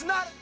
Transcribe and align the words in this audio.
is 0.00 0.06
not. 0.06 0.39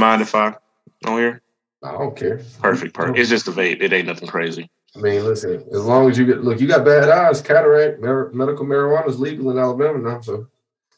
Mind 0.00 0.22
if 0.22 0.34
I 0.34 0.54
on 1.06 1.18
here? 1.18 1.42
I 1.82 1.92
don't 1.92 2.16
care. 2.16 2.40
Perfect, 2.60 2.94
perfect. 2.94 3.18
It's 3.18 3.30
just 3.30 3.48
a 3.48 3.52
vape. 3.52 3.80
It 3.80 3.92
ain't 3.92 4.06
nothing 4.06 4.28
crazy. 4.28 4.68
I 4.96 4.98
mean, 4.98 5.24
listen, 5.24 5.64
as 5.72 5.84
long 5.84 6.10
as 6.10 6.18
you 6.18 6.26
get 6.26 6.42
look, 6.42 6.60
you 6.60 6.66
got 6.66 6.84
bad 6.84 7.08
eyes, 7.08 7.40
cataract, 7.40 8.00
mar- 8.00 8.30
medical 8.32 8.66
marijuana 8.66 9.08
is 9.08 9.20
legal 9.20 9.50
in 9.50 9.58
Alabama 9.58 9.98
now. 9.98 10.20
So 10.20 10.48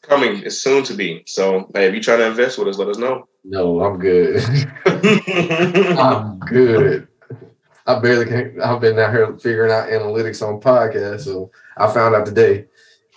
Coming 0.03 0.43
is 0.43 0.61
soon 0.61 0.83
to 0.83 0.93
be. 0.93 1.23
So, 1.27 1.71
hey, 1.73 1.87
if 1.87 1.95
you 1.95 2.01
try 2.01 2.17
to 2.17 2.25
invest 2.27 2.57
with 2.59 2.67
us, 2.67 2.77
let 2.77 2.89
us 2.89 2.97
know. 2.97 3.25
no, 3.45 3.81
I'm 3.81 3.97
good. 3.97 4.43
I'm 4.85 6.39
good. 6.39 7.07
I 7.87 7.99
barely 7.99 8.25
can. 8.25 8.61
I've 8.61 8.81
been 8.81 8.99
out 8.99 9.13
here 9.13 9.37
figuring 9.37 9.71
out 9.71 9.87
analytics 9.87 10.45
on 10.45 10.59
podcasts. 10.59 11.21
So 11.21 11.51
I 11.77 11.91
found 11.91 12.15
out 12.15 12.25
today 12.25 12.65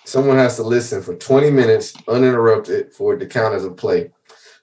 someone 0.05 0.37
has 0.37 0.55
to 0.57 0.63
listen 0.63 1.03
for 1.03 1.17
20 1.17 1.51
minutes 1.51 1.93
uninterrupted 2.07 2.93
for 2.93 3.15
it 3.15 3.19
to 3.19 3.27
count 3.27 3.55
as 3.55 3.65
a 3.65 3.71
play. 3.71 4.13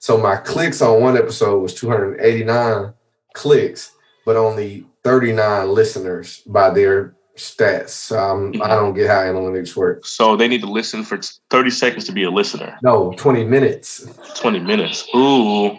So 0.03 0.18
my 0.18 0.36
clicks 0.36 0.81
on 0.81 1.00
one 1.00 1.16
episode 1.16 1.59
was 1.59 1.74
289 1.75 2.94
clicks, 3.36 3.94
but 4.25 4.36
only 4.36 4.86
39 5.06 5.69
listeners 5.69 6.41
by 6.46 6.72
their 6.72 7.16
stats. 7.38 8.12
I 8.12 8.68
don't 8.68 8.94
get 8.96 9.08
how 9.09 9.22
analytics 9.22 9.78
work. 9.78 10.06
so 10.06 10.36
they 10.36 10.50
need 10.50 10.59
to 10.59 10.69
listen 10.69 11.06
for 11.06 11.22
30 11.52 11.69
seconds 11.69 12.03
to 12.03 12.12
be 12.12 12.24
a 12.24 12.30
listener. 12.30 12.78
No, 12.84 13.14
20 13.16 13.46
minutes 13.46 14.06
20 14.36 14.59
minutes. 14.59 15.08
Ooh. 15.16 15.78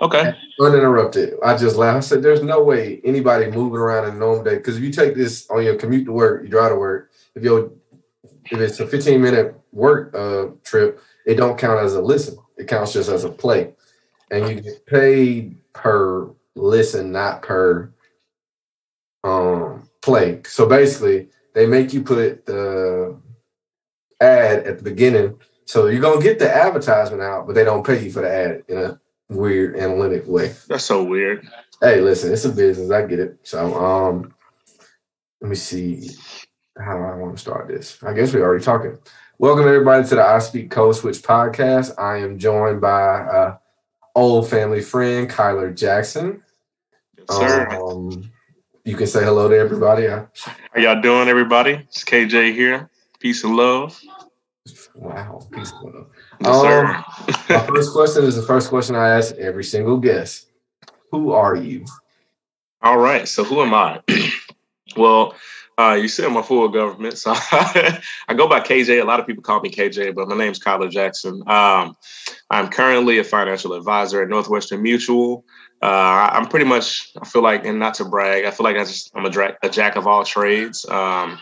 Okay. 0.00 0.32
uninterrupted. 0.60 1.34
I 1.44 1.56
just 1.56 1.74
laughed. 1.74 1.96
I 1.96 2.00
said, 2.00 2.22
"There's 2.22 2.44
no 2.44 2.62
way 2.62 3.00
anybody 3.02 3.50
moving 3.50 3.80
around 3.80 4.06
in 4.06 4.14
a 4.14 4.18
normal 4.18 4.44
day 4.44 4.58
because 4.58 4.76
if 4.76 4.84
you 4.84 4.92
take 4.92 5.16
this 5.16 5.50
on 5.50 5.64
your 5.64 5.74
commute 5.74 6.04
to 6.04 6.12
work, 6.12 6.44
you 6.44 6.48
drive 6.48 6.70
to 6.70 6.76
work. 6.76 7.10
If 7.34 7.42
you 7.42 7.80
if 8.44 8.60
it's 8.60 8.78
a 8.78 8.86
15 8.86 9.20
minute 9.20 9.56
work 9.72 10.14
uh, 10.14 10.52
trip, 10.62 11.00
it 11.26 11.34
don't 11.34 11.58
count 11.58 11.84
as 11.84 11.94
a 11.94 12.00
listen. 12.00 12.38
It 12.56 12.68
counts 12.68 12.94
just 12.94 13.10
as 13.10 13.24
a 13.24 13.28
play, 13.30 13.74
and 14.30 14.48
you 14.48 14.60
get 14.60 14.86
paid 14.86 15.58
per 15.74 16.30
listen, 16.54 17.12
not 17.12 17.42
per 17.42 17.92
um 19.24 19.88
play. 20.00 20.40
So 20.44 20.66
basically, 20.66 21.28
they 21.54 21.66
make 21.66 21.92
you 21.92 22.02
put 22.02 22.46
the 22.46 23.18
ad 24.20 24.66
at 24.66 24.78
the 24.78 24.84
beginning. 24.84 25.38
So 25.66 25.86
you're 25.86 26.00
gonna 26.00 26.22
get 26.22 26.38
the 26.38 26.50
advertisement 26.50 27.22
out, 27.22 27.46
but 27.46 27.54
they 27.54 27.64
don't 27.64 27.84
pay 27.84 28.02
you 28.02 28.10
for 28.10 28.22
the 28.22 28.30
ad 28.30 28.64
in 28.68 28.78
a 28.78 29.00
weird 29.28 29.76
analytic 29.76 30.26
way. 30.26 30.54
That's 30.68 30.84
so 30.84 31.02
weird. 31.02 31.46
Hey, 31.80 32.00
listen, 32.00 32.32
it's 32.32 32.44
a 32.44 32.50
business. 32.50 32.90
I 32.90 33.04
get 33.04 33.18
it. 33.18 33.38
So, 33.42 33.74
um, 33.74 34.32
let 35.40 35.50
me 35.50 35.56
see 35.56 36.08
how 36.78 36.98
I 37.02 37.14
want 37.16 37.36
to 37.36 37.40
start 37.40 37.68
this. 37.68 38.02
I 38.02 38.14
guess 38.14 38.32
we're 38.32 38.44
already 38.44 38.64
talking. 38.64 38.96
Welcome 39.38 39.66
everybody 39.66 40.08
to 40.08 40.14
the 40.14 40.22
I 40.22 40.38
Speak 40.38 40.70
Code 40.70 40.96
Switch 40.96 41.18
podcast. 41.18 41.98
I 41.98 42.16
am 42.16 42.38
joined 42.38 42.80
by 42.80 43.18
uh, 43.20 43.58
old 44.14 44.48
family 44.48 44.80
friend 44.80 45.28
Kyler 45.28 45.76
Jackson. 45.76 46.42
Yes, 47.18 47.36
sir. 47.36 47.68
Um, 47.68 48.32
you 48.86 48.96
can 48.96 49.06
say 49.06 49.22
hello 49.22 49.46
to 49.46 49.54
everybody. 49.54 50.06
How 50.06 50.26
y'all 50.76 51.02
doing, 51.02 51.28
everybody? 51.28 51.72
It's 51.72 52.02
KJ 52.02 52.54
here. 52.54 52.88
Peace 53.18 53.44
and 53.44 53.54
love. 53.56 54.00
wow, 54.94 55.46
peace 55.52 55.70
of 55.70 55.82
love. 55.82 56.06
Yes, 56.40 56.60
sir. 56.62 57.54
My 57.54 57.66
first 57.66 57.92
question 57.92 58.24
is 58.24 58.36
the 58.36 58.42
first 58.42 58.70
question 58.70 58.96
I 58.96 59.10
ask 59.18 59.34
every 59.34 59.64
single 59.64 59.98
guest. 59.98 60.46
Who 61.12 61.32
are 61.32 61.56
you? 61.56 61.84
All 62.80 62.96
right. 62.96 63.28
So 63.28 63.44
who 63.44 63.60
am 63.60 63.74
I? 63.74 64.00
well, 64.96 65.34
uh, 65.78 65.98
you 66.00 66.08
said 66.08 66.30
my 66.30 66.42
full 66.42 66.68
government. 66.68 67.18
So 67.18 67.32
I 67.34 68.00
go 68.34 68.48
by 68.48 68.60
KJ. 68.60 69.00
A 69.00 69.04
lot 69.04 69.20
of 69.20 69.26
people 69.26 69.42
call 69.42 69.60
me 69.60 69.70
KJ, 69.70 70.14
but 70.14 70.28
my 70.28 70.36
name's 70.36 70.58
Kyler 70.58 70.90
Jackson. 70.90 71.42
Um, 71.46 71.96
I'm 72.50 72.68
currently 72.68 73.18
a 73.18 73.24
financial 73.24 73.74
advisor 73.74 74.22
at 74.22 74.28
Northwestern 74.28 74.82
Mutual. 74.82 75.44
Uh, 75.82 76.30
I'm 76.32 76.46
pretty 76.46 76.64
much, 76.64 77.10
I 77.20 77.26
feel 77.26 77.42
like, 77.42 77.66
and 77.66 77.78
not 77.78 77.94
to 77.94 78.04
brag, 78.04 78.44
I 78.46 78.50
feel 78.50 78.64
like 78.64 78.76
I 78.76 78.84
just, 78.84 79.10
I'm 79.14 79.26
a, 79.26 79.30
dra- 79.30 79.58
a 79.62 79.68
jack 79.68 79.96
of 79.96 80.06
all 80.06 80.24
trades. 80.24 80.86
Um, 80.88 81.38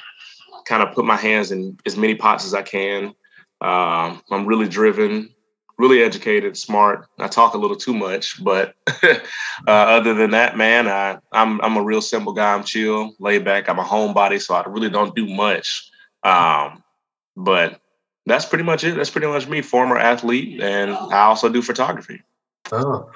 kind 0.66 0.82
of 0.82 0.94
put 0.94 1.04
my 1.04 1.16
hands 1.16 1.52
in 1.52 1.78
as 1.86 1.96
many 1.96 2.14
pots 2.14 2.44
as 2.44 2.54
I 2.54 2.62
can. 2.62 3.14
Um, 3.60 4.22
I'm 4.30 4.46
really 4.46 4.68
driven, 4.68 5.33
really 5.78 6.02
educated, 6.02 6.56
smart. 6.56 7.06
I 7.18 7.28
talk 7.28 7.54
a 7.54 7.58
little 7.58 7.76
too 7.76 7.94
much, 7.94 8.42
but 8.42 8.74
uh, 9.02 9.20
other 9.66 10.14
than 10.14 10.30
that, 10.30 10.56
man, 10.56 10.88
I, 10.88 11.18
I'm 11.32 11.60
I'm 11.60 11.76
a 11.76 11.82
real 11.82 12.00
simple 12.00 12.32
guy. 12.32 12.54
I'm 12.54 12.64
chill, 12.64 13.14
laid 13.18 13.44
back. 13.44 13.68
I'm 13.68 13.78
a 13.78 13.84
homebody, 13.84 14.40
so 14.40 14.54
I 14.54 14.64
really 14.68 14.90
don't 14.90 15.14
do 15.14 15.26
much. 15.26 15.90
Um, 16.22 16.82
but 17.36 17.80
that's 18.26 18.46
pretty 18.46 18.64
much 18.64 18.84
it. 18.84 18.96
That's 18.96 19.10
pretty 19.10 19.26
much 19.26 19.48
me, 19.48 19.62
former 19.62 19.98
athlete, 19.98 20.60
and 20.60 20.92
I 20.92 21.24
also 21.24 21.48
do 21.48 21.62
photography. 21.62 22.22
Oh, 22.72 23.10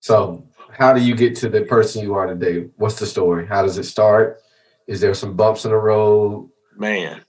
so 0.00 0.44
how 0.72 0.92
do 0.92 1.00
you 1.00 1.14
get 1.14 1.36
to 1.36 1.48
the 1.48 1.62
person 1.62 2.02
you 2.02 2.14
are 2.14 2.26
today? 2.26 2.68
What's 2.76 2.98
the 2.98 3.06
story? 3.06 3.46
How 3.46 3.62
does 3.62 3.78
it 3.78 3.84
start? 3.84 4.40
Is 4.86 5.00
there 5.00 5.14
some 5.14 5.36
bumps 5.36 5.64
in 5.64 5.70
the 5.70 5.76
road? 5.76 6.50
Man, 6.76 7.20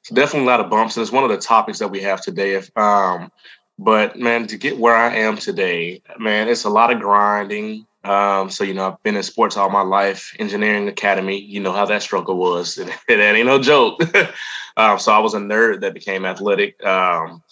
it's 0.00 0.10
definitely 0.10 0.46
a 0.46 0.50
lot 0.50 0.60
of 0.60 0.70
bumps, 0.70 0.96
and 0.96 1.02
it's 1.02 1.12
one 1.12 1.24
of 1.24 1.30
the 1.30 1.38
topics 1.38 1.78
that 1.78 1.88
we 1.88 2.00
have 2.02 2.20
today. 2.20 2.54
If 2.54 2.76
um, 2.76 3.30
but 3.78 4.18
man, 4.18 4.46
to 4.48 4.56
get 4.56 4.78
where 4.78 4.96
I 4.96 5.14
am 5.16 5.36
today, 5.36 6.02
man, 6.18 6.48
it's 6.48 6.64
a 6.64 6.70
lot 6.70 6.92
of 6.92 7.00
grinding. 7.00 7.86
Um, 8.04 8.50
so 8.50 8.64
you 8.64 8.72
know, 8.72 8.88
I've 8.88 9.02
been 9.02 9.16
in 9.16 9.22
sports 9.22 9.56
all 9.56 9.68
my 9.68 9.82
life, 9.82 10.34
engineering 10.38 10.88
academy. 10.88 11.40
You 11.40 11.60
know 11.60 11.72
how 11.72 11.84
that 11.86 12.02
struggle 12.02 12.36
was. 12.36 12.76
that 13.08 13.08
ain't 13.08 13.46
no 13.46 13.58
joke. 13.58 14.00
um, 14.76 14.98
so 14.98 15.12
I 15.12 15.18
was 15.18 15.34
a 15.34 15.38
nerd 15.38 15.80
that 15.80 15.92
became 15.92 16.24
athletic. 16.24 16.82
Um, 16.84 17.42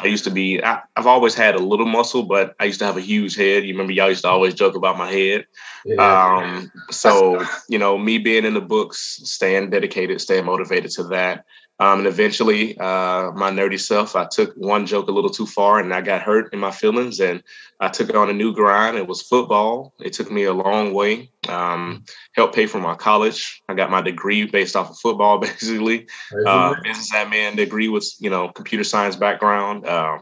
I 0.00 0.06
used 0.06 0.24
to 0.24 0.30
be. 0.30 0.62
I, 0.62 0.82
have 0.96 1.06
always 1.06 1.34
had 1.34 1.54
a 1.54 1.58
little 1.58 1.86
muscle, 1.86 2.24
but 2.24 2.54
I 2.60 2.66
used 2.66 2.78
to 2.80 2.86
have 2.86 2.98
a 2.98 3.00
huge 3.00 3.36
head. 3.36 3.64
You 3.64 3.72
remember, 3.72 3.92
y'all 3.92 4.10
used 4.10 4.22
to 4.22 4.28
always 4.28 4.54
joke 4.54 4.76
about 4.76 4.98
my 4.98 5.10
head. 5.10 5.46
Yeah. 5.84 6.36
Um, 6.36 6.70
so 6.90 7.44
you 7.68 7.78
know, 7.78 7.96
me 7.96 8.18
being 8.18 8.44
in 8.44 8.54
the 8.54 8.60
books, 8.60 9.20
staying 9.24 9.70
dedicated, 9.70 10.20
staying 10.20 10.44
motivated 10.44 10.90
to 10.92 11.04
that. 11.04 11.46
Um, 11.78 12.00
and 12.00 12.06
eventually, 12.06 12.78
uh, 12.78 13.32
my 13.32 13.50
nerdy 13.50 13.80
self, 13.80 14.14
I 14.14 14.26
took 14.26 14.54
one 14.54 14.86
joke 14.86 15.08
a 15.08 15.12
little 15.12 15.30
too 15.30 15.46
far 15.46 15.80
and 15.80 15.92
I 15.92 16.00
got 16.00 16.22
hurt 16.22 16.52
in 16.52 16.60
my 16.60 16.70
feelings 16.70 17.18
and 17.18 17.42
I 17.80 17.88
took 17.88 18.14
on 18.14 18.30
a 18.30 18.32
new 18.32 18.54
grind. 18.54 18.96
It 18.96 19.08
was 19.08 19.22
football. 19.22 19.92
It 19.98 20.12
took 20.12 20.30
me 20.30 20.44
a 20.44 20.52
long 20.52 20.94
way, 20.94 21.30
um, 21.48 22.04
helped 22.36 22.54
pay 22.54 22.66
for 22.66 22.78
my 22.78 22.94
college. 22.94 23.62
I 23.68 23.74
got 23.74 23.90
my 23.90 24.00
degree 24.00 24.44
based 24.44 24.76
off 24.76 24.90
of 24.90 24.98
football, 24.98 25.38
basically. 25.40 26.06
Uh, 26.46 26.74
business 26.84 27.12
admin 27.12 27.56
degree 27.56 27.88
was, 27.88 28.16
you 28.20 28.30
know, 28.30 28.48
computer 28.50 28.84
science 28.84 29.16
background. 29.16 29.84
Uh, 29.86 30.18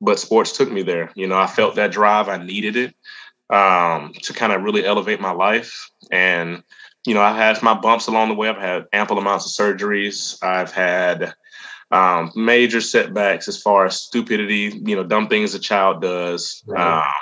but 0.00 0.18
sports 0.18 0.56
took 0.56 0.70
me 0.70 0.82
there. 0.82 1.12
You 1.14 1.26
know, 1.28 1.38
I 1.38 1.46
felt 1.46 1.76
that 1.76 1.92
drive. 1.92 2.28
I 2.28 2.38
needed 2.38 2.76
it 2.76 2.94
um, 3.50 4.12
to 4.22 4.32
kind 4.32 4.52
of 4.52 4.62
really 4.62 4.84
elevate 4.84 5.20
my 5.20 5.32
life. 5.32 5.90
And 6.10 6.62
you 7.06 7.14
know, 7.14 7.22
I've 7.22 7.36
had 7.36 7.62
my 7.62 7.74
bumps 7.74 8.08
along 8.08 8.28
the 8.28 8.34
way. 8.34 8.48
I've 8.48 8.56
had 8.56 8.86
ample 8.92 9.18
amounts 9.18 9.46
of 9.46 9.52
surgeries. 9.66 10.42
I've 10.42 10.72
had 10.72 11.34
um, 11.90 12.32
major 12.34 12.80
setbacks 12.80 13.48
as 13.48 13.60
far 13.60 13.86
as 13.86 14.00
stupidity, 14.00 14.80
you 14.84 14.96
know, 14.96 15.04
dumb 15.04 15.28
things 15.28 15.54
a 15.54 15.58
child 15.58 16.02
does. 16.02 16.62
Right. 16.66 17.04
Um, 17.04 17.12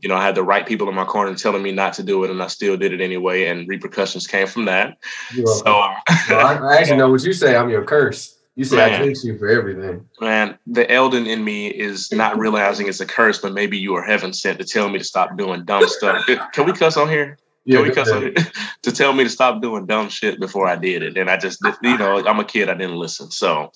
you 0.00 0.08
know, 0.08 0.16
I 0.16 0.24
had 0.24 0.34
the 0.34 0.42
right 0.42 0.66
people 0.66 0.88
in 0.88 0.94
my 0.94 1.04
corner 1.04 1.34
telling 1.36 1.62
me 1.62 1.70
not 1.70 1.92
to 1.94 2.02
do 2.02 2.24
it, 2.24 2.30
and 2.30 2.42
I 2.42 2.48
still 2.48 2.76
did 2.76 2.92
it 2.92 3.00
anyway, 3.00 3.46
and 3.46 3.68
repercussions 3.68 4.26
came 4.26 4.48
from 4.48 4.64
that. 4.64 4.98
So, 5.32 5.62
well, 5.64 5.96
I, 6.32 6.78
actually 6.78 6.96
know 6.96 7.10
what 7.10 7.22
you 7.22 7.32
say. 7.32 7.56
I'm 7.56 7.70
your 7.70 7.84
curse. 7.84 8.36
You 8.56 8.64
say 8.64 8.76
man, 8.76 9.02
I 9.02 9.06
curse 9.06 9.24
you 9.24 9.38
for 9.38 9.48
everything. 9.48 10.04
Man, 10.20 10.58
the 10.66 10.90
Eldon 10.90 11.26
in 11.26 11.44
me 11.44 11.68
is 11.68 12.10
not 12.12 12.38
realizing 12.38 12.88
it's 12.88 13.00
a 13.00 13.06
curse, 13.06 13.38
but 13.38 13.52
maybe 13.52 13.78
you 13.78 13.94
are 13.94 14.02
heaven 14.02 14.32
sent 14.32 14.58
to 14.58 14.64
tell 14.64 14.88
me 14.88 14.98
to 14.98 15.04
stop 15.04 15.36
doing 15.36 15.64
dumb 15.64 15.86
stuff. 15.86 16.24
Can 16.52 16.66
we 16.66 16.72
cuss 16.72 16.96
on 16.96 17.08
here? 17.08 17.38
Yeah, 17.66 17.82
because 17.82 18.10
to 18.82 18.92
tell 18.92 19.14
me 19.14 19.24
to 19.24 19.30
stop 19.30 19.62
doing 19.62 19.86
dumb 19.86 20.10
shit 20.10 20.38
before 20.38 20.66
I 20.66 20.76
did 20.76 21.02
it, 21.02 21.16
and 21.16 21.30
I 21.30 21.38
just, 21.38 21.60
you 21.82 21.96
know, 21.96 22.24
I'm 22.26 22.38
a 22.38 22.44
kid. 22.44 22.68
I 22.68 22.74
didn't 22.74 22.96
listen. 22.96 23.30
So, 23.30 23.72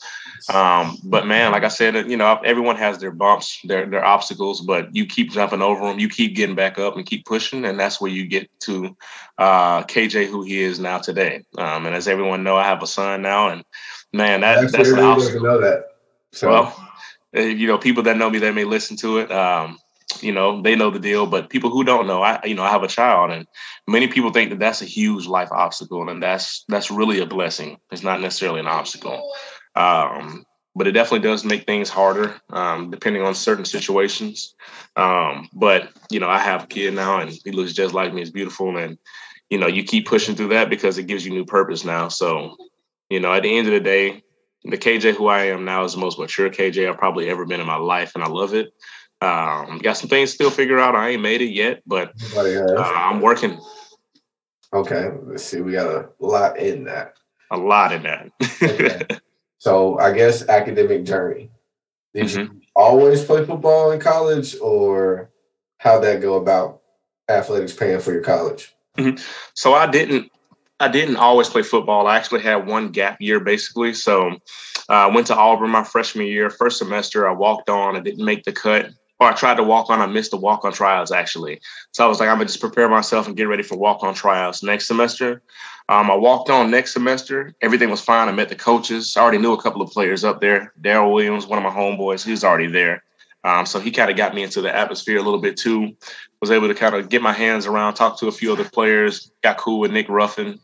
um, 0.53 0.99
but 1.05 1.27
man, 1.27 1.53
like 1.53 1.65
I 1.65 1.69
said, 1.69 1.95
you 2.11 2.19
know, 2.19 2.39
everyone 2.45 2.77
has 2.77 2.99
their 2.99 3.11
bumps, 3.11 3.59
their 3.65 3.87
their 3.87 4.05
obstacles, 4.05 4.61
but 4.61 4.95
you 4.95 5.07
keep 5.07 5.31
jumping 5.31 5.63
over 5.63 5.87
them, 5.87 5.99
you 5.99 6.11
keep 6.11 6.37
getting 6.37 6.55
back 6.55 6.79
up, 6.79 6.97
and 6.97 7.07
keep 7.07 7.25
pushing, 7.25 7.65
and 7.65 7.81
that's 7.81 7.99
where 7.99 8.11
you 8.11 8.27
get 8.27 8.51
to 8.61 8.95
uh, 9.39 9.85
KJ, 9.85 10.27
who 10.27 10.43
he 10.43 10.61
is 10.61 10.79
now 10.79 10.99
today. 10.99 11.45
Um, 11.57 11.87
and 11.87 11.95
as 11.95 12.09
everyone 12.09 12.45
know, 12.45 12.57
I 12.59 12.65
have 12.65 12.83
a 12.83 12.87
son 12.87 13.23
now, 13.23 13.49
and 13.49 13.65
man, 14.13 14.43
that 14.43 14.61
that's, 14.61 14.73
that's 14.73 14.91
an 14.91 14.99
obstacle. 14.99 15.41
Know 15.41 15.61
that. 15.63 15.85
So. 16.33 16.51
Well, 16.51 16.91
eh, 17.35 17.47
you 17.47 17.67
know, 17.67 17.79
people 17.79 18.03
that 18.03 18.19
know 18.19 18.29
me, 18.29 18.39
they 18.39 18.53
may 18.53 18.65
listen 18.65 18.99
to 18.99 19.19
it. 19.19 19.33
Um, 19.33 19.79
you 20.23 20.33
know 20.33 20.63
they 20.63 20.75
know 20.75 20.91
the 20.91 20.99
deal 20.99 21.27
but 21.27 21.51
people 21.51 21.71
who 21.71 21.85
don't 21.85 22.07
know 22.07 22.23
i 22.23 22.41
you 22.45 22.55
know 22.55 22.63
i 22.63 22.71
have 22.71 22.83
a 22.83 22.89
child 22.89 23.31
and 23.31 23.47
many 23.89 24.07
people 24.07 24.31
think 24.31 24.51
that 24.51 24.59
that's 24.59 24.83
a 24.83 24.87
huge 24.87 25.27
life 25.27 25.51
obstacle 25.51 26.09
and 26.09 26.23
that's 26.23 26.65
that's 26.69 26.91
really 26.91 27.21
a 27.21 27.27
blessing. 27.27 27.79
It's 27.91 28.03
not 28.03 28.21
necessarily 28.21 28.61
an 28.61 28.67
obstacle. 28.67 29.33
Um, 29.75 30.45
but 30.75 30.87
it 30.87 30.93
definitely 30.93 31.27
does 31.29 31.45
make 31.45 31.67
things 31.67 31.89
harder 31.89 32.37
um, 32.51 32.91
depending 32.91 33.23
on 33.23 33.35
certain 33.35 33.65
situations. 33.65 34.55
Um, 34.95 35.49
but 35.53 35.91
you 36.11 36.21
know 36.21 36.29
i 36.29 36.39
have 36.39 36.65
a 36.65 36.67
kid 36.67 36.95
now 36.95 37.21
and 37.21 37.31
he 37.31 37.51
looks 37.51 37.73
just 37.73 37.95
like 37.95 38.13
me. 38.13 38.23
It's 38.23 38.31
beautiful 38.31 38.77
and 38.77 38.99
you 39.51 39.59
know 39.59 39.67
you 39.67 39.83
keep 39.83 40.07
pushing 40.07 40.37
through 40.37 40.49
that 40.49 40.71
because 40.71 40.99
it 40.99 41.07
gives 41.07 41.25
you 41.25 41.33
new 41.33 41.47
purpose 41.47 41.85
now. 41.85 42.09
So 42.09 42.57
you 43.09 43.21
know 43.21 43.33
at 43.33 43.43
the 43.43 43.57
end 43.57 43.67
of 43.67 43.73
the 43.73 43.81
day 43.81 44.23
the 44.65 44.77
kj 44.77 45.15
who 45.15 45.29
i 45.29 45.45
am 45.45 45.65
now 45.65 45.85
is 45.85 45.93
the 45.93 46.01
most 46.01 46.19
mature 46.19 46.51
kj 46.51 46.89
i've 46.89 46.99
probably 46.99 47.31
ever 47.31 47.47
been 47.47 47.61
in 47.61 47.67
my 47.67 47.77
life 47.77 48.13
and 48.17 48.25
i 48.25 48.27
love 48.27 48.55
it 48.55 48.73
um, 49.21 49.79
got 49.79 49.97
some 49.97 50.09
things 50.09 50.33
still 50.33 50.51
figure 50.51 50.79
out. 50.79 50.95
I 50.95 51.11
ain't 51.11 51.23
made 51.23 51.43
it 51.43 51.51
yet, 51.51 51.83
but 51.87 52.13
uh, 52.37 52.77
I'm 52.77 53.21
working. 53.21 53.59
Okay, 54.73 55.11
let's 55.25 55.45
see. 55.45 55.61
We 55.61 55.73
got 55.73 55.89
a 55.89 56.09
lot 56.21 56.59
in 56.59 56.85
that. 56.85 57.17
A 57.51 57.57
lot 57.57 57.93
in 57.93 58.03
that. 58.03 58.31
okay. 58.63 59.07
So 59.61 59.99
I 59.99 60.13
guess 60.13 60.49
academic 60.49 61.05
journey. 61.05 61.51
Did 62.15 62.27
mm-hmm. 62.27 62.55
you 62.55 62.61
always 62.77 63.25
play 63.25 63.45
football 63.45 63.91
in 63.91 63.99
college, 63.99 64.55
or 64.61 65.31
how'd 65.79 66.05
that 66.05 66.21
go 66.21 66.35
about 66.35 66.81
athletics 67.29 67.73
paying 67.73 67.99
for 67.99 68.13
your 68.13 68.23
college? 68.23 68.73
Mm-hmm. 68.97 69.21
So 69.55 69.75
I 69.75 69.89
didn't. 69.89 70.31
I 70.79 70.87
didn't 70.87 71.17
always 71.17 71.49
play 71.49 71.63
football. 71.63 72.07
I 72.07 72.17
actually 72.17 72.43
had 72.43 72.69
one 72.69 72.93
gap 72.93 73.21
year, 73.21 73.41
basically. 73.41 73.95
So 73.95 74.29
uh, 74.29 74.37
I 74.89 75.05
uh, 75.07 75.13
went 75.13 75.27
to 75.27 75.37
Auburn 75.37 75.71
my 75.71 75.83
freshman 75.83 76.27
year. 76.27 76.51
First 76.51 76.79
semester, 76.79 77.29
I 77.29 77.33
walked 77.33 77.69
on. 77.69 77.97
I 77.97 78.01
didn't 78.01 78.25
make 78.25 78.45
the 78.45 78.53
cut 78.53 78.91
or 79.21 79.29
I 79.29 79.35
tried 79.35 79.57
to 79.57 79.63
walk 79.63 79.91
on. 79.91 80.01
I 80.01 80.07
missed 80.07 80.31
the 80.31 80.37
walk 80.37 80.65
on 80.65 80.73
trials 80.73 81.13
actually. 81.13 81.61
So 81.93 82.05
I 82.05 82.09
was 82.09 82.21
like, 82.21 82.29
I'm 82.29 82.37
gonna 82.37 82.47
just 82.47 82.61
prepare 82.61 82.89
myself 82.89 83.27
and 83.27 83.37
get 83.37 83.49
ready 83.49 83.63
for 83.63 83.77
walk 83.77 84.03
on 84.03 84.15
trials 84.15 84.63
next 84.63 84.87
semester. 84.87 85.43
Um, 85.89 86.11
I 86.11 86.15
walked 86.15 86.51
on 86.51 86.71
next 86.71 86.93
semester. 86.93 87.55
Everything 87.63 87.91
was 87.91 88.01
fine. 88.01 88.29
I 88.29 88.33
met 88.33 88.51
the 88.51 88.55
coaches. 88.55 89.17
I 89.17 89.23
already 89.23 89.39
knew 89.39 89.55
a 89.55 89.63
couple 89.63 89.81
of 89.81 89.91
players 89.91 90.23
up 90.23 90.41
there. 90.41 90.73
Daryl 90.81 91.13
Williams, 91.13 91.47
one 91.47 91.59
of 91.59 91.65
my 91.65 91.77
homeboys, 91.77 92.25
he 92.25 92.31
was 92.31 92.45
already 92.45 92.67
there. 92.67 93.03
Um, 93.45 93.65
so 93.65 93.81
he 93.81 93.91
kind 93.91 94.11
of 94.11 94.17
got 94.17 94.35
me 94.35 94.43
into 94.43 94.61
the 94.61 94.75
atmosphere 94.75 95.19
a 95.19 95.23
little 95.23 95.41
bit 95.41 95.57
too. 95.57 95.97
Was 96.41 96.51
able 96.51 96.69
to 96.69 96.75
kind 96.75 96.95
of 96.95 97.09
get 97.09 97.23
my 97.23 97.33
hands 97.33 97.67
around, 97.67 97.95
talk 97.95 98.19
to 98.21 98.29
a 98.29 98.33
few 98.33 98.53
other 98.53 98.65
players. 98.65 99.33
Got 99.43 99.59
cool 99.59 99.81
with 99.81 99.91
Nick 99.91 100.09
Ruffin 100.09 100.61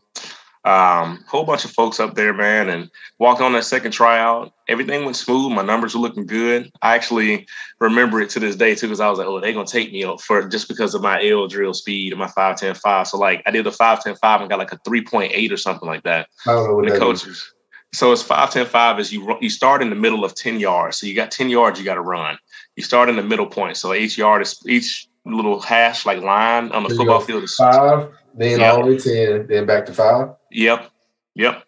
um, 0.65 1.23
whole 1.27 1.43
bunch 1.43 1.63
of 1.63 1.71
folks 1.71 1.99
up 1.99 2.15
there, 2.15 2.33
man, 2.33 2.69
and 2.69 2.89
walked 3.19 3.39
on 3.39 3.53
that 3.53 3.65
second 3.65 3.91
tryout. 3.91 4.51
Everything 4.67 5.05
went 5.05 5.15
smooth. 5.15 5.51
My 5.51 5.61
numbers 5.61 5.93
were 5.93 6.01
looking 6.01 6.25
good. 6.25 6.71
I 6.81 6.95
actually 6.95 7.47
remember 7.79 8.19
it 8.19 8.31
to 8.31 8.39
this 8.39 8.55
day 8.55 8.73
too, 8.73 8.87
because 8.87 8.99
I 8.99 9.07
was 9.07 9.19
like, 9.19 9.27
oh, 9.27 9.39
they're 9.39 9.53
gonna 9.53 9.67
take 9.67 9.91
me 9.91 10.03
up 10.03 10.21
for 10.21 10.47
just 10.49 10.67
because 10.67 10.95
of 10.95 11.03
my 11.03 11.23
L 11.23 11.47
drill 11.47 11.75
speed 11.75 12.13
and 12.13 12.19
my 12.19 12.27
5'10, 12.27 12.77
5. 12.77 13.07
So 13.07 13.17
like 13.19 13.43
I 13.45 13.51
did 13.51 13.67
a 13.67 13.71
5'10, 13.71 14.17
5 14.17 14.41
and 14.41 14.49
got 14.49 14.57
like 14.57 14.71
a 14.71 14.79
3.8 14.79 15.51
or 15.51 15.57
something 15.57 15.87
like 15.87 16.03
that. 16.03 16.27
I 16.47 16.53
don't 16.53 16.67
know 16.67 16.75
what 16.77 16.89
the 16.89 16.97
coaches. 16.97 17.27
Is. 17.27 17.53
So 17.93 18.11
it's 18.11 18.23
5'10, 18.23 18.65
5 18.65 18.99
is 18.99 19.13
you 19.13 19.37
you 19.39 19.51
start 19.51 19.83
in 19.83 19.91
the 19.91 19.95
middle 19.95 20.25
of 20.25 20.33
10 20.33 20.59
yards. 20.59 20.97
So 20.97 21.05
you 21.05 21.13
got 21.13 21.29
10 21.29 21.49
yards 21.49 21.77
you 21.77 21.85
gotta 21.85 22.01
run. 22.01 22.39
You 22.75 22.81
start 22.81 23.07
in 23.07 23.17
the 23.17 23.23
middle 23.23 23.45
point. 23.45 23.77
So 23.77 23.93
each 23.93 24.17
yard 24.17 24.41
is 24.41 24.59
each 24.67 25.07
little 25.25 25.59
hash 25.59 26.07
like 26.07 26.21
line 26.21 26.71
on 26.71 26.83
the 26.83 26.89
so 26.89 26.97
football 26.97 27.19
field 27.19 27.43
is 27.43 27.55
five, 27.55 28.09
then 28.35 28.59
yep. 28.59 28.73
all 28.73 28.83
the 28.83 28.91
way 28.91 28.97
ten, 28.97 29.47
then 29.47 29.65
back 29.65 29.85
to 29.87 29.93
five. 29.93 30.29
Yep, 30.51 30.89
yep. 31.35 31.63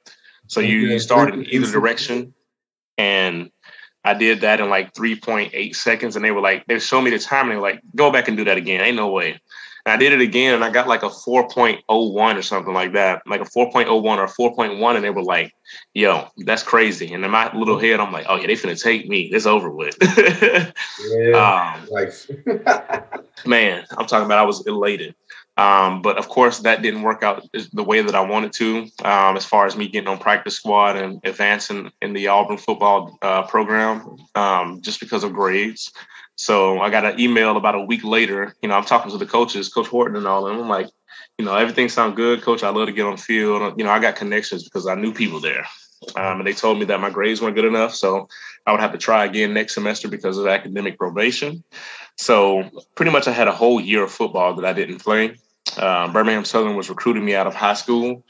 So 0.47 0.59
you, 0.59 0.77
you 0.77 0.99
start 0.99 1.33
in 1.33 1.45
either 1.45 1.71
direction, 1.71 2.33
and 2.97 3.51
I 4.03 4.13
did 4.13 4.41
that 4.41 4.59
in 4.59 4.69
like 4.69 4.95
three 4.95 5.19
point 5.19 5.51
eight 5.53 5.75
seconds, 5.75 6.15
and 6.15 6.23
they 6.23 6.31
were 6.31 6.41
like, 6.41 6.65
they 6.67 6.79
showed 6.79 7.01
me 7.01 7.11
the 7.11 7.19
time, 7.19 7.45
and 7.45 7.51
they 7.51 7.55
were 7.55 7.61
like, 7.61 7.81
go 7.95 8.11
back 8.11 8.27
and 8.27 8.37
do 8.37 8.45
that 8.45 8.57
again. 8.57 8.81
Ain't 8.81 8.95
no 8.95 9.09
way. 9.09 9.39
And 9.85 9.93
I 9.93 9.97
did 9.97 10.11
it 10.11 10.21
again, 10.21 10.53
and 10.53 10.65
I 10.65 10.69
got 10.69 10.87
like 10.87 11.03
a 11.03 11.09
four 11.09 11.47
point 11.47 11.81
oh 11.87 12.09
one 12.09 12.37
or 12.37 12.41
something 12.41 12.73
like 12.73 12.93
that, 12.93 13.21
like 13.25 13.41
a 13.41 13.45
four 13.45 13.71
point 13.71 13.87
oh 13.87 13.97
one 13.97 14.19
or 14.19 14.27
four 14.27 14.53
point 14.53 14.79
one, 14.79 14.95
and 14.95 15.03
they 15.03 15.09
were 15.09 15.23
like, 15.23 15.53
yo, 15.93 16.27
that's 16.39 16.63
crazy. 16.63 17.13
And 17.13 17.23
in 17.23 17.31
my 17.31 17.53
little 17.53 17.79
head, 17.79 17.99
I'm 17.99 18.11
like, 18.11 18.25
oh 18.27 18.35
yeah, 18.35 18.47
they 18.47 18.55
finna 18.55 18.81
take 18.81 19.07
me. 19.07 19.29
It's 19.31 19.45
over 19.45 19.69
with. 19.69 19.97
yeah, 21.09 21.73
um, 21.75 21.87
like 21.89 22.13
man, 23.45 23.85
I'm 23.91 24.05
talking 24.07 24.25
about 24.25 24.39
I 24.39 24.43
was 24.43 24.65
elated. 24.67 25.15
Um, 25.57 26.03
but 26.03 26.17
of 26.17 26.29
course, 26.29 26.59
that 26.59 26.83
didn't 26.83 27.01
work 27.01 27.23
out 27.23 27.43
the 27.73 27.83
way 27.83 28.01
that 28.01 28.13
I 28.13 28.21
wanted 28.21 28.53
to, 28.53 28.87
um, 29.03 29.35
as 29.35 29.45
far 29.45 29.65
as 29.65 29.75
me 29.75 29.87
getting 29.87 30.07
on 30.07 30.19
practice 30.19 30.55
squad 30.55 30.95
and 30.95 31.19
advancing 31.23 31.91
in 32.01 32.13
the 32.13 32.27
Auburn 32.27 32.57
football 32.57 33.17
uh, 33.23 33.43
program, 33.43 34.17
um, 34.35 34.81
just 34.81 34.99
because 34.99 35.23
of 35.23 35.33
grades. 35.33 35.91
So 36.35 36.79
I 36.79 36.91
got 36.91 37.05
an 37.05 37.19
email 37.19 37.57
about 37.57 37.73
a 37.73 37.81
week 37.81 38.03
later. 38.03 38.55
You 38.61 38.69
know, 38.69 38.75
I'm 38.75 38.85
talking 38.85 39.11
to 39.11 39.17
the 39.17 39.25
coaches, 39.25 39.69
Coach 39.69 39.87
Horton 39.87 40.15
and 40.15 40.27
all, 40.27 40.47
and 40.47 40.61
I'm 40.61 40.69
like, 40.69 40.87
you 41.39 41.45
know, 41.45 41.55
everything 41.55 41.89
sounds 41.89 42.15
good, 42.15 42.43
Coach. 42.43 42.61
I 42.63 42.69
love 42.69 42.87
to 42.87 42.93
get 42.93 43.07
on 43.07 43.17
field. 43.17 43.73
You 43.77 43.85
know, 43.85 43.91
I 43.91 43.99
got 43.99 44.15
connections 44.15 44.63
because 44.63 44.85
I 44.85 44.93
knew 44.93 45.11
people 45.11 45.39
there. 45.39 45.65
Um, 46.15 46.39
and 46.39 46.47
they 46.47 46.53
told 46.53 46.77
me 46.77 46.85
that 46.85 46.99
my 46.99 47.09
grades 47.09 47.41
weren't 47.41 47.55
good 47.55 47.65
enough, 47.65 47.95
so 47.95 48.29
I 48.67 48.71
would 48.71 48.81
have 48.81 48.91
to 48.91 48.99
try 48.99 49.25
again 49.25 49.53
next 49.53 49.73
semester 49.73 50.07
because 50.07 50.37
of 50.37 50.45
academic 50.45 50.99
probation. 50.99 51.63
So 52.17 52.69
pretty 52.93 53.11
much, 53.11 53.27
I 53.27 53.31
had 53.31 53.47
a 53.47 53.51
whole 53.51 53.81
year 53.81 54.03
of 54.03 54.11
football 54.11 54.53
that 54.55 54.65
I 54.65 54.73
didn't 54.73 54.99
play. 54.99 55.37
Uh, 55.77 56.11
Birmingham 56.11 56.45
Southern 56.45 56.75
was 56.75 56.89
recruiting 56.89 57.23
me 57.25 57.35
out 57.35 57.47
of 57.47 57.55
high 57.55 57.73
school, 57.73 58.23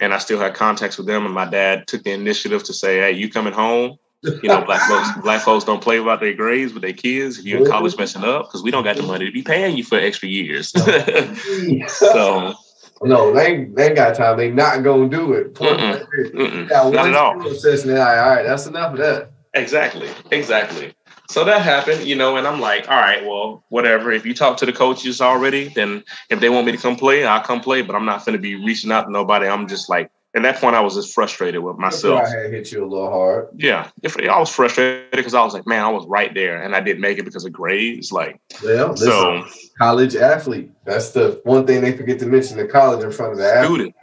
and 0.00 0.12
I 0.12 0.18
still 0.18 0.38
had 0.38 0.54
contacts 0.54 0.98
with 0.98 1.06
them. 1.06 1.24
And 1.24 1.34
my 1.34 1.46
dad 1.46 1.86
took 1.86 2.04
the 2.04 2.12
initiative 2.12 2.62
to 2.64 2.72
say, 2.72 2.98
"Hey, 2.98 3.12
you 3.12 3.30
coming 3.30 3.52
home? 3.52 3.98
You 4.22 4.48
know, 4.50 4.62
black 4.64 4.82
folks, 4.88 5.08
black 5.22 5.42
folks 5.42 5.64
don't 5.64 5.82
play 5.82 5.96
about 5.96 6.20
their 6.20 6.34
grades 6.34 6.74
with 6.74 6.82
their 6.82 6.92
kids. 6.92 7.38
If 7.38 7.46
you're 7.46 7.60
in 7.60 7.66
college 7.66 7.96
messing 7.96 8.24
up, 8.24 8.46
because 8.46 8.62
we 8.62 8.70
don't 8.70 8.84
got 8.84 8.96
the 8.96 9.02
money 9.02 9.24
to 9.26 9.32
be 9.32 9.42
paying 9.42 9.76
you 9.76 9.84
for 9.84 9.98
extra 9.98 10.28
years. 10.28 10.70
so 11.88 12.54
no, 13.02 13.32
they 13.32 13.46
ain't, 13.46 13.76
they 13.76 13.86
ain't 13.86 13.96
got 13.96 14.14
time. 14.14 14.36
They 14.36 14.50
not 14.50 14.82
gonna 14.82 15.08
do 15.08 15.32
it. 15.32 15.54
Mm-mm. 15.54 16.06
Mm-mm. 16.34 16.68
Not 16.68 17.08
at 17.08 17.14
all. 17.14 17.38
they're 17.40 17.98
like, 17.98 18.18
all 18.18 18.30
right, 18.30 18.42
that's 18.42 18.66
enough 18.66 18.92
of 18.92 18.98
that. 18.98 19.30
Exactly. 19.54 20.08
Exactly. 20.30 20.94
So 21.30 21.44
that 21.44 21.62
happened, 21.62 22.04
you 22.08 22.16
know, 22.16 22.36
and 22.36 22.46
I'm 22.46 22.60
like, 22.60 22.88
all 22.88 23.00
right, 23.00 23.24
well, 23.24 23.62
whatever. 23.68 24.10
If 24.10 24.26
you 24.26 24.34
talk 24.34 24.56
to 24.58 24.66
the 24.66 24.72
coaches 24.72 25.20
already, 25.20 25.68
then 25.68 26.02
if 26.28 26.40
they 26.40 26.48
want 26.48 26.66
me 26.66 26.72
to 26.72 26.78
come 26.78 26.96
play, 26.96 27.24
I'll 27.24 27.40
come 27.40 27.60
play. 27.60 27.82
But 27.82 27.94
I'm 27.94 28.04
not 28.04 28.24
going 28.26 28.36
to 28.36 28.42
be 28.42 28.56
reaching 28.56 28.90
out 28.90 29.02
to 29.04 29.12
nobody. 29.12 29.46
I'm 29.46 29.68
just 29.68 29.88
like, 29.88 30.10
at 30.34 30.42
that 30.42 30.56
point, 30.56 30.74
I 30.74 30.80
was 30.80 30.96
just 30.96 31.14
frustrated 31.14 31.62
with 31.62 31.76
myself. 31.78 32.20
I 32.26 32.28
had 32.28 32.50
hit 32.52 32.72
you 32.72 32.84
a 32.84 32.86
little 32.86 33.10
hard. 33.10 33.46
Yeah, 33.56 33.88
if 34.02 34.16
I 34.18 34.38
was 34.40 34.50
frustrated 34.50 35.12
because 35.12 35.34
I 35.34 35.44
was 35.44 35.54
like, 35.54 35.68
man, 35.68 35.84
I 35.84 35.88
was 35.88 36.04
right 36.06 36.34
there, 36.34 36.60
and 36.62 36.74
I 36.74 36.80
didn't 36.80 37.00
make 37.00 37.18
it 37.18 37.24
because 37.24 37.44
of 37.44 37.52
grades. 37.52 38.10
Like, 38.10 38.40
Well, 38.64 38.96
so 38.96 39.44
college 39.78 40.16
athlete. 40.16 40.72
That's 40.84 41.10
the 41.10 41.40
one 41.44 41.64
thing 41.64 41.80
they 41.80 41.96
forget 41.96 42.18
to 42.20 42.26
mention: 42.26 42.56
the 42.56 42.66
college 42.66 43.04
in 43.04 43.12
front 43.12 43.32
of 43.32 43.38
the 43.38 43.46
athlete. 43.52 43.66
student, 43.66 43.94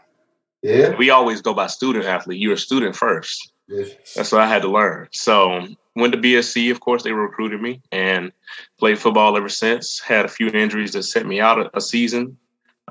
Yeah. 0.62 0.96
we 0.98 1.10
always 1.10 1.42
go 1.42 1.54
by 1.54 1.68
student 1.68 2.06
athlete. 2.06 2.40
You're 2.40 2.54
a 2.54 2.58
student 2.58 2.96
first. 2.96 3.52
yeah. 3.68 3.84
That's 4.16 4.32
what 4.32 4.42
I 4.42 4.48
had 4.48 4.62
to 4.64 4.70
learn. 4.70 5.08
So 5.12 5.68
went 5.98 6.14
to 6.14 6.20
BSC. 6.20 6.72
Of 6.72 6.80
course, 6.80 7.04
they 7.04 7.12
recruited 7.12 7.62
me 7.62 7.82
and 7.92 8.32
played 8.78 9.00
football 9.00 9.36
ever 9.36 9.50
since. 9.50 10.00
Had 10.00 10.26
a 10.26 10.30
few 10.30 10.48
injuries 10.48 10.94
that 10.94 11.04
sent 11.04 11.28
me 11.28 11.42
out 11.42 11.60
a, 11.60 11.78
a 11.78 11.82
season, 11.82 12.38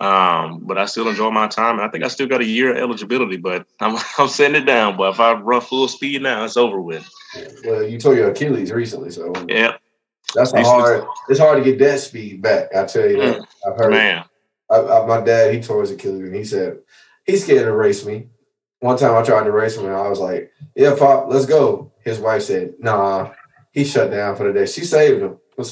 um, 0.01 0.61
but 0.65 0.77
I 0.77 0.87
still 0.87 1.09
enjoy 1.09 1.31
my 1.31 1.47
time. 1.47 1.81
I 1.81 1.89
think 1.89 2.05
I 2.05 2.09
still 2.09 2.27
got 2.27 2.41
a 2.41 2.45
year 2.45 2.73
of 2.73 2.79
eligibility, 2.79 3.37
but 3.37 3.67
I'm 3.81 3.97
I'm 4.19 4.29
setting 4.29 4.61
it 4.61 4.67
down. 4.67 4.97
But 4.97 5.15
if 5.15 5.21
I 5.21 5.33
run 5.35 5.61
full 5.61 5.89
speed 5.89 6.23
now, 6.23 6.45
it's 6.45 6.57
over 6.57 6.81
with. 6.81 7.09
Well, 7.65 7.83
you 7.83 7.99
tore 7.99 8.15
your 8.15 8.31
Achilles 8.31 8.73
recently, 8.73 9.11
so 9.11 9.33
Yeah, 9.49 9.77
that's 10.35 10.53
hard. 10.53 11.07
It's 11.29 11.41
hard 11.41 11.63
to 11.63 11.65
get 11.65 11.79
that 11.79 12.01
speed 12.01 12.43
back. 12.43 12.75
I 12.75 12.85
tell 12.85 13.09
you 13.09 13.19
that. 13.19 13.47
I've 13.67 13.77
heard. 13.77 13.91
man. 13.91 14.25
I, 14.69 14.81
I, 14.81 15.07
my 15.07 15.21
dad, 15.21 15.55
he 15.55 15.61
tore 15.61 15.83
his 15.83 15.93
Achilles, 15.93 16.27
and 16.27 16.35
he 16.35 16.45
said 16.45 16.79
he's 17.25 17.45
scared 17.45 17.65
to 17.67 17.73
race 17.73 18.05
me. 18.05 18.29
One 18.81 18.97
time 18.99 19.15
I 19.17 19.23
tried 19.23 19.45
to 19.45 19.53
race 19.53 19.77
him, 19.77 19.87
and 19.87 19.95
I 19.95 20.09
was 20.09 20.21
like, 20.21 20.53
"Yeah, 20.75 20.95
pop, 20.99 21.27
let's 21.29 21.47
go." 21.47 21.93
His 22.05 22.19
wife 22.21 22.43
said, 22.43 22.75
"Nah." 22.79 23.31
He 23.73 23.85
shut 23.85 24.11
down 24.11 24.37
for 24.37 24.45
the 24.51 24.59
day. 24.59 24.65
She 24.67 24.85
saved 24.85 25.23
him. 25.23 25.37
But 25.59 25.69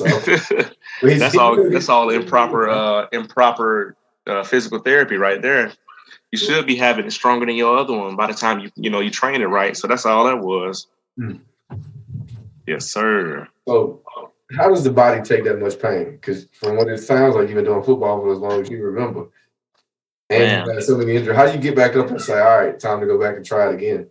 he's- 1.11 1.21
that's 1.21 1.37
all. 1.37 1.71
That's 1.71 1.89
all 1.89 2.11
improper. 2.11 2.69
Uh, 2.69 3.07
improper 3.13 3.97
uh, 4.27 4.43
physical 4.43 4.79
therapy 4.79 5.17
right 5.17 5.41
there. 5.41 5.73
You 6.31 6.39
should 6.39 6.67
be 6.67 6.77
having 6.77 7.07
it 7.07 7.13
stronger 7.13 7.47
than 7.47 7.55
your 7.55 7.77
other 7.79 7.97
one 7.97 8.15
by 8.17 8.27
the 8.27 8.35
time 8.35 8.61
you 8.61 8.71
you 8.77 8.91
know 8.91 9.01
you 9.01 9.11
train 9.11 9.41
it 9.41 9.47
right. 9.47 9.77
So 9.77 9.87
that's 9.89 10.05
all 10.05 10.25
that 10.25 10.41
was. 10.41 10.87
Hmm. 11.17 11.37
Yes, 12.67 12.87
sir. 12.87 13.47
So, 13.69 14.03
how 14.57 14.69
does 14.69 14.85
the 14.85 14.91
body 14.91 15.21
take 15.23 15.45
that 15.45 15.61
much 15.61 15.81
pain? 15.81 16.13
Because 16.13 16.47
from 16.53 16.77
what 16.77 16.89
it 16.89 16.99
sounds 16.99 17.35
like, 17.35 17.49
you've 17.49 17.57
been 17.57 17.65
doing 17.65 17.83
football 17.83 18.21
for 18.21 18.33
as 18.33 18.39
long 18.39 18.61
as 18.61 18.71
you 18.71 18.83
remember, 18.83 19.27
and 20.31 20.67
Man. 20.67 20.81
so 20.83 20.97
many 20.97 21.17
injuries. 21.17 21.37
How 21.37 21.47
do 21.47 21.53
you 21.53 21.59
get 21.59 21.77
back 21.77 21.97
up 21.97 22.11
and 22.11 22.21
say, 22.21 22.39
"All 22.41 22.59
right, 22.59 22.79
time 22.79 23.01
to 23.01 23.07
go 23.07 23.19
back 23.19 23.37
and 23.37 23.45
try 23.45 23.69
it 23.69 23.75
again"? 23.75 24.11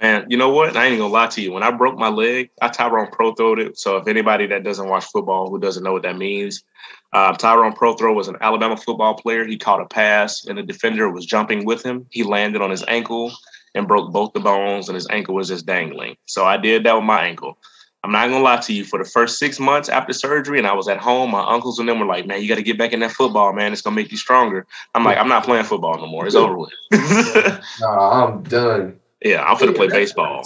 Man, 0.00 0.26
you 0.28 0.36
know 0.36 0.50
what? 0.50 0.76
I 0.76 0.86
ain't 0.86 0.98
gonna 0.98 1.12
lie 1.12 1.28
to 1.28 1.40
you. 1.40 1.52
When 1.52 1.62
I 1.62 1.70
broke 1.70 1.96
my 1.96 2.08
leg, 2.08 2.50
I 2.60 2.68
Tyrone 2.68 3.10
Prothroed 3.10 3.58
it. 3.58 3.78
So 3.78 3.96
if 3.96 4.08
anybody 4.08 4.46
that 4.48 4.64
doesn't 4.64 4.88
watch 4.88 5.04
football 5.06 5.48
who 5.48 5.58
doesn't 5.58 5.84
know 5.84 5.92
what 5.92 6.02
that 6.02 6.18
means, 6.18 6.64
uh, 7.12 7.32
Tyrone 7.32 7.74
Prothro 7.74 8.14
was 8.14 8.28
an 8.28 8.36
Alabama 8.40 8.76
football 8.76 9.14
player. 9.14 9.44
He 9.44 9.56
caught 9.56 9.80
a 9.80 9.86
pass 9.86 10.44
and 10.46 10.58
the 10.58 10.62
defender 10.62 11.10
was 11.10 11.24
jumping 11.24 11.64
with 11.64 11.82
him. 11.82 12.06
He 12.10 12.24
landed 12.24 12.60
on 12.60 12.70
his 12.70 12.84
ankle 12.88 13.32
and 13.74 13.88
broke 13.88 14.12
both 14.12 14.32
the 14.32 14.40
bones, 14.40 14.88
and 14.88 14.94
his 14.94 15.08
ankle 15.10 15.34
was 15.34 15.48
just 15.48 15.66
dangling. 15.66 16.16
So 16.26 16.44
I 16.44 16.56
did 16.56 16.84
that 16.84 16.94
with 16.94 17.04
my 17.04 17.24
ankle. 17.24 17.58
I'm 18.04 18.12
not 18.12 18.28
gonna 18.28 18.44
lie 18.44 18.58
to 18.58 18.72
you. 18.74 18.84
For 18.84 19.02
the 19.02 19.08
first 19.08 19.38
six 19.38 19.58
months 19.58 19.88
after 19.88 20.12
surgery, 20.12 20.58
and 20.58 20.66
I 20.66 20.74
was 20.74 20.88
at 20.88 20.98
home, 20.98 21.30
my 21.30 21.42
uncles 21.42 21.78
and 21.78 21.88
them 21.88 21.98
were 21.98 22.04
like, 22.04 22.26
"Man, 22.26 22.42
you 22.42 22.48
got 22.48 22.56
to 22.56 22.62
get 22.62 22.76
back 22.76 22.92
in 22.92 23.00
that 23.00 23.12
football, 23.12 23.54
man. 23.54 23.72
It's 23.72 23.80
gonna 23.80 23.96
make 23.96 24.10
you 24.12 24.18
stronger." 24.18 24.66
I'm 24.94 25.04
like, 25.04 25.16
"I'm 25.16 25.28
not 25.28 25.44
playing 25.44 25.64
football 25.64 25.96
no 25.96 26.06
more. 26.06 26.26
It's 26.26 26.36
over 26.36 26.58
with." 26.58 26.70
Nah, 27.80 28.26
I'm 28.26 28.42
done. 28.42 29.00
yeah, 29.24 29.42
I'm 29.42 29.58
gonna 29.58 29.72
play 29.72 29.88
baseball. 29.88 30.44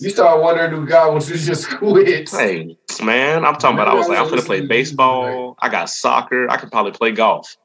You 0.00 0.10
start 0.10 0.42
wondering 0.42 0.72
who 0.72 0.86
God 0.86 1.12
wants 1.12 1.28
you 1.28 1.36
to 1.36 1.42
just 1.42 1.68
quit. 1.78 2.30
Hey, 2.30 2.76
man, 3.00 3.44
I'm 3.44 3.54
talking 3.54 3.76
about. 3.76 3.86
I 3.86 3.94
was 3.94 4.08
like, 4.08 4.18
I'm 4.18 4.28
gonna 4.28 4.42
play 4.42 4.66
baseball. 4.66 5.56
I 5.60 5.68
got 5.68 5.88
soccer. 5.90 6.50
I 6.50 6.56
could 6.56 6.72
probably 6.72 6.92
play 6.92 7.12
golf. 7.12 7.56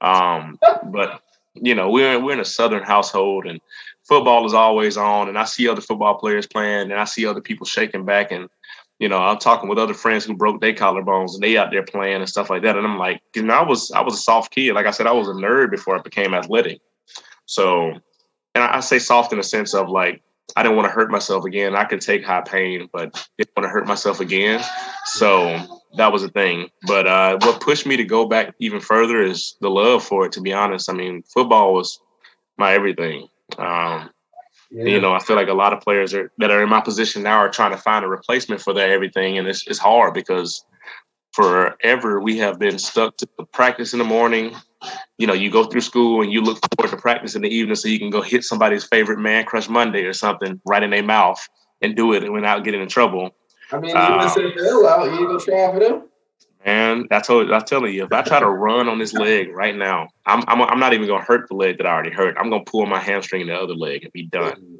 Um, 0.00 0.60
but 0.84 1.20
you 1.54 1.74
know, 1.74 1.90
we're 1.90 2.20
we're 2.20 2.34
in 2.34 2.40
a 2.40 2.44
southern 2.44 2.84
household, 2.84 3.46
and 3.46 3.60
football 4.04 4.46
is 4.46 4.54
always 4.54 4.96
on. 4.96 5.28
And 5.28 5.36
I 5.36 5.44
see 5.44 5.66
other 5.68 5.80
football 5.80 6.14
players 6.14 6.46
playing, 6.46 6.92
and 6.92 7.00
I 7.00 7.04
see 7.04 7.26
other 7.26 7.40
people 7.40 7.66
shaking 7.66 8.04
back. 8.04 8.30
And 8.30 8.48
you 8.98 9.08
know, 9.08 9.18
I'm 9.18 9.38
talking 9.38 9.68
with 9.68 9.78
other 9.78 9.94
friends 9.94 10.24
who 10.24 10.34
broke 10.34 10.60
their 10.60 10.72
collarbones, 10.72 11.34
and 11.34 11.42
they 11.42 11.56
out 11.56 11.70
there 11.70 11.82
playing 11.82 12.16
and 12.16 12.28
stuff 12.28 12.48
like 12.48 12.62
that. 12.62 12.76
And 12.76 12.86
I'm 12.86 12.98
like, 12.98 13.20
you 13.34 13.42
know, 13.42 13.54
I 13.54 13.62
was 13.62 13.90
I 13.90 14.00
was 14.00 14.14
a 14.14 14.22
soft 14.22 14.52
kid. 14.52 14.74
Like 14.74 14.86
I 14.86 14.90
said, 14.90 15.06
I 15.06 15.12
was 15.12 15.28
a 15.28 15.32
nerd 15.32 15.70
before 15.70 15.98
I 15.98 16.00
became 16.00 16.34
athletic. 16.34 16.80
So, 17.44 17.90
and 18.54 18.64
I, 18.64 18.76
I 18.76 18.80
say 18.80 18.98
soft 18.98 19.32
in 19.32 19.38
the 19.38 19.44
sense 19.44 19.74
of 19.74 19.90
like 19.90 20.22
I 20.54 20.62
didn't 20.62 20.76
want 20.76 20.88
to 20.88 20.94
hurt 20.94 21.10
myself 21.10 21.44
again. 21.44 21.76
I 21.76 21.84
could 21.84 22.00
take 22.00 22.24
high 22.24 22.40
pain, 22.40 22.88
but 22.92 23.28
didn't 23.36 23.50
want 23.56 23.64
to 23.64 23.70
hurt 23.70 23.86
myself 23.86 24.20
again. 24.20 24.62
So 25.04 25.58
that 25.96 26.12
was 26.12 26.22
a 26.22 26.28
thing. 26.28 26.68
But 26.86 27.06
uh, 27.06 27.38
what 27.42 27.60
pushed 27.60 27.86
me 27.86 27.96
to 27.96 28.04
go 28.04 28.26
back 28.26 28.54
even 28.60 28.80
further 28.80 29.22
is 29.22 29.56
the 29.60 29.70
love 29.70 30.04
for 30.04 30.26
it. 30.26 30.32
To 30.32 30.40
be 30.40 30.52
honest, 30.52 30.88
I 30.88 30.94
mean, 30.94 31.22
football 31.22 31.74
was 31.74 32.00
my 32.56 32.72
everything. 32.72 33.28
Um, 33.58 34.10
You 34.70 35.00
know, 35.00 35.12
I 35.12 35.20
feel 35.20 35.36
like 35.36 35.48
a 35.48 35.54
lot 35.54 35.72
of 35.72 35.80
players 35.80 36.12
are, 36.12 36.30
that 36.38 36.50
are 36.50 36.62
in 36.62 36.68
my 36.68 36.80
position 36.80 37.22
now 37.22 37.38
are 37.38 37.48
trying 37.48 37.70
to 37.70 37.76
find 37.76 38.04
a 38.04 38.08
replacement 38.08 38.60
for 38.60 38.72
that 38.74 38.90
everything, 38.90 39.38
and 39.38 39.46
it's 39.46 39.66
it's 39.66 39.78
hard 39.78 40.12
because 40.14 40.64
forever 41.32 42.20
we 42.20 42.38
have 42.38 42.58
been 42.58 42.78
stuck 42.78 43.16
to 43.18 43.28
practice 43.52 43.92
in 43.92 43.98
the 43.98 44.04
morning. 44.04 44.54
You 45.18 45.26
know, 45.26 45.34
you 45.34 45.50
go 45.50 45.64
through 45.64 45.82
school 45.82 46.22
and 46.22 46.32
you 46.32 46.40
look 46.40 46.58
forward 46.74 46.90
to 46.90 47.00
practice 47.00 47.34
in 47.34 47.42
the 47.42 47.48
evening 47.48 47.76
so 47.76 47.88
you 47.88 47.98
can 47.98 48.10
go 48.10 48.22
hit 48.22 48.44
somebody's 48.44 48.84
favorite 48.84 49.18
man 49.18 49.44
crush 49.44 49.68
Monday 49.68 50.04
or 50.04 50.12
something 50.12 50.60
right 50.64 50.82
in 50.82 50.90
their 50.90 51.02
mouth 51.02 51.40
and 51.82 51.94
do 51.94 52.12
it 52.14 52.30
without 52.32 52.64
getting 52.64 52.80
in 52.80 52.88
trouble. 52.88 53.30
I 53.72 53.78
mean, 53.78 53.90
you 53.90 53.96
Um, 53.96 54.20
the 54.20 54.86
out, 54.88 55.12
you 55.12 55.26
gonna 55.26 55.38
try 55.40 55.72
for 55.72 55.80
them. 55.80 56.02
Man, 56.66 57.06
I 57.12 57.20
told 57.20 57.48
I'm 57.52 57.62
telling 57.62 57.94
you, 57.94 58.04
if 58.04 58.12
I 58.12 58.22
try 58.22 58.40
to 58.40 58.48
run 58.50 58.88
on 58.88 58.98
this 58.98 59.12
leg 59.12 59.54
right 59.54 59.76
now, 59.76 60.08
I'm 60.26 60.42
I'm 60.48 60.60
I'm 60.62 60.80
not 60.80 60.92
even 60.94 61.06
gonna 61.06 61.22
hurt 61.22 61.48
the 61.48 61.54
leg 61.54 61.78
that 61.78 61.86
I 61.86 61.90
already 61.90 62.10
hurt. 62.10 62.36
I'm 62.38 62.50
gonna 62.50 62.64
pull 62.64 62.84
my 62.86 62.98
hamstring 62.98 63.42
in 63.42 63.46
the 63.46 63.54
other 63.54 63.74
leg 63.74 64.02
and 64.02 64.12
be 64.12 64.24
done. 64.26 64.78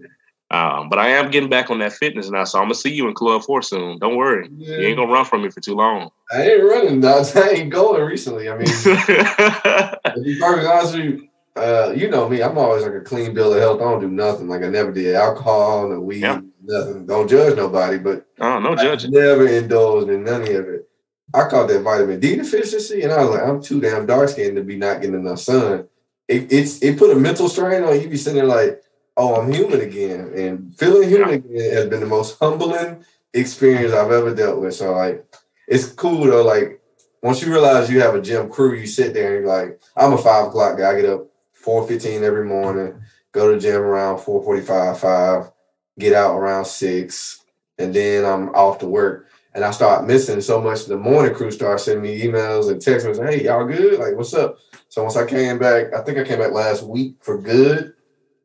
Um, 0.51 0.89
but 0.89 0.99
I 0.99 1.09
am 1.11 1.31
getting 1.31 1.49
back 1.49 1.71
on 1.71 1.79
that 1.79 1.93
fitness 1.93 2.29
now, 2.29 2.43
so 2.43 2.59
I'm 2.59 2.65
gonna 2.65 2.75
see 2.75 2.93
you 2.93 3.07
in 3.07 3.15
Club 3.15 3.43
Four 3.45 3.63
soon. 3.63 4.01
Don't 4.01 4.17
worry, 4.17 4.49
you 4.51 4.85
ain't 4.85 4.97
gonna 4.97 5.13
run 5.13 5.25
from 5.25 5.43
me 5.43 5.51
for 5.51 5.61
too 5.61 5.75
long. 5.77 6.11
I 6.33 6.43
ain't 6.43 6.65
running, 6.65 7.01
dog. 7.03 7.25
I 7.37 7.51
ain't 7.51 7.71
going 7.71 8.03
recently. 8.03 8.49
I 8.51 8.57
mean, 8.57 8.67
to 8.67 10.23
be 10.25 10.39
perfectly 10.41 10.69
honest 10.69 10.95
with 10.97 11.05
you, 11.05 11.29
uh, 11.55 11.93
you 11.97 12.11
know 12.11 12.29
me. 12.29 12.43
I'm 12.43 12.59
always 12.59 12.83
like 12.83 12.95
a 12.95 13.01
clean 13.01 13.33
bill 13.33 13.55
of 13.55 13.61
health. 13.61 13.81
I 13.81 13.85
don't 13.85 14.01
do 14.01 14.09
nothing. 14.11 14.49
Like 14.49 14.65
I 14.65 14.69
never 14.69 14.91
did 14.91 15.15
alcohol, 15.15 15.89
no 15.89 16.01
weed, 16.01 16.23
Yeah. 16.23 16.41
nothing. 16.65 17.07
Don't 17.07 17.29
judge 17.31 17.57
nobody, 17.57 17.99
but 17.99 18.27
oh, 18.41 18.59
no 18.59 18.73
I 18.73 18.83
judging. 18.83 19.13
never 19.13 19.47
indulged 19.47 20.11
in 20.11 20.25
none 20.25 20.43
of 20.43 20.49
it. 20.49 20.89
I 21.37 21.49
caught 21.49 21.69
that 21.69 21.83
vitamin 21.83 22.19
D 22.19 22.37
deficiency, 22.37 23.03
and 23.03 23.13
I 23.13 23.23
was 23.23 23.31
like, 23.35 23.43
I'm 23.43 23.63
too 23.63 23.79
damn 23.79 24.07
dark 24.07 24.31
skinned 24.31 24.57
to 24.57 24.65
be 24.65 24.77
not 24.77 25.03
getting 25.03 25.21
enough 25.21 25.41
sun. 25.41 25.87
It, 26.27 26.51
it's 26.51 26.83
it 26.83 26.99
put 26.99 27.15
a 27.15 27.15
mental 27.15 27.49
strain 27.49 27.85
on 27.85 28.01
you. 28.01 28.09
Be 28.09 28.17
sitting 28.17 28.39
there 28.39 28.47
like, 28.47 28.83
oh, 29.19 29.37
I'm 29.37 29.53
human 29.53 29.83
again, 29.83 30.33
and 30.35 30.75
feeling 30.75 31.11
human 31.11 31.31
again 31.31 31.75
has 31.75 31.87
been 31.87 32.01
the 32.01 32.07
most 32.07 32.39
humbling 32.39 33.05
experience 33.35 33.93
I've 33.93 34.11
ever 34.11 34.35
dealt 34.35 34.61
with. 34.61 34.75
So 34.75 34.95
like, 34.95 35.27
it's 35.69 35.87
cool 35.93 36.25
though. 36.25 36.43
Like 36.43 36.81
once 37.23 37.43
you 37.43 37.53
realize 37.53 37.91
you 37.91 38.01
have 38.01 38.15
a 38.15 38.23
gym 38.23 38.49
crew, 38.49 38.75
you 38.75 38.87
sit 38.87 39.13
there 39.13 39.37
and 39.37 39.45
you're 39.45 39.57
like, 39.57 39.81
I'm 39.95 40.15
a 40.15 40.19
five 40.19 40.47
o'clock 40.47 40.79
guy. 40.79 40.91
I 40.91 41.01
get 41.01 41.11
up 41.11 41.27
four 41.53 41.87
fifteen 41.87 42.25
every 42.25 42.47
morning, 42.47 42.99
go 43.33 43.51
to 43.51 43.57
the 43.57 43.61
gym 43.61 43.83
around 43.83 44.21
four 44.21 44.43
forty 44.43 44.63
five, 44.63 44.99
five, 44.99 45.51
get 45.99 46.15
out 46.15 46.37
around 46.39 46.65
six, 46.65 47.45
and 47.79 47.93
then 47.93 48.25
I'm 48.25 48.49
off 48.55 48.79
to 48.79 48.87
work. 48.89 49.29
And 49.57 49.65
I 49.65 49.71
start 49.71 50.07
missing 50.07 50.43
so 50.43 50.61
much. 50.61 50.85
The 50.85 50.99
morning 50.99 51.35
crew 51.35 51.51
started 51.51 51.83
sending 51.83 52.03
me 52.03 52.21
emails 52.21 52.71
and 52.71 52.79
text 52.79 53.07
messages. 53.07 53.27
Hey, 53.27 53.45
y'all 53.47 53.65
good? 53.65 53.99
Like, 53.99 54.15
what's 54.15 54.35
up? 54.35 54.59
So 54.91 55.03
once 55.03 55.17
I 55.17 55.25
came 55.25 55.59
back, 55.59 55.95
I 55.95 56.03
think 56.03 56.19
I 56.19 56.25
came 56.25 56.41
back 56.41 56.53
last 56.53 56.83
week 56.83 57.17
for 57.21 57.41
good. 57.41 57.95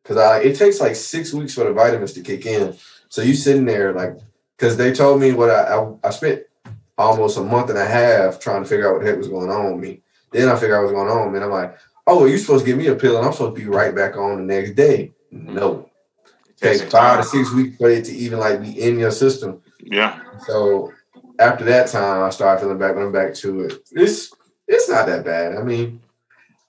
Cause 0.06 0.16
I 0.16 0.40
it 0.40 0.58
takes 0.58 0.80
like 0.80 0.96
six 0.96 1.34
weeks 1.34 1.54
for 1.54 1.66
the 1.66 1.74
vitamins 1.74 2.14
to 2.14 2.22
kick 2.22 2.46
in. 2.46 2.76
So 3.10 3.22
you 3.22 3.34
sitting 3.34 3.66
there 3.66 3.94
like, 3.94 4.18
cause 4.58 4.78
they 4.78 4.94
told 4.94 5.20
me 5.20 5.34
what 5.34 5.50
I, 5.50 5.76
I 5.76 5.94
I 6.06 6.10
spent 6.12 6.44
almost 6.98 7.38
a 7.38 7.44
month 7.44 7.70
and 7.70 7.78
a 7.78 7.86
half 7.86 8.40
trying 8.40 8.64
to 8.64 8.70
figure 8.70 8.88
out 8.88 8.94
what 8.94 9.04
the 9.04 9.10
heck 9.10 9.18
was 9.18 9.28
going 9.28 9.52
on 9.52 9.74
with 9.74 9.82
me. 9.82 10.02
Then 10.32 10.48
I 10.48 10.56
figured 10.56 10.78
out 10.78 10.86
what 10.86 10.94
was 10.94 11.04
going 11.04 11.10
on, 11.10 11.36
and 11.36 11.44
I'm 11.44 11.52
like, 11.52 11.78
oh, 12.08 12.20
well, 12.20 12.28
you're 12.28 12.38
supposed 12.38 12.66
to 12.66 12.72
give 12.72 12.78
me 12.78 12.88
a 12.88 12.96
pill, 12.96 13.18
and 13.18 13.26
I'm 13.26 13.34
supposed 13.34 13.56
to 13.56 13.62
be 13.62 13.68
right 13.68 13.94
back 13.94 14.16
on 14.16 14.38
the 14.38 14.54
next 14.54 14.72
day. 14.72 15.12
No, 15.30 15.90
Take 16.62 16.80
Takes 16.80 16.92
five 16.92 17.20
to 17.20 17.24
six 17.24 17.52
weeks 17.52 17.78
for 17.78 17.90
it 17.90 18.06
to 18.06 18.14
even 18.14 18.40
like 18.40 18.62
be 18.62 18.82
in 18.82 18.98
your 18.98 19.12
system. 19.12 19.62
Yeah. 19.80 20.20
So 20.48 20.92
after 21.42 21.66
that 21.66 21.88
time, 21.88 22.24
I 22.24 22.30
started 22.30 22.62
feeling 22.62 22.78
back 22.78 22.96
when 22.96 23.06
I'm 23.06 23.12
back 23.12 23.34
to 23.36 23.62
it. 23.62 23.74
It's 23.92 24.32
it's 24.68 24.88
not 24.90 25.06
that 25.08 25.26
bad. 25.26 25.56
I 25.58 25.64
mean, 25.64 26.00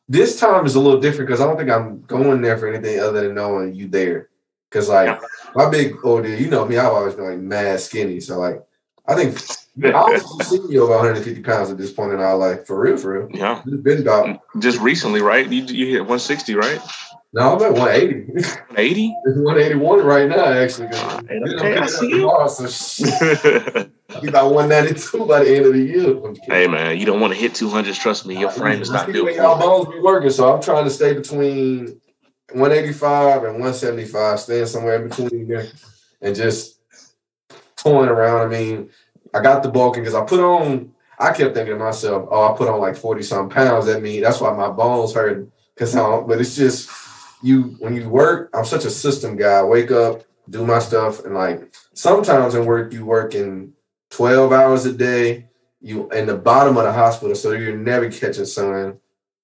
this 0.08 0.38
time 0.40 0.66
is 0.66 0.74
a 0.74 0.80
little 0.80 1.00
different 1.00 1.28
because 1.28 1.40
I 1.40 1.46
don't 1.46 1.56
think 1.56 1.70
I'm 1.70 2.02
going 2.02 2.40
there 2.42 2.58
for 2.58 2.68
anything 2.72 2.98
other 3.00 3.22
than 3.22 3.34
knowing 3.34 3.74
you 3.74 3.86
there. 3.88 4.28
Because 4.70 4.88
like 4.88 5.08
Yeah. 5.08 5.20
my 5.54 5.70
big 5.70 5.94
old 6.04 6.24
dude, 6.24 6.40
you 6.40 6.48
know 6.48 6.64
me, 6.66 6.78
I've 6.78 6.92
always 6.92 7.14
been 7.14 7.26
like 7.30 7.38
mad 7.38 7.78
skinny. 7.80 8.20
So 8.20 8.38
like 8.38 8.62
I 9.06 9.14
think 9.14 9.36
I 9.84 10.02
was 10.02 10.48
seeing 10.48 10.70
you 10.70 10.82
over 10.82 10.92
150 10.96 11.42
pounds 11.42 11.70
at 11.70 11.78
this 11.78 11.92
point 11.92 12.12
in 12.12 12.20
our 12.20 12.36
life, 12.36 12.66
for 12.66 12.78
real, 12.80 12.96
for 12.96 13.18
real. 13.20 13.28
Yeah. 13.32 13.62
It's 13.66 13.82
been 13.82 14.02
about 14.02 14.40
Just 14.58 14.80
recently, 14.80 15.20
right? 15.22 15.46
You, 15.48 15.62
you 15.64 15.86
hit 15.86 16.00
160, 16.00 16.54
right? 16.54 16.80
no, 17.32 17.56
I'm 17.56 17.62
at 17.62 17.72
180. 17.72 18.60
80? 18.76 19.14
It's 19.24 19.38
181 19.38 20.04
right 20.04 20.28
now, 20.28 20.44
actually. 20.44 20.88
Know, 20.88 21.20
okay, 21.56 21.76
I 21.78 21.86
see 21.86 22.06
picking 22.08 22.20
you. 22.20 22.30
up 22.30 22.50
tomorrow, 24.12 24.20
so 24.20 24.26
shit, 24.26 24.34
I'll 24.34 24.48
about 24.48 24.54
192 24.54 25.26
by 25.26 25.44
the 25.44 25.56
end 25.56 25.66
of 25.66 25.72
the 25.72 25.82
year. 25.82 26.34
Hey, 26.44 26.66
man, 26.66 26.98
you 26.98 27.06
don't 27.06 27.20
want 27.20 27.32
to 27.32 27.38
hit 27.38 27.54
200. 27.54 27.94
Trust 27.94 28.26
me, 28.26 28.38
your 28.38 28.50
frame 28.50 28.80
is 28.80 28.90
not 28.90 29.06
when 29.06 29.34
y'all 29.34 29.58
bones 29.58 29.92
be 29.92 30.00
working, 30.00 30.30
so 30.30 30.52
I'm 30.52 30.62
trying 30.62 30.84
to 30.84 30.90
stay 30.90 31.14
between 31.14 32.00
185 32.52 33.44
and 33.44 33.52
175, 33.54 34.40
staying 34.40 34.66
somewhere 34.66 35.02
in 35.02 35.08
between 35.08 35.48
there, 35.48 35.66
and 36.20 36.34
just 36.34 36.80
toying 37.76 38.08
around. 38.08 38.42
I 38.42 38.48
mean, 38.48 38.90
I 39.34 39.40
got 39.40 39.62
the 39.62 39.70
bulking 39.70 40.02
because 40.02 40.14
I 40.14 40.24
put 40.24 40.40
on. 40.40 40.92
I 41.18 41.32
kept 41.32 41.54
thinking 41.54 41.74
to 41.74 41.78
myself, 41.78 42.28
"Oh, 42.30 42.52
I 42.52 42.56
put 42.56 42.68
on 42.68 42.80
like 42.80 42.96
40 42.96 43.22
some 43.22 43.48
pounds." 43.48 43.86
That 43.86 44.02
mean 44.02 44.22
that's 44.22 44.40
why 44.40 44.52
my 44.52 44.70
bones 44.70 45.14
hurt. 45.14 45.48
Because 45.74 45.94
I 45.94 46.00
don't. 46.00 46.28
But 46.28 46.40
it's 46.40 46.56
just 46.56 46.90
you 47.42 47.76
when 47.78 47.94
you 47.96 48.08
work. 48.08 48.50
I'm 48.54 48.64
such 48.64 48.84
a 48.84 48.90
system 48.90 49.36
guy. 49.36 49.60
I 49.60 49.62
wake 49.62 49.90
up, 49.90 50.22
do 50.50 50.64
my 50.64 50.78
stuff, 50.78 51.24
and 51.24 51.34
like 51.34 51.74
sometimes 51.94 52.54
in 52.54 52.66
work 52.66 52.92
you 52.92 53.04
work 53.04 53.34
in 53.34 53.72
12 54.12 54.52
hours 54.52 54.86
a 54.86 54.92
day. 54.92 55.46
You 55.80 56.08
in 56.10 56.26
the 56.26 56.36
bottom 56.36 56.76
of 56.76 56.84
the 56.84 56.92
hospital, 56.92 57.34
so 57.34 57.50
you're 57.50 57.76
never 57.76 58.08
catching 58.08 58.44
sun. 58.44 58.98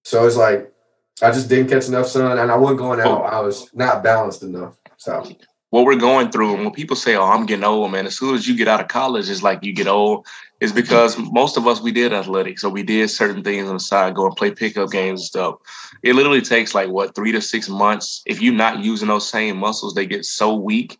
So 0.04 0.24
it's 0.24 0.36
like 0.36 0.72
I 1.20 1.32
just 1.32 1.48
didn't 1.48 1.68
catch 1.68 1.88
enough 1.88 2.06
sun, 2.06 2.38
and 2.38 2.50
I 2.50 2.56
wasn't 2.56 2.78
going 2.78 3.00
out. 3.00 3.22
I 3.22 3.40
was 3.40 3.74
not 3.74 4.04
balanced 4.04 4.44
enough. 4.44 4.76
So 4.98 5.28
What 5.70 5.84
we're 5.84 5.96
going 5.96 6.30
through, 6.30 6.54
and 6.54 6.64
when 6.64 6.72
people 6.72 6.96
say, 6.96 7.16
"Oh, 7.16 7.24
I'm 7.24 7.44
getting 7.44 7.64
old," 7.64 7.90
man, 7.90 8.06
as 8.06 8.16
soon 8.16 8.36
as 8.36 8.46
you 8.46 8.56
get 8.56 8.68
out 8.68 8.80
of 8.80 8.88
college, 8.88 9.28
it's 9.28 9.42
like 9.42 9.64
you 9.64 9.72
get 9.72 9.88
old. 9.88 10.26
Is 10.60 10.72
because 10.72 11.16
most 11.18 11.56
of 11.56 11.66
us 11.66 11.80
we 11.80 11.92
did 11.92 12.12
athletics, 12.12 12.62
so 12.62 12.68
we 12.68 12.82
did 12.82 13.10
certain 13.10 13.42
things 13.42 13.68
on 13.68 13.74
the 13.74 13.80
side, 13.80 14.14
go 14.14 14.26
and 14.26 14.36
play 14.36 14.50
pickup 14.50 14.90
games 14.90 15.20
and 15.20 15.26
stuff. 15.26 15.56
It 16.02 16.14
literally 16.14 16.40
takes 16.40 16.74
like 16.74 16.88
what 16.88 17.14
three 17.14 17.32
to 17.32 17.40
six 17.40 17.68
months. 17.68 18.22
If 18.26 18.40
you're 18.40 18.54
not 18.54 18.84
using 18.84 19.08
those 19.08 19.28
same 19.28 19.56
muscles, 19.56 19.94
they 19.94 20.06
get 20.06 20.24
so 20.24 20.54
weak. 20.54 20.98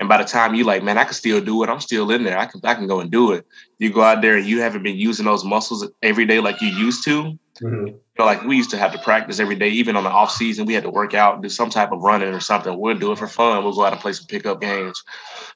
And 0.00 0.08
by 0.08 0.16
the 0.16 0.24
time 0.24 0.54
you 0.54 0.64
like, 0.64 0.82
man, 0.82 0.96
I 0.96 1.04
can 1.04 1.12
still 1.12 1.42
do 1.42 1.62
it. 1.62 1.68
I'm 1.68 1.78
still 1.80 2.10
in 2.10 2.24
there. 2.24 2.38
I 2.38 2.46
can 2.46 2.60
I 2.64 2.74
can 2.74 2.86
go 2.86 3.00
and 3.00 3.10
do 3.10 3.32
it. 3.32 3.46
You 3.78 3.92
go 3.92 4.00
out 4.02 4.22
there 4.22 4.36
and 4.36 4.46
you 4.46 4.60
haven't 4.62 4.82
been 4.82 4.96
using 4.96 5.26
those 5.26 5.44
muscles 5.44 5.86
every 6.02 6.24
day 6.24 6.40
like 6.40 6.60
you 6.62 6.68
used 6.68 7.04
to. 7.04 7.38
mhm. 7.60 7.86
You 7.88 8.00
know, 8.18 8.24
like 8.24 8.42
we 8.44 8.56
used 8.56 8.70
to 8.70 8.78
have 8.78 8.92
to 8.92 8.98
practice 8.98 9.38
every 9.38 9.56
day, 9.56 9.68
even 9.68 9.96
on 9.96 10.04
the 10.04 10.10
off 10.10 10.30
season, 10.30 10.64
we 10.64 10.72
had 10.72 10.84
to 10.84 10.90
work 10.90 11.12
out, 11.14 11.42
do 11.42 11.48
some 11.50 11.68
type 11.68 11.92
of 11.92 12.00
running 12.00 12.32
or 12.32 12.40
something. 12.40 12.78
We'll 12.78 12.96
do 12.98 13.12
it 13.12 13.18
for 13.18 13.26
fun. 13.26 13.62
We'll 13.62 13.74
go 13.74 13.84
out 13.84 13.92
and 13.92 14.00
play 14.00 14.14
some 14.14 14.26
pickup 14.26 14.60
games. 14.60 15.02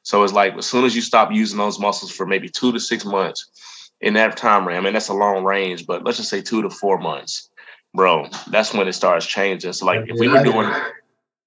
So 0.02 0.22
it's 0.22 0.34
like 0.34 0.54
as 0.58 0.66
soon 0.66 0.84
as 0.84 0.94
you 0.94 1.00
stop 1.00 1.32
using 1.32 1.58
those 1.58 1.78
muscles 1.80 2.10
for 2.10 2.26
maybe 2.26 2.48
two 2.50 2.70
to 2.72 2.78
six 2.80 3.04
months 3.06 3.90
in 4.02 4.12
that 4.14 4.36
time 4.36 4.64
frame, 4.64 4.76
I 4.76 4.80
mean 4.82 4.92
that's 4.92 5.08
a 5.08 5.14
long 5.14 5.44
range, 5.44 5.86
but 5.86 6.04
let's 6.04 6.18
just 6.18 6.28
say 6.28 6.42
two 6.42 6.60
to 6.60 6.68
four 6.68 6.98
months, 6.98 7.48
bro, 7.94 8.28
that's 8.50 8.74
when 8.74 8.88
it 8.88 8.92
starts 8.92 9.24
changing. 9.24 9.72
So 9.72 9.86
like 9.86 10.02
if 10.06 10.18
we 10.18 10.28
were 10.28 10.42
doing 10.42 10.70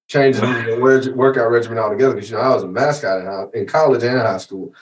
changing 0.07 0.41
the 0.65 0.79
work- 0.81 1.05
workout 1.15 1.51
regimen 1.51 1.77
altogether 1.77 2.13
because 2.15 2.29
you 2.31 2.37
know 2.37 2.41
I 2.41 2.53
was 2.53 2.63
a 2.63 2.67
mascot 2.67 3.19
in, 3.19 3.25
high- 3.25 3.45
in 3.53 3.65
college 3.65 4.03
and 4.03 4.19
high 4.19 4.37
school. 4.37 4.73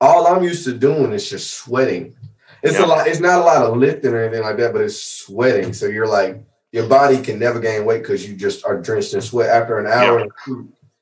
All 0.00 0.26
I'm 0.26 0.42
used 0.42 0.64
to 0.64 0.72
doing 0.72 1.12
is 1.12 1.28
just 1.28 1.52
sweating. 1.52 2.16
It's 2.62 2.78
Yeah. 2.78 2.86
a 2.86 2.88
lot. 2.88 3.06
It's 3.06 3.20
not 3.20 3.40
a 3.40 3.44
lot 3.44 3.62
of 3.64 3.76
lifting 3.76 4.12
or 4.14 4.22
anything 4.22 4.42
like 4.42 4.56
that, 4.56 4.72
but 4.72 4.82
it's 4.82 5.00
sweating. 5.00 5.72
So 5.72 5.86
you're 5.86 6.06
like 6.06 6.40
your 6.72 6.86
body 6.86 7.20
can 7.20 7.38
never 7.38 7.58
gain 7.58 7.84
weight 7.84 8.02
because 8.02 8.26
you 8.28 8.34
just 8.36 8.64
are 8.64 8.78
drenched 8.80 9.12
in 9.14 9.20
sweat 9.20 9.48
after 9.50 9.78
an 9.78 9.86
hour. 9.86 10.26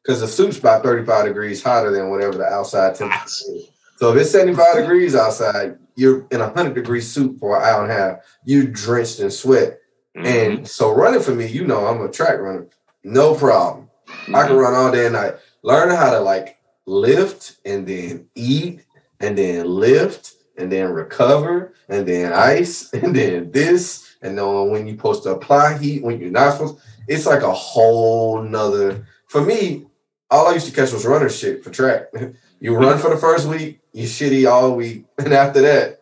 Because 0.03 0.21
the 0.21 0.27
suit's 0.29 0.59
about 0.59 0.83
35 0.83 1.27
degrees 1.27 1.63
hotter 1.63 1.91
than 1.91 2.11
whatever 2.11 2.33
the 2.39 2.47
outside 2.47 2.95
temperature 2.95 3.25
is. 3.55 3.69
So 3.97 4.11
if 4.13 4.17
it's 4.21 4.31
75 4.31 4.77
degrees 4.77 5.15
outside, 5.15 5.77
you're 5.97 6.25
in 6.31 6.41
a 6.41 6.47
100 6.49 6.75
degree 6.75 7.01
suit 7.01 7.37
for 7.39 7.57
an 7.59 7.63
hour 7.65 7.83
and 7.83 7.93
a 7.93 7.95
half. 7.95 8.19
You 8.45 8.67
drenched 8.69 9.21
in 9.21 9.31
sweat. 9.31 9.79
Mhm, 10.17 10.25
And 10.27 10.69
so 10.69 10.93
running 10.95 11.21
for 11.21 11.33
me, 11.35 11.47
you 11.47 11.67
know, 11.67 11.87
I'm 11.87 12.01
a 12.01 12.09
track 12.09 12.39
runner. 12.41 12.67
No 13.05 13.35
problem. 13.35 13.89
I 14.29 14.47
can 14.47 14.57
mhm. 14.57 14.61
run 14.61 14.75
all 14.75 14.93
day 14.93 15.07
and 15.07 15.15
night. 15.15 15.35
Learn 15.63 15.91
how 15.91 16.11
to 16.11 16.21
like 16.21 16.59
lift 16.87 17.57
and 17.65 17.87
then 17.87 18.29
eat 18.35 18.85
and 19.21 19.37
then 19.37 19.67
lift 19.67 20.35
and 20.57 20.73
then 20.73 20.91
recover 20.91 21.75
and 21.89 22.07
then 22.07 22.33
ice 22.33 22.93
and 22.93 23.15
then 23.15 23.51
this 23.53 24.17
and 24.23 24.37
knowing 24.37 24.71
when 24.71 24.87
you're 24.87 24.97
supposed 24.97 25.23
to 25.23 25.31
apply 25.31 25.79
heat, 25.79 26.03
when 26.03 26.21
you're 26.21 26.31
not 26.31 26.53
supposed. 26.53 26.79
It's 27.07 27.27
like 27.27 27.43
a 27.43 27.53
whole 27.53 28.43
nother. 28.43 29.07
For 29.29 29.41
me, 29.41 29.87
all 30.31 30.49
I 30.49 30.55
used 30.55 30.67
to 30.67 30.73
catch 30.73 30.93
was 30.93 31.07
runner 31.07 31.29
shit 31.29 31.65
for 31.65 31.71
track. 31.71 32.13
you 32.61 32.77
run 32.77 32.99
for 32.99 33.11
the 33.11 33.17
first 33.17 33.47
week, 33.47 33.81
you 33.93 34.05
shitty 34.05 34.51
all 34.51 34.75
week, 34.75 35.07
and 35.19 35.33
after 35.33 35.63
that, 35.63 36.01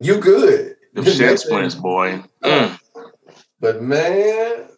you 0.00 0.18
good. 0.20 0.76
Them 0.94 1.04
shin 1.04 1.36
splints, 1.36 1.74
boy. 1.74 2.22
Mm. 2.42 2.78
But 3.60 3.82
man, 3.82 4.68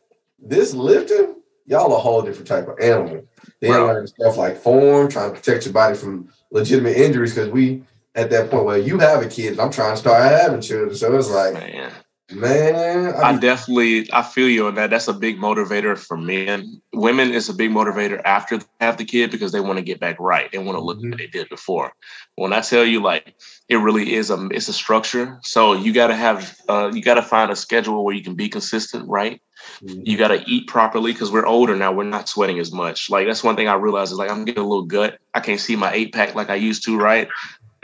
this 0.44 0.74
lifting, 0.74 1.36
y'all 1.66 1.94
a 1.94 1.98
whole 1.98 2.22
different 2.22 2.48
type 2.48 2.68
of 2.68 2.78
animal. 2.80 3.24
Then 3.60 3.70
Wow. 3.70 3.86
learn 3.86 4.06
stuff 4.06 4.36
like 4.36 4.58
form, 4.58 5.08
trying 5.08 5.32
to 5.32 5.38
protect 5.40 5.64
your 5.64 5.72
body 5.74 5.96
from 5.96 6.28
legitimate 6.50 6.96
injuries. 6.96 7.34
Because 7.34 7.50
we 7.50 7.82
at 8.14 8.30
that 8.30 8.50
point 8.50 8.64
where 8.64 8.78
you 8.78 8.98
have 8.98 9.22
a 9.22 9.28
kid, 9.28 9.58
I'm 9.58 9.70
trying 9.70 9.94
to 9.94 9.96
start 9.96 10.22
having 10.22 10.60
children. 10.60 10.94
So 10.94 11.16
it's 11.16 11.30
like, 11.30 11.54
Man. 11.54 11.92
man, 12.32 13.14
I 13.14 13.30
I 13.30 13.36
definitely 13.38 14.08
I 14.12 14.22
feel 14.22 14.48
you 14.48 14.66
on 14.66 14.74
that. 14.74 14.90
That's 14.90 15.08
a 15.08 15.12
big 15.14 15.38
motivator 15.38 15.96
for 15.98 16.16
men. 16.16 16.80
Women 16.92 17.32
is 17.32 17.48
a 17.48 17.54
big 17.54 17.70
motivator 17.70 18.20
after 18.24 18.58
they 18.58 18.64
have 18.80 18.96
the 18.98 19.04
kid 19.04 19.30
because 19.30 19.52
they 19.52 19.60
want 19.60 19.78
to 19.78 19.84
get 19.84 20.00
back 20.00 20.16
right. 20.20 20.50
They 20.52 20.58
want 20.58 20.76
to 20.76 20.84
look 20.84 20.98
Mhm. 20.98 21.12
like 21.12 21.18
they 21.18 21.26
did 21.26 21.48
before. 21.48 21.92
When 22.36 22.52
I 22.52 22.60
tell 22.60 22.84
you 22.84 23.00
like 23.02 23.34
it 23.68 23.76
really 23.76 24.14
is 24.14 24.30
a 24.30 24.48
it's 24.50 24.68
a 24.68 24.72
structure. 24.72 25.38
So 25.42 25.72
you 25.72 25.92
gotta 25.92 26.14
have 26.14 26.54
uh 26.68 26.90
you 26.92 27.02
gotta 27.02 27.22
find 27.22 27.50
a 27.50 27.56
schedule 27.56 28.04
where 28.04 28.14
you 28.14 28.22
can 28.22 28.34
be 28.34 28.48
consistent, 28.48 29.08
right? 29.08 29.40
You 29.82 30.16
gotta 30.16 30.42
eat 30.46 30.66
properly 30.68 31.12
because 31.12 31.30
we're 31.30 31.46
older 31.46 31.76
now. 31.76 31.92
We're 31.92 32.04
not 32.04 32.28
sweating 32.28 32.58
as 32.58 32.72
much. 32.72 33.10
Like 33.10 33.26
that's 33.26 33.44
one 33.44 33.56
thing 33.56 33.68
I 33.68 33.74
realized 33.74 34.12
is 34.12 34.18
like 34.18 34.30
I'm 34.30 34.44
getting 34.44 34.62
a 34.62 34.66
little 34.66 34.84
gut. 34.84 35.18
I 35.34 35.40
can't 35.40 35.60
see 35.60 35.76
my 35.76 35.92
eight 35.92 36.12
pack 36.12 36.34
like 36.34 36.50
I 36.50 36.56
used 36.56 36.84
to, 36.84 36.96
right? 36.98 37.28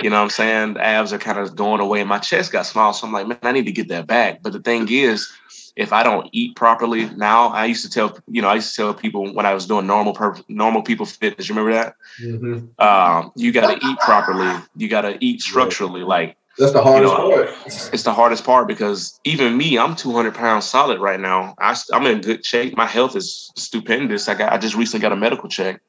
You 0.02 0.08
know 0.08 0.16
what 0.16 0.24
I'm 0.24 0.30
saying? 0.30 0.74
The 0.74 0.84
abs 0.84 1.12
are 1.12 1.18
kind 1.18 1.38
of 1.38 1.54
going 1.56 1.80
away 1.80 2.00
and 2.00 2.08
my 2.08 2.18
chest 2.18 2.52
got 2.52 2.64
small. 2.64 2.92
So 2.92 3.06
I'm 3.06 3.12
like, 3.12 3.26
man, 3.26 3.38
I 3.42 3.52
need 3.52 3.66
to 3.66 3.72
get 3.72 3.88
that 3.88 4.06
back. 4.06 4.42
But 4.42 4.52
the 4.54 4.60
thing 4.60 4.88
is, 4.90 5.30
if 5.76 5.92
I 5.92 6.02
don't 6.02 6.28
eat 6.32 6.56
properly 6.56 7.10
now, 7.10 7.48
I 7.48 7.66
used 7.66 7.84
to 7.84 7.90
tell, 7.90 8.18
you 8.26 8.40
know, 8.42 8.48
I 8.48 8.56
used 8.56 8.70
to 8.70 8.76
tell 8.76 8.94
people 8.94 9.32
when 9.34 9.46
I 9.46 9.54
was 9.54 9.66
doing 9.66 9.86
normal 9.86 10.14
per- 10.14 10.36
normal 10.48 10.82
people 10.82 11.06
fitness, 11.06 11.48
you 11.48 11.54
remember 11.54 11.72
that? 11.72 11.96
Mhm. 12.20 12.68
Um, 12.82 13.32
you 13.36 13.52
got 13.52 13.78
to 13.78 13.86
eat 13.86 13.98
properly. 13.98 14.58
You 14.76 14.88
got 14.88 15.02
to 15.02 15.16
eat 15.20 15.42
structurally. 15.42 16.02
Like 16.02 16.36
that's 16.60 16.72
the 16.72 16.82
hardest 16.82 17.14
know, 17.14 17.30
part. 17.30 17.48
it's 17.92 18.02
the 18.02 18.12
hardest 18.12 18.44
part 18.44 18.68
because 18.68 19.18
even 19.24 19.56
me, 19.56 19.78
I'm 19.78 19.96
200 19.96 20.34
pounds 20.34 20.66
solid 20.66 21.00
right 21.00 21.18
now. 21.18 21.54
I, 21.58 21.74
am 21.92 22.06
in 22.06 22.20
good 22.20 22.44
shape. 22.44 22.76
My 22.76 22.86
health 22.86 23.16
is 23.16 23.50
stupendous. 23.56 24.28
I 24.28 24.34
got, 24.34 24.52
I 24.52 24.58
just 24.58 24.76
recently 24.76 25.00
got 25.00 25.12
a 25.12 25.16
medical 25.16 25.48
check. 25.48 25.80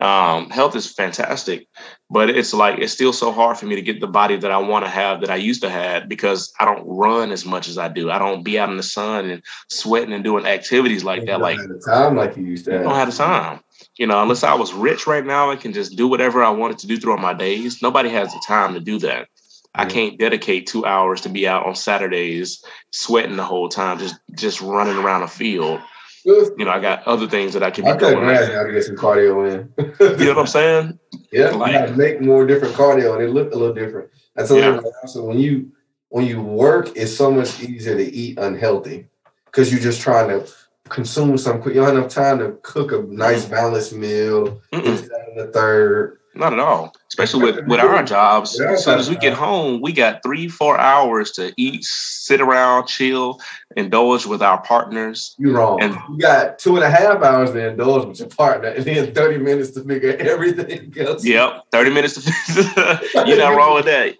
Um, 0.00 0.48
health 0.48 0.76
is 0.76 0.90
fantastic, 0.90 1.66
but 2.08 2.30
it's 2.30 2.54
like 2.54 2.78
it's 2.78 2.92
still 2.92 3.12
so 3.12 3.32
hard 3.32 3.58
for 3.58 3.66
me 3.66 3.74
to 3.74 3.82
get 3.82 4.00
the 4.00 4.06
body 4.06 4.36
that 4.36 4.50
I 4.50 4.56
want 4.56 4.86
to 4.86 4.90
have 4.90 5.20
that 5.20 5.28
I 5.30 5.36
used 5.36 5.60
to 5.60 5.68
have 5.68 6.08
because 6.08 6.54
I 6.58 6.64
don't 6.64 6.86
run 6.86 7.32
as 7.32 7.44
much 7.44 7.68
as 7.68 7.76
I 7.76 7.88
do. 7.88 8.10
I 8.10 8.18
don't 8.18 8.42
be 8.42 8.58
out 8.58 8.70
in 8.70 8.78
the 8.78 8.82
sun 8.82 9.28
and 9.28 9.42
sweating 9.68 10.14
and 10.14 10.24
doing 10.24 10.46
activities 10.46 11.04
like 11.04 11.20
You 11.20 11.26
that. 11.26 11.40
Like 11.40 11.58
the 11.58 11.82
time 11.86 12.16
like 12.16 12.34
you 12.36 12.44
used 12.44 12.64
to 12.64 12.70
I 12.70 12.74
have. 12.76 12.84
don't 12.84 12.94
have 12.94 13.10
the 13.10 13.16
time. 13.16 13.60
You 13.98 14.06
know, 14.06 14.22
unless 14.22 14.42
I 14.42 14.54
was 14.54 14.72
rich 14.72 15.06
right 15.06 15.26
now, 15.26 15.50
I 15.50 15.56
can 15.56 15.74
just 15.74 15.96
do 15.96 16.08
whatever 16.08 16.42
I 16.42 16.48
wanted 16.48 16.78
to 16.78 16.86
do 16.86 16.96
throughout 16.96 17.20
my 17.20 17.34
days. 17.34 17.82
Nobody 17.82 18.08
has 18.08 18.32
the 18.32 18.42
time 18.46 18.72
to 18.72 18.80
do 18.80 18.98
that. 19.00 19.28
I 19.74 19.84
can't 19.86 20.18
dedicate 20.18 20.66
two 20.66 20.84
hours 20.84 21.20
to 21.22 21.28
be 21.28 21.46
out 21.46 21.64
on 21.66 21.74
Saturdays 21.76 22.62
sweating 22.90 23.36
the 23.36 23.44
whole 23.44 23.68
time, 23.68 23.98
just 23.98 24.16
just 24.34 24.60
running 24.60 24.96
around 24.96 25.22
a 25.22 25.28
field. 25.28 25.80
You 26.24 26.52
know, 26.58 26.70
I 26.70 26.80
got 26.80 27.06
other 27.06 27.26
things 27.26 27.54
that 27.54 27.62
I 27.62 27.70
can 27.70 27.84
be 27.84 27.90
I 27.90 27.96
doing. 27.96 28.18
grass 28.18 28.48
now 28.48 28.64
to 28.64 28.72
get 28.72 28.84
some 28.84 28.96
cardio 28.96 29.50
in. 29.50 29.72
You 30.18 30.24
know 30.26 30.32
what 30.34 30.38
I'm 30.40 30.46
saying? 30.46 30.98
Yeah, 31.32 31.50
Like- 31.50 31.94
make 31.96 32.20
more 32.20 32.44
different 32.44 32.74
cardio, 32.74 33.14
and 33.14 33.22
it 33.22 33.30
look 33.30 33.54
a 33.54 33.56
little 33.56 33.72
different. 33.74 34.10
That's 34.34 34.48
something 34.48 34.64
Yeah. 34.64 34.76
like 34.80 34.92
also 35.02 35.24
when 35.24 35.38
you 35.38 35.70
when 36.08 36.26
you 36.26 36.42
work, 36.42 36.90
it's 36.96 37.16
so 37.16 37.30
much 37.30 37.62
easier 37.62 37.96
to 37.96 38.02
eat 38.04 38.36
unhealthy 38.38 39.06
because 39.46 39.70
you're 39.70 39.80
just 39.80 40.00
trying 40.00 40.28
to 40.28 40.50
consume 40.88 41.38
some 41.38 41.62
quick. 41.62 41.74
You 41.76 41.82
don't 41.82 41.90
have 41.90 41.98
enough 41.98 42.12
time 42.12 42.40
to 42.40 42.58
cook 42.62 42.90
a 42.90 43.02
nice 43.02 43.44
balanced 43.44 43.92
meal. 43.94 44.60
Mm-mm. 44.72 44.82
This, 44.84 45.02
the 45.36 45.50
third. 45.54 46.18
Not 46.40 46.52
at 46.52 46.58
all. 46.58 46.94
Especially 47.08 47.42
with 47.44 47.66
with 47.66 47.80
our 47.80 48.02
jobs. 48.02 48.58
As 48.60 48.84
soon 48.84 48.98
as 48.98 49.08
we 49.08 49.16
get 49.16 49.32
home, 49.32 49.80
we 49.80 49.92
got 49.92 50.22
three, 50.22 50.48
four 50.48 50.78
hours 50.78 51.30
to 51.32 51.52
eat, 51.56 51.84
sit 51.84 52.40
around, 52.40 52.86
chill, 52.86 53.38
indulge 53.76 54.26
with 54.26 54.42
our 54.42 54.60
partners. 54.62 55.34
You're 55.38 55.54
wrong. 55.54 55.80
And- 55.82 55.94
you 56.10 56.18
got 56.18 56.58
two 56.58 56.76
and 56.76 56.84
a 56.84 56.90
half 56.90 57.22
hours 57.22 57.52
to 57.52 57.68
indulge 57.68 58.06
with 58.06 58.18
your 58.18 58.28
partner, 58.28 58.68
and 58.68 58.84
then 58.84 59.14
thirty 59.14 59.38
minutes 59.38 59.70
to 59.72 59.84
figure 59.84 60.16
everything 60.18 60.92
else. 60.98 61.24
Yep, 61.24 61.66
thirty 61.70 61.90
minutes 61.90 62.14
to. 62.14 63.00
You're 63.26 63.38
not 63.38 63.56
wrong 63.56 63.74
with 63.74 63.84
that. 63.84 64.16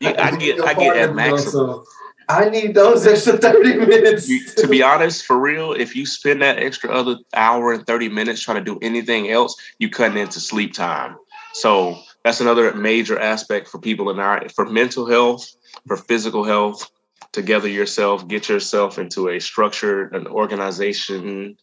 You, 0.00 0.10
I 0.10 0.36
get, 0.36 0.60
I 0.60 0.74
get 0.74 0.96
at 0.96 1.08
partner 1.08 1.14
maximum. 1.14 1.84
I 2.28 2.48
need 2.48 2.74
those 2.74 3.06
extra 3.06 3.36
thirty 3.36 3.74
minutes. 3.76 4.28
You, 4.28 4.44
to 4.56 4.66
be 4.68 4.82
honest, 4.82 5.24
for 5.24 5.38
real, 5.38 5.72
if 5.72 5.94
you 5.94 6.06
spend 6.06 6.42
that 6.42 6.58
extra 6.58 6.90
other 6.90 7.16
hour 7.34 7.72
and 7.72 7.86
30 7.86 8.08
minutes 8.08 8.42
trying 8.42 8.56
to 8.56 8.64
do 8.64 8.78
anything 8.82 9.30
else, 9.30 9.54
you 9.78 9.88
cutting 9.88 10.18
into 10.18 10.40
sleep 10.40 10.74
time. 10.74 11.16
So 11.56 11.98
that's 12.22 12.40
another 12.40 12.74
major 12.74 13.18
aspect 13.18 13.68
for 13.68 13.78
people 13.78 14.10
in 14.10 14.18
our 14.18 14.46
for 14.50 14.66
mental 14.66 15.06
health, 15.06 15.48
for 15.86 15.96
physical 15.96 16.44
health, 16.44 16.90
to 17.32 17.40
gather 17.40 17.68
yourself, 17.68 18.28
get 18.28 18.48
yourself 18.48 18.98
into 18.98 19.30
a 19.30 19.40
structure, 19.40 20.08
an 20.08 20.26
organization, 20.26 21.56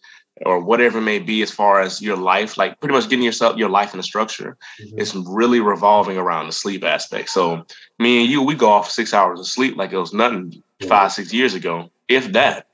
or 0.46 0.64
whatever 0.64 0.98
it 0.98 1.04
may 1.04 1.20
be 1.20 1.44
as 1.44 1.52
far 1.52 1.80
as 1.80 2.02
your 2.02 2.18
life, 2.18 2.58
like 2.58 2.80
pretty 2.80 2.94
much 2.94 3.08
getting 3.08 3.24
yourself 3.24 3.56
your 3.56 3.70
life 3.70 3.94
in 3.94 4.00
a 4.00 4.04
structure. 4.04 4.58
Mhm. 4.82 4.94
It's 4.98 5.14
really 5.16 5.60
revolving 5.60 6.18
around 6.18 6.48
the 6.48 6.54
sleep 6.54 6.84
aspect. 6.84 7.30
So 7.30 7.66
me 8.00 8.22
and 8.22 8.32
you, 8.32 8.42
we 8.42 8.56
go 8.56 8.70
off 8.70 8.90
six 8.90 9.14
hours 9.14 9.40
of 9.40 9.48
sleep 9.48 9.78
like 9.78 9.94
it 9.94 9.98
was 9.98 10.14
nothing 10.14 10.64
five, 10.88 11.12
six 11.12 11.32
years 11.32 11.54
ago, 11.54 11.92
if 12.08 12.32
that. 12.34 12.66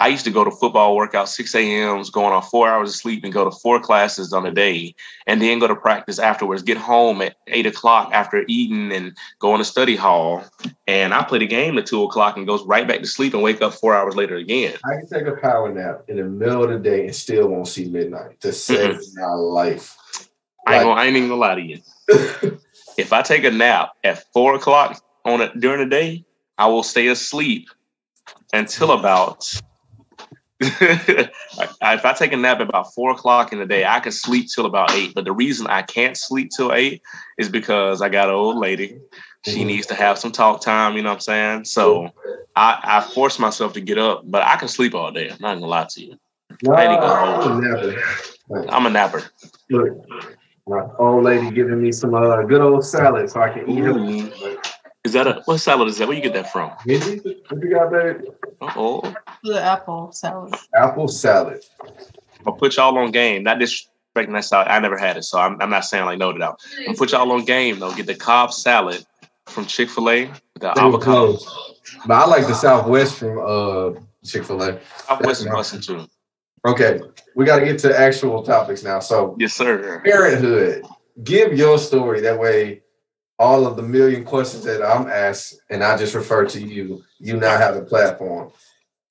I 0.00 0.08
used 0.08 0.24
to 0.26 0.30
go 0.30 0.44
to 0.44 0.50
football 0.50 0.96
workouts 0.96 1.28
6 1.28 1.54
a.m.s, 1.56 2.10
going 2.10 2.32
on 2.32 2.42
four 2.42 2.68
hours 2.68 2.90
of 2.90 2.96
sleep 2.96 3.24
and 3.24 3.32
go 3.32 3.44
to 3.44 3.50
four 3.50 3.80
classes 3.80 4.32
on 4.32 4.46
a 4.46 4.52
day, 4.52 4.94
and 5.26 5.42
then 5.42 5.58
go 5.58 5.66
to 5.66 5.74
practice 5.74 6.20
afterwards, 6.20 6.62
get 6.62 6.76
home 6.76 7.20
at 7.20 7.36
eight 7.48 7.66
o'clock 7.66 8.10
after 8.12 8.44
eating 8.46 8.92
and 8.92 9.16
go 9.40 9.54
in 9.54 9.58
the 9.58 9.64
study 9.64 9.96
hall. 9.96 10.44
And 10.86 11.12
I 11.12 11.24
play 11.24 11.40
the 11.40 11.46
game 11.46 11.76
at 11.78 11.86
two 11.86 12.04
o'clock 12.04 12.36
and 12.36 12.46
goes 12.46 12.62
right 12.64 12.86
back 12.86 13.00
to 13.00 13.06
sleep 13.06 13.34
and 13.34 13.42
wake 13.42 13.60
up 13.60 13.74
four 13.74 13.94
hours 13.94 14.14
later 14.14 14.36
again. 14.36 14.74
I 14.84 14.96
can 14.96 15.08
take 15.08 15.26
a 15.26 15.36
power 15.36 15.72
nap 15.72 16.04
in 16.06 16.16
the 16.16 16.24
middle 16.24 16.62
of 16.62 16.70
the 16.70 16.78
day 16.78 17.04
and 17.04 17.14
still 17.14 17.48
won't 17.48 17.66
see 17.66 17.88
midnight 17.88 18.40
to 18.42 18.52
save 18.52 19.00
my 19.14 19.26
life. 19.26 19.96
I 20.66 20.76
ain't, 20.76 20.84
gonna, 20.84 21.00
I 21.00 21.06
ain't 21.06 21.16
even 21.16 21.28
gonna 21.30 21.40
lie 21.40 21.54
to 21.56 21.60
you. 21.60 21.80
if 22.98 23.12
I 23.12 23.22
take 23.22 23.44
a 23.44 23.50
nap 23.50 23.92
at 24.04 24.24
four 24.32 24.54
o'clock 24.54 25.02
on 25.24 25.40
it 25.40 25.58
during 25.58 25.80
the 25.80 25.86
day, 25.86 26.24
I 26.56 26.66
will 26.66 26.82
stay 26.82 27.08
asleep 27.08 27.68
until 28.52 28.92
about. 28.92 29.44
if 30.60 31.30
I 31.80 32.12
take 32.14 32.32
a 32.32 32.36
nap 32.36 32.60
at 32.60 32.68
about 32.68 32.92
four 32.92 33.12
o'clock 33.12 33.52
in 33.52 33.58
the 33.60 33.66
day, 33.66 33.84
I 33.84 34.00
can 34.00 34.12
sleep 34.12 34.48
till 34.52 34.66
about 34.66 34.92
eight. 34.92 35.14
But 35.14 35.24
the 35.24 35.32
reason 35.32 35.66
I 35.68 35.82
can't 35.82 36.16
sleep 36.16 36.50
till 36.56 36.72
eight 36.72 37.00
is 37.38 37.48
because 37.48 38.02
I 38.02 38.08
got 38.08 38.28
an 38.28 38.34
old 38.34 38.56
lady. 38.56 38.98
She 39.46 39.62
Mhm. 39.62 39.66
needs 39.66 39.86
to 39.86 39.94
have 39.94 40.18
some 40.18 40.32
talk 40.32 40.60
time. 40.60 40.96
You 40.96 41.02
know 41.02 41.10
what 41.10 41.16
I'm 41.16 41.20
saying? 41.20 41.64
So 41.66 42.10
I, 42.56 42.78
I 42.82 43.00
force 43.00 43.38
myself 43.38 43.72
to 43.74 43.80
get 43.80 43.98
up, 43.98 44.22
but 44.24 44.42
I 44.42 44.56
can 44.56 44.66
sleep 44.68 44.94
all 44.94 45.12
day. 45.12 45.30
I'm 45.30 45.36
not 45.40 45.54
gonna 45.54 45.66
lie 45.66 45.86
to 45.90 46.04
you. 46.04 46.16
No, 46.62 46.72
I'm 46.74 46.90
a 46.90 47.60
napper. 47.60 48.02
I'm 48.68 48.86
a 48.86 48.90
napper. 48.90 49.22
Look, 49.70 49.96
my 50.66 50.82
old 50.98 51.22
lady 51.22 51.50
giving 51.50 51.80
me 51.80 51.92
some 51.92 52.14
uh, 52.14 52.42
good 52.42 52.60
old 52.60 52.84
salad 52.84 53.30
so 53.30 53.40
I 53.40 53.50
can 53.50 53.70
eat 53.70 53.84
it. 53.84 54.57
Is 55.08 55.14
that 55.14 55.26
a 55.26 55.40
what 55.46 55.56
salad 55.56 55.88
is 55.88 55.96
that? 55.96 56.06
Where 56.06 56.14
you 56.14 56.22
get 56.22 56.34
that 56.34 56.52
from? 56.52 56.70
Mindy, 56.84 57.40
What 57.48 57.62
you 57.62 57.70
got, 57.70 57.90
baby? 57.90 58.26
Oh, 58.60 59.00
The 59.42 59.58
apple 59.62 60.12
salad. 60.12 60.54
Apple 60.74 61.08
salad. 61.08 61.64
I'll 62.46 62.52
put 62.52 62.76
y'all 62.76 62.98
on 62.98 63.10
game. 63.10 63.42
Not 63.42 63.56
disrespecting 63.58 64.34
that 64.34 64.44
salad. 64.44 64.68
I 64.68 64.78
never 64.80 64.98
had 64.98 65.16
it, 65.16 65.22
so 65.24 65.38
I'm, 65.38 65.56
I'm 65.62 65.70
not 65.70 65.86
saying 65.86 66.04
like 66.04 66.18
no 66.18 66.32
to 66.32 66.38
that. 66.38 66.56
I'm 66.86 66.94
put 66.94 67.12
y'all 67.12 67.32
on 67.32 67.46
game 67.46 67.78
though. 67.78 67.94
Get 67.94 68.04
the 68.04 68.14
Cobb 68.14 68.52
salad 68.52 69.02
from 69.46 69.64
Chick 69.64 69.88
Fil 69.88 70.10
A 70.10 70.26
with 70.26 70.40
the 70.56 70.72
They 70.74 70.80
avocado. 70.82 71.00
close. 71.38 71.74
But 72.06 72.14
I 72.14 72.26
like 72.26 72.46
the 72.46 72.54
Southwest 72.54 73.14
from 73.14 73.38
uh, 73.38 73.98
Chick 74.26 74.44
fil 74.44 74.62
A. 74.62 74.78
I 75.08 75.14
was 75.14 75.42
That's 75.42 75.44
busting 75.44 75.80
too. 75.80 76.06
Okay, 76.66 77.00
we 77.34 77.46
got 77.46 77.60
to 77.60 77.64
get 77.64 77.78
to 77.78 77.98
actual 77.98 78.42
topics 78.42 78.82
now. 78.82 78.98
So, 79.00 79.36
Yes, 79.38 79.54
sir. 79.54 80.02
parenthood. 80.04 80.84
Give 81.24 81.54
your 81.56 81.78
story. 81.78 82.20
That 82.20 82.38
way, 82.38 82.82
all 83.38 83.66
of 83.66 83.76
the 83.76 83.82
million 83.82 84.24
questions 84.24 84.64
that 84.64 84.82
I'm 84.82 85.08
asked, 85.08 85.60
and 85.70 85.84
I 85.84 85.96
just 85.96 86.14
refer 86.14 86.44
to 86.46 86.60
you, 86.60 87.04
you 87.18 87.36
now 87.36 87.56
have 87.56 87.76
a 87.76 87.82
platform. 87.82 88.50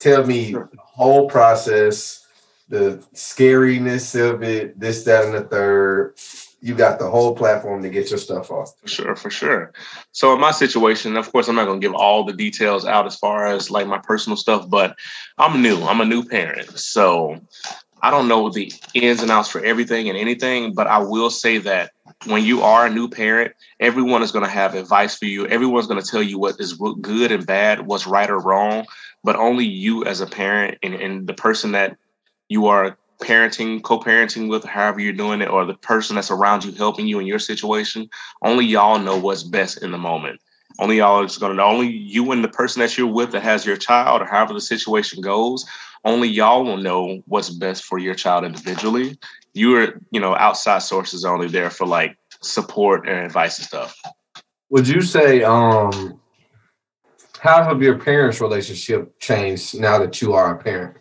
Tell 0.00 0.24
me 0.26 0.52
the 0.52 0.68
whole 0.78 1.28
process, 1.28 2.26
the 2.68 3.02
scariness 3.14 4.14
of 4.14 4.42
it, 4.42 4.78
this, 4.78 5.04
that, 5.04 5.24
and 5.24 5.34
the 5.34 5.42
third. 5.42 6.14
You 6.60 6.74
got 6.74 6.98
the 6.98 7.08
whole 7.08 7.36
platform 7.36 7.82
to 7.82 7.88
get 7.88 8.10
your 8.10 8.18
stuff 8.18 8.50
off. 8.50 8.74
For 8.80 8.88
sure, 8.88 9.16
for 9.16 9.30
sure. 9.30 9.72
So 10.10 10.34
in 10.34 10.40
my 10.40 10.50
situation, 10.50 11.16
of 11.16 11.30
course, 11.30 11.48
I'm 11.48 11.54
not 11.54 11.66
gonna 11.66 11.78
give 11.78 11.94
all 11.94 12.24
the 12.24 12.32
details 12.32 12.84
out 12.84 13.06
as 13.06 13.16
far 13.16 13.46
as 13.46 13.70
like 13.70 13.86
my 13.86 13.98
personal 13.98 14.36
stuff, 14.36 14.68
but 14.68 14.96
I'm 15.38 15.62
new. 15.62 15.80
I'm 15.84 16.00
a 16.00 16.04
new 16.04 16.24
parent. 16.24 16.76
So 16.76 17.40
I 18.02 18.10
don't 18.10 18.28
know 18.28 18.50
the 18.50 18.72
ins 18.94 19.22
and 19.22 19.30
outs 19.30 19.48
for 19.48 19.64
everything 19.64 20.08
and 20.08 20.18
anything, 20.18 20.74
but 20.74 20.86
I 20.86 20.98
will 20.98 21.30
say 21.30 21.58
that 21.58 21.92
when 22.26 22.44
you 22.44 22.62
are 22.62 22.86
a 22.86 22.90
new 22.90 23.08
parent, 23.08 23.52
everyone 23.80 24.22
is 24.22 24.32
going 24.32 24.44
to 24.44 24.50
have 24.50 24.74
advice 24.74 25.16
for 25.16 25.26
you. 25.26 25.46
Everyone's 25.46 25.86
going 25.86 26.00
to 26.00 26.08
tell 26.08 26.22
you 26.22 26.38
what 26.38 26.60
is 26.60 26.74
good 27.00 27.32
and 27.32 27.46
bad, 27.46 27.86
what's 27.86 28.06
right 28.06 28.28
or 28.28 28.38
wrong, 28.38 28.86
but 29.24 29.36
only 29.36 29.64
you 29.64 30.04
as 30.04 30.20
a 30.20 30.26
parent 30.26 30.78
and, 30.82 30.94
and 30.94 31.26
the 31.26 31.34
person 31.34 31.72
that 31.72 31.96
you 32.48 32.66
are 32.66 32.98
parenting, 33.20 33.82
co-parenting 33.82 34.48
with, 34.48 34.64
however 34.64 35.00
you're 35.00 35.12
doing 35.12 35.40
it, 35.40 35.50
or 35.50 35.64
the 35.64 35.74
person 35.74 36.16
that's 36.16 36.30
around 36.30 36.64
you 36.64 36.72
helping 36.72 37.06
you 37.06 37.18
in 37.18 37.26
your 37.26 37.38
situation, 37.38 38.08
only 38.42 38.64
y'all 38.64 38.98
know 38.98 39.18
what's 39.18 39.42
best 39.42 39.82
in 39.82 39.90
the 39.90 39.98
moment. 39.98 40.40
Only 40.78 40.98
y'all 40.98 41.24
is 41.24 41.38
going 41.38 41.50
to 41.50 41.56
know. 41.56 41.64
Only 41.64 41.88
you 41.88 42.30
and 42.30 42.44
the 42.44 42.48
person 42.48 42.80
that 42.80 42.96
you're 42.96 43.06
with 43.06 43.32
that 43.32 43.42
has 43.42 43.66
your 43.66 43.76
child, 43.76 44.22
or 44.22 44.26
however 44.26 44.54
the 44.54 44.60
situation 44.60 45.20
goes, 45.20 45.66
only 46.04 46.28
y'all 46.28 46.64
will 46.64 46.76
know 46.76 47.22
what's 47.26 47.50
best 47.50 47.84
for 47.84 47.98
your 47.98 48.14
child 48.14 48.44
individually. 48.44 49.18
You're, 49.58 50.00
you 50.12 50.20
know, 50.20 50.36
outside 50.36 50.78
sources 50.78 51.24
only 51.24 51.48
there 51.48 51.70
for 51.70 51.86
like 51.86 52.16
support 52.42 53.08
and 53.08 53.18
advice 53.18 53.58
and 53.58 53.66
stuff. 53.66 54.00
Would 54.70 54.86
you 54.86 55.02
say, 55.02 55.42
um, 55.42 56.20
how 57.40 57.64
have 57.64 57.82
your 57.82 57.98
parents' 57.98 58.40
relationship 58.40 59.18
changed 59.18 59.78
now 59.80 59.98
that 59.98 60.20
you 60.22 60.34
are 60.34 60.54
a 60.54 60.62
parent? 60.62 60.98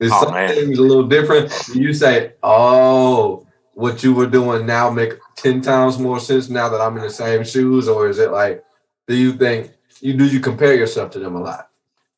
Is 0.00 0.10
Oh, 0.12 0.24
some 0.24 0.34
man. 0.34 0.50
a 0.50 0.64
little 0.64 1.06
different? 1.06 1.52
You 1.74 1.92
say, 1.92 2.32
oh, 2.42 3.46
what 3.74 4.02
you 4.02 4.14
were 4.14 4.26
doing 4.26 4.66
now 4.66 4.90
make 4.90 5.12
10 5.36 5.60
times 5.60 5.98
more 5.98 6.20
sense 6.20 6.48
now 6.48 6.68
that 6.68 6.80
I'm 6.80 6.96
in 6.96 7.02
the 7.02 7.10
same 7.10 7.44
shoes? 7.44 7.88
Or 7.88 8.08
is 8.08 8.18
it 8.18 8.30
like, 8.30 8.64
do 9.06 9.16
you 9.16 9.32
think, 9.32 9.70
you 10.00 10.14
do 10.14 10.26
you 10.26 10.40
compare 10.40 10.74
yourself 10.74 11.10
to 11.12 11.18
them 11.18 11.36
a 11.36 11.40
lot? 11.40 11.68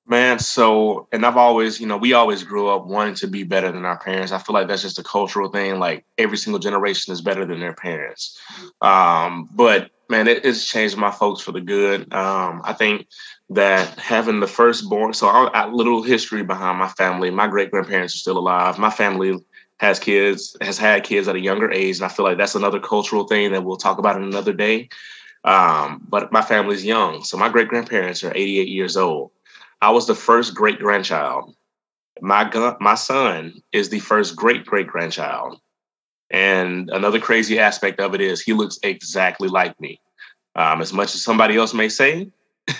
Man, 0.07 0.39
so 0.39 1.09
and 1.13 1.25
I've 1.25 1.39
always, 1.39 1.81
you 1.81 1.87
know, 1.87 1.97
we 1.97 2.13
always 2.13 2.45
grew 2.45 2.69
up 2.69 2.85
wanting 2.87 3.15
to 3.17 3.27
be 3.27 3.43
better 3.43 3.73
than 3.73 3.87
our 3.87 3.99
parents. 3.99 4.33
I 4.33 4.39
feel 4.39 4.53
like 4.53 4.69
that's 4.69 4.83
just 4.83 4.99
a 4.99 5.03
cultural 5.03 5.49
thing. 5.49 5.79
Like 5.79 6.05
every 6.19 6.37
single 6.37 6.59
generation 6.59 7.13
is 7.13 7.23
better 7.23 7.47
than 7.47 7.61
their 7.61 7.73
parents. 7.73 8.39
Um, 8.83 9.49
but 9.53 9.91
man, 10.11 10.29
it, 10.29 10.45
it's 10.45 10.69
changed 10.69 10.99
my 10.99 11.11
folks 11.11 11.41
for 11.41 11.53
the 11.53 11.63
good. 11.63 12.13
Um, 12.13 12.61
I 12.65 12.75
think 12.75 13.07
that 13.51 13.99
having 13.99 14.41
the 14.41 14.47
firstborn, 14.47 15.15
so 15.15 15.29
I, 15.29 15.47
I, 15.47 15.69
little 15.69 16.03
history 16.03 16.43
behind 16.43 16.79
my 16.79 16.89
family. 16.89 17.31
My 17.31 17.47
great 17.47 17.71
grandparents 17.71 18.15
are 18.15 18.19
still 18.19 18.39
alive. 18.39 18.79
My 18.79 18.91
family 18.91 19.39
has 19.79 19.99
kids, 19.99 20.55
has 20.61 20.77
had 20.77 21.05
kids 21.05 21.29
at 21.29 21.37
a 21.37 21.41
younger 21.41 21.71
age, 21.71 21.97
and 21.97 22.05
I 22.05 22.09
feel 22.09 22.25
like 22.25 22.37
that's 22.37 22.55
another 22.55 22.79
cultural 22.79 23.25
thing 23.25 23.53
that 23.53 23.65
we'll 23.65 23.77
talk 23.77 23.99
about 23.99 24.17
in 24.17 24.23
another 24.25 24.53
day. 24.53 24.91
Um, 25.45 26.03
but 26.09 26.31
my 26.31 26.43
family's 26.43 26.85
young, 26.85 27.25
so 27.25 27.37
my 27.37 27.49
great 27.49 27.69
grandparents 27.69 28.23
are 28.23 28.33
88 28.35 28.69
years 28.69 28.97
old. 28.97 29.31
I 29.85 29.91
was 29.91 30.07
the 30.07 30.15
first 30.15 30.55
great 30.55 30.79
grandchild. 30.79 31.55
My 32.23 32.49
gu- 32.49 32.79
my 32.81 32.95
son 32.95 33.53
is 33.71 33.91
the 33.91 33.99
first 33.99 34.35
great 34.35 34.65
great 34.65 34.87
grandchild. 34.87 35.61
And 36.31 36.89
another 36.89 37.21
crazy 37.21 37.59
aspect 37.59 38.01
of 38.01 38.15
it 38.15 38.23
is 38.23 38.41
he 38.41 38.55
looks 38.55 38.79
exactly 38.83 39.47
like 39.47 39.79
me. 39.79 40.01
Um, 40.57 40.81
as 40.81 40.95
much 40.95 41.15
as 41.15 41.23
somebody 41.23 41.59
else 41.59 41.75
may 41.75 41.91
say, 41.91 42.31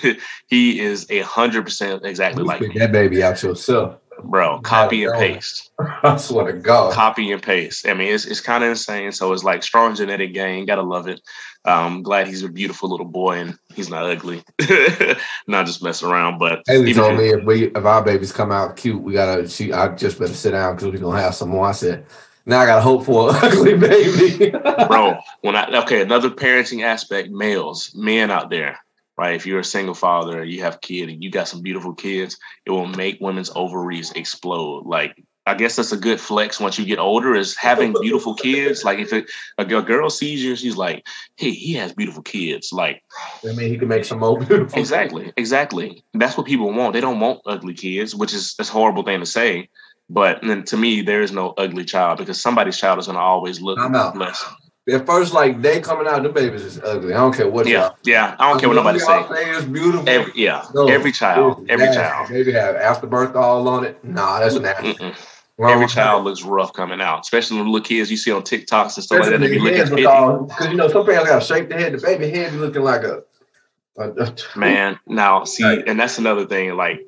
he 0.47 0.79
is 0.79 1.05
a 1.11 1.19
hundred 1.19 1.65
percent 1.65 2.03
exactly 2.03 2.41
You 2.41 2.47
like 2.47 2.61
me, 2.61 2.79
that 2.79 2.91
baby 2.91 3.21
out 3.21 3.43
yourself. 3.43 3.99
Bro. 4.23 4.59
Copy 4.59 5.03
and 5.03 5.13
paste, 5.13 5.71
I 5.79 6.17
swear 6.17 6.51
to 6.51 6.57
God. 6.57 6.93
copy 6.93 7.31
and 7.31 7.41
paste. 7.41 7.87
I 7.87 7.93
mean, 7.93 8.13
it's 8.13 8.25
it's 8.25 8.41
kind 8.41 8.63
of 8.63 8.71
insane. 8.71 9.11
So 9.11 9.31
it's 9.33 9.43
like 9.43 9.63
strong 9.63 9.95
genetic 9.95 10.33
gain. 10.33 10.65
Gotta 10.65 10.81
love 10.81 11.07
it. 11.07 11.21
Um, 11.65 12.03
glad 12.03 12.27
he's 12.27 12.43
a 12.43 12.49
beautiful 12.49 12.89
little 12.89 13.07
boy 13.07 13.39
and 13.39 13.57
he's 13.73 13.89
not 13.89 14.05
ugly. 14.05 14.43
not 15.47 15.65
just 15.65 15.81
messing 15.83 16.09
around, 16.09 16.37
but 16.37 16.61
Haley 16.67 16.93
told 16.93 17.17
me 17.17 17.29
if 17.29 17.43
we 17.43 17.65
if 17.67 17.85
our 17.85 18.03
babies 18.03 18.31
come 18.31 18.51
out 18.51 18.75
cute, 18.77 19.01
we 19.01 19.13
gotta 19.13 19.47
she 19.47 19.73
I 19.73 19.95
just 19.95 20.19
better 20.19 20.33
sit 20.33 20.51
down 20.51 20.75
because 20.75 20.91
we're 20.91 20.99
gonna 20.99 21.21
have 21.21 21.35
some 21.35 21.49
more. 21.49 21.67
I 21.67 21.71
said, 21.71 22.05
now 22.45 22.59
I 22.59 22.65
gotta 22.67 22.81
hope 22.81 23.05
for 23.05 23.29
an 23.31 23.35
ugly 23.41 23.75
baby. 23.75 24.51
bro 24.87 25.17
when 25.41 25.55
i 25.55 25.81
okay 25.81 26.01
another 26.01 26.29
parenting 26.29 26.83
aspect 26.83 27.29
males 27.29 27.91
men 27.95 28.29
out 28.29 28.49
there 28.51 28.77
right 29.17 29.35
if 29.35 29.45
you're 29.45 29.59
a 29.59 29.63
single 29.63 29.95
father 29.95 30.41
and 30.41 30.51
you 30.51 30.61
have 30.61 30.81
kid 30.81 31.09
and 31.09 31.23
you 31.23 31.29
got 31.29 31.47
some 31.47 31.61
beautiful 31.61 31.93
kids 31.93 32.37
it 32.65 32.71
will 32.71 32.87
make 32.87 33.17
women's 33.21 33.51
ovaries 33.55 34.11
explode 34.13 34.85
like 34.85 35.23
I 35.47 35.53
guess 35.53 35.75
that's 35.75 35.91
a 35.91 35.97
good 35.97 36.19
flex 36.19 36.59
once 36.59 36.79
you 36.79 36.85
get 36.85 36.97
older 36.97 37.35
is 37.35 37.55
having 37.55 37.93
beautiful 38.01 38.33
kids. 38.33 38.83
Like 38.83 38.97
if 38.97 39.13
it, 39.13 39.29
a, 39.59 39.63
a 39.63 39.81
girl 39.83 40.09
sees 40.09 40.43
you, 40.43 40.55
she's 40.55 40.75
like, 40.75 41.05
"Hey, 41.35 41.51
he 41.51 41.73
has 41.73 41.93
beautiful 41.93 42.23
kids." 42.23 42.73
Like, 42.73 43.03
I 43.47 43.53
mean, 43.53 43.69
he 43.69 43.77
can 43.77 43.87
make 43.87 44.05
some 44.05 44.19
more 44.19 44.39
beautiful. 44.39 44.79
exactly, 44.79 45.31
exactly. 45.37 46.03
That's 46.15 46.35
what 46.35 46.47
people 46.47 46.73
want. 46.73 46.93
They 46.93 47.01
don't 47.01 47.19
want 47.19 47.41
ugly 47.45 47.75
kids, 47.75 48.15
which 48.15 48.33
is 48.33 48.55
that's 48.55 48.69
a 48.69 48.73
horrible 48.73 49.03
thing 49.03 49.19
to 49.19 49.25
say. 49.25 49.69
But 50.09 50.41
then 50.41 50.63
to 50.65 50.77
me, 50.77 51.01
there 51.01 51.21
is 51.21 51.31
no 51.31 51.49
ugly 51.57 51.85
child 51.85 52.17
because 52.17 52.41
somebody's 52.41 52.77
child 52.77 52.97
is 52.97 53.05
going 53.05 53.17
to 53.17 53.21
always 53.21 53.61
look 53.61 53.77
less. 54.15 54.43
At 54.91 55.05
first, 55.07 55.33
like 55.33 55.61
they 55.63 55.79
coming 55.79 56.05
out, 56.07 56.21
the 56.21 56.29
babies 56.29 56.61
is 56.63 56.79
ugly. 56.83 57.13
I 57.13 57.17
don't 57.17 57.35
care 57.35 57.49
what. 57.49 57.65
Yeah, 57.67 57.79
y'all- 57.81 57.95
yeah. 58.03 58.35
I 58.37 58.51
don't 58.51 58.59
care 58.59 58.69
what 58.69 58.75
nobody 58.75 58.99
say. 58.99 59.25
say. 59.29 59.49
It's 59.51 59.65
beautiful. 59.65 60.07
Every, 60.07 60.31
yeah, 60.35 60.65
No, 60.75 60.87
every 60.87 61.11
child, 61.11 61.65
every 61.69 61.87
nasty. 61.87 62.01
child. 62.01 62.29
Baby 62.29 62.51
have 62.51 62.75
afterbirth 62.75 63.35
all 63.35 63.67
on 63.67 63.83
it. 63.83 64.03
Nah, 64.03 64.39
that's 64.39 64.55
nasty. 64.59 64.93
Mm-mm. 64.93 65.15
Every 65.67 65.87
child 65.87 66.25
looks 66.25 66.43
rough 66.43 66.73
coming 66.73 67.01
out, 67.01 67.21
especially 67.21 67.57
the 67.57 67.63
little 67.63 67.81
kids 67.81 68.11
you 68.11 68.17
see 68.17 68.31
on 68.31 68.43
TikToks 68.43 68.95
and 68.95 69.03
stuff 69.03 69.21
like 69.21 69.29
that. 69.31 69.39
They 69.39 69.47
be 69.51 69.59
looking 69.59 69.95
Because 69.95 70.67
you 70.69 70.75
know 70.75 70.87
some 70.89 71.05
parents 71.05 71.29
gotta 71.29 71.43
shake 71.45 71.69
their 71.69 71.79
head. 71.79 71.93
The 71.93 71.97
baby 71.99 72.29
head 72.29 72.51
be 72.51 72.57
looking 72.57 72.81
like 72.83 73.03
a, 73.03 73.23
a, 73.97 74.33
Man, 74.55 74.99
now 75.07 75.45
see, 75.45 75.63
and 75.87 75.99
that's 75.99 76.17
another 76.19 76.45
thing. 76.45 76.75
Like, 76.75 76.99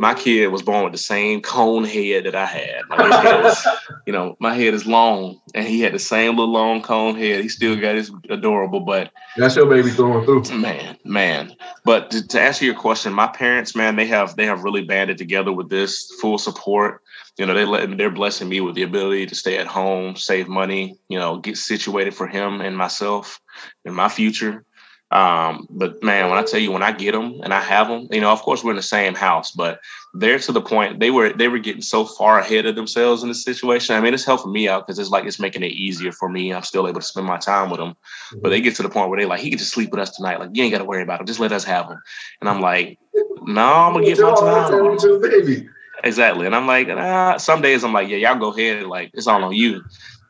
my 0.00 0.14
kid 0.14 0.46
was 0.46 0.62
born 0.62 0.82
with 0.82 0.94
the 0.94 0.98
same 0.98 1.42
cone 1.42 1.84
head 1.84 2.24
that 2.24 2.34
I 2.34 2.46
had. 2.46 2.80
Like 2.88 3.04
his 3.04 3.16
head 3.16 3.44
was, 3.44 3.66
you 4.06 4.14
know, 4.14 4.34
my 4.40 4.54
head 4.54 4.72
is 4.72 4.86
long, 4.86 5.38
and 5.54 5.66
he 5.66 5.82
had 5.82 5.92
the 5.92 5.98
same 5.98 6.38
little 6.38 6.50
long 6.50 6.80
cone 6.80 7.16
head. 7.16 7.42
He 7.42 7.50
still 7.50 7.78
got 7.78 7.96
his 7.96 8.10
adorable, 8.30 8.80
but 8.80 9.10
That's 9.36 9.56
your 9.56 9.66
baby 9.66 9.90
going 9.90 10.24
through. 10.24 10.56
man, 10.56 10.96
man. 11.04 11.54
But 11.84 12.10
to, 12.12 12.26
to 12.28 12.40
answer 12.40 12.64
your 12.64 12.76
question, 12.76 13.12
my 13.12 13.26
parents, 13.26 13.76
man, 13.76 13.96
they 13.96 14.06
have 14.06 14.36
they 14.36 14.46
have 14.46 14.64
really 14.64 14.84
banded 14.84 15.18
together 15.18 15.52
with 15.52 15.68
this 15.68 16.10
full 16.18 16.38
support. 16.38 17.02
You 17.36 17.44
know, 17.44 17.52
they 17.52 17.66
let 17.66 17.98
they're 17.98 18.10
blessing 18.10 18.48
me 18.48 18.62
with 18.62 18.76
the 18.76 18.84
ability 18.84 19.26
to 19.26 19.34
stay 19.34 19.58
at 19.58 19.66
home, 19.66 20.16
save 20.16 20.48
money, 20.48 20.96
you 21.10 21.18
know, 21.18 21.36
get 21.36 21.58
situated 21.58 22.14
for 22.14 22.26
him 22.26 22.62
and 22.62 22.74
myself 22.74 23.38
and 23.84 23.94
my 23.94 24.08
future. 24.08 24.64
Um, 25.12 25.66
but 25.70 26.02
man, 26.04 26.30
when 26.30 26.38
I 26.38 26.42
tell 26.42 26.60
you, 26.60 26.70
when 26.70 26.84
I 26.84 26.92
get 26.92 27.12
them 27.12 27.40
and 27.42 27.52
I 27.52 27.60
have 27.60 27.88
them, 27.88 28.06
you 28.12 28.20
know, 28.20 28.30
of 28.30 28.42
course 28.42 28.62
we're 28.62 28.70
in 28.70 28.76
the 28.76 28.82
same 28.82 29.14
house, 29.14 29.50
but 29.50 29.80
they're 30.14 30.38
to 30.38 30.52
the 30.52 30.60
point 30.60 31.00
they 31.00 31.10
were 31.10 31.32
they 31.32 31.48
were 31.48 31.58
getting 31.58 31.82
so 31.82 32.04
far 32.04 32.38
ahead 32.38 32.66
of 32.66 32.76
themselves 32.76 33.22
in 33.22 33.28
this 33.28 33.42
situation. 33.42 33.96
I 33.96 34.00
mean, 34.00 34.14
it's 34.14 34.24
helping 34.24 34.52
me 34.52 34.68
out 34.68 34.86
because 34.86 34.98
it's 34.98 35.10
like 35.10 35.24
it's 35.24 35.40
making 35.40 35.64
it 35.64 35.72
easier 35.72 36.12
for 36.12 36.28
me. 36.28 36.52
I'm 36.52 36.62
still 36.62 36.86
able 36.86 37.00
to 37.00 37.06
spend 37.06 37.26
my 37.26 37.38
time 37.38 37.70
with 37.70 37.80
them. 37.80 37.96
But 38.40 38.50
they 38.50 38.60
get 38.60 38.76
to 38.76 38.82
the 38.82 38.88
point 38.88 39.10
where 39.10 39.18
they 39.18 39.26
like, 39.26 39.40
he 39.40 39.50
can 39.50 39.58
just 39.58 39.72
sleep 39.72 39.90
with 39.90 40.00
us 40.00 40.10
tonight. 40.10 40.38
Like, 40.38 40.50
you 40.52 40.62
ain't 40.62 40.72
got 40.72 40.78
to 40.78 40.84
worry 40.84 41.02
about 41.02 41.20
him. 41.20 41.26
Just 41.26 41.40
let 41.40 41.52
us 41.52 41.64
have 41.64 41.88
him. 41.88 42.00
And 42.40 42.48
I'm 42.48 42.60
like, 42.60 42.98
no, 43.42 43.62
I'm 43.62 43.92
gonna 43.94 44.04
get 44.06 44.20
my 44.20 44.34
time. 44.34 45.20
baby. 45.20 45.68
Exactly. 46.04 46.46
And 46.46 46.54
I'm 46.54 46.66
like, 46.66 46.88
ah, 46.88 47.36
some 47.36 47.62
days 47.62 47.84
I'm 47.84 47.92
like, 47.92 48.08
yeah, 48.08 48.16
y'all 48.16 48.38
go 48.38 48.52
ahead. 48.52 48.86
Like, 48.86 49.10
it's 49.14 49.26
all 49.26 49.42
on 49.42 49.54
you. 49.54 49.82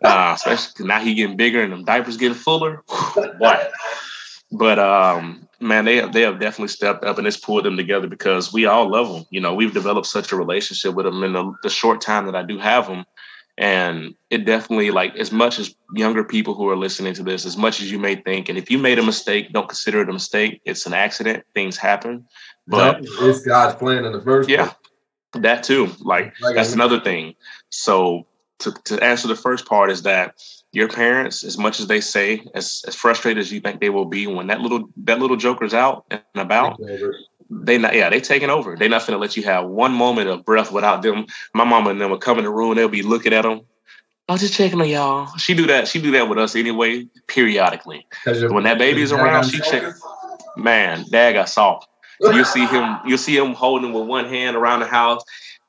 Uh, 0.02 0.32
especially 0.34 0.86
now 0.86 0.98
he 0.98 1.14
getting 1.14 1.36
bigger 1.36 1.62
and 1.62 1.72
them 1.72 1.84
diapers 1.84 2.16
getting 2.16 2.34
fuller. 2.34 2.82
Boy. 3.38 3.68
But 4.52 4.78
um, 4.78 5.48
man, 5.60 5.84
they 5.84 5.96
have 5.96 6.12
they 6.12 6.22
have 6.22 6.40
definitely 6.40 6.68
stepped 6.68 7.04
up 7.04 7.18
and 7.18 7.26
it's 7.26 7.36
pulled 7.36 7.64
them 7.64 7.76
together 7.76 8.08
because 8.08 8.52
we 8.52 8.66
all 8.66 8.90
love 8.90 9.12
them. 9.12 9.24
You 9.30 9.40
know, 9.40 9.54
we've 9.54 9.74
developed 9.74 10.06
such 10.06 10.32
a 10.32 10.36
relationship 10.36 10.94
with 10.94 11.06
them 11.06 11.22
in 11.22 11.32
the, 11.34 11.52
the 11.62 11.70
short 11.70 12.00
time 12.00 12.26
that 12.26 12.36
I 12.36 12.42
do 12.42 12.58
have 12.58 12.86
them. 12.86 13.04
And 13.58 14.14
it 14.30 14.46
definitely 14.46 14.90
like 14.90 15.14
as 15.16 15.30
much 15.30 15.58
as 15.58 15.74
younger 15.94 16.24
people 16.24 16.54
who 16.54 16.68
are 16.68 16.76
listening 16.76 17.12
to 17.14 17.22
this, 17.22 17.44
as 17.44 17.56
much 17.56 17.82
as 17.82 17.92
you 17.92 17.98
may 17.98 18.16
think, 18.16 18.48
and 18.48 18.56
if 18.56 18.70
you 18.70 18.78
made 18.78 18.98
a 18.98 19.02
mistake, 19.02 19.52
don't 19.52 19.68
consider 19.68 20.00
it 20.00 20.08
a 20.08 20.12
mistake. 20.12 20.62
It's 20.64 20.86
an 20.86 20.94
accident. 20.94 21.44
Things 21.54 21.76
happen. 21.76 22.26
But 22.66 23.00
it's 23.02 23.44
God's 23.44 23.76
plan 23.76 24.04
in 24.04 24.12
the 24.12 24.22
first 24.22 24.48
yeah, 24.48 24.72
that 25.34 25.62
too. 25.62 25.90
Like 26.00 26.32
Like 26.40 26.54
that's 26.54 26.72
another 26.72 27.00
thing. 27.00 27.34
So 27.68 28.26
to, 28.60 28.72
to 28.84 29.02
answer 29.02 29.28
the 29.28 29.36
first 29.36 29.66
part 29.66 29.90
is 29.90 30.02
that 30.02 30.34
your 30.72 30.88
parents, 30.88 31.42
as 31.42 31.58
much 31.58 31.80
as 31.80 31.88
they 31.88 32.00
say, 32.00 32.44
as, 32.54 32.84
as 32.86 32.94
frustrated 32.94 33.40
as 33.40 33.52
you 33.52 33.60
think 33.60 33.80
they 33.80 33.90
will 33.90 34.04
be, 34.04 34.26
when 34.26 34.46
that 34.46 34.60
little 34.60 34.88
that 34.98 35.18
little 35.18 35.36
joker's 35.36 35.74
out 35.74 36.04
and 36.10 36.22
about, 36.34 36.80
they 37.50 37.78
not 37.78 37.94
yeah, 37.94 38.08
they 38.08 38.20
taking 38.20 38.50
over. 38.50 38.76
They're 38.76 38.88
not 38.88 39.06
gonna 39.06 39.18
let 39.18 39.36
you 39.36 39.42
have 39.42 39.66
one 39.66 39.92
moment 39.92 40.28
of 40.28 40.44
breath 40.44 40.70
without 40.70 41.02
them. 41.02 41.26
My 41.54 41.64
mama 41.64 41.90
and 41.90 42.00
them 42.00 42.10
would 42.10 42.20
come 42.20 42.38
in 42.38 42.44
the 42.44 42.50
room, 42.50 42.76
they'll 42.76 42.88
be 42.88 43.02
looking 43.02 43.32
at 43.32 43.42
them. 43.42 43.62
I 44.28 44.32
was 44.34 44.42
just 44.42 44.54
checking 44.54 44.80
on 44.80 44.88
y'all. 44.88 45.26
She 45.38 45.54
do 45.54 45.66
that. 45.66 45.88
She 45.88 46.00
do 46.00 46.12
that 46.12 46.28
with 46.28 46.38
us 46.38 46.54
anyway, 46.54 47.08
periodically. 47.26 48.06
When 48.24 48.62
that 48.62 48.78
baby's 48.78 49.10
around, 49.10 49.50
she 49.50 49.60
check. 49.60 49.92
Man, 50.56 51.04
dad 51.10 51.32
got 51.32 51.48
soft. 51.48 51.88
You'll 52.20 52.44
see 52.44 52.66
him. 52.66 52.98
You'll 53.06 53.18
see 53.18 53.36
him 53.36 53.54
holding 53.54 53.92
with 53.92 54.06
one 54.06 54.26
hand 54.26 54.56
around 54.56 54.80
the 54.80 54.86
house, 54.86 55.24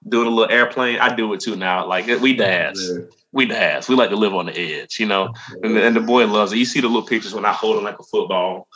doing 0.08 0.28
a 0.28 0.32
little 0.32 0.52
airplane. 0.52 1.00
I 1.00 1.16
do 1.16 1.32
it 1.34 1.40
too 1.40 1.56
now. 1.56 1.86
Like 1.88 2.08
we 2.22 2.36
dads, 2.36 2.92
we 3.32 3.46
dads. 3.46 3.88
We 3.88 3.96
like 3.96 4.10
to 4.10 4.16
live 4.16 4.34
on 4.34 4.48
the 4.48 4.58
edge, 4.58 5.00
you 5.00 5.06
know. 5.06 5.34
And 5.64 5.76
the, 5.76 5.84
and 5.86 5.96
the 5.96 6.02
boy 6.02 6.26
loves 6.28 6.52
it. 6.54 6.58
You 6.58 6.66
see 6.66 6.82
the 6.82 6.88
little 6.88 7.06
pictures 7.08 7.34
when 7.34 7.46
I 7.46 7.54
hold 7.54 7.78
him 7.78 7.84
like 7.84 8.00
a 8.00 8.04
football. 8.04 8.68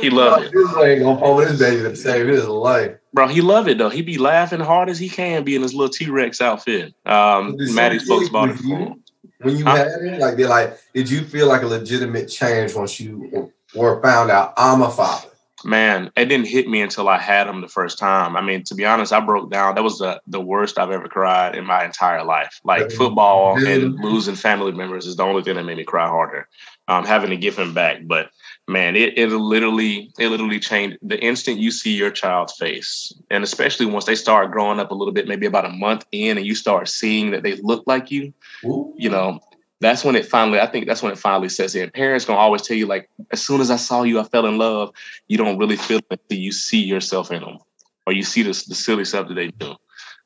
He 0.00 0.10
loves 0.10 0.46
it, 0.46 0.52
This 0.52 0.76
ain't 0.76 1.02
gonna 1.02 1.16
hold 1.16 1.46
his 1.46 1.58
baby 1.58 1.82
to 1.82 1.96
save 1.96 2.26
his 2.28 2.46
life. 2.46 2.92
bro. 3.14 3.28
He 3.28 3.40
love 3.40 3.68
it 3.68 3.78
though. 3.78 3.88
He 3.90 4.02
be 4.02 4.18
laughing 4.18 4.60
hard 4.60 4.88
as 4.88 4.98
he 4.98 5.08
can, 5.08 5.44
be 5.44 5.56
in 5.56 5.62
his 5.62 5.74
little 5.74 5.92
T 5.92 6.08
Rex 6.10 6.40
outfit. 6.40 6.94
Um, 7.06 7.56
Maddie's 7.58 8.04
folks 8.06 8.28
bought 8.28 8.50
it 8.50 8.56
for 8.58 8.76
him. 8.76 9.02
When 9.40 9.56
you 9.56 9.64
Huh? 9.64 9.76
had 9.76 9.86
it, 9.88 10.20
like 10.20 10.36
they 10.36 10.46
like, 10.46 10.78
did 10.94 11.10
you 11.10 11.22
feel 11.24 11.48
like 11.48 11.62
a 11.62 11.66
legitimate 11.66 12.26
change 12.26 12.74
once 12.76 13.00
you 13.00 13.50
were 13.74 14.00
found 14.00 14.30
out 14.30 14.52
I'm 14.56 14.82
a 14.82 14.90
father? 14.90 15.28
Man, 15.64 16.10
it 16.16 16.26
didn't 16.26 16.48
hit 16.48 16.68
me 16.68 16.80
until 16.80 17.08
I 17.08 17.18
had 17.18 17.46
him 17.46 17.60
the 17.60 17.68
first 17.68 17.98
time. 17.98 18.36
I 18.36 18.40
mean, 18.40 18.64
to 18.64 18.74
be 18.74 18.84
honest, 18.84 19.12
I 19.12 19.20
broke 19.20 19.50
down. 19.50 19.74
That 19.74 19.84
was 19.84 19.98
the 19.98 20.20
the 20.26 20.40
worst 20.40 20.78
I've 20.78 20.90
ever 20.90 21.08
cried 21.08 21.54
in 21.54 21.64
my 21.64 21.84
entire 21.84 22.24
life. 22.24 22.60
Like 22.64 22.90
football 22.90 23.56
and 23.64 23.94
losing 24.00 24.34
family 24.34 24.72
members 24.72 25.06
is 25.06 25.16
the 25.16 25.24
only 25.24 25.42
thing 25.42 25.56
that 25.56 25.64
made 25.64 25.76
me 25.76 25.84
cry 25.84 26.08
harder. 26.08 26.48
Um, 26.88 27.04
having 27.06 27.30
to 27.30 27.36
give 27.36 27.56
him 27.56 27.72
back, 27.72 28.00
but 28.04 28.30
man, 28.66 28.96
it 28.96 29.16
it 29.16 29.28
literally 29.28 30.10
it 30.18 30.28
literally 30.28 30.58
changed 30.58 30.98
the 31.00 31.18
instant 31.20 31.60
you 31.60 31.70
see 31.70 31.94
your 31.94 32.10
child's 32.10 32.54
face, 32.54 33.12
and 33.30 33.44
especially 33.44 33.86
once 33.86 34.04
they 34.04 34.16
start 34.16 34.50
growing 34.50 34.80
up 34.80 34.90
a 34.90 34.94
little 34.94 35.14
bit, 35.14 35.28
maybe 35.28 35.46
about 35.46 35.64
a 35.64 35.70
month 35.70 36.04
in, 36.10 36.36
and 36.36 36.46
you 36.46 36.56
start 36.56 36.88
seeing 36.88 37.30
that 37.30 37.44
they 37.44 37.54
look 37.56 37.84
like 37.86 38.10
you. 38.10 38.34
Ooh. 38.64 38.92
You 38.96 39.10
know, 39.10 39.40
that's 39.82 40.04
when 40.04 40.14
it 40.14 40.26
finally. 40.26 40.60
I 40.60 40.66
think 40.66 40.86
that's 40.86 41.02
when 41.02 41.12
it 41.12 41.18
finally 41.18 41.48
sets 41.48 41.74
in. 41.74 41.90
Parents 41.90 42.24
gonna 42.24 42.38
always 42.38 42.62
tell 42.62 42.76
you 42.76 42.86
like, 42.86 43.10
as 43.32 43.44
soon 43.44 43.60
as 43.60 43.70
I 43.70 43.76
saw 43.76 44.04
you, 44.04 44.20
I 44.20 44.24
fell 44.24 44.46
in 44.46 44.56
love 44.56 44.92
you 45.28 45.36
don't 45.36 45.58
really 45.58 45.76
feel 45.76 45.98
it 45.98 46.06
until 46.10 46.38
you 46.38 46.52
see 46.52 46.82
yourself 46.82 47.32
in 47.32 47.42
them 47.42 47.58
or 48.06 48.12
you 48.12 48.22
see 48.22 48.42
the, 48.42 48.50
the 48.68 48.74
silly 48.74 49.04
stuff 49.04 49.28
that 49.28 49.34
they 49.34 49.48
do. 49.48 49.74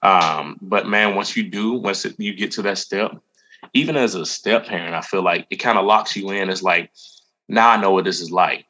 Um, 0.02 0.58
but 0.60 0.86
man, 0.86 1.14
once 1.14 1.36
you 1.36 1.44
do, 1.48 1.74
once 1.74 2.04
it, 2.04 2.14
you 2.18 2.34
get 2.34 2.50
to 2.52 2.62
that 2.62 2.78
step, 2.78 3.12
even 3.72 3.96
as 3.96 4.14
a 4.14 4.26
step 4.26 4.66
parent, 4.66 4.94
I 4.94 5.00
feel 5.00 5.22
like 5.22 5.46
it 5.50 5.56
kind 5.56 5.78
of 5.78 5.86
locks 5.86 6.16
you 6.16 6.30
in. 6.30 6.50
It's 6.50 6.62
like, 6.62 6.90
now 7.48 7.70
I 7.70 7.76
know 7.76 7.92
what 7.92 8.04
this 8.04 8.20
is 8.20 8.30
like. 8.30 8.66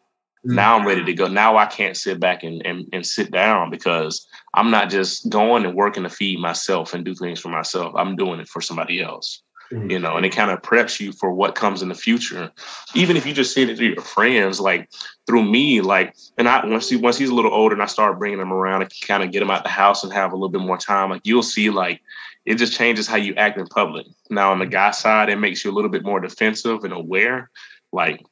Mm. 0.46 0.54
Now 0.54 0.78
I'm 0.78 0.86
ready 0.86 1.04
to 1.04 1.14
go. 1.14 1.26
Now 1.26 1.56
I 1.56 1.66
can't 1.66 1.96
sit 1.96 2.20
back 2.20 2.42
and, 2.44 2.64
and, 2.64 2.88
and 2.92 3.04
sit 3.04 3.30
down 3.30 3.70
because 3.70 4.26
I'm 4.54 4.70
not 4.70 4.90
just 4.90 5.28
going 5.30 5.64
and 5.64 5.74
working 5.74 6.04
to 6.04 6.10
feed 6.10 6.38
myself 6.38 6.94
and 6.94 7.04
do 7.04 7.14
things 7.14 7.40
for 7.40 7.48
myself. 7.48 7.94
I'm 7.96 8.16
doing 8.16 8.40
it 8.40 8.48
for 8.48 8.60
somebody 8.60 9.02
else 9.02 9.42
Mhm. 9.72 9.90
you 9.90 9.98
know, 9.98 10.16
and 10.16 10.24
it 10.24 10.34
kind 10.34 10.50
of 10.50 10.62
preps 10.62 11.00
you 11.00 11.12
for 11.12 11.32
what 11.32 11.54
comes 11.54 11.82
in 11.82 11.88
the 11.88 11.94
future. 11.94 12.52
Even 12.94 13.16
if 13.16 13.26
you 13.26 13.32
just 13.32 13.52
see 13.52 13.62
it 13.62 13.76
through 13.76 13.88
your 13.88 14.02
friends, 14.02 14.60
like 14.60 14.88
through 15.26 15.44
me, 15.44 15.80
like, 15.80 16.14
and 16.38 16.48
I 16.48 16.64
once 16.64 16.88
he 16.88 16.96
once 16.96 17.18
he's 17.18 17.30
a 17.30 17.34
little 17.34 17.52
older 17.52 17.74
and 17.74 17.82
I 17.82 17.86
start 17.86 18.18
bringing 18.18 18.38
him 18.38 18.52
around 18.52 18.82
and 18.82 18.92
kind 19.06 19.22
of 19.22 19.32
get 19.32 19.42
him 19.42 19.50
out 19.50 19.64
the 19.64 19.70
house 19.70 20.04
and 20.04 20.12
have 20.12 20.32
a 20.32 20.36
little 20.36 20.50
bit 20.50 20.60
more 20.60 20.78
time, 20.78 21.10
like 21.10 21.22
you'll 21.24 21.42
see, 21.42 21.70
like 21.70 22.00
it 22.44 22.56
just 22.56 22.74
changes 22.74 23.08
how 23.08 23.16
you 23.16 23.34
act 23.34 23.58
in 23.58 23.66
public. 23.66 24.06
Now 24.30 24.52
on 24.52 24.60
the 24.60 24.66
guy 24.66 24.92
side, 24.92 25.28
it 25.28 25.36
makes 25.36 25.64
you 25.64 25.70
a 25.70 25.74
little 25.74 25.90
bit 25.90 26.04
more 26.04 26.20
defensive 26.20 26.84
and 26.84 26.92
aware. 26.92 27.50
Like, 27.92 28.24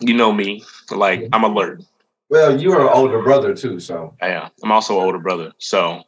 you 0.00 0.14
know 0.14 0.32
me, 0.32 0.64
like 0.90 1.28
I'm 1.32 1.44
alert. 1.44 1.82
Well, 2.28 2.60
you 2.60 2.72
are 2.72 2.82
an 2.82 2.92
older 2.92 3.22
brother 3.22 3.54
too, 3.54 3.80
so 3.80 4.14
I 4.20 4.28
am. 4.28 4.50
I'm 4.62 4.70
also 4.70 4.98
an 4.98 5.04
older 5.06 5.18
brother, 5.18 5.52
so 5.56 6.02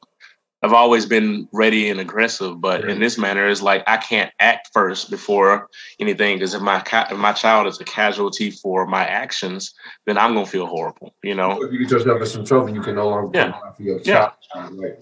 I've 0.62 0.73
always 0.75 1.07
been 1.07 1.49
ready 1.53 1.88
and 1.88 2.01
aggressive. 2.01 2.61
But 2.61 2.85
in 2.88 3.01
this 3.01 3.16
manner, 3.16 3.49
it's 3.49 3.62
like 3.62 3.83
I 3.87 3.96
can't 3.96 4.31
act 4.40 4.70
first 4.73 5.11
before 5.11 5.68
anything 5.99 6.37
because 6.37 6.55
if 6.55 6.61
my 6.61 6.81
ca- 6.81 7.09
if 7.11 7.16
my 7.18 7.33
child 7.33 7.66
is 7.66 7.81
a 7.81 7.85
casualty 7.85 8.51
for 8.51 8.87
my 8.87 9.05
actions, 9.07 9.73
then 10.07 10.18
I'm 10.18 10.35
gonna 10.35 10.46
feel 10.46 10.66
horrible. 10.66 11.14
You 11.23 11.35
know 11.35 11.62
if 11.62 11.73
you 11.73 11.79
get 11.79 11.90
yourself 11.90 12.20
in 12.20 12.27
some 12.27 12.44
trouble, 12.44 12.70
you 12.70 12.83
can 12.83 12.94
no 12.96 13.09
longer 13.09 13.31
Yeah. 13.38 13.53
for 13.77 13.83
your 13.83 14.01
Yeah. 14.05 14.31
child. 14.55 14.77
Like, 14.77 14.99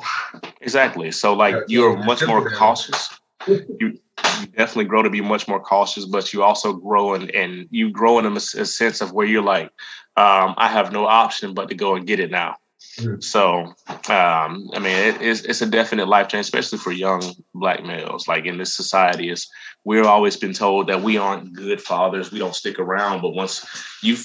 exactly. 0.61 1.11
So 1.11 1.35
like 1.35 1.55
Yeah, 1.55 1.61
you're 1.69 1.99
yeah, 1.99 2.05
much 2.05 2.27
more 2.27 2.49
cautious. 2.51 3.09
You 3.47 3.99
you 4.41 4.47
definitely 4.57 4.85
grow 4.85 5.03
to 5.03 5.11
be 5.11 5.21
much 5.21 5.49
more 5.49 5.61
cautious, 5.61 6.05
but 6.05 6.33
you 6.33 6.43
also 6.43 6.73
grow 6.73 7.15
and 7.15 7.31
and 7.35 7.67
you 7.71 7.91
grow 7.91 8.19
in 8.21 8.27
a 8.27 8.41
sense 8.41 9.01
of 9.01 9.13
where 9.13 9.27
you're 9.27 9.43
like, 9.43 9.71
um, 10.17 10.55
I 10.57 10.69
have 10.69 10.93
no 10.93 11.07
option 11.07 11.55
but 11.55 11.69
to 11.71 11.75
go 11.75 11.95
and 11.97 12.07
get 12.07 12.21
it 12.21 12.31
now. 12.31 12.57
Mhm. 12.99 13.23
So, 13.23 13.75
um, 14.13 14.71
I 14.75 14.79
mean, 14.81 14.97
it, 14.97 15.23
it's, 15.23 15.43
it's 15.43 15.63
a 15.63 15.67
definite 15.67 16.09
life 16.09 16.29
change, 16.29 16.47
especially 16.47 16.79
for 16.79 16.93
young 16.93 17.23
black 17.55 17.85
males. 17.85 18.27
Like 18.27 18.45
in 18.45 18.59
this 18.59 18.75
society, 18.75 19.31
is 19.31 19.49
we're 19.85 20.05
always 20.05 20.37
been 20.37 20.53
told 20.53 20.89
that 20.89 21.03
we 21.03 21.17
aren't 21.17 21.53
good 21.53 21.81
fathers. 21.81 22.33
We 22.33 22.39
don't 22.39 22.55
stick 22.55 22.79
around. 22.79 23.23
But 23.23 23.31
once 23.31 23.65
you, 24.03 24.17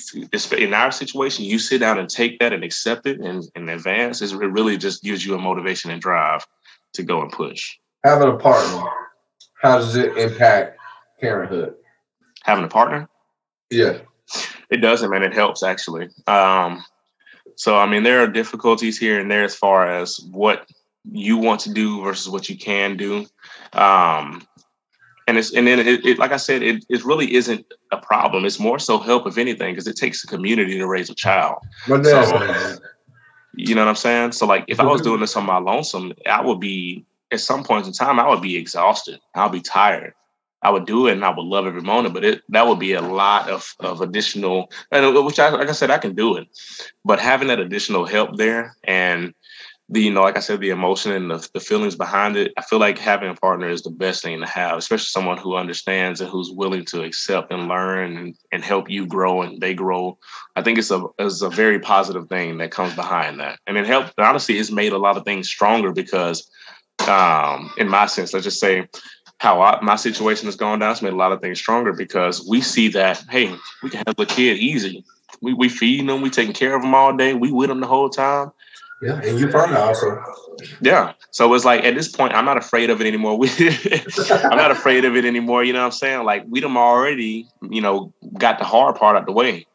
in 0.57 0.73
our 0.73 0.91
situation, 0.91 1.45
you 1.45 1.59
sit 1.59 1.79
down 1.79 1.99
and 1.99 2.09
take 2.09 2.39
that 2.39 2.53
and 2.53 2.63
accept 2.63 3.05
it 3.05 3.19
and, 3.19 3.43
and 3.55 3.69
advance, 3.69 4.21
it 4.21 4.35
really 4.35 4.77
just 4.77 5.03
gives 5.03 5.25
you 5.25 5.35
a 5.35 5.39
motivation 5.39 5.91
and 5.91 6.01
drive 6.01 6.45
to 6.93 7.03
go 7.03 7.21
and 7.21 7.31
push. 7.31 7.77
having 8.03 8.29
a 8.29 8.37
partner, 8.37 8.89
how 9.61 9.77
does 9.77 9.95
it 9.95 10.17
impact 10.17 10.77
parenthood? 11.19 11.75
Having 12.43 12.65
a 12.65 12.69
partner? 12.69 13.09
Yeah. 13.69 13.99
It 14.69 14.77
doesn't, 14.77 15.09
man. 15.09 15.23
It 15.23 15.33
helps 15.33 15.63
actually. 15.63 16.09
Um, 16.27 16.83
so 17.55 17.77
I 17.77 17.85
mean, 17.85 18.03
there 18.03 18.21
are 18.21 18.27
difficulties 18.27 18.97
here 18.97 19.19
and 19.19 19.29
there 19.29 19.43
as 19.43 19.55
far 19.55 19.87
as 19.87 20.19
what 20.31 20.69
you 21.11 21.37
want 21.37 21.59
to 21.61 21.73
do 21.73 22.01
versus 22.01 22.29
what 22.29 22.49
you 22.49 22.57
can 22.57 22.97
do. 22.97 23.25
Um, 23.73 24.47
and 25.27 25.37
it's 25.37 25.53
and 25.53 25.65
then 25.65 25.79
it, 25.79 26.05
it, 26.05 26.19
like 26.19 26.31
I 26.31 26.37
said, 26.37 26.63
it, 26.63 26.85
it 26.89 27.05
really 27.05 27.33
isn't 27.33 27.65
a 27.91 27.97
problem. 27.97 28.45
It's 28.45 28.59
more 28.59 28.79
so 28.79 28.97
help 28.97 29.25
if 29.27 29.37
anything, 29.37 29.73
because 29.73 29.87
it 29.87 29.95
takes 29.95 30.23
a 30.23 30.27
community 30.27 30.77
to 30.77 30.87
raise 30.87 31.09
a 31.09 31.15
child. 31.15 31.57
But 31.87 32.05
So, 32.05 32.77
you 33.55 33.75
know 33.75 33.81
what 33.81 33.89
I'm 33.89 33.95
saying? 33.95 34.31
So 34.33 34.45
like 34.45 34.65
if 34.67 34.79
I 34.79 34.85
was 34.85 35.01
doing 35.01 35.21
this 35.21 35.35
on 35.35 35.45
my 35.45 35.57
lonesome, 35.57 36.13
I 36.25 36.41
would 36.41 36.59
be 36.59 37.05
at 37.31 37.39
some 37.39 37.63
points 37.63 37.87
in 37.87 37.93
time, 37.93 38.19
I 38.19 38.27
would 38.27 38.41
be 38.41 38.55
exhausted. 38.55 39.19
I'll 39.35 39.49
be 39.49 39.61
tired. 39.61 40.13
I 40.63 40.69
would 40.69 40.85
do 40.85 41.07
it 41.07 41.13
and 41.13 41.25
I 41.25 41.29
would 41.29 41.45
love 41.45 41.67
every 41.67 41.81
moment, 41.81 42.13
but 42.13 42.23
it 42.23 42.41
that 42.49 42.67
would 42.67 42.79
be 42.79 42.93
a 42.93 43.01
lot 43.01 43.49
of 43.49 43.75
of 43.79 44.01
additional 44.01 44.71
and 44.91 45.13
which 45.25 45.39
I 45.39 45.49
like 45.49 45.69
I 45.69 45.73
said, 45.73 45.91
I 45.91 45.97
can 45.97 46.15
do 46.15 46.37
it. 46.37 46.47
But 47.03 47.19
having 47.19 47.49
that 47.49 47.59
additional 47.59 48.05
help 48.05 48.37
there 48.37 48.75
and 48.83 49.33
the 49.89 50.01
you 50.01 50.11
know, 50.11 50.21
like 50.21 50.37
I 50.37 50.39
said, 50.39 50.61
the 50.61 50.69
emotion 50.69 51.11
and 51.11 51.29
the, 51.29 51.47
the 51.53 51.59
feelings 51.59 51.95
behind 51.95 52.37
it, 52.37 52.53
I 52.57 52.61
feel 52.61 52.79
like 52.79 52.97
having 52.97 53.29
a 53.29 53.35
partner 53.35 53.67
is 53.67 53.81
the 53.83 53.89
best 53.89 54.23
thing 54.23 54.39
to 54.39 54.47
have, 54.47 54.77
especially 54.77 55.05
someone 55.05 55.37
who 55.37 55.55
understands 55.55 56.21
and 56.21 56.29
who's 56.29 56.49
willing 56.49 56.85
to 56.85 57.03
accept 57.03 57.51
and 57.51 57.67
learn 57.67 58.17
and, 58.17 58.35
and 58.51 58.63
help 58.63 58.89
you 58.89 59.05
grow 59.05 59.41
and 59.41 59.61
they 59.61 59.73
grow. 59.73 60.17
I 60.55 60.61
think 60.61 60.79
it's 60.79 60.91
a 60.91 61.03
it's 61.19 61.41
a 61.41 61.49
very 61.49 61.79
positive 61.79 62.29
thing 62.29 62.57
that 62.57 62.71
comes 62.71 62.95
behind 62.95 63.39
that. 63.39 63.59
And 63.67 63.77
it 63.77 63.85
helped 63.85 64.13
honestly 64.17 64.57
it's 64.57 64.71
made 64.71 64.93
a 64.93 64.97
lot 64.97 65.17
of 65.17 65.25
things 65.25 65.49
stronger 65.49 65.91
because 65.91 66.49
um 67.07 67.71
in 67.77 67.89
my 67.89 68.05
sense, 68.05 68.33
let's 68.33 68.45
just 68.45 68.59
say 68.59 68.87
how 69.43 69.61
I, 69.61 69.77
my 69.81 69.97
situation 69.97 70.45
has 70.45 70.55
gone 70.55 70.79
down, 70.79 70.93
it's 70.93 71.01
made 71.01 71.11
a 71.11 71.17
lot 71.17 71.33
of 71.33 71.41
things 71.41 71.59
stronger 71.59 71.91
because 71.91 72.47
we 72.47 72.61
see 72.61 72.87
that, 72.89 73.21
hey, 73.29 73.53
we 73.83 73.89
can 73.89 74.01
have 74.07 74.15
the 74.15 74.25
kid 74.25 74.57
easy. 74.57 75.03
We 75.41 75.53
we 75.53 75.67
feeding 75.67 76.05
them, 76.05 76.21
we 76.21 76.29
taking 76.29 76.53
care 76.53 76.75
of 76.75 76.81
them 76.81 76.95
all 76.95 77.15
day, 77.15 77.33
we 77.33 77.51
with 77.51 77.67
them 77.67 77.81
the 77.81 77.87
whole 77.87 78.09
time. 78.09 78.53
Yeah, 79.01 79.19
and 79.21 79.37
you 79.37 79.49
partner 79.49 79.79
also. 79.79 80.23
Yeah. 80.79 81.11
So 81.31 81.53
it's 81.53 81.65
like 81.65 81.83
at 81.83 81.93
this 81.93 82.07
point, 82.07 82.33
I'm 82.33 82.45
not 82.45 82.55
afraid 82.55 82.89
of 82.89 83.01
it 83.01 83.07
anymore. 83.07 83.37
We, 83.37 83.49
I'm 84.29 84.57
not 84.57 84.71
afraid 84.71 85.03
of 85.03 85.17
it 85.17 85.25
anymore. 85.25 85.65
You 85.65 85.73
know 85.73 85.79
what 85.79 85.85
I'm 85.87 85.91
saying? 85.91 86.23
Like 86.23 86.45
we 86.47 86.61
them 86.61 86.77
already, 86.77 87.49
you 87.69 87.81
know, 87.81 88.13
got 88.37 88.59
the 88.59 88.65
hard 88.65 88.95
part 88.95 89.17
out 89.17 89.25
the 89.25 89.33
way. 89.33 89.67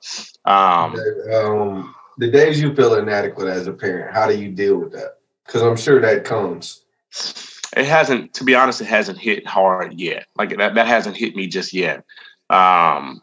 Um, 0.46 0.96
um, 1.34 1.94
the 2.16 2.30
days 2.30 2.58
you 2.58 2.74
feel 2.74 2.94
inadequate 2.94 3.48
as 3.48 3.66
a 3.66 3.74
parent, 3.74 4.14
how 4.14 4.26
do 4.26 4.40
you 4.40 4.48
deal 4.50 4.78
with 4.78 4.92
that? 4.92 5.18
Because 5.44 5.60
I'm 5.60 5.76
sure 5.76 6.00
that 6.00 6.24
comes. 6.24 6.84
It 7.76 7.86
hasn't, 7.86 8.34
to 8.34 8.44
be 8.44 8.54
honest, 8.54 8.80
it 8.80 8.86
hasn't 8.86 9.18
hit 9.18 9.46
hard 9.46 9.94
yet. 9.98 10.26
Like 10.36 10.56
that, 10.56 10.74
that 10.74 10.86
hasn't 10.86 11.16
hit 11.16 11.36
me 11.36 11.46
just 11.46 11.72
yet. 11.72 11.98
Um, 12.50 13.22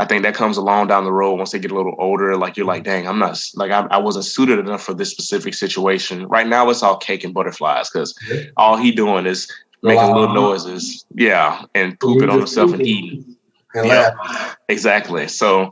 I 0.00 0.04
think 0.04 0.22
that 0.22 0.34
comes 0.34 0.56
along 0.56 0.86
down 0.86 1.04
the 1.04 1.12
road 1.12 1.34
once 1.34 1.50
they 1.50 1.58
get 1.58 1.72
a 1.72 1.76
little 1.76 1.96
older. 1.98 2.36
Like 2.36 2.56
you're 2.56 2.66
like, 2.66 2.84
dang, 2.84 3.08
I'm 3.08 3.18
not 3.18 3.40
like 3.54 3.72
I, 3.72 3.80
I 3.90 3.96
wasn't 3.96 4.26
suited 4.26 4.58
enough 4.60 4.82
for 4.82 4.94
this 4.94 5.10
specific 5.10 5.54
situation. 5.54 6.26
Right 6.26 6.46
now, 6.46 6.70
it's 6.70 6.82
all 6.82 6.96
cake 6.96 7.24
and 7.24 7.34
butterflies 7.34 7.90
because 7.90 8.14
all 8.56 8.76
he 8.76 8.92
doing 8.92 9.26
is 9.26 9.50
making 9.82 10.06
Wow. 10.06 10.14
little 10.20 10.34
noises, 10.34 11.04
yeah, 11.14 11.62
and 11.74 11.98
pooping 11.98 12.30
on 12.30 12.38
himself 12.38 12.72
and 12.72 12.86
eating. 12.86 13.36
And 13.74 13.86
Yeah. 13.86 14.10
laugh. 14.18 14.56
Exactly. 14.68 15.26
So 15.28 15.70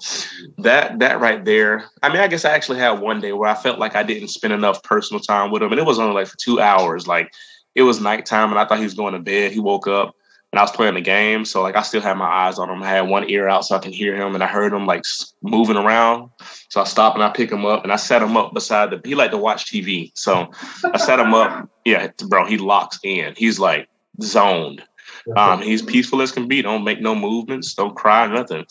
that 0.58 0.98
that 0.98 1.20
right 1.20 1.44
there. 1.44 1.84
I 2.02 2.08
mean, 2.08 2.18
I 2.18 2.26
guess 2.28 2.44
I 2.44 2.50
actually 2.50 2.78
had 2.78 3.00
one 3.00 3.20
day 3.20 3.32
where 3.32 3.48
I 3.48 3.54
felt 3.54 3.78
like 3.78 3.94
I 3.94 4.02
didn't 4.02 4.28
spend 4.28 4.52
enough 4.52 4.82
personal 4.82 5.20
time 5.20 5.50
with 5.50 5.62
him, 5.62 5.70
and 5.70 5.78
it 5.78 5.86
was 5.86 5.98
only 5.98 6.14
like 6.14 6.26
for 6.26 6.36
two 6.36 6.60
hours. 6.60 7.06
Like 7.06 7.30
it 7.76 7.82
was 7.82 8.00
nighttime, 8.00 8.50
and 8.50 8.58
I 8.58 8.64
thought 8.64 8.78
he 8.78 8.84
was 8.84 8.94
going 8.94 9.12
to 9.12 9.20
bed. 9.20 9.52
He 9.52 9.60
woke 9.60 9.86
up, 9.86 10.16
and 10.52 10.58
I 10.58 10.62
was 10.62 10.72
playing 10.72 10.94
the 10.94 11.00
game, 11.00 11.44
so 11.44 11.62
like 11.62 11.76
I 11.76 11.82
still 11.82 12.00
had 12.00 12.16
my 12.16 12.26
eyes 12.26 12.58
on 12.58 12.68
him. 12.70 12.82
I 12.82 12.88
had 12.88 13.02
one 13.08 13.28
ear 13.30 13.46
out 13.48 13.64
so 13.64 13.76
I 13.76 13.78
can 13.78 13.92
hear 13.92 14.16
him, 14.16 14.34
and 14.34 14.42
I 14.42 14.46
heard 14.48 14.72
him 14.72 14.86
like 14.86 15.04
moving 15.42 15.76
around. 15.76 16.30
So 16.70 16.80
I 16.80 16.84
stopped 16.84 17.14
and 17.16 17.22
I 17.22 17.30
pick 17.30 17.52
him 17.52 17.64
up, 17.64 17.84
and 17.84 17.92
I 17.92 17.96
set 17.96 18.22
him 18.22 18.36
up 18.36 18.52
beside 18.54 18.90
the. 18.90 19.00
He 19.04 19.14
liked 19.14 19.32
to 19.32 19.38
watch 19.38 19.66
TV, 19.66 20.10
so 20.14 20.50
I 20.92 20.96
set 20.98 21.20
him 21.20 21.34
up. 21.34 21.68
Yeah, 21.86 22.08
bro, 22.26 22.44
he 22.46 22.58
locks 22.58 22.98
in. 23.04 23.34
He's 23.36 23.60
like 23.60 23.88
zoned. 24.22 24.82
Um, 25.36 25.60
he's 25.60 25.82
peaceful 25.82 26.22
as 26.22 26.30
can 26.30 26.46
be. 26.46 26.62
Don't 26.62 26.84
make 26.84 27.00
no 27.00 27.14
movements. 27.14 27.74
Don't 27.74 27.96
cry. 27.96 28.26
Nothing. 28.28 28.64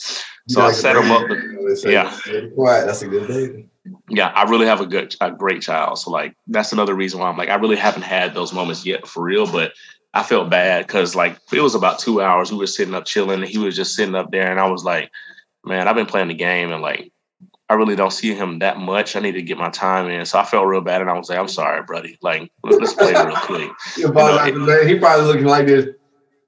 So 0.47 0.61
I 0.61 0.71
set 0.71 0.95
him 0.95 1.11
up. 1.11 1.27
baby. 1.27 1.41
to- 1.41 1.65
They 1.67 1.75
say, 1.75 1.91
yeah. 1.93 2.17
"Be 2.25 2.49
Quiet. 2.51 2.85
That's 2.85 3.01
a 3.01 3.07
good 3.07 3.27
baby. 3.27 3.67
Yeah, 4.09 4.27
I 4.29 4.43
really 4.49 4.65
have 4.65 4.81
a 4.81 4.85
good, 4.85 5.15
a 5.21 5.31
great 5.31 5.61
child. 5.61 5.99
So 5.99 6.11
like, 6.11 6.35
that's 6.47 6.73
another 6.73 6.93
reason 6.95 7.19
why 7.19 7.27
I'm 7.29 7.37
like, 7.37 7.49
I 7.49 7.55
really 7.55 7.75
haven't 7.75 8.03
had 8.03 8.33
those 8.33 8.53
moments 8.53 8.85
yet 8.85 9.07
for 9.07 9.23
real. 9.23 9.45
But 9.51 9.73
I 10.13 10.23
felt 10.23 10.49
bad 10.49 10.87
because 10.87 11.15
like 11.15 11.37
it 11.51 11.61
was 11.61 11.75
about 11.75 11.99
two 11.99 12.21
hours. 12.21 12.51
We 12.51 12.57
were 12.57 12.67
sitting 12.67 12.93
up 12.95 13.05
chilling, 13.05 13.41
and 13.41 13.49
he 13.49 13.57
was 13.57 13.75
just 13.75 13.95
sitting 13.95 14.15
up 14.15 14.31
there, 14.31 14.49
and 14.49 14.59
I 14.59 14.67
was 14.69 14.83
like, 14.83 15.11
man, 15.63 15.87
I've 15.87 15.95
been 15.95 16.05
playing 16.05 16.29
the 16.29 16.33
game, 16.35 16.71
and 16.71 16.81
like, 16.81 17.11
I 17.67 17.73
really 17.73 17.95
don't 17.95 18.13
see 18.13 18.33
him 18.35 18.59
that 18.59 18.77
much. 18.77 19.15
I 19.15 19.19
need 19.19 19.31
to 19.33 19.41
get 19.41 19.57
my 19.57 19.69
time 19.71 20.07
in. 20.09 20.25
So 20.25 20.37
I 20.39 20.45
felt 20.45 20.67
real 20.67 20.81
bad, 20.81 21.01
and 21.01 21.09
I 21.09 21.13
was 21.17 21.29
like, 21.29 21.39
I'm 21.39 21.47
sorry, 21.47 21.81
buddy. 21.83 22.17
Like, 22.21 22.51
let- 22.63 22.79
let's 22.79 22.93
play 22.93 23.13
real 23.13 23.35
quick. 23.37 23.71
Your 23.97 24.13
father- 24.13 24.85
he 24.87 24.99
probably 24.99 25.25
looking 25.25 25.45
like 25.45 25.65
this, 25.65 25.87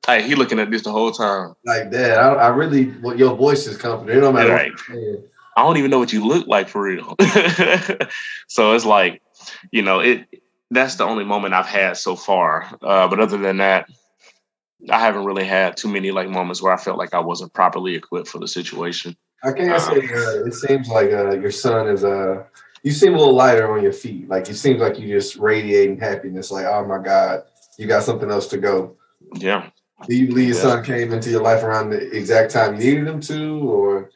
Hey, 0.06 0.22
he 0.26 0.36
looking 0.36 0.60
at 0.60 0.72
this 0.72 0.84
the 0.84 0.92
whole 0.92 1.12
time. 1.12 1.54
like 1.66 1.92
that. 1.92 2.18
I, 2.18 2.34
I 2.34 2.48
really, 2.50 2.94
well, 3.02 3.18
your 3.18 3.36
voice 3.36 3.68
is 3.68 3.76
confident. 3.76 4.18
It 4.18 4.22
don't 4.22 4.34
matter. 4.36 4.54
Right. 4.54 4.72
What 5.66 5.78
you're 5.78 5.78
saying. 5.78 5.78
I 5.78 5.78
don't 5.78 5.78
even 5.78 5.92
know 5.92 6.00
what 6.00 6.14
you 6.14 6.26
look 6.26 6.48
like 6.48 6.70
for 6.70 6.82
real. 6.82 7.16
so 8.48 8.74
it's 8.74 8.86
like, 8.86 9.22
you 9.72 9.82
know, 9.82 10.00
it 10.00 10.28
that's 10.72 10.96
the 10.96 11.06
only 11.06 11.24
moment 11.24 11.54
I've 11.54 11.66
had 11.66 11.98
so 11.98 12.16
far. 12.16 12.66
Uh, 12.82 13.08
but 13.08 13.20
other 13.20 13.38
than 13.38 13.58
that, 13.58 13.88
I 14.90 15.00
haven't 15.00 15.26
really 15.26 15.46
had 15.46 15.78
too 15.78 15.88
many 15.88 16.12
like 16.12 16.30
moments 16.30 16.62
where 16.62 16.74
I 16.74 16.78
felt 16.78 16.98
like 16.98 17.14
I 17.14 17.20
wasn't 17.20 17.54
properly 17.54 17.96
equipped 17.96 18.28
for 18.28 18.40
the 18.40 18.48
situation. 18.48 19.16
I 19.44 19.52
can't 19.52 19.82
say 19.82 19.98
uh, 19.98 20.46
it 20.46 20.54
seems 20.54 20.90
like 20.90 21.12
uh, 21.12 21.40
your 21.40 21.52
son 21.52 21.88
is 21.88 22.04
uh 22.04 22.44
you 22.84 22.92
seem 22.92 23.16
a 23.16 23.18
little 23.18 23.34
lighter 23.34 23.72
on 23.72 23.84
your 23.84 23.94
feet. 23.94 24.30
Like 24.30 24.50
it 24.50 24.56
seems 24.56 24.80
like 24.80 25.00
you 25.00 25.08
just 25.08 25.38
radiating 25.38 26.00
happiness. 26.00 26.52
Like 26.52 26.66
oh 26.66 26.86
my 26.86 27.00
god, 27.04 27.44
you 27.78 27.88
got 27.88 28.04
something 28.04 28.30
else 28.30 28.48
to 28.48 28.58
go. 28.58 28.96
Yeah. 29.36 29.70
Do 30.08 30.16
you 30.16 30.28
believe 30.28 30.50
your 30.50 30.58
Yeah. 30.58 30.62
son 30.62 30.84
came 30.84 31.12
into 31.12 31.30
your 31.30 31.42
life 31.42 31.64
around 31.64 31.90
the 31.90 32.16
exact 32.16 32.52
time 32.52 32.76
you 32.76 32.80
needed 32.80 33.08
him 33.08 33.20
to, 33.22 33.60
or 33.70 34.12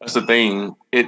That's 0.00 0.14
the 0.14 0.22
thing. 0.22 0.74
It 0.92 1.06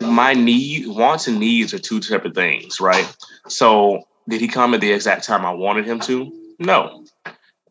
my 0.00 0.34
need 0.34 0.86
wants 0.88 1.26
and 1.26 1.38
needs 1.38 1.74
are 1.74 1.78
two 1.78 2.02
separate 2.02 2.34
things, 2.34 2.80
right? 2.80 3.16
So 3.48 4.04
did 4.28 4.40
he 4.40 4.48
come 4.48 4.74
at 4.74 4.80
the 4.80 4.92
exact 4.92 5.24
time 5.24 5.44
I 5.44 5.52
wanted 5.52 5.86
him 5.86 6.00
to? 6.00 6.32
No. 6.58 7.04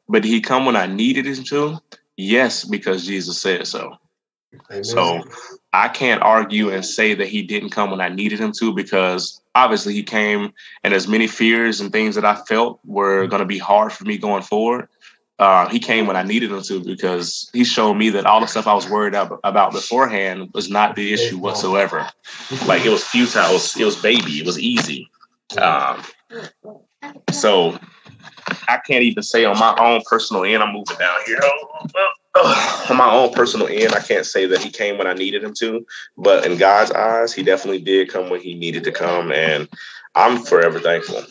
But 0.07 0.21
did 0.21 0.29
he 0.29 0.41
come 0.41 0.65
when 0.65 0.75
I 0.75 0.85
needed 0.85 1.25
him 1.25 1.43
to? 1.45 1.79
Yes, 2.17 2.63
because 2.63 3.05
Jesus 3.05 3.41
said 3.41 3.67
so. 3.67 3.97
Amen. 4.71 4.83
So 4.83 5.23
I 5.73 5.89
can't 5.89 6.21
argue 6.21 6.69
and 6.69 6.85
say 6.85 7.13
that 7.15 7.27
he 7.27 7.41
didn't 7.41 7.71
come 7.71 7.91
when 7.91 8.01
I 8.01 8.09
needed 8.09 8.39
him 8.39 8.53
to 8.59 8.73
because 8.73 9.41
obviously 9.53 9.93
he 9.93 10.03
came 10.03 10.53
and 10.83 10.93
as 10.93 11.07
many 11.07 11.27
fears 11.27 11.81
and 11.81 11.91
things 11.91 12.15
that 12.15 12.25
I 12.25 12.35
felt 12.35 12.79
were 12.85 13.21
mm-hmm. 13.21 13.29
going 13.29 13.41
to 13.41 13.45
be 13.45 13.57
hard 13.57 13.91
for 13.91 14.05
me 14.05 14.17
going 14.17 14.43
forward. 14.43 14.87
Uh, 15.37 15.67
he 15.67 15.79
came 15.79 16.07
when 16.07 16.15
I 16.15 16.23
needed 16.23 16.51
him 16.51 16.61
to 16.61 16.81
because 16.81 17.49
he 17.51 17.65
showed 17.65 17.95
me 17.95 18.09
that 18.11 18.25
all 18.25 18.39
the 18.39 18.47
stuff 18.47 18.67
I 18.67 18.73
was 18.73 18.89
worried 18.89 19.15
about 19.15 19.73
beforehand 19.73 20.51
was 20.53 20.69
not 20.69 20.95
the 20.95 21.13
issue 21.13 21.37
whatsoever. 21.37 22.07
Like 22.67 22.85
it 22.85 22.89
was 22.89 23.03
futile, 23.03 23.49
it 23.49 23.53
was, 23.53 23.79
it 23.79 23.85
was 23.85 23.95
baby, 23.95 24.39
it 24.39 24.45
was 24.45 24.59
easy. 24.59 25.09
Um, 25.57 26.03
so 27.31 27.79
I 28.67 28.77
can't 28.85 29.03
even 29.03 29.23
say 29.23 29.45
on 29.45 29.57
my 29.57 29.75
own 29.79 30.01
personal 30.09 30.43
end, 30.43 30.61
I'm 30.61 30.73
moving 30.73 30.97
down 30.97 31.17
here. 31.25 31.39
On 32.89 32.97
my 32.97 33.09
own 33.09 33.31
personal 33.31 33.67
end, 33.67 33.93
I 33.93 34.01
can't 34.01 34.25
say 34.25 34.45
that 34.47 34.61
he 34.61 34.69
came 34.69 34.97
when 34.97 35.07
I 35.07 35.13
needed 35.13 35.41
him 35.41 35.53
to, 35.59 35.85
but 36.17 36.45
in 36.45 36.57
God's 36.57 36.91
eyes, 36.91 37.33
he 37.33 37.43
definitely 37.43 37.79
did 37.79 38.09
come 38.09 38.29
when 38.29 38.41
he 38.41 38.53
needed 38.53 38.83
to 38.83 38.91
come, 38.91 39.31
and 39.31 39.69
I'm 40.15 40.43
forever 40.43 40.79
thankful. 40.79 41.23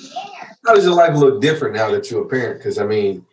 how 0.67 0.75
does 0.75 0.85
your 0.85 0.95
life 0.95 1.15
look 1.15 1.43
different 1.43 1.75
now 1.75 1.91
that 1.91 2.11
you're 2.11 2.23
a 2.23 2.29
parent? 2.29 2.59
Because 2.59 2.79
I 2.79 2.87
mean, 2.87 3.27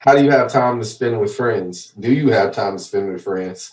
how 0.00 0.14
do 0.14 0.22
you 0.22 0.30
have 0.30 0.52
time 0.52 0.78
to 0.78 0.84
spend 0.84 1.20
with 1.20 1.34
friends? 1.34 1.92
Do 1.98 2.12
you 2.12 2.30
have 2.30 2.52
time 2.52 2.76
to 2.76 2.82
spend 2.82 3.12
with 3.12 3.22
friends? 3.22 3.72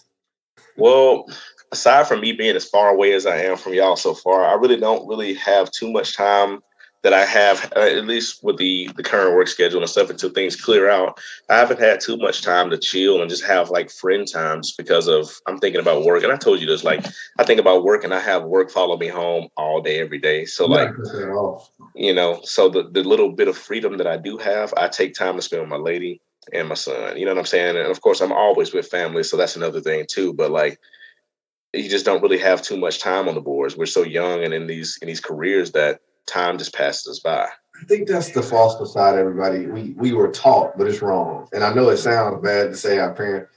Well, 0.78 1.26
aside 1.72 2.08
from 2.08 2.22
me 2.22 2.34
being 2.34 2.56
as 2.56 2.68
far 2.68 2.90
away 2.90 3.14
as 3.14 3.26
I 3.26 3.38
am 3.38 3.58
from 3.58 3.74
y'all 3.74 3.96
so 3.96 4.14
far, 4.14 4.46
I 4.46 4.54
really 4.54 4.78
don't 4.78 5.08
really 5.08 5.36
have 5.36 5.72
too 5.72 5.92
much 5.92 6.16
time 6.16 6.62
that 7.06 7.14
I 7.14 7.24
have, 7.24 7.72
uh, 7.76 7.82
at 7.82 8.08
least 8.08 8.44
with 8.44 8.58
the 8.58 8.90
the 8.96 9.04
current 9.04 9.36
work 9.36 9.48
schedule 9.48 9.80
and 9.80 9.88
stuff, 9.88 10.10
until 10.10 10.32
things 10.32 10.56
clear 10.56 10.90
out. 10.90 11.22
I 11.52 11.56
haven't 11.56 11.80
had 11.80 12.02
too 12.02 12.18
much 12.18 12.42
time 12.42 12.72
to 12.72 12.80
chill 12.80 13.22
and 13.22 13.30
just 13.30 13.46
have 13.46 13.70
like 13.70 13.92
friend 13.92 14.28
times 14.28 14.72
because 14.76 15.08
of 15.08 15.32
I'm 15.46 15.60
thinking 15.60 15.80
about 15.80 16.04
work. 16.04 16.24
And 16.24 16.34
I 16.34 16.36
told 16.36 16.60
you 16.60 16.66
this, 16.66 16.84
like 16.84 17.06
I 17.38 17.44
think 17.44 17.60
about 17.60 17.84
work 17.84 18.04
and 18.04 18.12
I 18.12 18.20
have 18.20 18.46
work 18.46 18.72
follow 18.72 18.98
me 18.98 19.08
home 19.08 19.50
all 19.56 19.82
day, 19.82 20.00
every 20.00 20.18
day. 20.18 20.46
So 20.46 20.66
like 20.66 20.98
Not 20.98 21.16
at 21.16 21.30
all. 21.30 21.70
you 21.94 22.12
know, 22.12 22.40
so 22.42 22.70
the, 22.70 22.90
the 22.90 23.04
little 23.04 23.32
bit 23.32 23.50
of 23.50 23.56
freedom 23.56 23.98
that 23.98 24.08
I 24.08 24.18
do 24.18 24.40
have, 24.40 24.74
I 24.76 24.88
take 24.88 25.14
time 25.14 25.36
to 25.36 25.44
spend 25.44 25.62
with 25.62 25.70
my 25.70 25.76
lady 25.76 26.22
and 26.54 26.68
my 26.68 26.74
son. 26.74 27.18
You 27.18 27.26
know 27.26 27.34
what 27.34 27.40
I'm 27.40 27.46
saying? 27.46 27.78
And 27.78 27.86
of 27.86 28.02
course, 28.02 28.20
I'm 28.20 28.32
always 28.32 28.74
with 28.74 28.88
family, 28.88 29.22
so 29.22 29.38
that's 29.38 29.56
another 29.56 29.80
thing 29.80 30.08
too. 30.10 30.34
But 30.34 30.50
like, 30.50 30.80
you 31.72 31.88
just 31.88 32.06
don't 32.06 32.24
really 32.24 32.40
have 32.40 32.64
too 32.64 32.78
much 32.78 32.98
time 32.98 33.28
on 33.28 33.36
the 33.36 33.42
boards. 33.42 33.78
We're 33.78 33.86
so 33.86 34.02
young 34.02 34.44
and 34.44 34.56
in 34.56 34.66
these 34.66 34.98
in 35.04 35.08
these 35.08 35.22
careers 35.22 35.74
that 35.74 36.00
time 36.26 36.58
just 36.58 36.74
passes 36.74 37.08
us 37.08 37.20
by. 37.20 37.48
I 37.82 37.86
think 37.86 38.08
that's 38.08 38.32
the 38.32 38.42
false 38.42 38.78
facade. 38.78 39.18
Everybody, 39.18 39.68
we 39.68 39.94
we 39.98 40.14
were 40.14 40.32
taught, 40.32 40.78
but 40.78 40.88
it's 40.88 41.02
wrong. 41.02 41.48
And 41.54 41.64
I 41.64 41.74
know 41.74 41.90
it 41.90 41.98
sounds 41.98 42.42
bad 42.42 42.72
to 42.72 42.78
say 42.78 43.00
our 43.00 43.14
parents. 43.14 43.52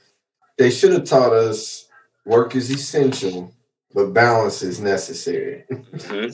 They 0.57 0.69
should 0.69 0.91
have 0.91 1.05
taught 1.05 1.31
us 1.31 1.87
work 2.25 2.55
is 2.55 2.69
essential, 2.69 3.53
but 3.93 4.13
balance 4.13 4.61
is 4.61 4.79
necessary. 4.79 5.63
Mhm. 5.71 6.33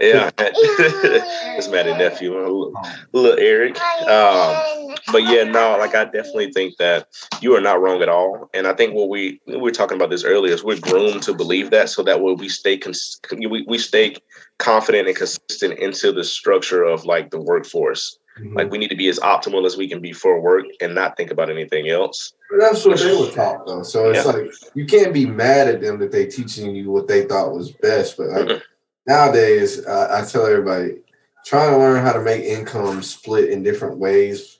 Yeah, 0.00 0.30
it's 0.38 1.68
Maddie 1.68 1.92
nephew, 1.92 2.36
a 2.36 2.40
little, 2.40 2.74
little 3.12 3.38
Eric. 3.38 3.78
Um, 4.08 4.94
but 5.12 5.22
yeah, 5.24 5.44
no, 5.44 5.76
like 5.78 5.94
I 5.94 6.04
definitely 6.04 6.52
think 6.52 6.76
that 6.78 7.08
you 7.40 7.54
are 7.54 7.60
not 7.60 7.80
wrong 7.80 8.00
at 8.02 8.08
all. 8.08 8.48
And 8.54 8.66
I 8.66 8.72
think 8.74 8.94
what 8.94 9.08
we 9.08 9.40
we 9.46 9.56
were 9.56 9.70
talking 9.70 9.96
about 9.96 10.10
this 10.10 10.24
earlier 10.24 10.54
is 10.54 10.64
we're 10.64 10.80
groomed 10.80 11.22
to 11.24 11.34
believe 11.34 11.70
that, 11.70 11.90
so 11.90 12.02
that 12.02 12.20
way 12.20 12.32
we 12.34 12.48
stay 12.48 12.78
cons- 12.78 13.20
we 13.30 13.64
we 13.68 13.78
stay 13.78 14.16
confident 14.58 15.08
and 15.08 15.16
consistent 15.16 15.78
into 15.78 16.12
the 16.12 16.24
structure 16.24 16.82
of 16.84 17.04
like 17.04 17.30
the 17.30 17.40
workforce. 17.40 18.18
Like 18.42 18.70
we 18.70 18.78
need 18.78 18.88
to 18.88 18.96
be 18.96 19.08
as 19.08 19.18
optimal 19.20 19.64
as 19.64 19.76
we 19.76 19.88
can 19.88 20.00
be 20.00 20.12
for 20.12 20.40
work 20.40 20.64
and 20.80 20.94
not 20.94 21.16
think 21.16 21.30
about 21.30 21.50
anything 21.50 21.88
else. 21.88 22.32
But 22.50 22.60
that's 22.60 22.84
what 22.84 22.98
they 22.98 23.14
were 23.14 23.30
taught 23.30 23.66
though. 23.66 23.82
So 23.82 24.10
it's 24.10 24.24
Yeah. 24.24 24.32
like 24.32 24.52
you 24.74 24.86
can't 24.86 25.14
be 25.14 25.26
mad 25.26 25.68
at 25.68 25.80
them 25.80 25.98
that 26.00 26.10
they 26.10 26.26
teaching 26.26 26.74
you 26.74 26.90
what 26.90 27.06
they 27.06 27.22
thought 27.24 27.54
was 27.54 27.70
best. 27.70 28.16
But 28.16 28.28
like 28.28 28.46
Mhm. 28.48 28.62
nowadays, 29.06 29.86
uh, 29.86 30.08
I 30.10 30.28
tell 30.28 30.46
everybody 30.46 30.98
trying 31.44 31.72
to 31.72 31.78
learn 31.78 32.02
how 32.02 32.12
to 32.12 32.22
make 32.22 32.44
income 32.44 33.02
split 33.02 33.50
in 33.50 33.62
different 33.62 33.98
ways 33.98 34.58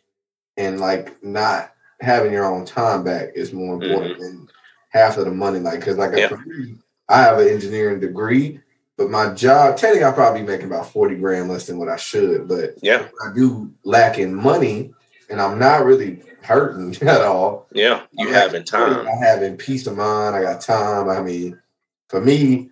and 0.56 0.80
like 0.80 1.22
not 1.24 1.72
having 2.00 2.32
your 2.32 2.44
own 2.44 2.64
time 2.64 3.02
back 3.02 3.32
is 3.34 3.52
more 3.52 3.74
important 3.74 4.18
than 4.18 4.48
half 4.90 5.16
of 5.18 5.24
the 5.24 5.30
money. 5.32 5.58
Like 5.58 5.80
because 5.80 5.96
like 5.98 6.16
Yeah. 6.16 6.28
for 6.28 6.38
me, 6.46 6.76
I 7.08 7.22
have 7.22 7.38
an 7.38 7.48
engineering 7.48 7.98
degree, 8.00 8.60
but 8.96 9.10
my 9.10 9.32
job 9.34 9.76
technically 9.76 10.04
I 10.04 10.12
probably 10.12 10.40
be 10.42 10.46
making 10.46 10.66
about 10.66 10.90
forty 10.92 11.16
grand 11.16 11.48
less 11.48 11.66
than 11.66 11.78
what 11.78 11.88
I 11.88 11.96
should. 11.96 12.48
But 12.48 12.74
Yeah, 12.82 13.08
I 13.24 13.32
do 13.34 13.72
lack 13.84 14.18
in 14.18 14.34
money, 14.34 14.92
and 15.30 15.40
I'm 15.40 15.58
not 15.58 15.84
really 15.84 16.22
hurting 16.42 16.96
at 17.08 17.22
all. 17.22 17.68
yeah. 17.72 18.02
You 18.12 18.28
I'm 18.28 18.34
having 18.34 18.64
time. 18.64 19.06
I 19.08 19.24
having 19.24 19.56
peace 19.56 19.86
of 19.86 19.96
mind. 19.96 20.36
I 20.36 20.42
got 20.42 20.60
time. 20.60 21.08
I 21.08 21.20
mean, 21.22 21.60
for 22.08 22.20
me, 22.20 22.70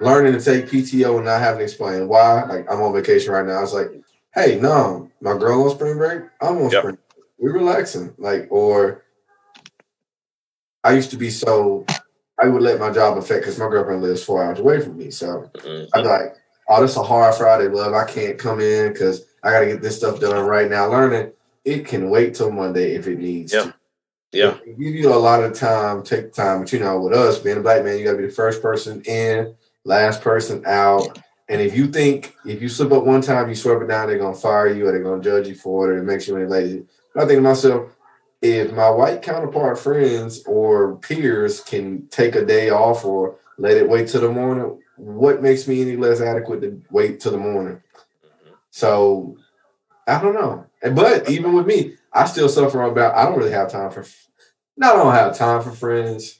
learning 0.00 0.32
to 0.32 0.40
take 0.40 0.66
PTO 0.66 1.16
and 1.16 1.24
not 1.26 1.40
having 1.40 1.58
to 1.58 1.64
explain 1.64 2.08
why, 2.08 2.44
like 2.44 2.70
I'm 2.70 2.80
on 2.82 2.92
vacation 2.92 3.32
right 3.32 3.46
now. 3.46 3.58
I 3.58 3.60
was 3.60 3.74
like, 3.74 3.92
hey, 4.34 4.58
no, 4.60 5.10
my 5.20 5.36
girl 5.38 5.62
on 5.64 5.70
spring 5.70 5.96
break. 5.96 6.22
I'm 6.40 6.56
on 6.58 6.70
Yep. 6.70 6.82
spring. 6.82 6.98
We're 7.38 7.52
relaxing. 7.52 8.12
Like, 8.18 8.48
or 8.50 9.04
I 10.82 10.92
used 10.94 11.10
to 11.12 11.16
be 11.16 11.30
so 11.30 11.84
I 12.44 12.48
would 12.48 12.62
let 12.62 12.78
my 12.78 12.90
job 12.90 13.16
affect 13.16 13.40
because 13.42 13.58
my 13.58 13.68
girlfriend 13.68 14.02
lives 14.02 14.22
four 14.22 14.44
hours 14.44 14.58
away 14.58 14.80
from 14.80 14.98
me. 14.98 15.10
So 15.10 15.50
Mhm. 15.54 15.88
I'd 15.94 16.02
be 16.02 16.08
like, 16.08 16.34
oh, 16.68 16.82
this 16.82 16.90
is 16.90 16.96
a 16.98 17.02
hard 17.02 17.34
Friday, 17.34 17.68
love. 17.68 17.94
I 17.94 18.04
can't 18.04 18.38
come 18.38 18.60
in 18.60 18.92
because 18.92 19.24
I 19.42 19.50
got 19.50 19.60
to 19.60 19.66
get 19.66 19.80
this 19.80 19.96
stuff 19.96 20.20
done 20.20 20.46
right 20.46 20.68
now. 20.68 20.90
Learning 20.90 21.32
it 21.64 21.86
can 21.86 22.10
wait 22.10 22.34
till 22.34 22.50
Monday 22.50 22.94
if 22.94 23.06
it 23.06 23.18
needs 23.18 23.54
Yeah. 23.54 23.62
to. 23.62 23.74
Yeah, 24.32 24.56
give 24.66 24.94
you 24.94 25.14
a 25.14 25.16
lot 25.16 25.44
of 25.44 25.54
time, 25.54 26.02
take 26.02 26.32
time, 26.32 26.60
but 26.60 26.72
you 26.72 26.80
know, 26.80 27.00
with 27.00 27.12
us 27.14 27.38
being 27.38 27.56
a 27.56 27.60
black 27.60 27.84
man, 27.84 27.96
you 27.96 28.04
gotta 28.04 28.18
be 28.18 28.26
the 28.26 28.32
first 28.32 28.60
person 28.60 29.00
in, 29.02 29.54
last 29.84 30.22
person 30.22 30.62
out. 30.66 31.20
And 31.48 31.62
if 31.62 31.76
you 31.76 31.86
think 31.86 32.34
if 32.44 32.60
you 32.60 32.68
slip 32.68 32.90
up 32.90 33.04
one 33.04 33.20
time, 33.20 33.48
you 33.48 33.54
swerve 33.54 33.80
it 33.82 33.88
down, 33.88 34.08
they're 34.08 34.18
gonna 34.18 34.34
fire 34.34 34.66
you 34.66 34.88
or 34.88 34.92
they're 34.92 35.04
gonna 35.04 35.22
judge 35.22 35.46
you 35.46 35.54
for 35.54 35.88
it 35.90 35.94
or 35.94 35.98
it 35.98 36.02
makes 36.04 36.26
you 36.26 36.36
any 36.36 36.46
lazy. 36.46 36.84
But 37.14 37.24
I 37.24 37.26
think 37.28 37.38
to 37.38 37.42
myself, 37.42 37.96
if 38.44 38.72
my 38.72 38.90
white 38.90 39.22
counterpart 39.22 39.78
friends 39.78 40.44
or 40.44 40.96
peers 40.96 41.60
can 41.60 42.06
take 42.08 42.34
a 42.34 42.44
day 42.44 42.68
off 42.68 43.02
or 43.02 43.36
let 43.56 43.78
it 43.78 43.88
wait 43.88 44.08
till 44.08 44.20
the 44.20 44.28
morning, 44.30 44.82
what 44.96 45.42
makes 45.42 45.66
me 45.66 45.80
any 45.80 45.96
less 45.96 46.20
adequate 46.20 46.60
to 46.60 46.82
wait 46.90 47.20
till 47.20 47.32
the 47.32 47.38
morning? 47.38 47.80
So 48.70 49.38
I 50.06 50.20
don't 50.20 50.34
know. 50.34 50.66
But 50.92 51.30
even 51.30 51.54
with 51.54 51.66
me, 51.66 51.96
I 52.12 52.26
still 52.26 52.50
suffer 52.50 52.82
about 52.82 53.14
I 53.14 53.24
don't 53.24 53.38
really 53.38 53.50
have 53.50 53.70
time 53.70 53.90
for 53.90 54.04
I 54.82 54.92
don't 54.92 55.14
have 55.14 55.38
time 55.38 55.62
for 55.62 55.70
friends. 55.70 56.38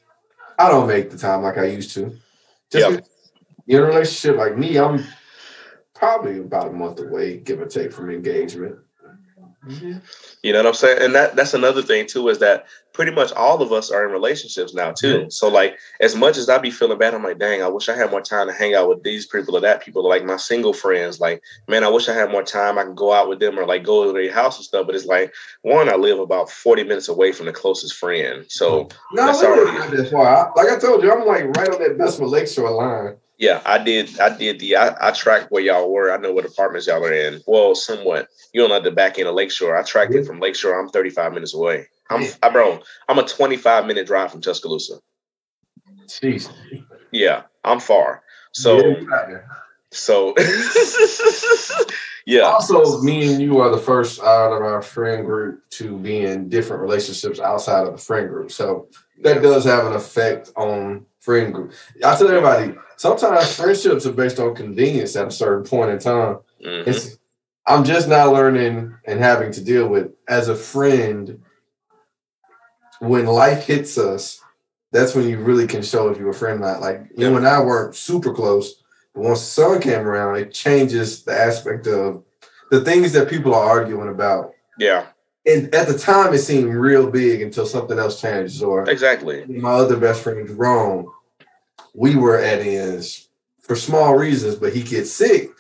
I 0.58 0.68
don't 0.68 0.86
make 0.86 1.10
the 1.10 1.16
time 1.16 1.42
like 1.42 1.56
I 1.56 1.64
used 1.64 1.92
to. 1.94 2.14
Just 2.70 2.90
in- 2.90 3.02
in 3.66 3.80
a 3.80 3.86
relationship 3.86 4.36
like 4.36 4.58
me, 4.58 4.76
I'm 4.76 5.02
probably 5.94 6.38
about 6.38 6.68
a 6.68 6.72
month 6.72 7.00
away, 7.00 7.38
give 7.38 7.62
or 7.62 7.66
take, 7.66 7.92
from 7.92 8.10
engagement. 8.10 8.76
Mm-hmm. 9.66 9.98
You 10.42 10.52
know 10.52 10.58
what 10.60 10.66
I'm 10.66 10.74
saying? 10.74 10.98
And 11.02 11.14
that 11.14 11.36
that's 11.36 11.54
another 11.54 11.82
thing 11.82 12.06
too 12.06 12.28
is 12.28 12.38
that 12.40 12.66
pretty 12.92 13.10
much 13.10 13.32
all 13.32 13.60
of 13.60 13.72
us 13.72 13.90
are 13.90 14.06
in 14.06 14.12
relationships 14.12 14.72
now 14.74 14.92
too. 14.92 15.26
So 15.30 15.48
like 15.48 15.78
as 16.00 16.14
much 16.14 16.36
as 16.36 16.48
I 16.48 16.58
be 16.58 16.70
feeling 16.70 16.98
bad, 16.98 17.14
I'm 17.14 17.24
like, 17.24 17.38
dang, 17.38 17.62
I 17.62 17.68
wish 17.68 17.88
I 17.88 17.96
had 17.96 18.10
more 18.10 18.20
time 18.20 18.46
to 18.46 18.52
hang 18.52 18.74
out 18.74 18.88
with 18.88 19.02
these 19.02 19.26
people 19.26 19.56
or 19.56 19.60
that 19.60 19.82
people. 19.82 20.06
Like 20.08 20.24
my 20.24 20.36
single 20.36 20.72
friends, 20.72 21.18
like, 21.18 21.42
man, 21.66 21.82
I 21.82 21.88
wish 21.88 22.08
I 22.08 22.14
had 22.14 22.30
more 22.30 22.42
time. 22.42 22.78
I 22.78 22.84
can 22.84 22.94
go 22.94 23.12
out 23.12 23.28
with 23.28 23.40
them 23.40 23.58
or 23.58 23.66
like 23.66 23.84
go 23.84 24.04
to 24.04 24.12
their 24.12 24.30
house 24.32 24.58
and 24.58 24.64
stuff. 24.64 24.86
But 24.86 24.94
it's 24.94 25.06
like 25.06 25.32
one, 25.62 25.88
I 25.88 25.96
live 25.96 26.18
about 26.20 26.50
40 26.50 26.84
minutes 26.84 27.08
away 27.08 27.32
from 27.32 27.46
the 27.46 27.52
closest 27.52 27.94
friend. 27.94 28.44
So 28.48 28.88
No, 29.12 29.26
That's 29.26 29.42
already- 29.42 29.96
that 29.96 30.10
far. 30.10 30.26
I- 30.26 30.62
like 30.62 30.70
I 30.72 30.78
told 30.78 31.02
you, 31.02 31.10
I'm 31.10 31.26
like 31.26 31.44
right 31.56 31.68
on 31.70 31.80
that 31.80 31.96
Bessemer 31.98 32.28
Lakeshore 32.28 32.70
line. 32.70 33.16
Yeah, 33.38 33.60
I 33.64 33.82
did 33.82 34.18
I 34.20 34.36
did 34.36 34.60
the 34.60 34.76
I, 34.76 34.94
I 35.00 35.10
tracked 35.10 35.50
where 35.50 35.62
y'all 35.62 35.92
were. 35.92 36.12
I 36.12 36.16
know 36.16 36.32
what 36.32 36.44
apartments 36.44 36.86
y'all 36.86 37.04
are 37.04 37.12
in. 37.12 37.40
Well, 37.46 37.74
somewhat. 37.74 38.28
You're 38.52 38.72
on 38.72 38.82
the 38.82 38.90
back 38.90 39.18
end 39.18 39.28
of 39.28 39.34
Lakeshore. 39.34 39.76
I 39.76 39.82
tracked 39.82 40.14
it 40.14 40.26
from 40.26 40.40
Lakeshore. 40.40 40.78
I'm 40.78 40.88
35 40.88 41.32
minutes 41.32 41.54
away. 41.54 41.88
I'm 42.10 42.24
I, 42.42 42.50
bro, 42.50 42.80
I'm 43.08 43.18
a 43.18 43.26
25 43.26 43.86
minute 43.86 44.06
drive 44.06 44.30
from 44.30 44.40
Tuscaloosa. 44.40 45.00
Jeez. 46.06 46.52
Yeah, 47.10 47.42
I'm 47.64 47.80
far. 47.80 48.22
So 48.52 48.78
Yeah, 48.78 49.30
you 49.30 49.40
so 49.90 50.34
yeah. 52.26 52.40
Also, 52.42 53.00
me 53.02 53.32
and 53.32 53.40
you 53.40 53.58
are 53.58 53.70
the 53.70 53.78
first 53.78 54.20
out 54.20 54.52
of 54.52 54.62
our 54.62 54.82
friend 54.82 55.24
group 55.24 55.68
to 55.70 55.96
be 55.98 56.24
in 56.24 56.48
different 56.48 56.82
relationships 56.82 57.40
outside 57.40 57.86
of 57.86 57.92
the 57.92 57.98
friend 57.98 58.28
group. 58.28 58.50
So 58.52 58.88
that 59.22 59.42
does 59.42 59.64
have 59.64 59.86
an 59.86 59.94
effect 59.94 60.50
on 60.56 61.06
friend 61.24 61.54
group. 61.54 61.72
I 62.04 62.14
tell 62.16 62.28
everybody, 62.28 62.74
sometimes 62.96 63.56
friendships 63.56 64.06
are 64.06 64.12
based 64.12 64.38
on 64.38 64.54
convenience 64.54 65.16
at 65.16 65.28
a 65.28 65.30
certain 65.30 65.64
point 65.64 65.90
in 65.90 65.98
time. 65.98 66.38
Mhm. 66.62 66.86
It's 66.86 67.18
I'm 67.66 67.82
just 67.82 68.08
now 68.08 68.30
learning 68.30 68.94
and 69.06 69.20
having 69.20 69.50
to 69.52 69.64
deal 69.64 69.88
with 69.88 70.12
as 70.28 70.48
a 70.48 70.54
friend 70.54 71.40
when 73.00 73.24
life 73.26 73.64
hits 73.64 73.96
us. 73.96 74.38
That's 74.92 75.14
when 75.14 75.26
you 75.28 75.38
really 75.38 75.66
can 75.66 75.82
show 75.82 76.08
if 76.10 76.18
you're 76.18 76.28
a 76.28 76.34
friend 76.34 76.60
or 76.60 76.66
not. 76.66 76.82
Like 76.82 77.06
you 77.16 77.34
and 77.36 77.48
I 77.48 77.60
weren't 77.60 77.94
super 77.96 78.34
close, 78.34 78.82
but 79.14 79.22
once 79.22 79.40
the 79.40 79.46
sun 79.46 79.80
came 79.80 80.06
around, 80.06 80.36
it 80.36 80.52
changes 80.52 81.24
the 81.24 81.32
aspect 81.32 81.86
of 81.86 82.22
the 82.70 82.82
things 82.84 83.12
that 83.14 83.30
people 83.30 83.54
are 83.54 83.68
arguing 83.68 84.10
about. 84.10 84.52
Yeah, 84.78 85.06
And 85.46 85.74
at 85.74 85.86
the 85.88 85.98
time, 85.98 86.32
it 86.32 86.38
seemed 86.38 86.72
real 86.74 87.10
big 87.10 87.42
until 87.42 87.66
something 87.66 87.98
else 87.98 88.20
changes. 88.20 88.62
Or 88.62 88.88
exactly. 88.88 89.44
my 89.46 89.72
other 89.72 89.96
best 89.96 90.22
friend 90.22 90.46
Jerome, 90.46 91.10
we 91.94 92.16
were 92.16 92.38
at 92.38 92.60
ends 92.60 93.28
for 93.60 93.76
small 93.76 94.14
reasons, 94.16 94.54
but 94.56 94.72
he 94.74 94.82
gets 94.82 95.12
sick. 95.12 95.50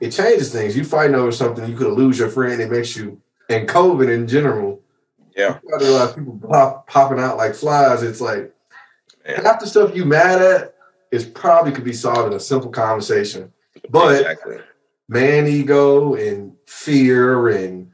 It 0.00 0.10
changes 0.10 0.52
things. 0.52 0.76
You 0.76 0.84
fighting 0.84 1.14
over 1.14 1.32
something, 1.32 1.68
you 1.70 1.76
could 1.76 1.92
lose 1.92 2.18
your 2.18 2.28
friend. 2.28 2.60
It 2.60 2.70
makes 2.70 2.96
you, 2.96 3.20
and 3.48 3.68
COVID 3.68 4.12
in 4.12 4.26
general, 4.26 4.80
Yeah. 5.36 5.58
a 5.78 5.84
lot 5.84 6.10
of 6.10 6.16
people 6.16 6.38
pop, 6.48 6.86
popping 6.88 7.18
out 7.20 7.36
like 7.36 7.54
flies. 7.54 8.02
It's 8.02 8.20
like 8.20 8.52
Yeah. 9.24 9.42
half 9.42 9.60
the 9.60 9.66
stuff 9.66 9.94
you 9.94 10.04
mad 10.04 10.42
at 10.42 10.74
is 11.10 11.24
probably 11.24 11.72
could 11.72 11.84
be 11.84 11.92
solved 11.92 12.26
in 12.28 12.32
a 12.36 12.40
simple 12.40 12.70
conversation. 12.70 13.52
But 13.90 14.16
exactly. 14.16 14.58
man 15.08 15.46
ego 15.46 16.14
and 16.14 16.52
fear 16.66 17.48
and 17.48 17.91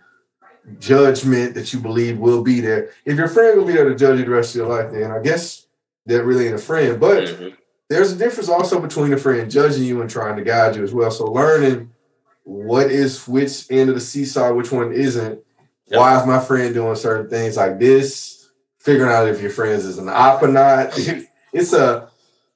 judgment 0.78 1.54
that 1.54 1.72
you 1.72 1.80
believe 1.80 2.18
will 2.18 2.42
be 2.42 2.60
there. 2.60 2.90
If 3.04 3.16
your 3.16 3.28
friend 3.28 3.58
will 3.58 3.66
be 3.66 3.72
there 3.74 3.88
to 3.88 3.94
judge 3.94 4.18
you 4.18 4.24
the 4.24 4.30
rest 4.30 4.54
of 4.54 4.60
your 4.60 4.68
life, 4.68 4.92
then 4.92 5.10
I 5.10 5.20
guess 5.20 5.66
that 6.06 6.24
really 6.24 6.46
ain't 6.46 6.54
a 6.54 6.58
friend. 6.58 6.98
But 7.00 7.24
Mhm. 7.24 7.54
there's 7.88 8.12
a 8.12 8.16
difference 8.16 8.48
also 8.48 8.80
between 8.80 9.12
a 9.12 9.18
friend 9.18 9.50
judging 9.50 9.84
you 9.84 10.00
and 10.00 10.10
trying 10.10 10.36
to 10.36 10.42
guide 10.42 10.76
you 10.76 10.82
as 10.82 10.92
well. 10.94 11.10
So 11.10 11.26
learning 11.26 11.90
what 12.44 12.90
is 12.90 13.26
which 13.28 13.66
end 13.70 13.88
of 13.90 13.94
the 13.94 14.00
seesaw, 14.00 14.52
which 14.52 14.72
one 14.72 14.92
isn't. 14.92 15.40
Yeah. 15.86 15.98
Why 15.98 16.20
is 16.20 16.26
my 16.26 16.38
friend 16.38 16.72
doing 16.74 16.96
certain 16.96 17.28
things 17.28 17.56
like 17.56 17.78
this? 17.78 18.48
Figuring 18.78 19.12
out 19.12 19.28
if 19.28 19.40
your 19.42 19.50
friends 19.50 19.84
is 19.84 19.98
an 19.98 20.08
op 20.08 20.42
or 20.42 20.48
not. 20.48 20.92
it's 21.52 21.72
a 21.72 22.08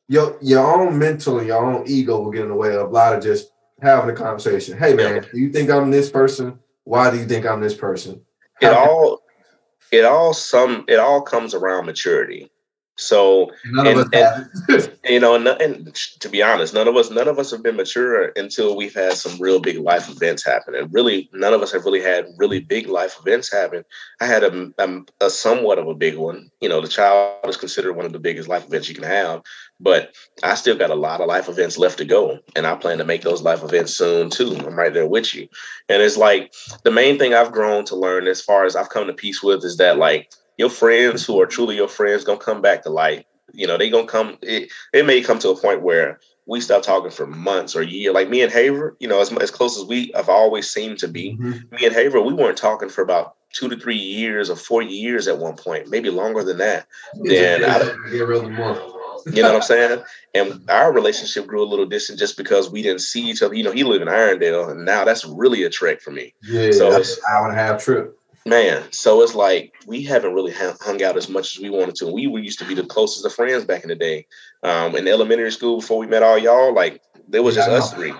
your 0.08 0.36
your 0.40 0.66
own 0.66 0.98
mental 0.98 1.38
and 1.38 1.46
your 1.46 1.64
own 1.64 1.84
ego 1.86 2.20
will 2.20 2.30
get 2.30 2.42
in 2.42 2.48
the 2.48 2.54
way 2.54 2.74
of 2.74 2.88
a 2.88 2.92
lot 2.92 3.14
of 3.14 3.22
just 3.22 3.52
having 3.80 4.10
a 4.10 4.14
conversation. 4.14 4.78
Hey 4.78 4.94
man, 4.94 5.26
do 5.32 5.38
you 5.38 5.50
think 5.50 5.70
I'm 5.70 5.90
this 5.90 6.10
person? 6.10 6.58
Why 6.84 7.10
do 7.10 7.18
you 7.18 7.26
think 7.26 7.46
I'm 7.46 7.60
this 7.60 7.74
person? 7.74 8.22
It 8.60 8.72
all 8.72 9.22
it 9.90 10.04
all 10.04 10.32
some 10.34 10.84
it 10.88 10.98
all 10.98 11.22
comes 11.22 11.54
around 11.54 11.86
maturity. 11.86 12.51
So 13.02 13.50
None 13.66 13.86
of 13.86 14.12
And- 14.12 14.14
us 14.14 14.48
have. 14.68 14.98
you 15.08 15.20
know, 15.20 15.34
and, 15.34 15.46
and 15.48 15.94
to 16.20 16.28
be 16.28 16.42
honest, 16.42 16.74
none 16.74 16.88
of 16.88 16.96
us, 16.96 17.10
none 17.10 17.28
of 17.28 17.38
us 17.38 17.50
have 17.50 17.62
been 17.62 17.76
mature 17.76 18.32
until 18.36 18.76
we've 18.76 18.94
had 18.94 19.14
some 19.14 19.40
real 19.40 19.60
big 19.60 19.78
life 19.78 20.08
events 20.08 20.44
happen. 20.44 20.74
And 20.74 20.92
really, 20.92 21.28
none 21.32 21.52
of 21.54 21.62
us 21.62 21.72
have 21.72 21.84
really 21.84 22.02
had 22.02 22.26
really 22.36 22.60
big 22.60 22.86
life 22.86 23.16
events 23.20 23.52
happen. 23.52 23.84
I 24.20 24.26
had 24.26 24.44
a, 24.44 24.72
a, 24.78 25.26
a 25.26 25.30
somewhat 25.30 25.78
of 25.78 25.88
a 25.88 25.94
big 25.94 26.16
one. 26.16 26.50
You 26.60 26.68
know, 26.68 26.80
the 26.80 26.88
child 26.88 27.48
is 27.48 27.56
considered 27.56 27.94
one 27.94 28.06
of 28.06 28.12
the 28.12 28.18
biggest 28.18 28.48
life 28.48 28.64
events 28.66 28.88
you 28.88 28.94
can 28.94 29.04
have, 29.04 29.42
but 29.80 30.14
I 30.42 30.54
still 30.54 30.76
got 30.76 30.90
a 30.90 30.94
lot 30.94 31.20
of 31.20 31.26
life 31.26 31.48
events 31.48 31.78
left 31.78 31.98
to 31.98 32.04
go, 32.04 32.38
and 32.54 32.66
I 32.66 32.76
plan 32.76 32.98
to 32.98 33.04
make 33.04 33.22
those 33.22 33.42
life 33.42 33.62
events 33.62 33.94
soon 33.94 34.30
too. 34.30 34.56
I'm 34.56 34.76
right 34.78 34.92
there 34.94 35.06
with 35.06 35.34
you, 35.34 35.48
and 35.88 36.00
it's 36.02 36.16
like 36.16 36.52
the 36.84 36.90
main 36.90 37.18
thing 37.18 37.34
I've 37.34 37.52
grown 37.52 37.84
to 37.86 37.96
learn, 37.96 38.28
as 38.28 38.40
far 38.40 38.64
as 38.64 38.76
I've 38.76 38.90
come 38.90 39.06
to 39.08 39.12
peace 39.12 39.42
with, 39.42 39.64
is 39.64 39.76
that 39.78 39.98
like 39.98 40.30
your 40.58 40.70
friends 40.70 41.24
who 41.26 41.40
are 41.40 41.46
truly 41.46 41.76
your 41.76 41.88
friends 41.88 42.24
gonna 42.24 42.38
come 42.38 42.60
back 42.62 42.82
to 42.82 42.90
life. 42.90 43.24
You 43.52 43.66
know, 43.66 43.76
they 43.76 43.90
gonna 43.90 44.06
come. 44.06 44.38
It, 44.42 44.70
it 44.92 45.04
may 45.06 45.20
come 45.20 45.38
to 45.40 45.50
a 45.50 45.56
point 45.60 45.82
where 45.82 46.20
we 46.46 46.60
stop 46.60 46.82
talking 46.82 47.10
for 47.10 47.26
months 47.26 47.76
or 47.76 47.82
a 47.82 47.86
year. 47.86 48.12
Like 48.12 48.28
me 48.30 48.40
and 48.42 48.50
Haver, 48.52 48.96
you 48.98 49.06
know, 49.08 49.20
as 49.20 49.32
as 49.34 49.50
close 49.50 49.78
as 49.78 49.84
we 49.84 50.10
have 50.14 50.28
always 50.28 50.70
seemed 50.70 50.98
to 50.98 51.08
be. 51.08 51.36
Mhm. 51.38 51.70
Me 51.72 51.86
and 51.86 51.94
Haver, 51.94 52.20
we 52.20 52.32
weren't 52.34 52.56
talking 52.56 52.88
for 52.88 53.02
about 53.02 53.34
two 53.52 53.68
to 53.68 53.76
three 53.76 53.96
years 53.96 54.48
or 54.48 54.56
four 54.56 54.80
years 54.82 55.28
at 55.28 55.36
one 55.38 55.54
point, 55.56 55.88
maybe 55.90 56.08
longer 56.08 56.42
than 56.42 56.56
that. 56.58 56.86
Then 57.22 57.62
I, 57.64 57.78
Get 58.10 58.26
rid 58.26 58.44
of 58.44 58.50
more. 58.50 58.74
you 59.26 59.42
know 59.42 59.48
what 59.50 59.56
I'm 59.56 59.62
saying? 59.62 60.02
And 60.34 60.62
our 60.70 60.90
relationship 60.90 61.46
grew 61.46 61.62
a 61.62 61.68
little 61.68 61.84
distant 61.84 62.18
just 62.18 62.38
because 62.38 62.70
we 62.70 62.80
didn't 62.80 63.02
see 63.02 63.28
each 63.28 63.42
other. 63.42 63.52
You 63.54 63.64
know, 63.64 63.70
he 63.70 63.84
lived 63.84 64.00
in 64.00 64.08
Irondale, 64.08 64.70
and 64.70 64.86
now 64.86 65.04
that's 65.04 65.26
really 65.26 65.64
a 65.64 65.68
trek 65.70 66.00
for 66.00 66.10
me, 66.12 66.32
Yeah, 66.42 66.70
So 66.72 66.88
it's- 66.88 67.18
an 67.18 67.22
hour 67.30 67.48
and 67.50 67.58
a 67.58 67.62
half 67.62 67.84
trip. 67.84 68.16
Man. 68.46 68.90
So 68.92 69.22
it's 69.22 69.34
like 69.34 69.72
we 69.86 70.02
haven't 70.02 70.34
really 70.34 70.52
hung 70.52 71.02
out 71.02 71.16
as 71.16 71.28
much 71.28 71.56
as 71.56 71.62
we 71.62 71.70
wanted 71.70 71.94
to. 71.96 72.06
We 72.06 72.22
used 72.42 72.58
to 72.60 72.66
be 72.66 72.74
the 72.74 72.86
closest 72.86 73.24
of 73.26 73.32
friends 73.32 73.64
back 73.64 73.82
in 73.82 73.88
the 73.88 73.94
day. 73.94 74.26
Um, 74.62 74.96
in 74.96 75.08
elementary 75.08 75.52
school, 75.52 75.80
before 75.80 75.98
we 75.98 76.06
met 76.06 76.22
all 76.22 76.38
y'all, 76.38 76.74
like 76.74 77.02
there 77.28 77.42
was 77.42 77.54
Yeah, 77.54 77.64
just 77.66 77.68
us 77.68 77.92
three. 77.92 78.14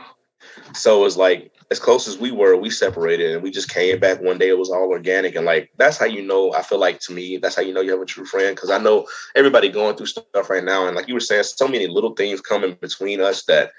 So 0.74 1.00
it 1.00 1.04
was 1.04 1.16
like 1.16 1.52
as 1.70 1.78
close 1.78 2.06
as 2.06 2.18
we 2.18 2.30
were, 2.30 2.56
we 2.56 2.70
separated 2.70 3.32
and 3.32 3.42
we 3.42 3.50
just 3.50 3.70
came 3.70 3.98
back 3.98 4.20
one 4.20 4.38
day. 4.38 4.48
It 4.48 4.58
was 4.58 4.70
all 4.70 4.88
organic 4.90 5.34
and 5.34 5.46
like 5.46 5.70
that's 5.78 5.98
how 5.98 6.06
you 6.06 6.22
know. 6.22 6.52
I 6.54 6.62
feel 6.62 6.78
like 6.78 7.00
to 7.00 7.12
me, 7.12 7.38
that's 7.38 7.56
how 7.56 7.62
you 7.62 7.72
know 7.72 7.80
you 7.80 7.92
have 7.92 8.00
a 8.00 8.06
true 8.06 8.26
friend 8.26 8.54
because 8.54 8.70
I 8.70 8.78
know 8.78 9.06
everybody 9.34 9.68
going 9.70 9.96
through 9.96 10.06
stuff 10.06 10.50
right 10.50 10.64
now, 10.64 10.86
and 10.86 10.96
like 10.96 11.08
you 11.08 11.14
were 11.14 11.20
saying, 11.20 11.44
so 11.44 11.68
many 11.68 11.86
little 11.86 12.14
things 12.14 12.40
coming 12.40 12.76
between 12.80 13.20
us 13.20 13.44
that. 13.44 13.72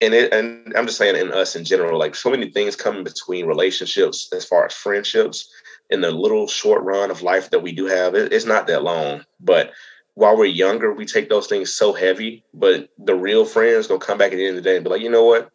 And 0.00 0.14
it, 0.14 0.32
and 0.32 0.72
I'm 0.76 0.86
just 0.86 0.98
saying 0.98 1.16
in 1.16 1.32
us 1.32 1.56
in 1.56 1.64
general, 1.64 1.98
like 1.98 2.14
so 2.14 2.30
many 2.30 2.50
things 2.50 2.76
coming 2.76 3.02
between 3.02 3.46
relationships 3.46 4.28
as 4.32 4.44
far 4.44 4.66
as 4.66 4.72
friendships 4.72 5.50
in 5.90 6.00
the 6.00 6.10
little 6.10 6.46
short 6.46 6.82
run 6.84 7.10
of 7.10 7.22
life 7.22 7.50
that 7.50 7.62
we 7.62 7.72
do 7.72 7.86
have. 7.86 8.14
It, 8.14 8.32
it's 8.32 8.44
not 8.44 8.66
that 8.68 8.84
long, 8.84 9.24
but 9.40 9.72
while 10.18 10.36
we're 10.36 10.46
younger, 10.46 10.92
we 10.92 11.06
take 11.06 11.28
those 11.28 11.46
things 11.46 11.72
so 11.72 11.92
heavy. 11.92 12.44
But 12.52 12.88
the 12.98 13.14
real 13.14 13.44
friends 13.44 13.86
gonna 13.86 14.00
come 14.00 14.18
back 14.18 14.32
at 14.32 14.36
the 14.36 14.46
end 14.46 14.58
of 14.58 14.64
the 14.64 14.68
day 14.68 14.76
and 14.76 14.84
be 14.84 14.90
like, 14.90 15.00
you 15.00 15.10
know 15.10 15.24
what? 15.24 15.50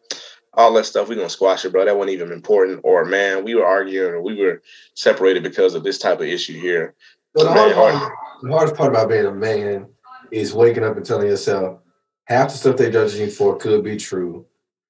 All 0.54 0.72
that 0.74 0.86
stuff, 0.86 1.08
we're 1.08 1.16
gonna 1.16 1.28
squash 1.28 1.64
it, 1.64 1.72
bro. 1.72 1.84
That 1.84 1.96
wasn't 1.96 2.14
even 2.14 2.32
important. 2.32 2.80
Or 2.82 3.04
man, 3.04 3.44
we 3.44 3.54
were 3.54 3.66
arguing 3.66 4.12
or 4.14 4.22
we 4.22 4.40
were 4.40 4.62
separated 4.94 5.42
because 5.42 5.74
of 5.74 5.84
this 5.84 5.98
type 5.98 6.20
of 6.20 6.26
issue 6.26 6.58
here. 6.58 6.94
The, 7.34 7.46
hard 7.46 7.74
part, 7.74 8.12
the 8.42 8.50
hardest 8.50 8.76
part 8.76 8.90
about 8.90 9.08
being 9.08 9.26
a 9.26 9.32
man 9.32 9.86
is 10.30 10.54
waking 10.54 10.84
up 10.84 10.96
and 10.96 11.04
telling 11.04 11.28
yourself 11.28 11.80
half 12.24 12.50
the 12.50 12.56
stuff 12.56 12.76
they're 12.76 12.90
judging 12.90 13.22
you 13.22 13.30
for 13.30 13.56
could 13.56 13.84
be 13.84 13.96
true. 13.96 14.46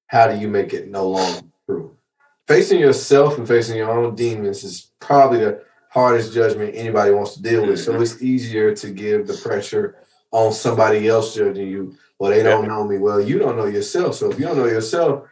How 0.07 0.27
do 0.27 0.37
you 0.37 0.47
make 0.47 0.73
it 0.73 0.89
no 0.89 1.09
longer 1.09 1.41
true? 1.65 1.97
Facing 2.47 2.79
yourself 2.79 3.37
and 3.37 3.47
facing 3.47 3.77
your 3.77 3.91
own 3.91 4.15
demons 4.15 4.63
is 4.63 4.91
probably 4.99 5.39
the 5.39 5.63
hardest 5.89 6.33
judgment 6.33 6.75
anybody 6.75 7.11
wants 7.11 7.35
to 7.35 7.41
deal 7.41 7.65
with. 7.65 7.79
So 7.79 7.93
mm-hmm. 7.93 8.03
it's 8.03 8.21
easier 8.21 8.75
to 8.75 8.89
give 8.91 9.27
the 9.27 9.33
pressure 9.33 9.97
on 10.31 10.51
somebody 10.51 11.07
else 11.07 11.33
judging 11.33 11.67
you. 11.67 11.97
Well, 12.19 12.31
they 12.31 12.43
don't 12.43 12.67
know 12.67 12.85
me. 12.85 12.97
Well, 12.97 13.19
you 13.19 13.39
don't 13.39 13.57
know 13.57 13.65
yourself. 13.65 14.15
So 14.15 14.31
if 14.31 14.39
you 14.39 14.45
don't 14.45 14.57
know 14.57 14.65
yourself, 14.65 15.27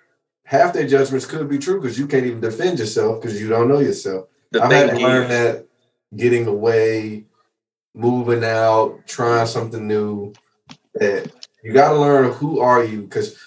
half 0.45 0.73
their 0.73 0.87
judgments 0.87 1.25
could 1.25 1.47
be 1.49 1.59
true 1.59 1.79
because 1.79 1.99
you 1.99 2.07
can't 2.07 2.25
even 2.25 2.41
defend 2.41 2.79
yourself 2.79 3.21
because 3.21 3.39
you 3.39 3.47
don't 3.47 3.69
know 3.69 3.79
yourself. 3.79 4.27
The 4.51 4.61
I've 4.61 4.71
had 4.71 4.89
to 4.91 4.97
learn 4.97 5.29
that 5.29 5.67
getting 6.15 6.47
away, 6.47 7.25
moving 7.93 8.43
out, 8.43 9.05
trying 9.07 9.47
something 9.47 9.87
new. 9.87 10.33
That 10.95 11.42
you 11.63 11.73
got 11.73 11.93
to 11.93 11.99
learn 11.99 12.31
who 12.33 12.59
are 12.59 12.83
you 12.83 13.03
because 13.03 13.37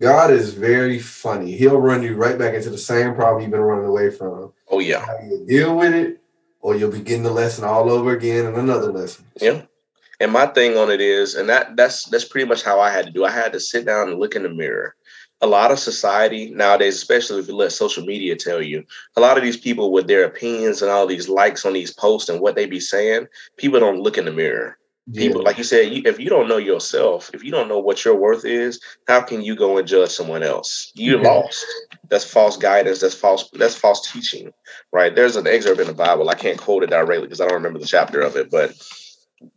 God 0.00 0.30
is 0.30 0.54
very 0.54 0.98
funny. 0.98 1.52
He'll 1.52 1.78
run 1.78 2.02
you 2.02 2.16
right 2.16 2.38
back 2.38 2.54
into 2.54 2.70
the 2.70 2.78
same 2.78 3.14
problem 3.14 3.42
you've 3.42 3.50
been 3.52 3.60
running 3.60 3.86
away 3.86 4.10
from. 4.10 4.52
oh 4.68 4.78
yeah, 4.80 5.04
How 5.04 5.18
you 5.22 5.44
deal 5.46 5.76
with 5.76 5.94
it, 5.94 6.20
or 6.60 6.76
you'll 6.76 6.90
begin 6.90 7.22
the 7.22 7.30
lesson 7.30 7.64
all 7.64 7.90
over 7.90 8.16
again 8.16 8.46
and 8.46 8.56
another 8.56 8.92
lesson. 8.92 9.24
Yeah. 9.40 9.62
And 10.20 10.30
my 10.30 10.46
thing 10.46 10.76
on 10.76 10.90
it 10.90 11.00
is, 11.00 11.34
and 11.34 11.48
that 11.48 11.76
that's 11.76 12.04
that's 12.04 12.24
pretty 12.24 12.48
much 12.48 12.62
how 12.62 12.80
I 12.80 12.90
had 12.90 13.06
to 13.06 13.12
do. 13.12 13.24
I 13.24 13.30
had 13.30 13.52
to 13.52 13.60
sit 13.60 13.84
down 13.84 14.08
and 14.08 14.20
look 14.20 14.36
in 14.36 14.44
the 14.44 14.48
mirror. 14.48 14.94
A 15.40 15.46
lot 15.46 15.72
of 15.72 15.80
society 15.80 16.50
nowadays, 16.50 16.94
especially 16.94 17.40
if 17.40 17.48
you 17.48 17.56
let 17.56 17.72
social 17.72 18.04
media 18.04 18.36
tell 18.36 18.62
you, 18.62 18.84
a 19.16 19.20
lot 19.20 19.36
of 19.36 19.42
these 19.42 19.56
people 19.56 19.90
with 19.90 20.06
their 20.06 20.24
opinions 20.24 20.82
and 20.82 20.90
all 20.92 21.08
these 21.08 21.28
likes 21.28 21.66
on 21.66 21.72
these 21.72 21.92
posts 21.92 22.28
and 22.28 22.40
what 22.40 22.54
they 22.54 22.66
be 22.66 22.78
saying, 22.78 23.26
people 23.56 23.80
don't 23.80 24.00
look 24.00 24.16
in 24.16 24.24
the 24.24 24.30
mirror. 24.32 24.78
People, 25.14 25.42
like 25.42 25.58
you 25.58 25.64
said, 25.64 25.92
you, 25.92 26.02
if 26.04 26.20
you 26.20 26.30
don't 26.30 26.48
know 26.48 26.58
yourself, 26.58 27.30
if 27.34 27.42
you 27.42 27.50
don't 27.50 27.68
know 27.68 27.80
what 27.80 28.04
your 28.04 28.14
worth 28.14 28.44
is, 28.44 28.80
how 29.08 29.20
can 29.20 29.42
you 29.42 29.56
go 29.56 29.76
and 29.76 29.86
judge 29.86 30.10
someone 30.10 30.42
else? 30.44 30.92
You're 30.94 31.20
Yeah. 31.20 31.28
lost. 31.28 31.66
That's 32.08 32.24
false 32.24 32.56
guidance. 32.56 33.00
That's 33.00 33.14
false. 33.14 33.50
That's 33.52 33.74
false 33.74 34.12
teaching, 34.12 34.52
right? 34.92 35.14
There's 35.14 35.36
an 35.36 35.46
excerpt 35.46 35.80
in 35.80 35.88
the 35.88 35.92
Bible. 35.92 36.30
I 36.30 36.34
can't 36.34 36.58
quote 36.58 36.84
it 36.84 36.90
directly 36.90 37.26
because 37.26 37.40
I 37.40 37.46
don't 37.46 37.54
remember 37.54 37.80
the 37.80 37.86
chapter 37.86 38.20
of 38.20 38.36
it, 38.36 38.50
but 38.50 38.74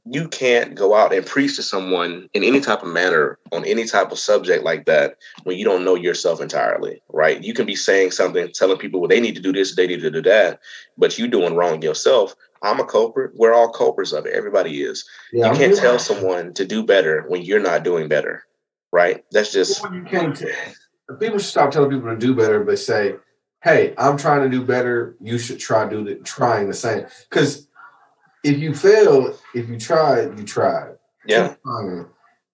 you 0.10 0.28
can't 0.28 0.76
go 0.76 0.96
out 0.96 1.14
and 1.14 1.26
preach 1.26 1.56
to 1.56 1.64
someone 1.64 2.30
in 2.34 2.44
any 2.44 2.60
type 2.60 2.82
of 2.82 2.90
manner 2.90 3.38
on 3.52 3.64
any 3.66 3.86
type 3.86 4.12
of 4.12 4.20
subject 4.20 4.64
like 4.64 4.86
that 4.86 5.18
when 5.44 5.58
you 5.58 5.66
don't 5.66 5.86
know 5.86 5.96
yourself 5.96 6.42
entirely, 6.42 7.02
right? 7.10 7.44
You 7.44 7.54
can 7.54 7.66
be 7.66 7.76
saying 7.76 8.12
something, 8.12 8.52
telling 8.52 8.78
people, 8.78 9.00
well, 9.00 9.10
they 9.10 9.20
need 9.20 9.36
to 9.36 9.42
do 9.42 9.54
this, 9.54 9.76
they 9.76 9.88
need 9.88 10.02
to 10.02 10.12
do 10.12 10.22
that, 10.24 10.60
but 10.98 11.18
you 11.18 11.28
doing 11.28 11.56
wrong 11.56 11.82
yourself. 11.82 12.36
I'm 12.66 12.80
a 12.80 12.86
culprit. 12.86 13.32
We're 13.36 13.54
all 13.54 13.70
culprits 13.70 14.12
of 14.12 14.26
it. 14.26 14.34
Everybody 14.34 14.82
is. 14.82 15.08
Yeah, 15.32 15.46
you 15.46 15.52
I'm 15.52 15.58
can't 15.58 15.78
tell 15.78 16.00
someone 16.00 16.54
to 16.56 16.66
do 16.66 16.84
better 16.84 17.24
when 17.28 17.44
you're 17.44 17.60
not 17.60 17.84
doing 17.84 18.08
better, 18.08 18.44
right? 18.92 19.24
That's 19.32 19.54
just 19.54 19.84
you 19.94 20.04
can't. 20.04 20.38
People 21.20 21.38
should 21.38 21.48
stop 21.48 21.72
telling 21.72 21.92
people 21.92 22.10
to 22.10 22.18
do 22.18 22.34
better, 22.36 22.64
but 22.64 22.80
say, 22.80 23.16
"Hey, 23.64 23.94
I'm 23.98 24.18
trying 24.18 24.42
to 24.42 24.50
do 24.50 24.64
better. 24.66 25.16
You 25.22 25.38
should 25.38 25.60
try 25.60 25.88
do 25.88 26.04
the 26.04 26.16
trying 26.16 26.68
the 26.68 26.74
same." 26.74 27.06
Because 27.30 27.68
if 28.44 28.58
you 28.60 28.74
fail, 28.74 29.38
if 29.54 29.70
you 29.70 29.80
tried, 29.80 30.38
you 30.40 30.46
tried. 30.46 30.96
yeah, 31.28 31.56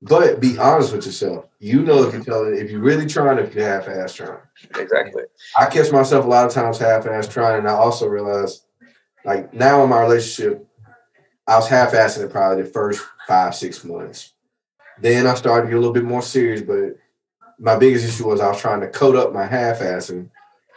But 0.02 0.40
be 0.40 0.58
honest 0.58 0.94
with 0.94 1.06
yourself. 1.06 1.46
You 1.60 1.84
know 1.84 2.04
if 2.04 2.14
you're 2.14 2.24
telling, 2.24 2.58
if 2.58 2.72
you're 2.72 2.82
really 2.82 3.06
trying, 3.06 3.38
if 3.38 3.54
you're 3.54 3.68
half-ass 3.68 4.16
trying. 4.16 4.40
exactly. 4.80 5.24
I 5.60 5.66
catch 5.68 5.92
myself 5.92 6.26
a 6.26 6.28
lot 6.28 6.46
of 6.48 6.54
times 6.54 6.80
half-ass 6.80 7.28
trying, 7.28 7.60
and 7.60 7.68
I 7.68 7.74
also 7.74 8.08
realize, 8.08 8.66
like 9.26 9.54
now 9.54 9.84
in 9.84 9.90
my 9.90 10.02
relationship, 10.02 10.68
I 11.48 11.56
was 11.56 11.68
half-assing 11.68 12.26
it 12.26 12.32
probably 12.32 12.64
the 12.64 12.70
first 12.70 13.04
five, 13.28 13.56
six 13.56 13.84
months. 13.84 14.34
Then 15.00 15.28
I 15.28 15.34
started 15.34 15.66
to 15.66 15.70
get 15.70 15.78
a 15.78 15.80
little 15.80 15.94
bit 15.94 16.04
more 16.04 16.22
serious, 16.22 16.62
but 16.62 16.98
my 17.60 17.78
biggest 17.78 18.08
issue 18.08 18.28
was 18.28 18.40
I 18.40 18.50
was 18.50 18.62
trying 18.62 18.82
to 18.82 18.88
coat 18.88 19.16
up 19.16 19.34
my 19.34 19.46
half-assing 19.46 20.30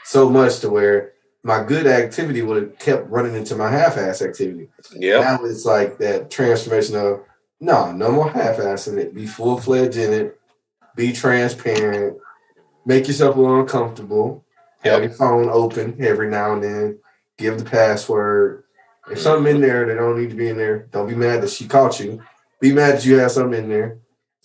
so 0.04 0.28
much 0.28 0.60
to 0.60 0.70
where 0.70 1.12
my 1.42 1.62
good 1.62 1.86
activity 1.86 2.42
would 2.42 2.62
have 2.62 2.78
kept 2.78 3.10
running 3.10 3.34
into 3.34 3.54
my 3.54 3.70
half-ass 3.70 4.22
activity. 4.22 4.68
Yeah, 4.94 5.20
Now 5.20 5.44
it's 5.44 5.64
like 5.64 5.98
that 5.98 6.30
transformation 6.30 6.96
of 6.96 7.20
no, 7.60 7.92
no 7.92 8.10
more 8.10 8.30
half-assing 8.30 8.98
it. 8.98 9.14
Be 9.14 9.26
full-fledged 9.26 9.96
in 9.96 10.12
it. 10.12 10.40
Be 10.96 11.12
transparent. 11.12 12.18
Make 12.86 13.06
yourself 13.08 13.36
a 13.36 13.40
little 13.40 13.60
uncomfortable. 13.60 14.44
Have 14.82 15.02
your 15.02 15.12
phone 15.12 15.48
open 15.48 15.96
every 15.98 16.30
now 16.30 16.52
and 16.52 16.62
then. 16.62 16.98
Give 17.36 17.58
the 17.58 17.64
password. 17.64 18.64
If 19.10 19.20
something 19.20 19.56
in 19.56 19.60
there 19.60 19.86
that 19.86 19.94
don't 19.96 20.18
need 20.20 20.30
to 20.30 20.36
be 20.36 20.48
in 20.48 20.56
there, 20.56 20.86
don't 20.92 21.08
be 21.08 21.14
mad 21.14 21.42
that 21.42 21.50
she 21.50 21.66
caught 21.66 22.00
you. 22.00 22.22
Be 22.60 22.72
mad 22.72 22.96
that 22.96 23.04
you 23.04 23.18
have 23.18 23.32
something 23.32 23.64
in 23.64 23.68
there. 23.68 23.98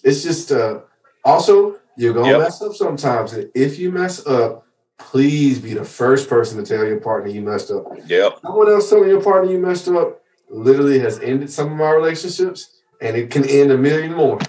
It's 0.04 0.24
just 0.24 0.52
uh 0.52 0.82
also 1.24 1.78
you're 1.98 2.14
gonna 2.14 2.30
Yep. 2.30 2.40
mess 2.40 2.62
up 2.62 2.74
sometimes. 2.74 3.34
If 3.54 3.78
you 3.80 3.92
mess 3.92 4.26
up, 4.26 4.66
please 4.98 5.60
be 5.60 5.74
the 5.74 5.86
first 5.86 6.28
person 6.30 6.62
to 6.62 6.66
tell 6.76 6.86
your 6.86 7.00
partner 7.00 7.30
you 7.30 7.42
messed 7.42 7.72
up 7.72 7.86
yep, 8.08 8.38
someone 8.42 8.70
else 8.70 8.90
telling 8.90 9.08
your 9.08 9.22
partner 9.22 9.50
you 9.50 9.58
messed 9.58 9.88
up 9.88 10.22
literally 10.50 11.00
has 11.00 11.20
ended 11.22 11.50
some 11.50 11.72
of 11.72 11.78
my 11.78 11.90
relationships 11.92 12.82
and 13.02 13.16
it 13.16 13.32
can 13.32 13.46
end 13.46 13.72
a 13.72 13.78
million 13.78 14.14
more. 14.14 14.40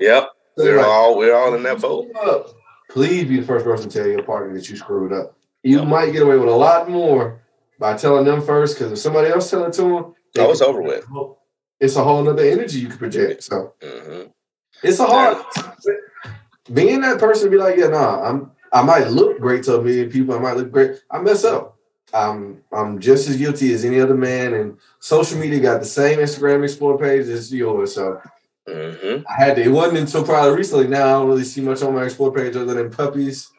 yep. 0.00 0.30
So, 0.56 0.64
We're 0.64 0.76
like, 0.78 0.86
all 0.86 1.18
we're 1.18 1.34
all 1.36 1.54
in 1.54 1.62
that 1.64 1.80
boat. 1.82 2.06
up, 2.16 2.54
Please 2.90 3.24
be 3.28 3.38
the 3.38 3.46
first 3.46 3.66
person 3.66 3.90
to 3.90 3.98
tell 3.98 4.08
your 4.08 4.22
partner 4.22 4.54
that 4.54 4.68
you 4.70 4.76
screwed 4.76 5.12
up. 5.12 5.36
You 5.62 5.80
Yep. 5.80 5.88
might 5.88 6.12
get 6.12 6.22
away 6.22 6.38
with 6.38 6.48
a 6.48 6.52
lot 6.56 6.88
more 6.88 7.42
by 7.78 7.96
telling 7.96 8.24
them 8.24 8.42
first 8.42 8.76
because 8.78 8.92
if 8.92 8.98
somebody 8.98 9.28
else 9.30 9.50
tell 9.50 9.64
it 9.64 9.72
to 9.74 9.82
them, 9.82 10.14
Oh, 10.36 10.50
it's 10.50 10.60
over 10.60 10.82
with. 10.82 11.04
It's 11.80 11.96
a 11.96 12.04
whole 12.04 12.22
nother 12.22 12.42
energy 12.44 12.80
you 12.80 12.88
can 12.88 12.98
project. 12.98 13.42
So 13.42 13.74
hmm 13.82 14.24
it's 14.82 15.00
a 15.00 15.06
hard 15.06 15.44
being 16.72 17.00
that 17.00 17.18
person. 17.18 17.50
Be 17.50 17.56
like, 17.56 17.76
yeah, 17.76 17.88
nah, 17.88 18.22
I'm. 18.22 18.52
I 18.70 18.82
might 18.82 19.08
look 19.08 19.40
great 19.40 19.64
to 19.64 19.76
a 19.76 19.82
million 19.82 20.10
people. 20.10 20.34
I 20.34 20.38
might 20.38 20.56
look 20.56 20.70
great. 20.70 21.00
I 21.10 21.18
mess 21.18 21.44
up. 21.44 21.76
I'm 22.12 22.62
I'm 22.72 22.98
just 23.00 23.28
as 23.28 23.36
guilty 23.36 23.72
as 23.72 23.84
any 23.84 24.00
other 24.00 24.14
man, 24.14 24.54
and 24.54 24.78
social 25.00 25.38
media 25.38 25.60
got 25.60 25.80
the 25.80 25.86
same 25.86 26.18
Instagram 26.18 26.62
explore 26.64 26.98
page 26.98 27.26
as 27.28 27.52
yours. 27.52 27.94
So 27.94 28.20
hmm 28.68 29.22
I 29.28 29.32
had 29.44 29.56
to. 29.56 29.62
It 29.62 29.68
wasn't 29.68 29.98
until 29.98 30.24
probably 30.24 30.56
recently. 30.56 30.86
Now 30.86 31.06
I 31.06 31.12
don't 31.12 31.28
really 31.28 31.44
see 31.44 31.60
much 31.62 31.82
on 31.82 31.94
my 31.94 32.04
explore 32.04 32.32
page 32.32 32.56
other 32.56 32.74
than 32.74 32.90
puppies, 32.90 33.50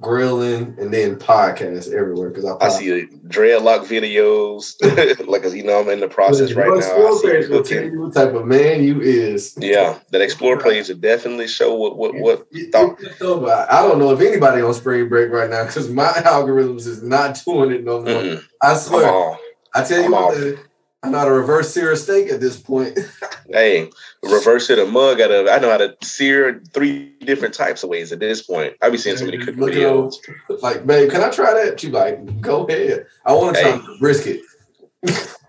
grilling, 0.00 0.74
and 0.78 0.92
then 0.92 1.16
podcasts 1.16 1.92
everywhere 1.92 2.30
because 2.30 2.44
I, 2.44 2.56
I 2.64 2.68
see 2.68 3.06
dreadlock 3.28 3.84
videos. 3.86 4.74
like, 5.28 5.44
you 5.52 5.62
know, 5.64 5.80
I'm 5.80 5.88
in 5.90 6.00
the 6.00 6.08
process 6.08 6.52
right 6.54 6.68
now. 6.68 6.76
Explore 6.76 7.22
page 7.22 7.48
will 7.48 7.62
tell 7.62 7.84
you 7.84 8.00
what 8.00 8.14
type 8.14 8.34
of 8.34 8.46
man 8.46 8.82
you 8.82 9.00
is. 9.00 9.54
Yeah, 9.58 9.98
that 10.10 10.20
explore 10.20 10.58
page 10.58 10.88
will 10.88 10.96
definitely 10.96 11.48
show 11.48 11.74
what 11.74 11.96
what 11.96 12.14
what 12.14 12.46
It- 12.50 12.72
thought. 12.72 13.00
it- 13.00 13.06
it's 13.08 13.22
over. 13.22 13.66
I 13.70 13.82
don't 13.86 13.98
know 13.98 14.10
if 14.12 14.20
anybody 14.20 14.62
on 14.62 14.74
spring 14.74 15.08
break 15.08 15.30
right 15.30 15.50
now 15.50 15.64
because 15.64 15.88
my 15.90 16.06
algorithms 16.26 16.86
is 16.86 17.02
not 17.02 17.40
doing 17.44 17.70
it 17.72 17.84
no 17.84 18.00
more. 18.00 18.22
Mm-mm. 18.22 18.44
I 18.62 18.74
swear. 18.74 19.36
I 19.74 19.84
tell 19.84 19.98
you 20.00 20.06
I'm 20.06 20.10
what, 20.12 20.58
I 21.02 21.08
know 21.08 21.18
how 21.18 21.24
to 21.24 21.32
reverse 21.32 21.72
sear 21.72 21.92
a 21.92 21.96
steak 21.96 22.30
at 22.30 22.40
this 22.40 22.58
point. 22.58 22.98
Hey, 23.52 23.90
reverse 24.22 24.70
it 24.70 24.78
a 24.78 24.86
mug 24.86 25.20
out 25.20 25.32
of. 25.32 25.48
I 25.48 25.58
know 25.58 25.70
how 25.70 25.78
to 25.78 25.96
sear 26.04 26.62
three 26.72 27.16
different 27.22 27.52
types 27.52 27.82
of 27.82 27.90
ways 27.90 28.12
at 28.12 28.20
this 28.20 28.42
point. 28.42 28.74
I 28.80 28.90
be 28.90 28.96
seeing 28.96 29.16
so 29.16 29.24
many 29.24 29.38
cooking 29.38 29.56
videos. 29.56 30.14
those. 30.48 30.62
like, 30.62 30.86
babe, 30.86 31.10
can 31.10 31.20
I 31.20 31.30
try 31.30 31.52
that? 31.54 31.80
She 31.80 31.88
like, 31.88 32.40
go 32.40 32.64
ahead. 32.66 33.06
I 33.26 33.32
want 33.32 33.56
to 33.56 33.60
try 33.60 33.72
Hey. 33.72 33.78
the 33.78 33.96
brisket. 33.98 34.42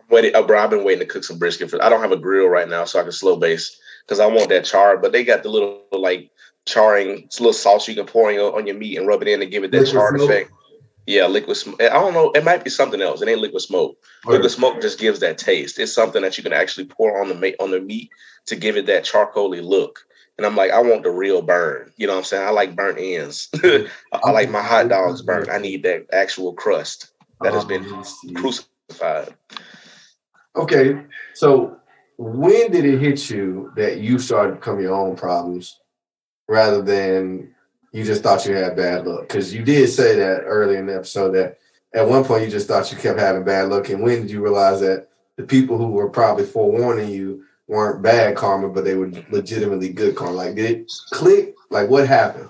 Waiting, 0.10 0.32
oh, 0.34 0.48
bro, 0.48 0.64
I've 0.64 0.72
been 0.72 0.84
waiting 0.84 1.06
to 1.06 1.06
cook 1.06 1.24
some 1.24 1.38
brisket. 1.38 1.70
For, 1.70 1.84
I 1.84 1.90
don't 1.90 2.02
have 2.02 2.12
a 2.12 2.18
grill 2.18 2.48
right 2.48 2.68
now, 2.68 2.86
so 2.86 3.00
I 3.00 3.04
can 3.04 3.12
slow 3.12 3.36
base 3.36 3.80
because 4.08 4.20
I 4.20 4.26
want 4.26 4.50
that 4.50 4.66
char. 4.66 4.98
But 4.98 5.12
they 5.12 5.24
got 5.24 5.44
the 5.44 5.50
little 5.50 5.84
like 5.92 6.32
charring, 6.66 7.26
it's 7.26 7.38
a 7.38 7.44
little 7.44 7.54
sauce 7.54 7.88
you 7.88 7.94
can 7.94 8.08
pour 8.08 8.30
on 8.30 8.34
your, 8.34 8.58
on 8.58 8.66
your 8.66 8.78
meat 8.78 8.98
and 8.98 9.06
rub 9.06 9.22
it 9.22 9.28
in 9.28 9.42
to 9.42 9.46
give 9.46 9.64
it 9.64 9.70
that 9.70 9.92
char 9.92 10.16
effect. 10.16 10.50
Yeah, 11.08 11.26
liquid 11.26 11.58
smoke. 11.58 11.82
I 11.82 11.90
don't 11.90 12.14
know. 12.14 12.32
It 12.32 12.44
might 12.44 12.64
be 12.64 12.70
something 12.70 13.02
else. 13.02 13.22
It 13.22 13.28
ain't 13.28 13.42
liquid 13.42 13.62
smoke. 13.62 13.98
Liquid 14.26 14.52
smoke 14.52 14.82
just 14.82 15.00
gives 15.00 15.20
that 15.20 15.38
taste. 15.38 15.80
It's 15.80 15.94
something 15.94 16.22
that 16.22 16.38
you 16.38 16.44
can 16.44 16.54
actually 16.54 16.86
pour 16.86 17.22
on 17.22 17.28
the 17.28 17.36
meat 17.36 17.56
on 17.60 17.72
the 17.72 17.82
meat 17.82 18.10
to 18.46 18.56
give 18.56 18.78
it 18.78 18.86
that 18.86 19.04
charcoaly 19.04 19.64
look. 19.64 20.06
And 20.38 20.46
I'm 20.46 20.56
like, 20.56 20.72
I 20.72 20.82
want 20.82 21.04
the 21.04 21.12
real 21.12 21.42
burn. 21.42 21.92
You 21.98 22.08
know 22.08 22.14
what 22.14 22.20
I'm 22.20 22.26
saying? 22.26 22.48
I 22.48 22.52
like 22.52 22.76
burnt 22.76 22.98
ends. 23.00 23.50
I 24.14 24.32
like 24.32 24.50
my 24.50 24.62
hot 24.62 24.90
dogs 24.90 25.22
burnt. 25.22 25.50
I 25.50 25.58
need 25.58 25.84
that 25.84 26.06
actual 26.14 26.54
crust 26.54 27.12
that 27.42 27.54
has 27.54 27.66
been 27.66 27.86
crucified. 28.36 29.36
Okay, 30.56 31.06
so 31.34 31.78
when 32.18 32.72
did 32.72 32.86
it 32.86 33.00
hit 33.00 33.30
you 33.30 33.72
that 33.76 34.00
you 34.00 34.20
started 34.20 34.56
becoming 34.56 34.84
your 34.84 34.96
own 34.96 35.16
problems 35.16 35.80
rather 36.48 36.82
than 36.82 37.54
you 37.92 38.04
just 38.04 38.24
thought 38.24 38.46
you 38.46 38.56
had 38.56 38.76
bad 38.76 39.06
luck? 39.06 39.22
Because 39.22 39.54
you 39.54 39.64
did 39.64 39.88
say 39.90 40.16
that 40.16 40.42
early 40.42 40.78
in 40.78 40.86
the 40.86 40.96
episode 40.96 41.32
that 41.32 41.58
at 41.94 42.08
one 42.08 42.24
point 42.24 42.44
you 42.44 42.50
just 42.50 42.68
thought 42.68 42.92
you 42.92 42.98
kept 42.98 43.20
having 43.20 43.44
bad 43.44 43.70
luck. 43.70 43.90
And 43.90 44.02
when 44.02 44.22
did 44.22 44.32
you 44.32 44.42
realize 44.42 44.80
that 44.82 45.10
the 45.36 45.44
people 45.44 45.78
who 45.78 45.88
were 45.88 46.10
probably 46.10 46.46
forewarning 46.46 47.10
you 47.10 47.44
weren't 47.68 48.02
bad 48.02 48.36
karma, 48.36 48.70
but 48.70 48.86
they 48.86 48.96
were 48.96 49.12
legitimately 49.30 49.90
good 49.90 50.16
karma? 50.16 50.36
Like, 50.36 50.56
did 50.56 50.72
it 50.72 50.92
click? 51.12 51.56
Like, 51.70 51.90
what 51.90 52.08
happened? 52.08 52.50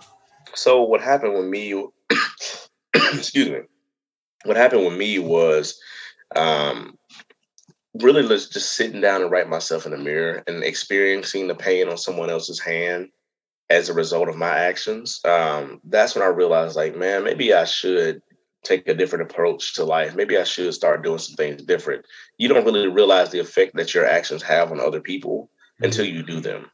So 0.53 0.83
what 0.83 1.01
happened 1.01 1.33
with 1.33 1.45
me? 1.45 1.87
excuse 2.93 3.49
me. 3.49 3.61
What 4.43 4.57
happened 4.57 4.85
with 4.85 4.97
me 4.97 5.19
was 5.19 5.79
um, 6.35 6.97
really 7.95 8.27
just 8.27 8.53
just 8.53 8.73
sitting 8.73 9.01
down 9.01 9.21
and 9.21 9.31
writing 9.31 9.49
myself 9.49 9.85
in 9.85 9.91
the 9.91 9.97
mirror 9.97 10.43
and 10.47 10.63
experiencing 10.63 11.47
the 11.47 11.55
pain 11.55 11.89
on 11.89 11.97
someone 11.97 12.29
else's 12.29 12.59
hand 12.59 13.09
as 13.71 13.89
a 13.89 13.93
result 13.93 14.27
of 14.29 14.35
my 14.35 14.49
actions. 14.49 15.21
Um, 15.25 15.79
that's 15.85 16.13
when 16.15 16.23
I 16.23 16.27
realized, 16.27 16.75
like, 16.75 16.95
man, 16.95 17.23
maybe 17.23 17.53
I 17.53 17.63
should 17.65 18.21
take 18.63 18.87
a 18.87 18.93
different 18.93 19.31
approach 19.31 19.73
to 19.75 19.83
life. 19.85 20.13
Maybe 20.15 20.37
I 20.37 20.43
should 20.43 20.73
start 20.73 21.03
doing 21.03 21.17
some 21.19 21.35
things 21.35 21.63
different. 21.63 22.05
You 22.37 22.47
don't 22.49 22.65
really 22.65 22.87
realize 22.87 23.31
the 23.31 23.39
effect 23.39 23.75
that 23.77 23.93
your 23.93 24.05
actions 24.05 24.43
have 24.43 24.71
on 24.71 24.79
other 24.79 24.99
people 25.01 25.49
until 25.79 26.05
you 26.05 26.21
do 26.21 26.41
them, 26.41 26.69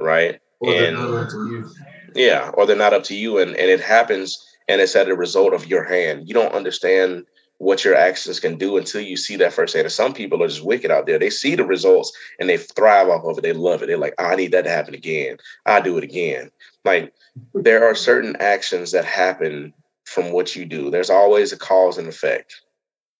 right? 0.00 0.40
Or 0.60 0.72
they're 0.72 0.88
And- 0.88 0.96
not 0.96 1.22
up 1.24 1.28
to 1.30 1.46
you. 1.50 1.70
yeah 2.16 2.50
or 2.54 2.66
they're 2.66 2.74
not 2.84 2.92
up 2.92 3.04
to 3.04 3.14
you 3.14 3.38
and 3.38 3.50
and 3.56 3.70
it 3.70 3.80
happens 3.80 4.44
and 4.68 4.80
it's 4.80 4.96
at 4.96 5.08
a 5.08 5.14
result 5.14 5.54
of 5.54 5.68
your 5.68 5.84
hand 5.84 6.26
you 6.26 6.34
don't 6.34 6.52
understand 6.52 7.24
what 7.60 7.84
your 7.84 7.94
actions 7.94 8.40
can 8.40 8.56
do 8.56 8.78
until 8.78 9.02
you 9.02 9.18
see 9.18 9.36
that 9.36 9.52
first 9.52 9.74
and 9.74 9.92
some 9.92 10.14
people 10.14 10.42
are 10.42 10.48
just 10.48 10.64
wicked 10.64 10.90
out 10.90 11.04
there. 11.04 11.18
They 11.18 11.28
see 11.28 11.54
the 11.54 11.64
results 11.64 12.10
and 12.38 12.48
they 12.48 12.56
thrive 12.56 13.10
off 13.10 13.26
of 13.26 13.36
it. 13.36 13.42
They 13.42 13.52
love 13.52 13.82
it. 13.82 13.86
They're 13.86 13.98
like 13.98 14.14
i 14.18 14.34
need 14.34 14.52
that 14.52 14.64
to 14.64 14.70
happen 14.70 14.94
again. 14.94 15.36
I 15.66 15.82
do 15.82 15.98
it 15.98 16.02
again. 16.02 16.50
Like 16.86 17.12
there 17.52 17.84
are 17.84 17.94
certain 17.94 18.34
actions 18.40 18.92
that 18.92 19.04
happen 19.04 19.74
from 20.04 20.32
what 20.32 20.56
you 20.56 20.64
do. 20.64 20.90
There's 20.90 21.10
always 21.10 21.52
a 21.52 21.58
cause 21.58 21.98
and 21.98 22.08
effect 22.08 22.62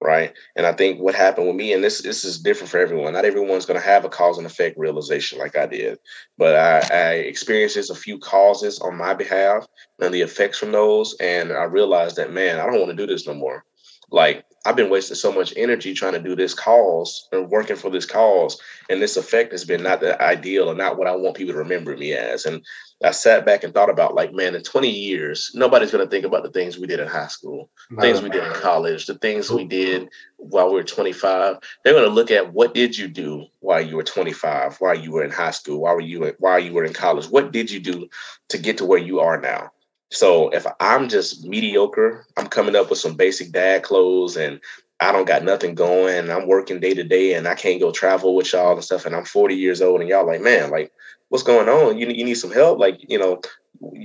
right? 0.03 0.33
And 0.57 0.65
i 0.65 0.73
think 0.73 0.99
what 0.99 1.15
happened 1.15 1.47
with 1.47 1.57
me 1.57 1.75
and 1.75 1.85
this 1.85 2.01
this 2.01 2.25
is 2.25 2.39
different 2.39 2.71
for 2.71 2.79
everyone. 2.79 3.13
Not 3.13 3.27
everyone's 3.27 3.67
going 3.67 3.79
to 3.79 3.87
have 3.87 4.07
a 4.07 4.09
cause 4.09 4.39
and 4.39 4.47
effect 4.47 4.79
realization 4.79 5.39
like 5.39 5.59
i 5.59 5.67
did 5.67 5.99
but 6.39 6.57
I, 6.57 6.79
I 6.91 7.13
experienced 7.17 7.91
a 7.91 7.95
few 7.95 8.19
causes 8.19 8.79
on 8.79 8.97
my 8.97 9.13
behalf 9.13 9.67
and 10.01 10.15
the 10.15 10.23
effects 10.23 10.57
from 10.57 10.73
those. 10.73 11.15
And 11.21 11.53
I 11.53 11.65
realized 11.65 12.17
that, 12.17 12.33
man, 12.33 12.59
I 12.59 12.65
don't 12.65 12.79
want 12.79 12.89
to 12.89 12.97
do 12.97 13.07
this 13.07 13.27
no 13.27 13.35
more. 13.35 13.63
Like, 14.11 14.45
I've 14.67 14.77
been 14.77 14.91
wasting 14.91 15.17
so 15.17 15.33
much 15.33 15.55
energy 15.57 15.95
trying 15.95 16.13
to 16.13 16.19
do 16.19 16.37
this 16.37 16.53
cause 16.53 17.29
and 17.33 17.49
working 17.49 17.77
for 17.77 17.91
this 17.91 18.05
cause. 18.05 18.61
And 18.91 19.01
this 19.01 19.17
effect 19.17 19.53
has 19.53 19.65
been 19.65 19.83
not 19.83 20.01
the 20.01 20.21
ideal 20.23 20.69
or 20.69 20.75
not 20.75 20.99
what 20.99 21.07
I 21.07 21.17
want 21.17 21.37
people 21.37 21.55
to 21.55 21.59
remember 21.61 21.97
me 21.97 22.13
as. 22.13 22.45
And 22.45 22.63
I 23.03 23.13
sat 23.13 23.47
back 23.47 23.65
and 23.65 23.73
thought 23.73 23.89
about, 23.89 24.15
like, 24.15 24.35
man, 24.35 24.55
in 24.55 24.63
20 24.63 24.91
years, 24.91 25.51
nobody's 25.55 25.91
going 25.91 26.05
to 26.05 26.11
think 26.11 26.27
about 26.27 26.43
the 26.43 26.51
things 26.51 26.77
we 26.77 26.87
did 26.87 27.01
in 27.01 27.09
high 27.09 27.29
school 27.29 27.71
things 27.99 28.23
we 28.23 28.31
did 28.31 28.45
in 28.45 28.53
college, 28.53 29.07
the 29.07 29.15
things 29.15 29.51
we 29.51 29.65
did 29.65 30.09
while 30.37 30.69
we 30.69 30.75
were 30.75 30.85
25. 30.85 31.59
They're 31.83 31.95
going 31.95 32.09
to 32.09 32.15
look 32.15 32.31
at 32.31 32.53
what 32.53 32.75
did 32.75 32.97
you 32.97 33.09
do 33.09 33.47
while 33.61 33.81
you 33.81 33.97
were 33.97 34.03
25, 34.03 34.77
while 34.77 34.99
you 34.99 35.13
were 35.13 35.25
in 35.25 35.31
high 35.31 35.51
school, 35.51 35.81
while 35.81 35.95
were 35.95 36.01
you 36.01 36.35
while 36.39 36.59
you 36.59 36.73
were 36.73 36.85
in 36.85 36.93
college? 36.93 37.27
What 37.27 37.53
did 37.53 37.71
you 37.71 37.81
do 37.81 38.09
to 38.49 38.59
get 38.59 38.79
to 38.79 38.85
where 38.85 38.99
you 38.99 39.21
are 39.21 39.41
now? 39.41 39.71
So 40.11 40.49
if 40.51 40.67
I'm 40.81 41.09
just 41.09 41.47
mediocre, 41.47 42.27
I'm 42.37 42.49
coming 42.49 42.77
up 42.77 42.91
with 42.91 42.99
some 42.99 43.15
basic 43.15 43.53
dad 43.53 43.83
clothes 43.83 44.37
and 44.37 44.61
I 45.01 45.13
don't 45.13 45.27
got 45.27 45.45
nothing 45.45 45.75
going 45.75 46.31
I'm 46.31 46.47
working 46.47 46.79
day 46.79 46.95
to 46.95 47.05
day 47.05 47.35
and 47.35 47.49
I 47.49 47.55
can't 47.55 47.81
go 47.81 47.91
travel 47.91 48.35
with 48.35 48.53
y'all 48.53 48.75
and 48.75 48.85
stuff 48.85 49.07
and 49.07 49.17
I'm 49.17 49.25
40 49.25 49.55
years 49.55 49.81
old 49.81 50.01
and 50.01 50.11
y'all 50.11 50.27
like, 50.27 50.43
man, 50.43 50.71
like 50.71 50.93
what's 51.29 51.45
going 51.45 51.69
on? 51.69 51.97
You, 51.97 52.09
you 52.09 52.25
need 52.25 52.35
some 52.35 52.53
help? 52.53 52.79
Like, 52.79 52.99
you 53.09 53.19
know, 53.19 53.41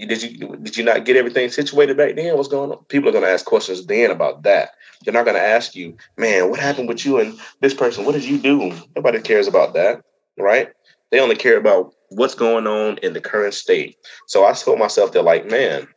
did 0.08 0.24
you 0.24 0.56
did 0.62 0.78
you 0.78 0.84
not 0.86 1.04
get 1.04 1.18
everything 1.18 1.50
situated 1.50 1.98
back 1.98 2.16
then? 2.16 2.38
What's 2.38 2.48
going 2.48 2.72
on? 2.72 2.84
People 2.86 3.10
are 3.10 3.12
going 3.12 3.26
to 3.26 3.30
ask 3.30 3.46
questions 3.46 3.86
then 3.86 4.10
about 4.10 4.44
that. 4.44 4.70
They're 5.04 5.14
not 5.14 5.26
going 5.26 5.36
to 5.36 5.44
ask 5.44 5.76
you, 5.76 5.98
man, 6.18 6.50
what 6.50 6.60
happened 6.60 6.88
with 6.88 7.06
you 7.06 7.20
and 7.20 7.38
this 7.60 7.74
person? 7.74 8.06
What 8.06 8.14
did 8.14 8.24
you 8.24 8.38
do? 8.38 8.72
Nobody 8.96 9.20
cares 9.20 9.48
about 9.48 9.74
that, 9.74 10.02
right? 10.38 10.70
They 11.12 11.20
only 11.20 11.36
care 11.36 11.58
about 11.58 11.94
what's 12.10 12.36
going 12.36 12.68
on 12.68 12.98
in 13.00 13.14
the 13.14 13.22
current 13.22 13.54
state. 13.54 13.98
So 14.28 14.46
I 14.46 14.54
told 14.54 14.80
myself 14.80 15.12
that, 15.12 15.24
like, 15.24 15.50
man, 15.50 15.88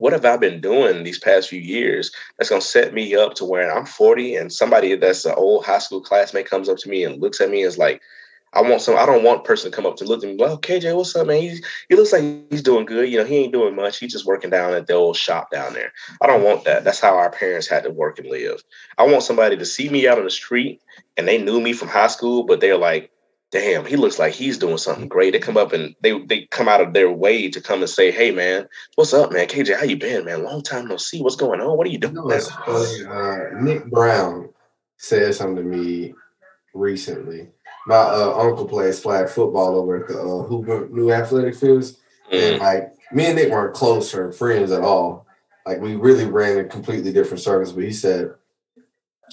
what 0.00 0.14
have 0.14 0.24
I 0.24 0.38
been 0.38 0.62
doing 0.62 1.04
these 1.04 1.18
past 1.18 1.50
few 1.50 1.60
years 1.60 2.10
that's 2.38 2.48
going 2.48 2.62
to 2.62 2.66
set 2.66 2.94
me 2.94 3.14
up 3.14 3.34
to 3.34 3.44
where 3.44 3.70
I'm 3.70 3.84
40 3.84 4.34
and 4.34 4.50
somebody 4.50 4.96
that's 4.96 5.26
an 5.26 5.34
old 5.36 5.66
high 5.66 5.78
school 5.78 6.00
classmate 6.00 6.48
comes 6.48 6.70
up 6.70 6.78
to 6.78 6.88
me 6.88 7.04
and 7.04 7.20
looks 7.20 7.38
at 7.40 7.50
me 7.50 7.62
and 7.62 7.68
is 7.68 7.76
like, 7.76 8.00
I 8.52 8.62
want 8.62 8.80
some. 8.80 8.96
I 8.96 9.06
don't 9.06 9.22
want 9.22 9.44
person 9.44 9.70
to 9.70 9.76
come 9.76 9.86
up 9.86 9.96
to 9.98 10.04
look 10.04 10.24
at 10.24 10.30
me. 10.30 10.36
Well, 10.36 10.58
KJ, 10.58 10.96
what's 10.96 11.14
up, 11.14 11.28
man? 11.28 11.40
He's, 11.40 11.64
he 11.88 11.94
looks 11.94 12.12
like 12.12 12.24
he's 12.50 12.62
doing 12.62 12.84
good. 12.84 13.08
You 13.08 13.18
know, 13.18 13.24
he 13.24 13.36
ain't 13.36 13.52
doing 13.52 13.76
much. 13.76 13.98
He's 13.98 14.10
just 14.10 14.26
working 14.26 14.50
down 14.50 14.72
at 14.72 14.88
the 14.88 14.94
old 14.94 15.16
shop 15.16 15.52
down 15.52 15.72
there. 15.74 15.92
I 16.20 16.26
don't 16.26 16.42
want 16.42 16.64
that. 16.64 16.82
That's 16.82 16.98
how 16.98 17.16
our 17.16 17.30
parents 17.30 17.68
had 17.68 17.84
to 17.84 17.90
work 17.90 18.18
and 18.18 18.28
live. 18.28 18.60
I 18.98 19.04
want 19.04 19.22
somebody 19.22 19.56
to 19.56 19.64
see 19.64 19.88
me 19.88 20.08
out 20.08 20.18
on 20.18 20.24
the 20.24 20.30
street 20.30 20.80
and 21.16 21.28
they 21.28 21.40
knew 21.40 21.60
me 21.60 21.72
from 21.72 21.88
high 21.88 22.08
school, 22.08 22.42
but 22.42 22.60
they're 22.60 22.76
like, 22.76 23.12
"Damn, 23.50 23.84
he 23.84 23.96
looks 23.96 24.18
like 24.18 24.32
he's 24.32 24.58
doing 24.58 24.78
something 24.78 25.08
great." 25.08 25.32
They 25.32 25.38
come 25.38 25.56
up 25.56 25.72
and 25.72 25.94
they 26.02 26.18
they 26.26 26.46
come 26.50 26.68
out 26.68 26.80
of 26.80 26.92
their 26.92 27.10
way 27.10 27.50
to 27.50 27.60
come 27.60 27.80
and 27.80 27.90
say, 27.90 28.10
"Hey, 28.10 28.30
man, 28.30 28.68
what's 28.96 29.12
up, 29.14 29.32
man? 29.32 29.46
KJ, 29.48 29.76
how 29.76 29.84
you 29.84 29.96
been, 29.96 30.24
man? 30.24 30.42
Long 30.44 30.62
time 30.62 30.88
no 30.88 30.96
see. 30.96 31.22
What's 31.22 31.36
going 31.36 31.60
on? 31.60 31.76
What 31.76 31.86
are 31.86 31.90
you 31.90 31.94
You 31.94 32.08
doing?" 32.08 32.14
know, 32.14 32.40
funny. 32.40 33.04
Uh, 33.06 33.60
Nick 33.62 33.86
Brown 33.90 34.50
said 34.98 35.34
something 35.34 35.56
to 35.56 35.62
me 35.62 36.14
recently. 36.74 37.48
My 37.86 37.96
uh, 37.96 38.34
uncle 38.36 38.66
plays 38.68 39.00
flag 39.00 39.28
football 39.28 39.76
over 39.76 40.02
at 40.02 40.08
the 40.08 40.20
uh, 40.20 40.42
Hoover 40.42 40.88
New 40.90 41.10
Athletic 41.10 41.54
Fields, 41.54 41.98
and 42.30 42.56
Mm, 42.56 42.60
like 42.60 42.92
me 43.12 43.26
and 43.26 43.36
Nick 43.36 43.50
weren't 43.50 43.74
close 43.74 44.14
or 44.14 44.30
friends 44.32 44.70
at 44.70 44.82
all. 44.82 45.26
Like 45.66 45.80
we 45.80 45.96
really 45.96 46.26
ran 46.26 46.58
in 46.58 46.68
completely 46.68 47.12
different 47.12 47.40
circles. 47.40 47.72
But 47.72 47.84
he 47.84 47.92
said, 47.92 48.34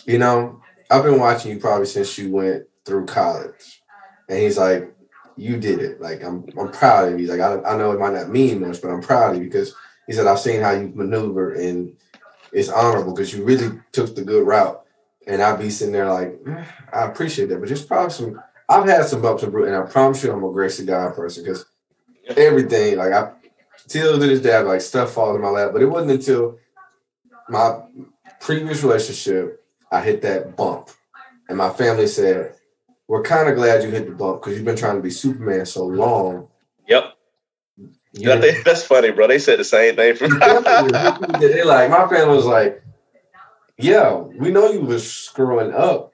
"You 0.05 0.17
know, 0.17 0.61
I've 0.89 1.03
been 1.03 1.19
watching 1.19 1.51
you 1.51 1.59
probably 1.59 1.85
since 1.85 2.17
you 2.17 2.31
went 2.31 2.63
through 2.85 3.05
college," 3.05 3.76
and 4.29 4.39
he's 4.39 4.57
like, 4.57 4.93
"You 5.35 5.57
did 5.57 5.79
it. 5.79 6.01
Like 6.01 6.23
I'm, 6.23 6.45
I'm 6.59 6.71
proud 6.71 7.07
of 7.07 7.11
you. 7.13 7.27
He's 7.27 7.29
Like 7.29 7.41
I, 7.41 7.61
I 7.61 7.77
know 7.77 7.91
it 7.91 7.99
might 7.99 8.13
not 8.13 8.29
mean 8.29 8.61
much, 8.61 8.81
but 8.81 8.89
I'm 8.89 9.01
proud 9.01 9.35
of 9.35 9.41
you 9.41 9.47
because." 9.49 9.75
He 10.07 10.13
said, 10.13 10.25
I've 10.25 10.39
seen 10.39 10.61
how 10.61 10.71
you 10.71 10.89
maneuver 10.95 11.51
and 11.51 11.93
it's 12.53 12.69
honorable 12.69 13.13
because 13.13 13.33
you 13.33 13.43
really 13.43 13.79
took 13.91 14.15
the 14.15 14.23
good 14.23 14.47
route. 14.47 14.81
And 15.27 15.41
I'd 15.41 15.59
be 15.59 15.69
sitting 15.69 15.91
there 15.91 16.09
like, 16.09 16.39
"Eh, 16.47 16.63
I 16.93 17.05
appreciate 17.05 17.49
that, 17.49 17.59
but 17.59 17.67
just 17.67 17.87
probably 17.87 18.11
some. 18.11 18.41
I've 18.69 18.87
had 18.87 19.05
some 19.05 19.21
bumps 19.21 19.43
and 19.43 19.51
bruises, 19.51 19.73
and 19.73 19.83
I 19.83 19.91
promise 19.91 20.23
you, 20.23 20.31
I'm 20.31 20.43
a 20.43 20.51
grace 20.51 20.77
to 20.77 20.83
God 20.83 21.15
person 21.15 21.43
because 21.43 21.65
everything, 22.37 22.97
like 22.97 23.11
I, 23.11 23.31
till 23.87 24.17
to 24.17 24.25
this 24.25 24.39
day, 24.39 24.57
like 24.59 24.79
stuff 24.79 25.11
falls 25.11 25.35
in 25.35 25.41
my 25.41 25.49
lap. 25.49 25.71
But 25.73 25.81
it 25.81 25.87
wasn't 25.87 26.11
until 26.11 26.57
my 27.49 27.81
previous 28.39 28.83
relationship, 28.83 29.61
I 29.91 30.01
hit 30.01 30.21
that 30.21 30.55
bump, 30.55 30.89
and 31.49 31.57
my 31.57 31.69
family 31.69 32.07
said, 32.07 32.55
"We're 33.07 33.23
kind 33.23 33.49
of 33.49 33.55
glad 33.55 33.83
you 33.83 33.89
hit 33.89 34.05
the 34.07 34.13
bump 34.13 34.41
because 34.41 34.55
you've 34.55 34.65
been 34.65 34.75
trying 34.75 34.97
to 34.97 35.01
be 35.01 35.09
Superman 35.09 35.65
so 35.65 35.85
long." 35.85 36.47
Yep. 36.87 37.13
You 38.13 38.39
they- 38.39 38.61
that's 38.63 38.83
funny, 38.83 39.11
bro. 39.11 39.27
They 39.27 39.39
said 39.39 39.59
the 39.59 39.63
same 39.63 39.95
thing. 39.95 40.15
For 40.15 40.27
they 41.39 41.63
like 41.63 41.89
my 41.89 42.07
family 42.07 42.35
was 42.35 42.45
like, 42.45 42.83
"Yeah, 43.77 44.15
we 44.15 44.49
know 44.49 44.71
you 44.71 44.81
was 44.81 45.09
screwing 45.11 45.73
up 45.73 46.11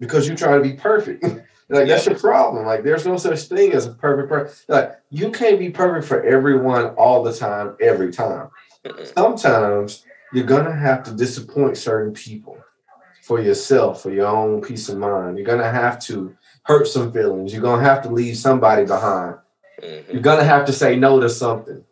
because 0.00 0.28
you 0.28 0.36
try 0.36 0.56
to 0.56 0.62
be 0.62 0.72
perfect." 0.74 1.22
like 1.68 1.88
that's 1.88 2.06
your 2.06 2.18
problem. 2.18 2.64
Like 2.64 2.82
there's 2.82 3.04
no 3.06 3.16
such 3.16 3.42
thing 3.42 3.72
as 3.72 3.86
a 3.86 3.92
perfect 3.92 4.28
person. 4.28 4.64
Like 4.68 4.98
you 5.10 5.30
can't 5.30 5.58
be 5.58 5.70
perfect 5.70 6.06
for 6.06 6.22
everyone 6.24 6.86
all 6.96 7.22
the 7.22 7.32
time, 7.34 7.76
every 7.80 8.10
time. 8.12 8.48
Sometimes 9.16 10.04
you're 10.32 10.46
gonna 10.46 10.74
have 10.74 11.02
to 11.04 11.12
disappoint 11.12 11.76
certain 11.76 12.12
people 12.14 12.56
for 13.28 13.38
yourself, 13.40 14.02
for 14.02 14.10
your 14.10 14.26
own 14.26 14.62
peace 14.62 14.88
of 14.88 14.96
mind. 14.96 15.36
You're 15.36 15.46
gonna 15.46 15.70
have 15.70 15.98
to 16.08 16.34
hurt 16.62 16.86
some 16.88 17.12
feelings. 17.12 17.52
You're 17.52 17.62
gonna 17.62 17.82
have 17.82 18.02
to 18.04 18.08
leave 18.08 18.36
somebody 18.38 18.84
behind 18.86 19.36
Mhm. 19.82 20.12
you're 20.12 20.22
gonna 20.22 20.42
have 20.54 20.64
to 20.64 20.72
say 20.72 20.96
no 20.96 21.20
to 21.20 21.28
something 21.28 21.84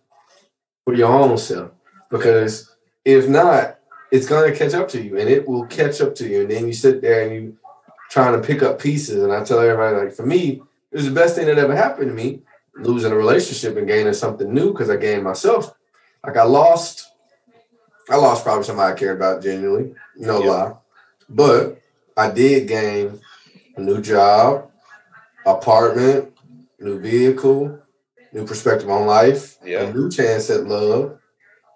for 0.84 0.94
your 0.94 1.08
own 1.12 1.36
self 1.38 1.70
because 2.10 2.74
if 3.04 3.28
not 3.28 3.78
it's 4.10 4.26
gonna 4.26 4.50
catch 4.52 4.74
up 4.74 4.88
to 4.88 5.00
you 5.00 5.16
and 5.18 5.28
it 5.28 5.46
will 5.46 5.64
catch 5.66 6.00
up 6.00 6.12
to 6.16 6.26
you 6.28 6.40
and 6.40 6.50
then 6.50 6.66
you 6.66 6.72
sit 6.72 7.00
there 7.00 7.20
and 7.22 7.32
you 7.34 7.56
trying 8.10 8.32
to 8.40 8.44
pick 8.44 8.60
up 8.62 8.80
pieces 8.80 9.22
and 9.22 9.32
i 9.32 9.44
tell 9.44 9.60
everybody 9.60 9.96
like 9.96 10.12
for 10.12 10.26
me 10.26 10.60
it 10.90 10.96
was 10.96 11.04
the 11.04 11.10
best 11.20 11.36
thing 11.36 11.46
that 11.46 11.58
ever 11.58 11.76
happened 11.76 12.08
to 12.08 12.14
me 12.14 12.42
losing 12.76 13.12
a 13.12 13.16
relationship 13.16 13.76
and 13.76 13.86
gaining 13.86 14.12
something 14.12 14.52
new 14.52 14.72
because 14.72 14.90
i 14.90 14.96
gained 14.96 15.22
myself 15.22 15.72
like 16.26 16.36
i 16.36 16.42
lost 16.42 17.12
i 18.10 18.16
lost 18.16 18.42
probably 18.44 18.64
somebody 18.64 18.92
i 18.92 18.96
cared 18.96 19.16
about 19.16 19.40
genuinely 19.42 19.94
no 20.16 20.42
Yeah. 20.42 20.50
lie 20.50 20.72
but 21.28 21.80
i 22.16 22.30
did 22.30 22.68
gain 22.68 23.20
a 23.76 23.80
new 23.80 24.00
job 24.00 24.70
apartment 25.44 26.32
new 26.78 27.00
vehicle, 27.00 27.78
new 28.32 28.46
perspective 28.46 28.90
on 28.90 29.06
life, 29.06 29.56
Yeah. 29.64 29.84
a 29.84 29.92
new 29.94 30.10
chance 30.10 30.50
at 30.50 30.66
love, 30.66 31.18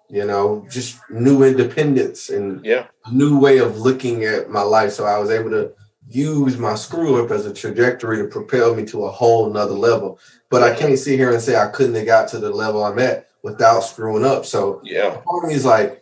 you 0.09 0.25
know, 0.25 0.65
just 0.69 0.97
new 1.09 1.43
independence 1.43 2.29
and 2.29 2.63
Yeah. 2.63 2.85
a 3.05 3.11
new 3.11 3.39
way 3.39 3.57
of 3.57 3.79
looking 3.79 4.25
at 4.25 4.49
my 4.51 4.61
life. 4.61 4.91
So 4.93 5.05
I 5.05 5.17
was 5.17 5.31
able 5.31 5.49
to 5.51 5.71
use 6.07 6.57
my 6.57 6.75
screw 6.75 7.23
up 7.23 7.31
as 7.31 7.45
a 7.47 7.53
trajectory 7.53 8.17
to 8.17 8.25
propel 8.25 8.75
me 8.75 8.85
to 8.85 9.05
a 9.05 9.09
whole 9.11 9.49
nother 9.49 9.73
level. 9.73 10.19
But 10.51 10.61
I 10.61 10.75
can't 10.75 10.99
sit 10.99 11.17
here 11.17 11.31
and 11.31 11.41
say 11.41 11.55
I 11.55 11.67
couldn't 11.67 11.95
have 11.95 12.05
got 12.05 12.27
to 12.29 12.37
the 12.39 12.51
level 12.51 12.83
I'm 12.83 12.99
at 12.99 13.27
without 13.41 13.79
screwing 13.79 14.23
up. 14.25 14.45
So 14.45 14.81
Yeah. 14.83 15.09
part 15.25 15.43
of 15.45 15.49
me 15.49 15.55
is 15.55 15.65
like, 15.65 16.00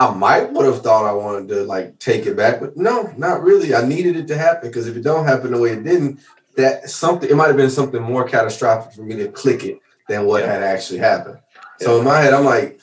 I 0.00 0.12
might 0.12 0.52
would 0.52 0.66
have 0.66 0.82
thought 0.82 1.04
I 1.06 1.12
wanted 1.12 1.48
to 1.48 1.62
like 1.64 1.98
take 1.98 2.26
it 2.26 2.36
back, 2.36 2.60
but 2.60 2.76
no, 2.76 3.12
not 3.16 3.42
really. 3.42 3.74
I 3.74 3.86
needed 3.86 4.16
it 4.16 4.26
to 4.28 4.36
happen 4.36 4.68
because 4.68 4.88
if 4.88 4.96
it 4.96 5.02
don't 5.02 5.24
happen 5.26 5.52
the 5.52 5.58
way 5.60 5.70
it 5.70 5.84
didn't, 5.84 6.20
that 6.56 6.90
something 6.90 7.28
it 7.30 7.36
might 7.36 7.46
have 7.48 7.56
been 7.56 7.70
something 7.70 8.02
more 8.02 8.26
catastrophic 8.28 8.92
for 8.94 9.02
me 9.02 9.16
to 9.16 9.28
click 9.28 9.64
it 9.64 9.78
than 10.08 10.26
what 10.26 10.42
Yeah. 10.42 10.52
had 10.52 10.62
actually 10.62 10.98
happened. 10.98 11.38
So 11.80 11.98
in 11.98 12.04
my 12.04 12.20
head, 12.20 12.34
I'm 12.34 12.44
like, 12.44 12.80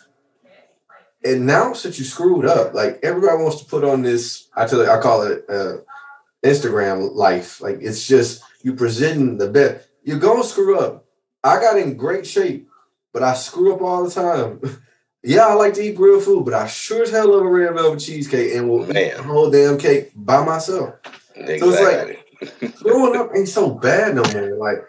announce 1.24 1.84
that 1.84 1.98
you 2.00 2.06
screwed 2.06 2.46
up. 2.46 2.74
Like 2.74 3.00
everybody 3.04 3.42
wants 3.44 3.62
to 3.62 3.66
put 3.70 3.84
on 3.84 4.02
this. 4.02 4.50
I 4.56 4.66
tell 4.66 4.80
you, 4.84 4.90
I 4.90 5.00
call 5.00 5.24
it 5.24 5.46
uh, 5.50 5.78
Instagram 6.44 7.14
life. 7.14 7.62
Like 7.62 7.80
it's 7.82 8.08
just 8.08 8.42
you 8.64 8.74
presenting 8.74 9.38
the 9.38 9.50
best. 9.50 9.88
You're 10.04 10.20
gonna 10.20 10.44
screw 10.44 10.80
up. 10.80 11.06
I 11.44 11.60
got 11.60 11.78
in 11.78 11.98
great 11.98 12.26
shape, 12.26 12.70
but 13.14 13.24
I 13.24 13.34
screw 13.34 13.74
up 13.74 13.82
all 13.82 14.04
the 14.04 14.12
time. 14.12 14.62
yeah, 15.24 15.46
I 15.48 15.54
like 15.54 15.74
to 15.76 15.82
eat 15.82 16.00
real 16.00 16.20
food, 16.20 16.46
but 16.46 16.54
I 16.54 16.68
sure 16.68 17.04
as 17.04 17.12
hell 17.12 17.32
love 17.32 17.46
a 17.46 17.50
red 17.50 17.74
velvet 17.76 18.00
cheesecake 18.00 18.56
and 18.56 18.70
will 18.70 18.84
eat 18.90 18.94
Man. 18.94 19.18
the 19.18 19.24
whole 19.24 19.50
damn 19.52 19.78
cake 19.78 20.12
by 20.16 20.44
myself. 20.44 20.96
So 21.36 21.42
it's 21.46 21.64
like- 21.64 22.18
Growing 22.84 23.20
up 23.20 23.30
ain't 23.36 23.48
so 23.48 23.70
bad 23.70 24.16
no 24.16 24.24
more. 24.34 24.56
Like 24.58 24.84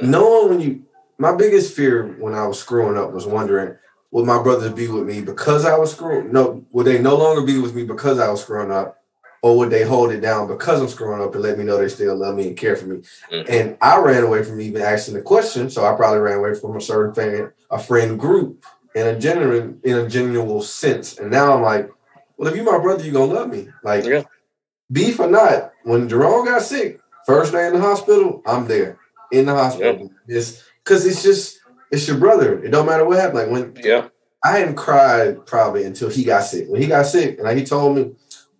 knowing 0.00 0.48
when 0.48 0.60
you 0.60 0.82
my 1.18 1.34
biggest 1.34 1.74
fear 1.74 2.06
when 2.18 2.34
I 2.34 2.46
was 2.46 2.58
screwing 2.60 2.96
up 2.96 3.12
was 3.12 3.26
wondering 3.26 3.76
would 4.10 4.24
my 4.24 4.42
brothers 4.42 4.72
be 4.72 4.88
with 4.88 5.04
me 5.06 5.20
because 5.20 5.66
I 5.66 5.76
was 5.76 5.92
screwing 5.92 6.32
no 6.32 6.64
would 6.72 6.86
they 6.86 6.98
no 6.98 7.16
longer 7.16 7.42
be 7.42 7.58
with 7.58 7.74
me 7.74 7.84
because 7.84 8.18
I 8.18 8.30
was 8.30 8.40
screwing 8.40 8.70
up 8.72 8.96
or 9.42 9.58
would 9.58 9.70
they 9.70 9.82
hold 9.82 10.12
it 10.12 10.20
down 10.20 10.48
because 10.48 10.80
I'm 10.80 10.88
screwing 10.88 11.20
up 11.22 11.34
and 11.34 11.42
let 11.42 11.58
me 11.58 11.64
know 11.64 11.76
they 11.76 11.88
still 11.88 12.16
love 12.16 12.36
me 12.36 12.48
and 12.48 12.56
care 12.56 12.74
for 12.76 12.86
me 12.86 13.02
Mhm. 13.32 13.46
and 13.50 13.76
I 13.82 13.98
ran 13.98 14.24
away 14.24 14.42
from 14.44 14.60
even 14.60 14.80
asking 14.80 15.14
the 15.14 15.22
question 15.22 15.68
so 15.68 15.84
I 15.84 15.94
probably 15.94 16.20
ran 16.20 16.38
away 16.38 16.54
from 16.54 16.74
a 16.76 16.80
certain 16.80 17.12
fan 17.14 17.52
a 17.70 17.78
friend 17.78 18.18
group 18.18 18.64
in 18.98 19.06
a 19.06 19.18
genuine 19.18 19.80
in 19.84 19.96
a 19.96 20.08
genuine 20.08 20.60
sense 20.62 21.18
and 21.18 21.30
now 21.30 21.54
I'm 21.54 21.62
like 21.62 21.90
well 22.36 22.48
if 22.48 22.56
you 22.56 22.62
my 22.64 22.78
brother 22.78 23.04
you 23.04 23.12
gonna 23.12 23.32
love 23.32 23.48
me 23.48 23.68
like 23.82 24.04
Yeah. 24.04 24.24
beef 24.90 25.20
or 25.20 25.28
not 25.28 25.72
when 25.84 26.08
Jerome 26.08 26.46
got 26.46 26.62
sick 26.62 27.00
first 27.26 27.52
day 27.52 27.66
in 27.68 27.74
the 27.74 27.80
hospital 27.80 28.42
I'm 28.46 28.66
there 28.66 28.98
in 29.32 29.46
the 29.46 29.54
hospital 29.54 30.10
it's 30.26 30.62
because 30.82 31.06
it's 31.06 31.22
just 31.22 31.58
it's 31.90 32.06
your 32.06 32.18
brother. 32.18 32.62
It 32.62 32.70
don't 32.70 32.86
matter 32.86 33.04
what 33.06 33.18
happened. 33.18 33.38
Like 33.38 33.50
when 33.50 33.74
Yeah. 33.82 34.08
I 34.44 34.58
hadn't 34.58 34.74
cried 34.76 35.46
probably 35.46 35.84
until 35.84 36.10
he 36.10 36.22
got 36.22 36.44
sick. 36.44 36.66
When 36.68 36.80
he 36.82 36.86
got 36.86 37.06
sick, 37.06 37.38
and 37.38 37.44
like 37.44 37.56
he 37.56 37.64
told 37.64 37.96
me, 37.96 38.12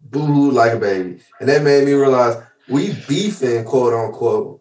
boo 0.03 0.25
hoo 0.25 0.51
like 0.51 0.73
a 0.73 0.79
baby. 0.79 1.21
And 1.39 1.49
that 1.49 1.63
made 1.63 1.85
me 1.85 1.93
realize 1.93 2.43
we 2.69 2.95
beefing, 3.07 3.65
quote 3.65 3.93
unquote. 3.95 4.58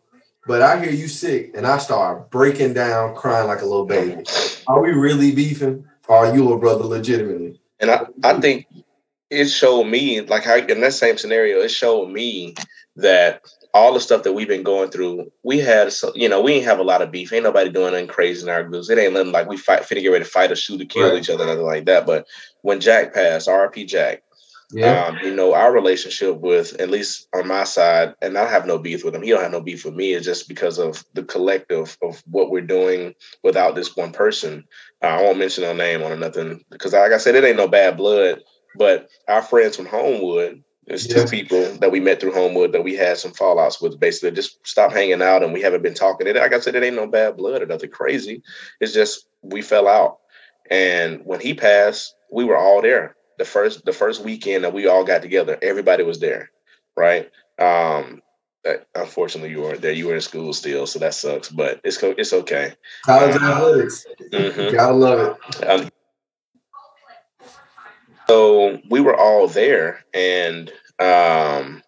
But 0.48 0.62
I 0.62 0.82
hear 0.82 0.94
you 0.94 1.10
sick, 1.10 1.52
and 1.56 1.68
I 1.68 1.78
start 1.78 2.32
breaking 2.32 2.74
down, 2.74 3.16
crying 3.16 3.48
like 3.48 3.62
a 3.62 3.66
little 3.66 3.86
baby. 3.86 4.24
Are 4.68 4.82
we 4.82 4.92
really 4.92 5.34
beefing? 5.34 5.84
Or 6.08 6.26
are 6.26 6.36
you 6.36 6.54
a 6.54 6.58
brother 6.58 6.86
legitimately? 6.86 7.60
And 7.82 7.92
I, 7.92 8.08
I 8.24 8.40
think 8.40 8.66
it 9.30 9.48
showed 9.48 9.84
me, 9.84 10.22
like 10.22 10.46
how 10.46 10.56
in 10.56 10.80
that 10.82 10.94
same 10.94 11.18
scenario, 11.18 11.60
it 11.60 11.70
showed 11.70 12.10
me 12.10 12.56
that 12.96 13.42
all 13.74 13.94
the 13.94 14.00
stuff 14.00 14.24
that 14.24 14.34
we've 14.34 14.48
been 14.48 14.64
going 14.64 14.90
through, 14.90 15.30
we 15.44 15.60
had, 15.60 15.92
so, 15.92 16.12
you 16.16 16.30
know, 16.30 16.42
we 16.42 16.54
ain't 16.54 16.66
have 16.66 16.80
a 16.80 16.84
lot 16.84 17.02
of 17.02 17.12
beef. 17.12 17.34
Ain't 17.34 17.44
nobody 17.44 17.70
doing 17.70 17.92
nothing 17.92 18.08
crazy 18.08 18.42
in 18.42 18.50
our 18.50 18.64
groups. 18.64 18.90
It 18.90 18.98
ain't 18.98 19.14
nothing 19.14 19.34
like 19.34 19.50
we 19.50 19.58
fight, 19.58 19.84
finna 19.84 20.02
get 20.02 20.08
ready 20.08 20.24
to 20.24 20.32
fight 20.32 20.52
or 20.52 20.56
shoot 20.56 20.82
or 20.82 20.86
kill 20.86 21.12
Right. 21.12 21.20
each 21.22 21.30
other, 21.30 21.46
nothing 21.46 21.66
like 21.66 21.86
that. 21.86 22.06
But 22.06 22.26
when 22.62 22.80
Jack 22.80 23.14
passed, 23.14 23.50
RP 23.50 23.86
Jack, 23.86 24.24
Yeah. 24.72 25.06
um, 25.06 25.20
you 25.24 25.34
know, 25.34 25.54
our 25.54 25.72
relationship 25.72 26.38
with, 26.40 26.74
at 26.80 26.90
least 26.90 27.28
on 27.34 27.48
my 27.48 27.64
side, 27.64 28.16
and 28.22 28.38
I 28.38 28.50
have 28.50 28.66
no 28.66 28.78
beef 28.78 29.04
with 29.06 29.16
him. 29.16 29.22
He 29.24 29.30
don't 29.30 29.42
have 29.42 29.52
no 29.52 29.62
beef 29.62 29.86
with 29.86 29.94
me. 29.96 30.14
It's 30.14 30.26
just 30.26 30.50
because 30.50 30.78
of 30.78 31.04
the 31.14 31.24
collective 31.24 31.98
of 32.02 32.22
what 32.26 32.52
we're 32.52 32.62
doing 32.62 33.16
without 33.44 33.76
this 33.76 33.96
one 33.96 34.12
person. 34.12 34.66
Uh, 35.02 35.08
I 35.08 35.22
won't 35.22 35.40
mention 35.40 35.64
no 35.64 35.74
name 35.74 36.04
on 36.04 36.20
nothing 36.20 36.64
because, 36.70 36.94
like 36.94 37.14
I 37.14 37.18
said, 37.18 37.36
it 37.36 37.44
ain't 37.46 37.58
no 37.58 37.68
bad 37.68 37.98
blood. 37.98 38.42
But 38.76 39.10
our 39.28 39.42
friends 39.42 39.76
from 39.76 39.88
Homewood, 39.88 40.64
there's 40.86 41.08
Yeah. 41.10 41.24
two 41.24 41.28
people 41.28 41.64
that 41.80 41.92
we 41.92 42.00
met 42.00 42.20
through 42.22 42.34
Homewood 42.34 42.72
that 42.74 42.84
we 42.84 42.96
had 42.96 43.18
some 43.18 43.34
fallouts 43.34 43.82
with. 43.82 44.00
Basically, 44.00 44.32
just 44.32 44.66
stopped 44.68 44.94
hanging 44.94 45.22
out 45.22 45.44
and 45.44 45.54
we 45.54 45.62
haven't 45.62 45.82
been 45.84 45.96
talking. 45.96 46.28
It, 46.28 46.36
like 46.36 46.54
I 46.54 46.60
said, 46.60 46.76
it 46.76 46.84
ain't 46.84 46.96
no 46.96 47.08
bad 47.08 47.38
blood 47.38 47.62
or 47.62 47.66
nothing 47.66 47.90
crazy. 47.90 48.44
It's 48.80 48.94
just 48.94 49.28
we 49.42 49.62
fell 49.62 49.88
out. 49.88 50.20
And 50.70 51.22
when 51.26 51.40
he 51.40 51.54
passed, 51.56 52.16
we 52.32 52.46
were 52.46 52.58
all 52.58 52.82
there. 52.82 53.17
The 53.38 53.46
first 53.46 53.86
the 53.86 53.94
first 53.94 54.24
weekend 54.24 54.64
that 54.64 54.74
we 54.74 54.88
all 54.88 55.04
got 55.04 55.22
together, 55.22 55.58
everybody 55.62 56.04
was 56.04 56.20
there, 56.20 56.52
right? 56.96 57.30
Um, 57.60 58.22
uh, 58.68 58.74
unfortunately, 58.96 59.52
you 59.52 59.62
weren't 59.62 59.82
there. 59.82 59.92
You 59.92 60.08
were 60.08 60.16
in 60.16 60.22
school 60.22 60.54
still, 60.54 60.88
so 60.88 61.00
that 61.00 61.14
sucks. 61.14 61.50
But 61.50 61.80
it's 61.84 61.98
co- 61.98 62.16
it's 62.18 62.34
okay. 62.34 62.74
College 63.06 63.36
Uh, 63.36 63.46
athletics. 63.46 64.06
Mhm. 64.32 64.72
Gotta 64.72 64.94
love 64.94 65.38
it. 65.60 65.70
Um, 65.70 65.90
so 68.28 68.80
we 68.90 69.00
were 69.00 69.16
all 69.16 69.48
there, 69.48 70.04
and 70.14 70.72
um, 71.00 71.82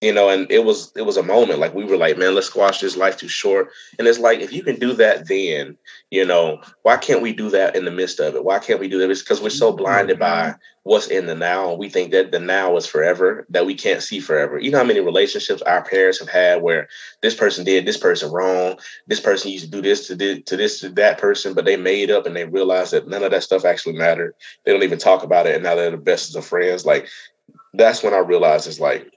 you 0.00 0.14
know, 0.14 0.30
and 0.30 0.50
it 0.50 0.64
was 0.64 0.92
it 0.96 1.02
was 1.02 1.18
a 1.18 1.22
moment 1.22 1.58
like 1.58 1.74
we 1.74 1.84
were 1.84 1.96
like, 1.96 2.16
man, 2.16 2.34
let's 2.34 2.46
squash 2.46 2.80
this 2.80 2.96
life 2.96 3.18
too 3.18 3.28
short. 3.28 3.68
And 3.98 4.08
it's 4.08 4.18
like 4.18 4.40
if 4.40 4.50
you 4.50 4.62
can 4.62 4.76
do 4.76 4.94
that, 4.94 5.28
then 5.28 5.76
you 6.10 6.24
know, 6.24 6.62
why 6.82 6.96
can't 6.96 7.20
we 7.20 7.34
do 7.34 7.50
that 7.50 7.76
in 7.76 7.84
the 7.84 7.90
midst 7.90 8.18
of 8.18 8.34
it? 8.34 8.44
Why 8.44 8.60
can't 8.60 8.80
we 8.80 8.88
do 8.88 8.98
that? 8.98 9.10
It's 9.10 9.20
because 9.20 9.42
we're 9.42 9.50
so 9.50 9.72
blinded 9.72 10.18
by 10.18 10.48
mm-hmm. 10.48 10.58
what's 10.84 11.08
in 11.08 11.26
the 11.26 11.34
now, 11.34 11.70
and 11.70 11.78
we 11.78 11.90
think 11.90 12.12
that 12.12 12.32
the 12.32 12.40
now 12.40 12.76
is 12.78 12.86
forever 12.86 13.46
that 13.50 13.66
we 13.66 13.74
can't 13.74 14.02
see 14.02 14.20
forever. 14.20 14.58
You 14.58 14.70
know 14.70 14.78
how 14.78 14.84
many 14.84 15.00
relationships 15.00 15.60
our 15.62 15.84
parents 15.84 16.18
have 16.20 16.30
had 16.30 16.62
where 16.62 16.88
this 17.20 17.34
person 17.34 17.66
did 17.66 17.84
this 17.84 17.98
person 17.98 18.32
wrong, 18.32 18.78
this 19.06 19.20
person 19.20 19.50
used 19.50 19.66
to 19.66 19.70
do 19.70 19.82
this 19.82 20.06
to 20.06 20.16
this 20.16 20.40
to 20.46 20.56
this 20.56 20.80
to 20.80 20.88
that 20.90 21.18
person, 21.18 21.52
but 21.52 21.66
they 21.66 21.76
made 21.76 22.10
up 22.10 22.24
and 22.24 22.34
they 22.34 22.46
realized 22.46 22.94
that 22.94 23.06
none 23.06 23.22
of 23.22 23.32
that 23.32 23.42
stuff 23.42 23.66
actually 23.66 23.98
mattered. 23.98 24.34
They 24.64 24.72
don't 24.72 24.82
even 24.82 24.98
talk 24.98 25.24
about 25.24 25.46
it, 25.46 25.56
and 25.56 25.62
now 25.62 25.74
they're 25.74 25.90
the 25.90 25.98
best 25.98 26.34
of 26.36 26.46
friends. 26.46 26.86
Like 26.86 27.06
that's 27.74 28.02
when 28.02 28.14
I 28.14 28.18
realized 28.18 28.66
it's 28.66 28.80
like, 28.80 29.12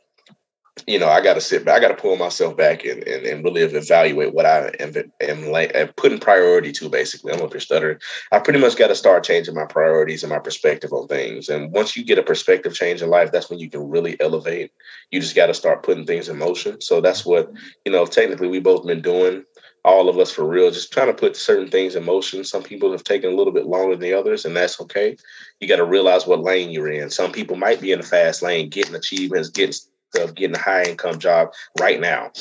you 0.88 1.00
know, 1.00 1.08
I 1.08 1.22
got 1.22 1.36
to 1.36 1.42
sit 1.42 1.66
back, 1.66 1.78
I 1.78 1.80
got 1.80 1.96
to 1.96 2.02
pull 2.02 2.16
myself 2.18 2.58
back 2.58 2.84
and, 2.84 3.04
and 3.04 3.26
and 3.26 3.44
really 3.44 3.62
evaluate 3.62 4.34
what 4.34 4.46
I 4.46 4.72
am 4.80 4.94
am 5.22 5.46
like 5.48 5.96
putting 5.98 6.20
priority 6.20 6.72
to. 6.74 6.90
Basically, 6.90 7.32
I'm 7.32 7.42
up 7.42 7.52
here 7.52 7.60
stuttering. 7.60 8.00
I 8.32 8.40
pretty 8.40 8.60
much 8.60 8.76
got 8.76 8.88
to 8.88 8.96
start 8.96 9.24
changing 9.24 9.56
my 9.56 9.66
priorities 9.66 10.24
and 10.24 10.32
my 10.32 10.40
perspective 10.40 10.92
on 10.92 11.08
things. 11.08 11.50
And 11.50 11.72
once 11.72 11.96
you 11.96 12.04
get 12.04 12.18
a 12.18 12.24
perspective 12.24 12.74
change 12.74 13.02
in 13.02 13.10
life, 13.10 13.32
that's 13.32 13.50
when 13.50 13.60
you 13.60 13.70
can 13.70 13.88
really 13.90 14.20
elevate. 14.20 14.72
You 15.12 15.20
just 15.22 15.36
got 15.36 15.48
to 15.48 15.54
start 15.54 15.84
putting 15.84 16.06
things 16.06 16.28
in 16.28 16.38
motion. 16.40 16.82
So 16.82 17.02
that's 17.02 17.26
what 17.26 17.52
you 17.86 17.92
know. 17.92 18.06
Technically, 18.06 18.48
we 18.48 18.60
both 18.60 18.86
been 18.86 19.02
doing. 19.02 19.46
all 19.86 20.08
of 20.10 20.18
us 20.18 20.32
for 20.32 20.46
real, 20.46 20.72
just 20.72 20.94
trying 20.94 21.08
to 21.08 21.14
put 21.14 21.36
certain 21.36 21.70
things 21.70 21.96
in 21.96 22.06
motion. 22.06 22.44
Some 22.44 22.64
people 22.64 22.92
have 22.92 23.04
taken 23.04 23.32
a 23.32 23.36
little 23.36 23.54
bit 23.54 23.66
longer 23.66 23.96
than 23.96 24.02
the 24.02 24.14
others, 24.14 24.46
and 24.46 24.56
that's 24.56 24.80
okay. 24.82 25.18
You 25.60 25.68
got 25.68 25.78
to 25.78 25.86
realize 25.86 26.26
what 26.26 26.42
lane 26.42 26.72
you're 26.72 26.92
in. 26.92 27.10
Some 27.10 27.32
people 27.32 27.58
might 27.58 27.82
be 27.82 27.92
in 27.92 28.00
the 28.00 28.06
fast 28.06 28.42
lane, 28.42 28.70
getting 28.70 28.96
achievements, 28.96 29.50
getting 29.50 29.74
of 30.16 30.36
getting 30.36 30.56
a 30.56 30.60
high 30.60 30.84
income 30.84 31.20
job 31.20 31.54
right 31.80 32.00
now. 32.00 32.32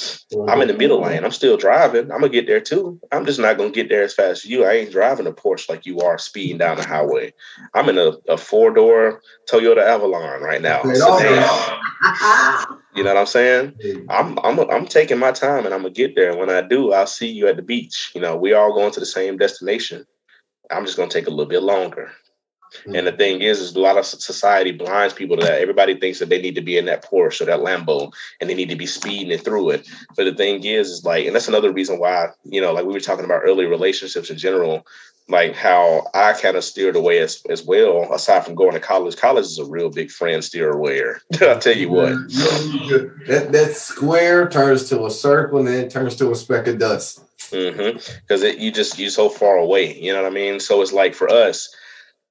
I'm 0.49 0.61
in 0.61 0.69
the 0.69 0.75
middle 0.75 1.01
lane. 1.01 1.25
I'm 1.25 1.31
still 1.31 1.57
driving. 1.57 2.11
I'm 2.11 2.21
gonna 2.21 2.29
get 2.29 2.47
there 2.47 2.61
too. 2.61 3.01
I'm 3.11 3.25
just 3.25 3.39
not 3.39 3.57
gonna 3.57 3.71
get 3.71 3.89
there 3.89 4.03
as 4.03 4.15
fast 4.15 4.45
as 4.45 4.51
you. 4.51 4.65
I 4.65 4.73
ain't 4.73 4.93
driving 4.93 5.27
a 5.27 5.33
Porsche 5.33 5.69
like 5.69 5.87
you 5.87 6.01
are 6.01 6.19
speeding 6.19 6.59
down 6.59 6.77
the 6.77 6.87
highway. 6.87 7.33
I'm 7.75 7.89
in 7.89 7.99
a, 7.99 8.13
a 8.29 8.37
four 8.37 8.73
door 8.73 9.23
Toyota 9.51 9.83
Avalon 9.83 10.43
right 10.43 10.61
now. 10.61 10.83
you 12.95 13.05
know 13.05 13.15
what 13.15 13.21
I'm 13.21 13.27
saying? 13.27 13.75
I'm 14.09 14.39
I'm 14.41 14.59
I'm 14.71 14.87
taking 14.87 15.19
my 15.19 15.33
time 15.33 15.65
and 15.65 15.75
I'm 15.75 15.83
gonna 15.83 15.95
get 15.95 16.15
there. 16.15 16.37
When 16.37 16.51
I 16.51 16.63
do, 16.63 16.93
I'll 16.93 17.07
see 17.07 17.29
you 17.29 17.49
at 17.49 17.57
the 17.57 17.63
beach. 17.63 18.13
You 18.15 18.21
know, 18.21 18.37
we 18.37 18.53
all 18.53 18.75
going 18.75 18.93
to 18.93 19.01
the 19.01 19.07
same 19.07 19.37
destination. 19.37 20.05
I'm 20.71 20.85
just 20.85 20.97
gonna 20.97 21.11
take 21.11 21.27
a 21.27 21.31
little 21.31 21.47
bit 21.47 21.63
longer. 21.63 22.11
And 22.87 23.07
the 23.07 23.13
thing 23.13 23.43
is, 23.43 23.61
is 23.61 23.75
a 23.75 23.81
lot 23.81 23.99
of 23.99 24.07
society 24.07 24.73
blinds 24.73 25.15
people 25.15 25.37
to 25.37 25.45
that. 25.45 25.61
Everybody 25.61 25.95
thinks 25.99 26.19
that 26.19 26.29
they 26.29 26.41
need 26.41 26.55
to 26.55 26.61
be 26.63 26.79
in 26.79 26.87
that 26.87 27.05
Porsche 27.05 27.43
or 27.43 27.45
that 27.47 27.61
Lambo 27.61 28.13
and 28.41 28.49
they 28.49 28.55
need 28.55 28.69
to 28.71 28.77
be 28.77 28.87
speeding 28.87 29.31
it 29.31 29.45
through 29.45 29.71
it. 29.71 29.89
But 30.17 30.25
the 30.25 30.35
thing 30.35 30.65
is, 30.65 30.91
is 30.91 31.05
like, 31.05 31.27
and 31.27 31.35
that's 31.35 31.49
another 31.49 31.73
reason 31.73 31.99
why, 31.99 32.29
you 32.45 32.61
know, 32.61 32.73
like 32.73 32.85
we 32.85 32.93
were 32.93 33.01
talking 33.01 33.25
about 33.25 33.43
early 33.45 33.67
relationships 33.67 34.31
in 34.31 34.39
general, 34.39 34.87
like 35.29 35.55
how 35.55 36.07
I 36.15 36.33
kind 36.33 36.57
of 36.57 36.65
steered 36.65 36.97
away 36.97 37.21
as, 37.21 37.43
as 37.49 37.63
well, 37.63 38.13
aside 38.13 38.45
from 38.45 38.55
going 38.55 38.73
to 38.73 38.81
college. 38.81 39.17
College 39.17 39.45
is 39.45 39.59
a 39.59 39.65
real 39.65 39.91
big 39.91 40.11
friend 40.11 40.43
steer 40.43 40.71
away. 40.71 41.03
I'll 41.41 41.59
tell 41.59 41.77
you 41.77 41.91
what. 41.91 42.13
That, 43.29 43.49
that 43.53 43.73
square 43.77 44.49
turns 44.49 44.89
to 44.89 45.05
a 45.07 45.11
circle 45.11 45.59
and 45.59 45.69
then 45.69 45.85
it 45.85 45.91
turns 45.91 46.17
to 46.17 46.31
a 46.31 46.35
speck 46.35 46.67
of 46.67 46.79
dust. 46.79 47.25
Because 47.51 48.43
mm-hmm. 48.43 48.61
you 48.61 48.73
just, 48.73 48.99
you're 48.99 49.11
so 49.11 49.29
far 49.29 49.57
away. 49.57 49.99
You 49.99 50.13
know 50.13 50.23
what 50.23 50.33
I 50.33 50.35
mean? 50.35 50.59
So 50.59 50.81
it's 50.83 50.93
like 50.93 51.15
for 51.15 51.31
us, 51.31 51.75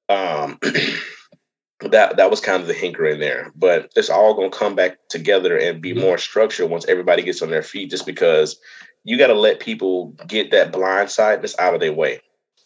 um, 0.08 0.58
that 1.80 2.16
that 2.16 2.30
was 2.30 2.40
kind 2.40 2.62
of 2.62 2.68
the 2.68 2.74
hinker 2.74 3.12
in 3.12 3.20
there. 3.20 3.52
But 3.54 3.90
it's 3.96 4.10
all 4.10 4.34
gonna 4.34 4.50
come 4.50 4.74
back 4.74 4.98
together 5.08 5.56
and 5.56 5.82
be 5.82 5.92
more 5.92 6.18
structured 6.18 6.70
once 6.70 6.86
everybody 6.86 7.22
gets 7.22 7.42
on 7.42 7.50
their 7.50 7.62
feet. 7.62 7.90
Just 7.90 8.06
because 8.06 8.60
you 9.04 9.18
got 9.18 9.28
to 9.28 9.34
let 9.34 9.60
people 9.60 10.08
get 10.26 10.50
that 10.52 10.72
blind 10.72 11.10
side 11.10 11.42
that's 11.42 11.58
out 11.58 11.74
of 11.74 11.80
their 11.80 11.92
way. 11.92 12.20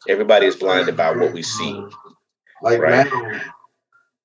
Everybody 0.09 0.47
is 0.47 0.57
blinded 0.57 0.97
by 0.97 1.11
what 1.13 1.33
we 1.33 1.43
see. 1.43 1.83
Like 2.63 2.81
right? 2.81 3.11
now, 3.11 3.41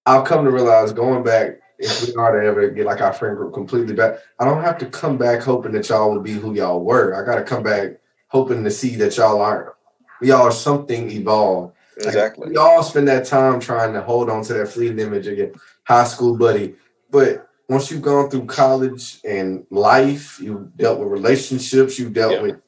I've 0.06 0.26
come 0.26 0.46
to 0.46 0.52
realize 0.52 0.94
going 0.94 1.24
back. 1.24 1.58
If 1.84 2.08
we 2.08 2.14
are 2.14 2.40
to 2.40 2.46
ever 2.46 2.70
get 2.70 2.86
like 2.86 3.02
our 3.02 3.12
friend 3.12 3.36
group 3.36 3.56
completely 3.56 3.96
back, 3.96 4.20
I 4.38 4.46
don't 4.46 4.62
have 4.62 4.78
to 4.80 4.86
come 4.86 5.18
back 5.18 5.42
hoping 5.42 5.72
that 5.72 5.90
y'all 5.90 6.14
will 6.14 6.22
be 6.22 6.34
who 6.34 6.54
y'all 6.54 6.84
were. 6.84 7.16
I 7.16 7.26
got 7.26 7.40
to 7.40 7.44
come 7.44 7.64
back 7.64 7.98
hoping 8.28 8.64
to 8.64 8.70
see 8.70 8.96
that 8.98 9.18
y'all 9.18 9.42
aren't. 9.42 9.74
Y'all 10.22 10.44
are 10.44 10.52
something 10.52 11.10
evolved 11.10 11.74
Exactly. 11.98 12.46
Like, 12.46 12.52
we 12.52 12.58
all 12.58 12.84
spend 12.84 13.08
that 13.08 13.26
time 13.26 13.60
trying 13.60 13.94
to 13.94 14.02
hold 14.02 14.30
on 14.30 14.44
to 14.44 14.54
that 14.54 14.68
fleeting 14.68 15.00
image 15.00 15.28
of 15.28 15.38
your 15.38 15.52
high 15.84 16.06
school 16.06 16.38
buddy. 16.38 16.76
But 17.10 17.50
once 17.68 17.92
you've 17.92 18.02
gone 18.02 18.30
through 18.30 18.46
college 18.46 19.20
and 19.24 19.66
life, 19.70 20.40
you 20.40 20.72
dealt 20.76 21.00
with 21.00 21.10
relationships, 21.10 22.00
you 22.00 22.10
dealt 22.10 22.34
yeah. 22.34 22.42
with 22.42 22.62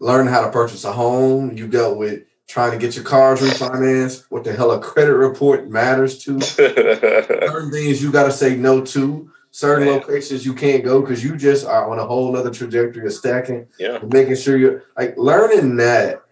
learning 0.00 0.32
how 0.32 0.44
to 0.44 0.50
purchase 0.50 0.84
a 0.84 0.92
home, 0.92 1.56
you 1.56 1.66
dealt 1.66 1.98
with 1.98 2.22
trying 2.48 2.72
to 2.72 2.78
get 2.78 2.96
your 2.96 3.04
cars 3.04 3.40
refinanced, 3.40 4.24
what 4.30 4.42
the 4.42 4.52
hell 4.52 4.70
a 4.70 4.80
credit 4.80 5.14
report 5.14 5.68
matters 5.68 6.18
to. 6.24 6.40
certain 6.40 7.70
things 7.70 8.02
you 8.02 8.10
got 8.10 8.24
to 8.24 8.32
say 8.32 8.56
no 8.56 8.84
to. 8.84 9.30
Certain 9.50 9.86
Man. 9.86 9.94
locations 9.94 10.44
you 10.44 10.54
can't 10.54 10.84
go 10.84 11.00
because 11.00 11.24
you 11.24 11.36
just 11.36 11.66
are 11.66 11.90
on 11.90 11.98
a 11.98 12.04
whole 12.04 12.36
other 12.36 12.50
trajectory 12.50 13.06
of 13.06 13.12
stacking. 13.12 13.66
Yeah. 13.78 13.98
Making 14.06 14.36
sure 14.36 14.56
you're 14.56 14.84
like 14.96 15.16
learning 15.16 15.76
that 15.76 16.22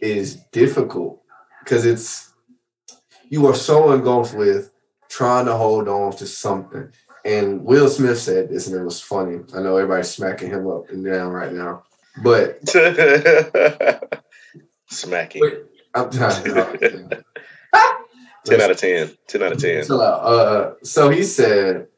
is 0.00 0.36
difficult 0.52 1.22
because 1.66 1.84
it's 1.84 2.32
you 3.28 3.46
are 3.48 3.54
so 3.54 3.92
engulfed 3.92 4.34
with 4.34 4.70
trying 5.08 5.46
to 5.46 5.54
hold 5.54 5.88
on 5.88 6.12
to 6.12 6.26
something. 6.26 6.92
And 7.24 7.64
Will 7.64 7.88
Smith 7.88 8.20
said 8.20 8.48
this, 8.48 8.68
and 8.68 8.80
it 8.80 8.84
was 8.84 9.00
funny. 9.00 9.40
I 9.52 9.60
know 9.60 9.76
everybody's 9.76 10.10
smacking 10.10 10.50
him 10.50 10.68
up 10.68 10.88
and 10.90 11.04
down 11.04 11.32
right 11.32 11.52
now, 11.52 11.82
but 12.22 12.60
smacking. 14.88 15.42
I'm 15.92 16.10
ten 16.10 16.30
out 18.60 18.70
of 18.70 18.76
ten. 18.76 19.10
Ten 19.26 19.42
out 19.42 19.52
of 19.52 19.58
ten. 19.58 19.82
So, 19.82 20.00
uh, 20.00 20.74
so 20.84 21.10
he 21.10 21.24
said, 21.24 21.88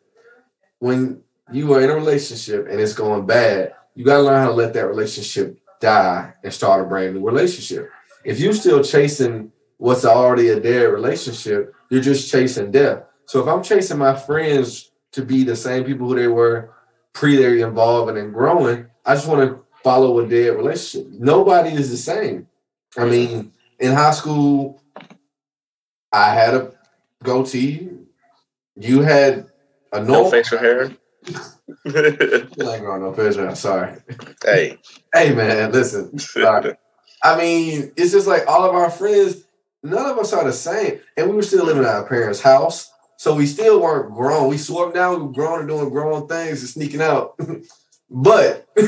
when 0.78 1.22
you 1.52 1.74
are 1.74 1.82
in 1.82 1.90
a 1.90 1.94
relationship 1.94 2.68
and 2.70 2.80
it's 2.80 2.94
going 2.94 3.26
bad, 3.26 3.74
you 3.94 4.06
got 4.06 4.16
to 4.18 4.22
learn 4.22 4.42
how 4.42 4.48
to 4.48 4.54
let 4.54 4.72
that 4.72 4.86
relationship 4.86 5.60
die 5.78 6.32
and 6.42 6.54
start 6.54 6.80
a 6.80 6.84
brand 6.84 7.14
new 7.14 7.26
relationship. 7.26 7.90
If 8.24 8.40
you're 8.40 8.54
still 8.54 8.82
chasing 8.82 9.52
what's 9.78 10.04
already 10.04 10.48
a 10.48 10.60
dead 10.60 10.92
relationship, 10.92 11.74
you're 11.88 12.02
just 12.02 12.30
chasing 12.30 12.70
death. 12.70 13.04
So 13.26 13.40
if 13.40 13.48
I'm 13.48 13.62
chasing 13.62 13.98
my 13.98 14.14
friends 14.14 14.90
to 15.12 15.24
be 15.24 15.44
the 15.44 15.56
same 15.56 15.84
people 15.84 16.08
who 16.08 16.16
they 16.16 16.28
were 16.28 16.74
pre 17.14 17.36
they're 17.36 17.56
evolving 17.66 18.18
and 18.18 18.32
growing, 18.34 18.86
I 19.06 19.14
just 19.14 19.26
want 19.28 19.48
to 19.48 19.64
follow 19.82 20.18
a 20.18 20.28
dead 20.28 20.56
relationship. 20.56 21.10
Nobody 21.12 21.70
is 21.70 21.90
the 21.90 21.96
same. 21.96 22.46
I 22.96 23.04
mean, 23.04 23.52
in 23.78 23.92
high 23.92 24.10
school, 24.10 24.82
I 26.12 26.34
had 26.34 26.54
a 26.54 26.72
goatee. 27.22 27.90
You 28.76 29.02
had 29.02 29.46
a 29.92 30.00
normal 30.00 30.24
no 30.24 30.30
facial 30.30 30.58
hair. 30.58 30.90
you 31.26 31.94
ain't 31.94 32.54
growing 32.54 33.02
no 33.02 33.12
facial 33.12 33.44
hair. 33.44 33.54
Sorry. 33.54 33.96
Hey. 34.44 34.78
Hey 35.14 35.34
man, 35.34 35.72
listen. 35.72 36.18
Sorry. 36.18 36.74
I 37.22 37.36
mean, 37.36 37.92
it's 37.96 38.12
just 38.12 38.26
like 38.26 38.46
all 38.46 38.64
of 38.64 38.74
our 38.74 38.90
friends 38.90 39.44
none 39.90 40.10
of 40.10 40.18
us 40.18 40.32
are 40.32 40.44
the 40.44 40.52
same. 40.52 41.00
And 41.16 41.28
we 41.28 41.36
were 41.36 41.42
still 41.42 41.64
living 41.64 41.84
at 41.84 41.90
our 41.90 42.06
parents' 42.06 42.40
house. 42.40 42.90
So 43.16 43.34
we 43.34 43.46
still 43.46 43.82
weren't 43.82 44.14
grown. 44.14 44.48
We 44.48 44.58
swerved 44.58 44.94
down, 44.94 45.16
we 45.16 45.26
were 45.26 45.32
grown 45.32 45.60
and 45.60 45.68
doing 45.68 45.90
grown 45.90 46.28
things 46.28 46.60
and 46.60 46.68
sneaking 46.68 47.02
out. 47.02 47.38
but 48.10 48.68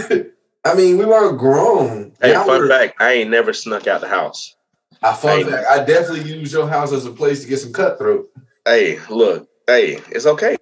I 0.64 0.74
mean, 0.74 0.98
we 0.98 1.04
weren't 1.04 1.38
grown. 1.38 2.12
Hey, 2.20 2.32
now 2.32 2.44
fun 2.44 2.68
fact, 2.68 3.00
I 3.00 3.12
ain't 3.12 3.30
never 3.30 3.52
snuck 3.52 3.86
out 3.86 4.00
the 4.00 4.08
house. 4.08 4.54
I 5.02 5.14
fun 5.14 5.40
I 5.40 5.50
fact, 5.50 5.66
I 5.66 5.84
definitely 5.84 6.30
used 6.30 6.52
your 6.52 6.68
house 6.68 6.92
as 6.92 7.06
a 7.06 7.10
place 7.10 7.42
to 7.42 7.48
get 7.48 7.58
some 7.58 7.72
cutthroat. 7.72 8.28
Hey, 8.64 9.00
look, 9.08 9.48
hey, 9.66 10.00
it's 10.10 10.26
okay. 10.26 10.56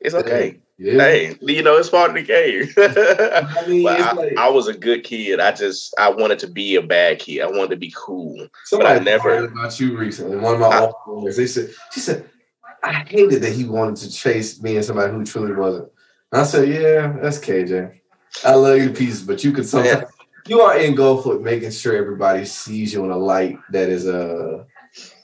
It's 0.00 0.14
okay. 0.14 0.60
Yeah. 0.80 0.92
Hey, 0.92 1.36
you 1.40 1.62
know, 1.62 1.76
it's 1.76 1.90
part 1.90 2.10
of 2.10 2.16
the 2.16 2.22
game. 2.22 2.68
I, 2.76 3.68
mean, 3.68 3.88
I, 3.88 4.12
like, 4.12 4.36
I, 4.36 4.48
was 4.48 4.68
a 4.68 4.72
good 4.72 5.02
kid. 5.02 5.40
I 5.40 5.50
just 5.50 5.92
I 5.98 6.08
wanted 6.08 6.38
to 6.40 6.46
be 6.46 6.76
a 6.76 6.82
bad 6.82 7.18
kid. 7.18 7.42
I 7.42 7.46
wanted 7.46 7.70
to 7.70 7.76
be 7.76 7.92
cool. 7.96 8.46
Somebody 8.64 8.94
but 8.94 9.00
I 9.00 9.04
never 9.04 9.28
heard 9.28 9.50
about 9.50 9.80
you 9.80 9.98
recently. 9.98 10.36
One 10.36 10.54
of 10.54 10.60
my 10.60 10.68
I, 10.68 10.92
owners, 11.08 11.36
they 11.36 11.48
said 11.48 11.70
she 11.92 11.98
said 11.98 12.30
I 12.84 12.92
hated 12.92 13.42
that 13.42 13.52
he 13.52 13.64
wanted 13.64 13.96
to 13.96 14.10
chase 14.10 14.54
being 14.54 14.82
somebody 14.82 15.12
who 15.12 15.24
truly 15.24 15.52
wasn't. 15.52 15.90
And 16.30 16.42
I 16.42 16.44
said, 16.44 16.68
Yeah, 16.68 17.16
that's 17.20 17.40
KJ. 17.40 17.98
I 18.44 18.54
love 18.54 18.78
you 18.78 18.90
pieces, 18.90 19.24
but 19.24 19.42
you 19.42 19.52
could 19.52 19.66
sometimes 19.66 20.04
you 20.46 20.60
are 20.60 20.78
engulfed 20.78 21.26
with 21.26 21.40
making 21.40 21.72
sure 21.72 21.96
everybody 21.96 22.44
sees 22.44 22.92
you 22.92 23.04
in 23.04 23.10
a 23.10 23.16
light 23.16 23.58
that 23.72 23.88
is 23.88 24.06
uh 24.06 24.64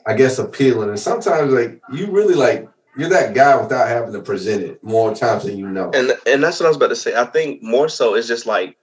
I 0.07 0.15
guess 0.15 0.39
appealing. 0.39 0.89
And 0.89 0.99
sometimes 0.99 1.53
like 1.53 1.81
you 1.93 2.11
really 2.11 2.35
like 2.35 2.69
you're 2.97 3.09
that 3.11 3.35
guy 3.35 3.61
without 3.61 3.89
having 3.89 4.13
to 4.13 4.21
present 4.21 4.63
it 4.63 4.83
more 4.83 5.15
times 5.15 5.45
than 5.45 5.59
you 5.59 5.69
know. 5.69 5.91
And 5.95 6.17
and 6.27 6.43
that's 6.43 6.61
what 6.61 6.67
I 6.67 6.69
was 6.69 6.77
about 6.77 6.89
to 6.89 6.97
say. 6.97 7.15
I 7.15 7.25
think 7.25 7.63
more 7.63 7.89
so 7.89 8.15
it's 8.15 8.29
just 8.29 8.47
like 8.47 8.77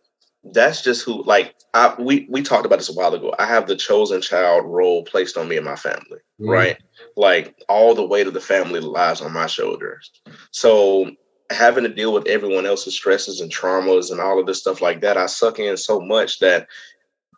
that's 0.43 0.81
just 0.81 1.05
who 1.05 1.23
like 1.23 1.55
I 1.73 1.95
we 1.99 2.27
we 2.29 2.41
talked 2.41 2.65
about 2.65 2.79
this 2.79 2.89
a 2.89 2.93
while 2.93 3.13
ago. 3.13 3.33
I 3.39 3.45
have 3.45 3.67
the 3.67 3.75
chosen 3.75 4.21
child 4.21 4.65
role 4.65 5.03
placed 5.03 5.37
on 5.37 5.47
me 5.47 5.57
and 5.57 5.65
my 5.65 5.75
family, 5.75 6.19
mm-hmm. 6.39 6.49
right? 6.49 6.77
Like 7.15 7.55
all 7.69 7.93
the 7.93 8.05
weight 8.05 8.27
of 8.27 8.33
the 8.33 8.41
family 8.41 8.79
lies 8.79 9.21
on 9.21 9.33
my 9.33 9.47
shoulders. 9.47 10.11
So 10.51 11.11
having 11.49 11.83
to 11.83 11.93
deal 11.93 12.13
with 12.13 12.27
everyone 12.27 12.65
else's 12.65 12.95
stresses 12.95 13.41
and 13.41 13.51
traumas 13.51 14.11
and 14.11 14.19
all 14.19 14.39
of 14.39 14.45
this 14.45 14.59
stuff 14.59 14.81
like 14.81 15.01
that, 15.01 15.17
I 15.17 15.25
suck 15.27 15.59
in 15.59 15.77
so 15.77 15.99
much 15.99 16.39
that 16.39 16.67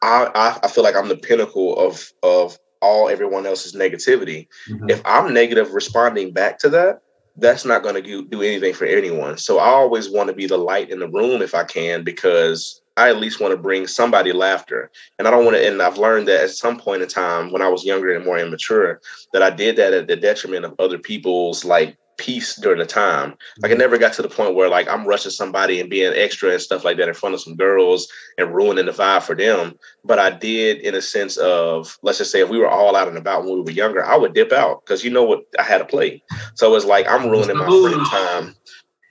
I, 0.02 0.30
I, 0.36 0.60
I 0.64 0.68
feel 0.68 0.84
like 0.84 0.96
I'm 0.96 1.10
the 1.10 1.18
pinnacle 1.18 1.78
of 1.78 2.12
of 2.24 2.58
all 2.84 3.10
everyone 3.10 3.46
else's 3.46 3.74
negativity. 3.74 4.48
Mm-hmm. 4.70 4.90
If 4.90 5.02
I'm 5.06 5.34
negative 5.34 5.74
responding 5.74 6.34
back 6.34 6.60
to 6.60 6.70
that, 6.70 7.00
that's 7.38 7.66
not 7.66 7.82
going 7.82 7.96
to 7.96 8.26
do 8.26 8.42
anything 8.44 8.74
for 8.74 8.86
anyone. 8.86 9.38
So 9.38 9.58
I 9.58 9.70
always 9.70 10.10
want 10.10 10.30
to 10.30 10.36
be 10.36 10.46
the 10.46 10.58
light 10.58 10.92
in 10.92 11.00
the 11.00 11.08
room 11.08 11.42
if 11.42 11.56
I 11.56 11.64
can, 11.64 12.04
because 12.04 12.82
I 12.96 13.10
at 13.10 13.18
least 13.18 13.40
want 13.40 13.54
to 13.54 13.58
bring 13.58 13.88
somebody 13.88 14.34
laughter. 14.34 14.92
And 15.18 15.28
I 15.28 15.32
don't 15.32 15.46
want 15.46 15.58
to, 15.58 15.68
and 15.68 15.82
I've 15.82 15.98
learned 15.98 16.28
that 16.28 16.44
at 16.44 16.52
some 16.52 16.78
point 16.78 17.02
in 17.02 17.08
time 17.08 17.52
when 17.52 17.64
I 17.64 17.70
was 17.70 17.86
younger 17.86 18.14
and 18.14 18.24
more 18.24 18.38
immature, 18.38 19.02
that 19.32 19.42
I 19.42 19.50
did 19.50 19.78
that 19.78 19.94
at 19.94 20.08
the 20.08 20.16
detriment 20.16 20.66
of 20.66 20.76
other 20.78 21.00
people's 21.00 21.66
like 21.66 21.98
peace 22.18 22.56
during 22.56 22.80
the 22.80 22.86
time. 22.86 23.36
Like 23.60 23.72
I 23.72 23.74
mm-hmm. 23.74 23.80
never 23.80 23.98
got 23.98 24.14
to 24.14 24.22
the 24.22 24.30
point 24.30 24.56
where 24.56 24.70
like 24.70 24.88
I'm 24.88 25.06
rushing 25.06 25.32
somebody 25.32 25.80
and 25.80 25.90
being 25.90 26.14
extra 26.16 26.52
and 26.52 26.62
stuff 26.62 26.84
like 26.84 26.98
that 26.98 27.08
in 27.08 27.14
front 27.14 27.36
of 27.36 27.42
some 27.42 27.56
girls 27.56 28.08
and 28.38 28.54
ruining 28.54 28.86
the 28.86 28.92
vibe 28.92 29.24
for 29.24 29.36
them. 29.36 29.78
But 30.04 30.20
I 30.20 30.32
did 30.32 30.80
in 30.80 30.96
a 30.96 31.02
sense 31.02 31.38
of 31.38 31.98
let's 32.02 32.18
just 32.18 32.32
say 32.32 32.42
if 32.42 32.50
we 32.50 32.60
were 32.60 32.70
all 32.70 32.96
out 32.96 33.08
and 33.08 33.18
about 33.18 33.44
when 33.44 33.56
we 33.56 33.62
were 33.62 33.72
younger, 33.72 34.06
I 34.06 34.16
would 34.16 34.34
dip 34.34 34.52
out 34.52 34.86
because 34.86 35.04
you 35.04 35.12
know 35.12 35.24
what 35.24 35.44
I 35.60 35.64
had 35.64 35.80
to 35.80 35.86
play. 35.86 36.24
So 36.56 36.76
it's 36.76 36.86
like 36.86 37.08
I'm 37.08 37.30
ruining 37.30 37.58
my 37.58 37.66
free 37.66 38.06
time. 38.06 38.56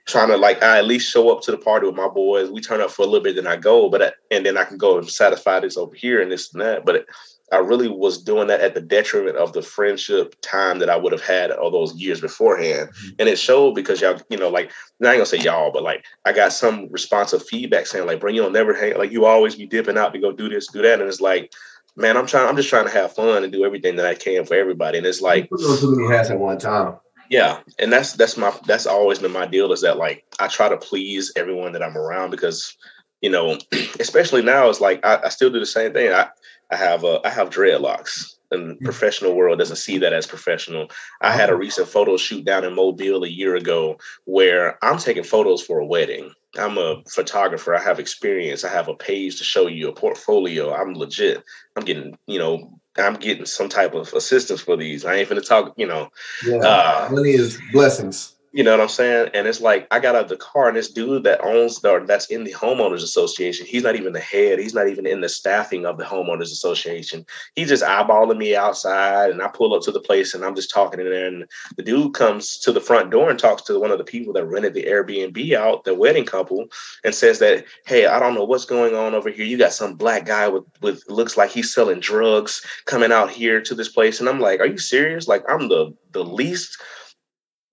trying 0.05 0.27
to 0.27 0.37
like 0.37 0.61
I 0.61 0.79
at 0.79 0.85
least 0.85 1.09
show 1.09 1.29
up 1.31 1.41
to 1.43 1.51
the 1.51 1.57
party 1.57 1.85
with 1.85 1.95
my 1.95 2.07
boys. 2.07 2.49
We 2.49 2.61
turn 2.61 2.81
up 2.81 2.91
for 2.91 3.03
a 3.03 3.05
little 3.05 3.23
bit, 3.23 3.35
then 3.35 3.47
I 3.47 3.55
go, 3.55 3.89
but 3.89 4.01
I, 4.01 4.11
and 4.31 4.45
then 4.45 4.57
I 4.57 4.65
can 4.65 4.77
go 4.77 4.97
and 4.97 5.09
satisfy 5.09 5.59
this 5.59 5.77
over 5.77 5.95
here 5.95 6.21
and 6.21 6.31
this 6.31 6.53
and 6.53 6.61
that. 6.61 6.85
But 6.85 7.05
I 7.51 7.57
really 7.57 7.87
was 7.87 8.23
doing 8.23 8.47
that 8.47 8.61
at 8.61 8.73
the 8.73 8.81
detriment 8.81 9.37
of 9.37 9.53
the 9.53 9.61
friendship 9.61 10.35
time 10.41 10.79
that 10.79 10.89
I 10.89 10.95
would 10.95 11.11
have 11.11 11.21
had 11.21 11.51
all 11.51 11.69
those 11.69 11.93
years 11.95 12.21
beforehand. 12.21 12.89
Mm-hmm. 12.89 13.09
And 13.19 13.29
it 13.29 13.37
showed 13.37 13.75
because 13.75 14.01
y'all, 14.01 14.19
you 14.29 14.37
know, 14.37 14.49
like 14.49 14.71
I 15.03 15.07
ain't 15.07 15.17
gonna 15.17 15.25
say 15.25 15.39
y'all, 15.39 15.71
but 15.71 15.83
like 15.83 16.05
I 16.25 16.33
got 16.33 16.53
some 16.53 16.89
responsive 16.89 17.45
feedback 17.45 17.85
saying 17.85 18.07
like, 18.07 18.19
bro, 18.19 18.31
you 18.31 18.41
don't 18.41 18.53
never 18.53 18.73
hang 18.73 18.97
like 18.97 19.11
you 19.11 19.25
always 19.25 19.55
be 19.55 19.65
dipping 19.65 19.97
out 19.97 20.13
to 20.13 20.19
go 20.19 20.31
do 20.31 20.49
this, 20.49 20.67
do 20.67 20.81
that. 20.81 20.99
And 20.99 21.09
it's 21.09 21.21
like, 21.21 21.53
man, 21.95 22.17
I'm 22.17 22.25
trying, 22.25 22.47
I'm 22.47 22.55
just 22.55 22.69
trying 22.69 22.85
to 22.85 22.93
have 22.93 23.13
fun 23.13 23.43
and 23.43 23.51
do 23.51 23.65
everything 23.65 23.97
that 23.97 24.05
I 24.05 24.15
can 24.15 24.45
for 24.45 24.55
everybody. 24.55 24.97
And 24.97 25.07
it's 25.07 25.21
like 25.21 25.49
too 25.49 25.95
many 25.95 26.15
hats 26.15 26.29
at 26.29 26.39
one 26.39 26.57
time. 26.57 26.95
Yeah. 27.29 27.59
And 27.77 27.91
that's 27.91 28.13
that's 28.13 28.37
my 28.37 28.53
that's 28.65 28.87
always 28.87 29.19
been 29.19 29.31
my 29.31 29.45
deal 29.45 29.71
is 29.73 29.81
that 29.81 29.97
like 29.97 30.25
I 30.39 30.47
try 30.47 30.69
to 30.69 30.77
please 30.77 31.31
everyone 31.35 31.73
that 31.73 31.83
I'm 31.83 31.97
around 31.97 32.31
because 32.31 32.77
you 33.23 33.29
know, 33.29 33.57
especially 33.99 34.43
now, 34.43 34.69
it's 34.69 34.81
like 34.81 35.03
I, 35.03 35.21
I 35.23 35.29
still 35.29 35.49
do 35.49 35.59
the 35.59 35.65
same 35.65 35.93
thing. 35.93 36.11
I, 36.11 36.29
I 36.73 36.75
have 36.75 37.05
uh, 37.05 37.19
I 37.23 37.29
have 37.29 37.51
dreadlocks, 37.51 38.35
and 38.49 38.79
professional 38.79 39.35
world 39.35 39.59
doesn't 39.59 39.75
see 39.75 39.99
that 39.99 40.11
as 40.11 40.25
professional. 40.25 40.89
I 41.21 41.31
had 41.31 41.49
a 41.49 41.53
oh. 41.53 41.57
recent 41.57 41.87
photo 41.87 42.17
shoot 42.17 42.45
down 42.45 42.65
in 42.65 42.73
Mobile 42.73 43.23
a 43.23 43.27
year 43.27 43.55
ago 43.55 43.97
where 44.25 44.79
I'm 44.81 44.97
taking 44.97 45.23
photos 45.23 45.61
for 45.61 45.79
a 45.79 45.85
wedding. 45.85 46.31
I'm 46.57 46.79
a 46.79 47.03
photographer. 47.09 47.75
I 47.75 47.81
have 47.81 47.99
experience. 47.99 48.63
I 48.63 48.69
have 48.69 48.87
a 48.87 48.95
page 48.95 49.37
to 49.37 49.43
show 49.43 49.67
you, 49.67 49.87
a 49.89 49.93
portfolio. 49.93 50.73
I'm 50.73 50.93
legit. 50.93 51.43
I'm 51.75 51.85
getting, 51.85 52.17
you 52.27 52.39
know, 52.39 52.79
I'm 52.97 53.15
getting 53.15 53.45
some 53.45 53.69
type 53.69 53.93
of 53.93 54.11
assistance 54.13 54.61
for 54.61 54.75
these. 54.75 55.05
I 55.05 55.15
ain't 55.15 55.29
gonna 55.29 55.41
talk, 55.41 55.73
you 55.77 55.87
know. 55.87 56.09
Yeah, 56.43 56.57
uh, 56.57 57.09
money 57.11 57.31
is 57.31 57.59
blessings. 57.71 58.35
You 58.55 58.63
know 58.63 58.69
what 58.69 58.81
I'm 58.81 58.87
saying? 58.87 59.31
And 59.33 59.47
it's 59.47 59.61
like 59.61 59.87
I 59.89 59.99
got 59.99 60.13
out 60.13 60.25
of 60.25 60.29
the 60.29 60.37
car, 60.37 60.67
and 60.67 60.77
this 60.77 60.91
dude 60.91 61.23
that 61.23 61.43
owns 61.43 61.79
the 61.79 62.03
that's 62.05 62.27
in 62.27 62.43
the 62.43 62.53
homeowners 62.53 63.01
association, 63.01 63.65
he's 63.65 63.81
not 63.81 63.95
even 63.95 64.13
the 64.13 64.19
head. 64.19 64.59
He's 64.59 64.75
not 64.75 64.87
even 64.87 65.07
in 65.07 65.21
the 65.21 65.29
staffing 65.29 65.87
of 65.87 65.97
the 65.97 66.03
homeowners 66.03 66.51
association. 66.51 67.25
He's 67.55 67.69
just 67.69 67.83
eyeballing 67.83 68.37
me 68.37 68.55
outside, 68.55 69.31
and 69.31 69.41
I 69.41 69.47
pull 69.47 69.73
up 69.73 69.81
to 69.83 69.91
the 69.91 69.99
place, 69.99 70.35
and 70.35 70.45
I'm 70.45 70.53
just 70.53 70.69
talking 70.69 70.99
in 70.99 71.09
there. 71.09 71.25
And 71.25 71.45
the 71.77 71.83
dude 71.83 72.13
comes 72.13 72.59
to 72.59 72.71
the 72.71 72.79
front 72.79 73.09
door 73.09 73.31
and 73.31 73.39
talks 73.39 73.63
to 73.63 73.79
one 73.79 73.89
of 73.89 73.97
the 73.97 74.03
people 74.03 74.33
that 74.33 74.45
rented 74.45 74.75
the 74.75 74.83
Airbnb 74.83 75.53
out, 75.55 75.83
the 75.83 75.95
wedding 75.95 76.25
couple, 76.25 76.67
and 77.03 77.15
says 77.15 77.39
that, 77.39 77.65
"Hey, 77.87 78.05
I 78.05 78.19
don't 78.19 78.35
know 78.35 78.45
what's 78.45 78.65
going 78.65 78.93
on 78.93 79.15
over 79.15 79.31
here. 79.31 79.45
You 79.45 79.57
got 79.57 79.73
some 79.73 79.95
black 79.95 80.27
guy 80.27 80.47
with 80.47 80.65
with 80.79 81.03
looks 81.09 81.37
like 81.37 81.49
he's 81.49 81.73
selling 81.73 81.99
drugs 81.99 82.61
coming 82.85 83.11
out 83.11 83.31
here 83.31 83.61
to 83.61 83.73
this 83.73 83.89
place." 83.89 84.19
And 84.19 84.29
I'm 84.29 84.39
like, 84.39 84.59
"Are 84.59 84.67
you 84.67 84.77
serious? 84.77 85.27
Like 85.27 85.43
I'm 85.49 85.69
the 85.69 85.91
the 86.11 86.23
least." 86.23 86.77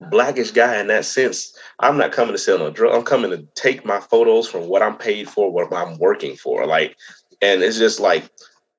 Blackish 0.01 0.51
guy 0.51 0.79
in 0.81 0.87
that 0.89 1.05
sense. 1.05 1.57
I'm 1.79 1.99
not 1.99 2.13
coming 2.13 2.33
to 2.33 2.39
sell 2.39 2.59
no 2.59 2.71
drug. 2.71 2.95
I'm 2.95 3.05
coming 3.05 3.31
to 3.31 3.47
take 3.55 3.85
my 3.85 4.01
photos 4.01 4.49
from 4.49 4.69
what 4.69 4.83
I'm 4.83 4.97
paid 4.97 5.29
for, 5.29 5.51
what 5.51 5.73
I'm 5.73 5.99
working 5.99 6.37
for. 6.37 6.67
Like, 6.67 6.97
and 7.43 7.63
it's 7.63 7.79
just 7.79 8.01
like, 8.01 8.31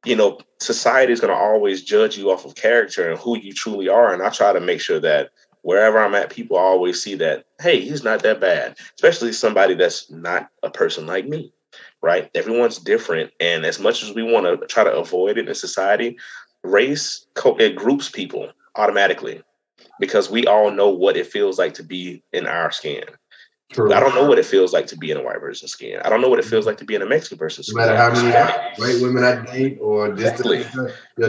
you 0.06 0.16
know, 0.16 0.40
society 0.60 1.14
is 1.14 1.20
going 1.20 1.34
to 1.34 1.40
always 1.40 1.84
judge 1.84 2.18
you 2.18 2.32
off 2.32 2.46
of 2.46 2.56
character 2.56 3.10
and 3.10 3.20
who 3.20 3.38
you 3.38 3.54
truly 3.54 3.88
are. 3.88 4.14
And 4.14 4.24
I 4.24 4.30
try 4.30 4.52
to 4.52 4.60
make 4.60 4.82
sure 4.82 5.00
that 5.00 5.30
wherever 5.62 6.00
I'm 6.00 6.16
at, 6.16 6.32
people 6.32 6.58
always 6.58 7.02
see 7.02 7.16
that, 7.16 7.46
hey, 7.60 7.82
he's 7.82 8.04
not 8.04 8.24
that 8.24 8.42
bad, 8.42 8.78
especially 8.96 9.32
somebody 9.32 9.76
that's 9.76 10.10
not 10.10 10.50
a 10.64 10.72
person 10.72 11.06
like 11.06 11.28
me, 11.28 11.54
right? 12.02 12.32
Everyone's 12.34 12.80
different. 12.80 13.32
And 13.40 13.64
as 13.64 13.80
much 13.80 14.02
as 14.02 14.14
we 14.14 14.24
want 14.24 14.48
to 14.48 14.66
try 14.68 14.84
to 14.84 14.92
avoid 14.92 15.38
it 15.38 15.48
in 15.48 15.54
society, 15.54 16.18
race, 16.64 17.28
it 17.36 17.76
groups 17.76 18.10
people 18.10 18.52
automatically 18.76 19.44
because 20.02 20.30
we 20.30 20.46
all 20.48 20.72
know 20.72 20.90
what 20.90 21.16
it 21.16 21.28
feels 21.28 21.58
like 21.60 21.76
to 21.76 21.84
be 21.84 22.24
in 22.34 22.48
our 22.48 22.72
skin. 22.72 23.04
True. 23.72 23.94
I 23.94 24.02
don't 24.02 24.16
know 24.16 24.26
what 24.26 24.38
it 24.38 24.46
feels 24.46 24.74
like 24.74 24.88
to 24.88 24.98
be 24.98 25.12
in 25.12 25.18
a 25.18 25.24
white 25.24 25.40
person's 25.40 25.72
skin. 25.72 26.02
I 26.04 26.10
don't 26.10 26.20
know 26.20 26.28
what 26.28 26.40
it 26.40 26.46
feels 26.46 26.66
like 26.66 26.78
to 26.80 26.84
be 26.84 26.96
in 26.96 27.02
a 27.02 27.06
Mexican 27.06 27.38
person's 27.38 27.68
skin. 27.68 27.78
No 27.78 27.86
matter 27.86 27.98
how 27.98 28.12
many 28.12 28.34
white 28.78 29.02
women 29.02 29.24
I 29.24 29.46
date 29.46 29.78
or 29.80 30.08
exactly. 30.08 30.66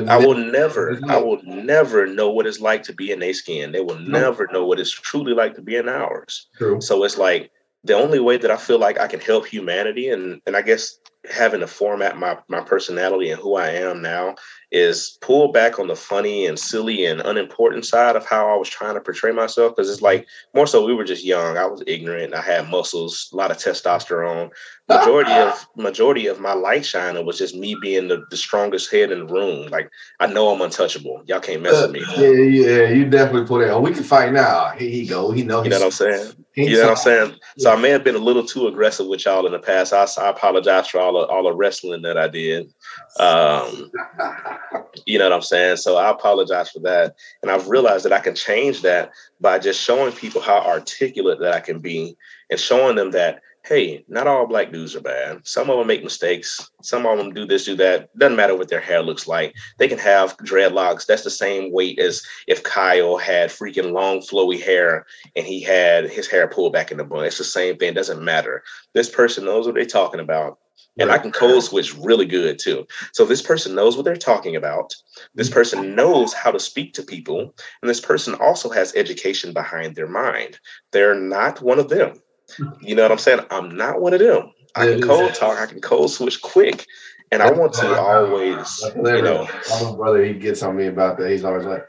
I 0.09 0.16
will 0.16 0.35
never, 0.35 0.99
I 1.09 1.18
will 1.18 1.41
never 1.45 2.07
know 2.07 2.31
what 2.31 2.49
it's 2.49 2.59
like 2.61 2.83
to 2.85 2.93
be 2.93 3.12
in 3.12 3.20
their 3.20 3.35
skin. 3.35 3.70
They 3.70 3.81
will 3.81 3.99
never 4.01 4.49
know 4.53 4.66
what 4.66 4.81
it's 4.81 4.91
truly 4.91 5.35
like 5.35 5.55
to 5.55 5.62
be 5.62 5.77
in 5.77 5.89
ours. 5.89 6.49
True. 6.57 6.81
So 6.81 7.05
it's 7.05 7.18
like 7.18 7.53
the 7.85 7.95
only 7.95 8.18
way 8.18 8.39
that 8.39 8.51
I 8.51 8.57
feel 8.57 8.79
like 8.81 8.99
I 8.99 9.07
can 9.07 9.20
help 9.20 9.47
humanity 9.47 10.09
and 10.09 10.41
and 10.47 10.57
I 10.57 10.62
guess 10.62 10.99
having 11.31 11.61
to 11.61 11.66
format 11.66 12.18
my 12.18 12.37
my 12.49 12.61
personality 12.61 13.31
and 13.31 13.41
who 13.41 13.57
I 13.57 13.68
am 13.68 14.03
now 14.03 14.35
is 14.73 15.18
pull 15.20 15.53
back 15.53 15.79
on 15.79 15.87
the 15.87 15.95
funny 15.95 16.47
and 16.47 16.59
silly 16.59 17.05
and 17.05 17.20
unimportant 17.20 17.85
side 17.85 18.16
of 18.16 18.25
how 18.25 18.53
I 18.53 18.57
was 18.57 18.68
trying 18.68 18.95
to 18.95 19.01
portray 19.01 19.31
myself. 19.31 19.77
Because 19.77 19.91
it's 19.91 20.03
like 20.03 20.27
more 20.55 20.66
so 20.66 20.85
we 20.85 20.95
were 20.95 21.05
just 21.05 21.25
young. 21.25 21.59
I 21.59 21.66
was 21.66 21.83
ignorant. 21.87 22.35
I 22.35 22.41
had 22.41 22.70
muscles, 22.70 23.29
a 23.33 23.37
lot 23.37 23.51
of 23.51 23.59
testosterone. 23.59 24.51
Majority 24.89 25.33
of 25.33 25.66
majority 25.77 26.27
of 26.27 26.41
my 26.41 26.55
light 26.55 26.85
shining 26.85 27.25
was 27.25 27.39
just 27.39 27.55
me 27.55 27.77
being 27.81 28.09
the, 28.09 28.25
the 28.31 28.37
strongest 28.37 28.91
head 28.91 29.12
in 29.12 29.20
the 29.20 29.33
room. 29.33 29.68
Like 29.68 29.91
I 30.20 30.27
know 30.27 30.49
I'm 30.49 30.61
untouchable. 30.61 31.23
Y'all 31.27 31.41
can't 31.41 31.62
mess 31.62 31.81
with 31.81 31.93
me. 31.93 32.03
Yeah, 32.18 32.31
yeah, 32.31 32.89
you 32.89 33.09
definitely 33.09 33.47
put 33.47 33.62
it 33.62 33.70
on. 33.70 33.83
We 33.83 33.93
can 33.93 34.03
fight 34.03 34.33
now. 34.33 34.70
Here 34.70 34.91
he 34.91 35.07
go. 35.07 35.31
He 35.31 35.45
know. 35.45 35.62
You 35.62 35.70
know 35.70 35.79
what 35.79 35.85
I'm 35.87 35.91
saying? 35.93 36.33
You 36.55 36.77
know 36.77 36.89
what 36.89 36.91
I'm 36.91 36.97
saying? 36.97 37.35
So 37.59 37.73
I 37.73 37.77
may 37.77 37.91
have 37.91 38.05
been 38.05 38.14
a 38.14 38.18
little 38.18 38.45
too 38.45 38.66
aggressive 38.66 39.07
with 39.07 39.25
y'all 39.25 39.47
in 39.47 39.53
the 39.53 39.59
past. 39.59 39.93
I, 39.93 40.07
I 40.23 40.31
apologize 40.31 40.89
for 40.89 41.01
all 41.01 41.12
the 41.13 41.27
all 41.27 41.45
the 41.45 41.55
wrestling 41.55 42.03
that 42.03 42.19
I 42.19 42.29
did. 42.29 42.73
Um, 43.19 43.91
you 45.07 45.19
know 45.19 45.25
what 45.25 45.33
I'm 45.33 45.43
saying? 45.43 45.77
So 45.79 45.97
I 45.97 46.11
apologize 46.11 46.71
for 46.71 46.81
that. 46.81 47.15
And 47.43 47.51
I've 47.51 47.69
realized 47.69 48.05
that 48.05 48.13
I 48.13 48.21
can 48.21 48.35
change 48.35 48.83
that 48.83 49.13
by 49.41 49.59
just 49.59 49.81
showing 49.81 50.13
people 50.13 50.41
how 50.41 50.59
articulate 50.59 51.41
that 51.41 51.55
I 51.55 51.61
can 51.61 51.81
be 51.81 52.17
and 52.51 52.61
showing 52.61 52.97
them 52.97 53.11
that, 53.13 53.41
hey, 53.65 54.05
not 54.09 54.27
all 54.27 54.47
black 54.47 54.73
dudes 54.73 54.97
are 54.97 55.01
bad. 55.01 55.47
Some 55.47 55.71
of 55.71 55.79
them 55.79 55.87
make 55.87 56.03
mistakes. 56.03 56.71
Some 56.83 57.07
of 57.07 57.17
them 57.17 57.33
do 57.33 57.47
this, 57.47 57.65
do 57.65 57.77
that. 57.77 58.17
Doesn't 58.19 58.37
matter 58.37 58.57
what 58.57 58.69
their 58.69 58.81
hair 58.81 59.03
looks 59.03 59.29
like. 59.29 59.55
They 59.79 59.89
can 59.89 59.99
have 59.99 60.37
dreadlocks. 60.39 61.07
That's 61.07 61.23
the 61.23 61.31
same 61.31 61.73
weight 61.73 61.99
as 61.99 62.23
if 62.49 62.63
Kyle 62.63 63.17
had 63.17 63.51
freaking 63.51 63.93
long, 63.93 64.21
flowy 64.21 64.61
hair 64.61 65.07
and 65.37 65.47
he 65.47 65.63
had 65.63 66.11
his 66.11 66.29
hair 66.29 66.49
pulled 66.49 66.73
back 66.73 66.91
in 66.91 66.99
the 66.99 67.05
bun. 67.05 67.25
It's 67.25 67.39
the 67.39 67.45
same 67.45 67.77
thing. 67.77 67.91
It 67.91 67.95
doesn't 67.95 68.23
matter. 68.23 68.63
This 68.95 69.09
person 69.09 69.45
knows 69.45 69.67
what 69.67 69.77
they're 69.77 69.85
talking 69.85 70.21
about 70.21 70.59
and 70.99 71.11
I 71.11 71.18
can 71.18 71.33
code 71.33 71.62
switch 71.62 71.97
really 71.97 72.26
good 72.26 72.59
too. 72.59 72.87
So 73.12 73.24
this 73.24 73.43
person 73.43 73.74
knows 73.74 73.97
what 73.97 74.05
they're 74.05 74.16
talking 74.16 74.57
about. 74.57 74.95
This 75.35 75.49
mm-hmm. 75.49 75.55
person 75.55 75.95
knows 75.95 76.33
how 76.33 76.51
to 76.51 76.61
speak 76.61 76.95
to 76.95 77.03
people, 77.03 77.55
and 77.80 77.89
this 77.89 78.01
person 78.01 78.35
also 78.35 78.68
has 78.70 78.95
education 78.95 79.53
behind 79.53 79.97
their 79.97 80.09
mind. 80.09 80.59
They're 80.93 81.14
not 81.14 81.62
one 81.62 81.78
of 81.78 81.89
them. 81.89 82.22
You 82.80 82.95
know 82.95 83.03
what 83.03 83.12
I'm 83.12 83.18
saying? 83.18 83.41
I'm 83.51 83.74
not 83.76 84.01
one 84.01 84.12
of 84.12 84.20
them. 84.20 84.53
I 84.74 84.87
can 84.87 85.03
code 85.03 85.35
talk. 85.35 85.59
I 85.59 85.66
can 85.66 85.80
code 85.80 86.11
switch 86.11 86.41
quick, 86.43 86.87
and 87.30 87.43
I 87.43 87.51
want 87.51 87.72
to 87.74 87.99
always, 87.99 88.83
you 88.95 89.22
know. 89.22 89.49
My 89.83 89.93
brother, 89.95 90.24
he 90.24 90.35
gets 90.35 90.62
on 90.62 90.76
me 90.76 90.87
about 90.87 91.18
that. 91.18 91.30
He's 91.30 91.45
always 91.45 91.64
like, 91.64 91.87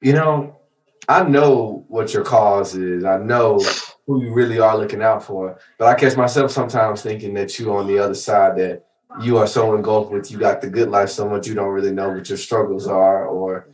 you 0.00 0.12
know, 0.12 0.60
I 1.08 1.24
know 1.24 1.84
what 1.88 2.14
your 2.14 2.24
cause 2.24 2.74
is. 2.74 3.04
I 3.04 3.18
know 3.18 3.60
who 4.06 4.22
you 4.22 4.32
really 4.32 4.58
are 4.58 4.76
looking 4.76 5.02
out 5.02 5.24
for. 5.24 5.58
But 5.78 5.88
I 5.88 5.94
catch 5.94 6.16
myself 6.16 6.50
sometimes 6.50 7.02
thinking 7.02 7.34
that 7.34 7.58
you 7.58 7.74
on 7.74 7.86
the 7.86 7.98
other 7.98 8.14
side 8.14 8.56
that 8.58 8.84
you 9.20 9.36
are 9.38 9.46
so 9.46 9.74
engulfed 9.74 10.10
with 10.10 10.30
you 10.30 10.38
got 10.38 10.60
the 10.60 10.70
good 10.70 10.88
life 10.88 11.10
so 11.10 11.28
much 11.28 11.46
you 11.46 11.54
don't 11.54 11.68
really 11.68 11.92
know 11.92 12.10
what 12.10 12.28
your 12.28 12.38
struggles 12.38 12.86
are. 12.86 13.26
Or 13.26 13.68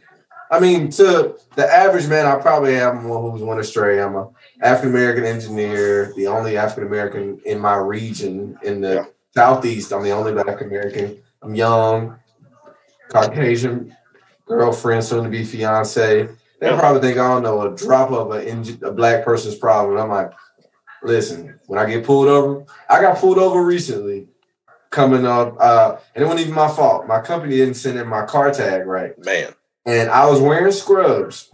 I 0.51 0.61
mean, 0.61 0.91
to 0.93 1.39
the 1.57 1.67
average 1.67 2.09
man, 2.09 2.27
I 2.27 2.37
probably 2.37 2.77
am 2.77 3.09
one 3.09 3.31
who's 3.31 3.43
went 3.43 3.61
astray. 3.61 4.03
I'm 4.03 4.17
a 4.17 4.29
African 4.63 4.91
American 4.91 5.25
engineer, 5.25 6.13
the 6.17 6.27
only 6.27 6.57
African 6.57 6.87
American 6.87 7.41
in 7.45 7.59
my 7.59 7.77
region 7.77 8.59
in 8.63 8.81
the 8.81 8.95
yeah. 8.95 9.05
southeast. 9.35 9.93
I'm 9.93 10.03
the 10.03 10.11
only 10.11 10.33
Black 10.33 10.61
American. 10.61 11.23
I'm 11.43 11.55
young, 11.55 12.19
Caucasian 13.11 13.95
girlfriend, 14.47 15.05
soon 15.05 15.25
to 15.25 15.31
be 15.31 15.45
fiance. 15.45 16.29
They 16.61 16.69
probably 16.71 17.01
think 17.01 17.19
I 17.19 17.29
don't 17.29 17.43
know 17.43 17.61
a 17.63 17.77
drop 17.77 18.11
of 18.11 18.33
a, 18.33 18.89
a 18.89 18.93
black 18.93 19.25
person's 19.25 19.55
problem. 19.55 19.97
I'm 19.97 20.09
like, 20.09 20.33
listen, 21.03 21.59
when 21.67 21.79
I 21.79 21.89
get 21.89 22.05
pulled 22.05 22.29
over, 22.29 22.65
I 22.91 23.01
got 23.01 23.19
pulled 23.19 23.39
over 23.39 23.65
recently 23.65 24.29
coming 24.91 25.27
up, 25.27 25.57
uh, 25.61 25.97
and 26.15 26.25
it 26.25 26.27
wasn't 26.27 26.43
even 26.43 26.55
my 26.55 26.69
fault. 26.69 27.07
My 27.07 27.21
company 27.21 27.57
didn't 27.57 27.75
send 27.75 27.99
in 27.99 28.09
my 28.09 28.25
car 28.25 28.51
tag 28.51 28.87
right. 28.87 29.17
Man. 29.25 29.55
And 29.87 30.11
I 30.11 30.29
was 30.29 30.41
wearing 30.41 30.73
scrubs. 30.73 31.51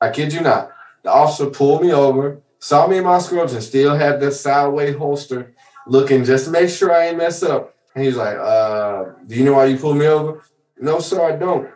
I 0.00 0.10
kid 0.10 0.32
you 0.32 0.40
not. 0.40 0.70
The 1.02 1.10
officer 1.10 1.46
pulled 1.46 1.82
me 1.82 1.92
over, 1.92 2.42
saw 2.58 2.86
me 2.86 2.98
in 2.98 3.04
my 3.04 3.18
scrubs, 3.18 3.54
and 3.54 3.62
still 3.62 3.94
had 3.94 4.20
the 4.20 4.30
sideways 4.30 4.96
holster 4.96 5.54
looking 5.86 6.24
just 6.24 6.46
to 6.46 6.50
make 6.50 6.68
sure 6.68 6.92
I 6.92 7.06
ain't 7.06 7.18
mess 7.18 7.42
up. 7.42 7.74
And 7.94 8.04
he's 8.04 8.16
like, 8.16 8.36
uh, 8.36 9.04
do 9.26 9.34
you 9.34 9.44
know 9.44 9.54
why 9.54 9.66
you 9.66 9.76
pulled 9.76 9.96
me 9.96 10.06
over? 10.06 10.42
No, 10.78 10.98
sir, 10.98 11.22
I 11.24 11.36
don't. 11.36 11.70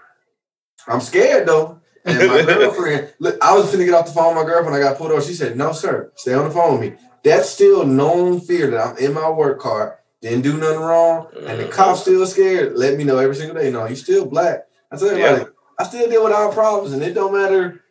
I'm 0.87 1.01
scared 1.01 1.47
though. 1.47 1.78
And 2.09 2.29
my 2.29 2.43
girlfriend, 2.47 3.15
look, 3.19 3.39
I 3.43 3.57
was 3.57 3.73
finna 3.73 3.85
get 3.85 3.95
off 3.95 4.07
the 4.07 4.13
phone 4.13 4.37
with 4.37 4.45
my 4.45 4.51
girlfriend. 4.51 4.77
I 4.77 4.81
got 4.81 4.99
pulled 4.99 5.13
over. 5.13 5.23
She 5.23 5.35
said, 5.35 5.57
No, 5.57 5.73
sir, 5.73 6.13
stay 6.17 6.35
on 6.35 6.45
the 6.45 6.51
phone 6.51 6.79
with 6.79 6.93
me. 6.93 6.99
That's 7.25 7.49
still 7.49 7.85
known 7.85 8.41
fear 8.41 8.71
that 8.71 8.87
I'm 8.87 8.97
in 8.99 9.13
my 9.13 9.29
work 9.29 9.61
car, 9.61 10.01
didn't 10.23 10.43
do 10.43 10.57
nothing 10.57 10.81
wrong, 10.81 11.29
and 11.37 11.59
the 11.59 11.65
mm-hmm. 11.65 11.73
cops 11.73 12.03
still 12.03 12.27
scared. 12.27 12.77
Let 12.77 12.97
me 12.97 13.05
know 13.05 13.19
every 13.19 13.37
single 13.37 13.61
day. 13.61 13.71
No, 13.71 13.87
you 13.87 13.97
still 13.97 14.27
black. 14.27 14.67
I 14.91 14.97
tell 14.97 15.13
you, 15.13 15.19
yeah. 15.19 15.45
I 15.79 15.85
still 15.85 16.09
deal 16.09 16.25
with 16.25 16.33
our 16.33 16.53
problems, 16.53 16.93
and 16.93 17.03
it 17.03 17.15
don't 17.15 17.33
matter 17.33 17.83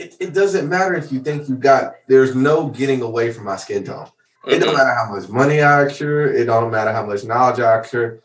it, 0.00 0.16
it 0.18 0.34
doesn't 0.34 0.68
matter 0.68 0.94
if 0.94 1.12
you 1.12 1.20
think 1.20 1.48
you 1.48 1.56
got. 1.56 1.94
There's 2.08 2.34
no 2.34 2.68
getting 2.68 3.02
away 3.02 3.32
from 3.32 3.44
my 3.44 3.56
skin 3.56 3.84
tone. 3.84 4.08
It 4.46 4.58
don't 4.60 4.74
Mhm. 4.74 4.78
matter 4.78 4.94
how 4.94 5.14
much 5.14 5.28
money 5.28 5.60
I 5.60 5.82
accrue. 5.82 6.26
It 6.26 6.46
don't 6.46 6.70
matter 6.70 6.92
how 6.92 7.04
much 7.04 7.24
knowledge 7.24 7.60
I 7.60 7.78
accrue. 7.78 8.18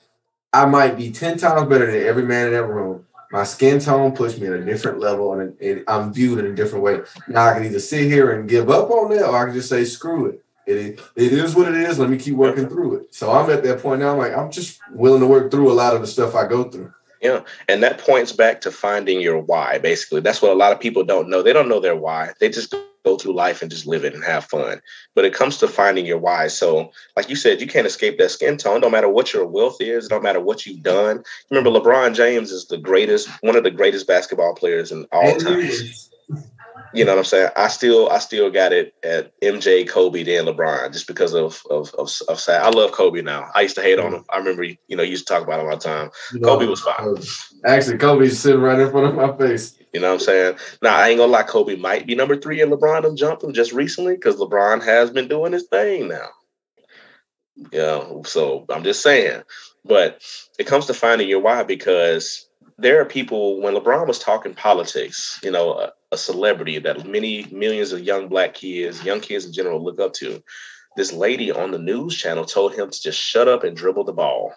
I 0.53 0.65
might 0.65 0.95
be 0.95 1.11
ten 1.11 1.37
times 1.37 1.67
better 1.67 1.91
than 1.91 2.07
every 2.07 2.23
man 2.23 2.47
in 2.47 2.53
that 2.53 2.63
room. 2.63 3.05
My 3.31 3.43
skin 3.43 3.79
tone 3.79 4.15
puts 4.15 4.37
me 4.37 4.47
at 4.47 4.53
a 4.53 4.63
different 4.63 4.99
level, 4.99 5.33
and, 5.33 5.59
and 5.59 5.83
I'm 5.87 6.13
viewed 6.13 6.39
in 6.39 6.45
a 6.45 6.55
different 6.55 6.83
way. 6.83 7.01
Now 7.27 7.47
I 7.47 7.53
can 7.53 7.65
either 7.65 7.79
sit 7.79 8.05
here 8.05 8.31
and 8.31 8.49
give 8.49 8.69
up 8.69 8.89
on 8.91 9.09
that, 9.11 9.27
or 9.27 9.35
I 9.35 9.45
can 9.45 9.53
just 9.53 9.69
say, 9.69 9.83
"Screw 9.83 10.27
it. 10.27 10.43
It 10.65 10.77
is, 10.77 10.99
it 11.15 11.33
is 11.33 11.55
what 11.55 11.67
it 11.67 11.75
is. 11.75 11.99
Let 11.99 12.09
me 12.09 12.17
keep 12.17 12.35
working 12.35 12.67
through 12.67 12.95
it." 12.97 13.13
So 13.13 13.31
I'm 13.31 13.49
at 13.49 13.63
that 13.63 13.81
point 13.81 14.01
now. 14.01 14.11
I'm 14.11 14.17
like, 14.17 14.35
I'm 14.35 14.51
just 14.51 14.79
willing 14.91 15.21
to 15.21 15.27
work 15.27 15.51
through 15.51 15.71
a 15.71 15.73
lot 15.73 15.95
of 15.95 16.01
the 16.01 16.07
stuff 16.07 16.35
I 16.35 16.47
go 16.47 16.65
through. 16.65 16.93
Yeah. 17.21 17.41
And 17.67 17.81
that 17.81 17.97
points 17.97 18.31
back 18.31 18.61
to 18.61 18.71
finding 18.71 19.19
your 19.19 19.39
why, 19.39 19.79
basically. 19.79 20.21
That's 20.21 20.41
what 20.41 20.51
a 20.51 20.55
lot 20.55 20.71
of 20.71 20.79
people 20.79 21.03
don't 21.03 21.29
know. 21.29 21.41
They 21.41 21.53
don't 21.53 21.69
know 21.69 21.79
their 21.79 21.95
why. 21.95 22.33
They 22.39 22.49
just 22.49 22.75
go 23.05 23.15
through 23.17 23.33
life 23.33 23.61
and 23.61 23.71
just 23.71 23.85
live 23.85 24.03
it 24.03 24.13
and 24.13 24.23
have 24.23 24.45
fun. 24.45 24.81
But 25.13 25.25
it 25.25 25.33
comes 25.33 25.57
to 25.59 25.67
finding 25.67 26.05
your 26.05 26.17
why. 26.17 26.47
So, 26.47 26.91
like 27.15 27.29
you 27.29 27.35
said, 27.35 27.61
you 27.61 27.67
can't 27.67 27.87
escape 27.87 28.17
that 28.17 28.31
skin 28.31 28.57
tone. 28.57 28.81
Don't 28.81 28.91
matter 28.91 29.09
what 29.09 29.33
your 29.33 29.45
wealth 29.45 29.77
is, 29.79 30.07
don't 30.07 30.23
matter 30.23 30.41
what 30.41 30.65
you've 30.65 30.83
done. 30.83 31.23
Remember, 31.51 31.69
LeBron 31.69 32.15
James 32.15 32.51
is 32.51 32.65
the 32.65 32.77
greatest, 32.77 33.29
one 33.41 33.55
of 33.55 33.63
the 33.63 33.71
greatest 33.71 34.07
basketball 34.07 34.55
players 34.55 34.91
in 34.91 35.05
all 35.11 35.37
time. 35.37 35.69
You 36.93 37.03
know 37.03 37.11
what 37.11 37.19
I'm 37.19 37.25
saying? 37.25 37.49
I 37.57 37.67
still, 37.67 38.09
I 38.09 38.19
still 38.19 38.49
got 38.49 38.71
it 38.71 38.95
at 39.03 39.37
MJ, 39.41 39.87
Kobe, 39.87 40.23
then 40.23 40.45
LeBron, 40.45 40.93
just 40.93 41.07
because 41.07 41.33
of 41.33 41.61
of 41.69 41.93
of, 41.95 42.09
of 42.29 42.39
sad. 42.39 42.63
I 42.63 42.69
love 42.69 42.93
Kobe 42.93 43.21
now. 43.21 43.49
I 43.53 43.61
used 43.61 43.75
to 43.75 43.81
hate 43.81 43.99
on 43.99 44.13
him. 44.13 44.23
I 44.29 44.37
remember, 44.37 44.63
you 44.63 44.77
know, 44.89 45.03
you 45.03 45.11
used 45.11 45.27
to 45.27 45.33
talk 45.33 45.43
about 45.43 45.59
him 45.59 45.65
all 45.65 45.75
the 45.75 45.83
time. 45.83 46.09
You 46.31 46.39
know, 46.39 46.47
Kobe 46.47 46.67
was 46.67 46.81
fine. 46.81 46.95
Uh, 46.95 47.21
actually, 47.67 47.97
Kobe's 47.97 48.39
sitting 48.39 48.61
right 48.61 48.79
in 48.79 48.89
front 48.91 49.07
of 49.07 49.15
my 49.15 49.35
face. 49.37 49.77
You 49.95 50.01
know 50.01 50.07
what 50.09 50.15
I'm 50.15 50.19
saying? 50.19 50.55
Now 50.81 50.93
I 50.93 51.07
ain't 51.07 51.19
gonna 51.19 51.31
lie, 51.31 51.43
Kobe 51.43 51.77
might 51.77 52.05
be 52.05 52.15
number 52.15 52.35
three 52.35 52.61
and 52.61 52.69
LeBron 52.69 53.03
done 53.03 53.15
jumped 53.15 53.45
him 53.45 53.53
just 53.53 53.71
recently 53.71 54.15
because 54.15 54.35
LeBron 54.35 54.83
has 54.83 55.09
been 55.09 55.29
doing 55.29 55.53
his 55.53 55.67
thing 55.67 56.09
now. 56.09 56.27
Yeah, 57.71 58.03
so 58.25 58.65
I'm 58.69 58.83
just 58.83 59.01
saying. 59.01 59.43
But 59.85 60.21
it 60.59 60.67
comes 60.67 60.87
to 60.87 60.93
finding 60.93 61.29
your 61.29 61.39
why 61.39 61.63
because 61.63 62.49
there 62.77 62.99
are 62.99 63.05
people 63.05 63.61
when 63.61 63.73
LeBron 63.73 64.05
was 64.05 64.19
talking 64.19 64.53
politics, 64.53 65.39
you 65.41 65.49
know, 65.49 65.71
a, 65.71 65.93
a 66.11 66.17
celebrity 66.17 66.77
that 66.79 67.07
many 67.07 67.45
millions 67.49 67.93
of 67.93 68.03
young 68.03 68.27
black 68.27 68.53
kids, 68.53 69.01
young 69.05 69.21
kids 69.21 69.45
in 69.45 69.53
general 69.53 69.81
look 69.81 70.01
up 70.01 70.11
to. 70.15 70.43
This 70.97 71.13
lady 71.13 71.53
on 71.53 71.71
the 71.71 71.79
news 71.79 72.17
channel 72.17 72.43
told 72.43 72.75
him 72.75 72.89
to 72.89 73.01
just 73.01 73.17
shut 73.17 73.47
up 73.47 73.63
and 73.63 73.77
dribble 73.77 74.03
the 74.03 74.11
ball. 74.11 74.53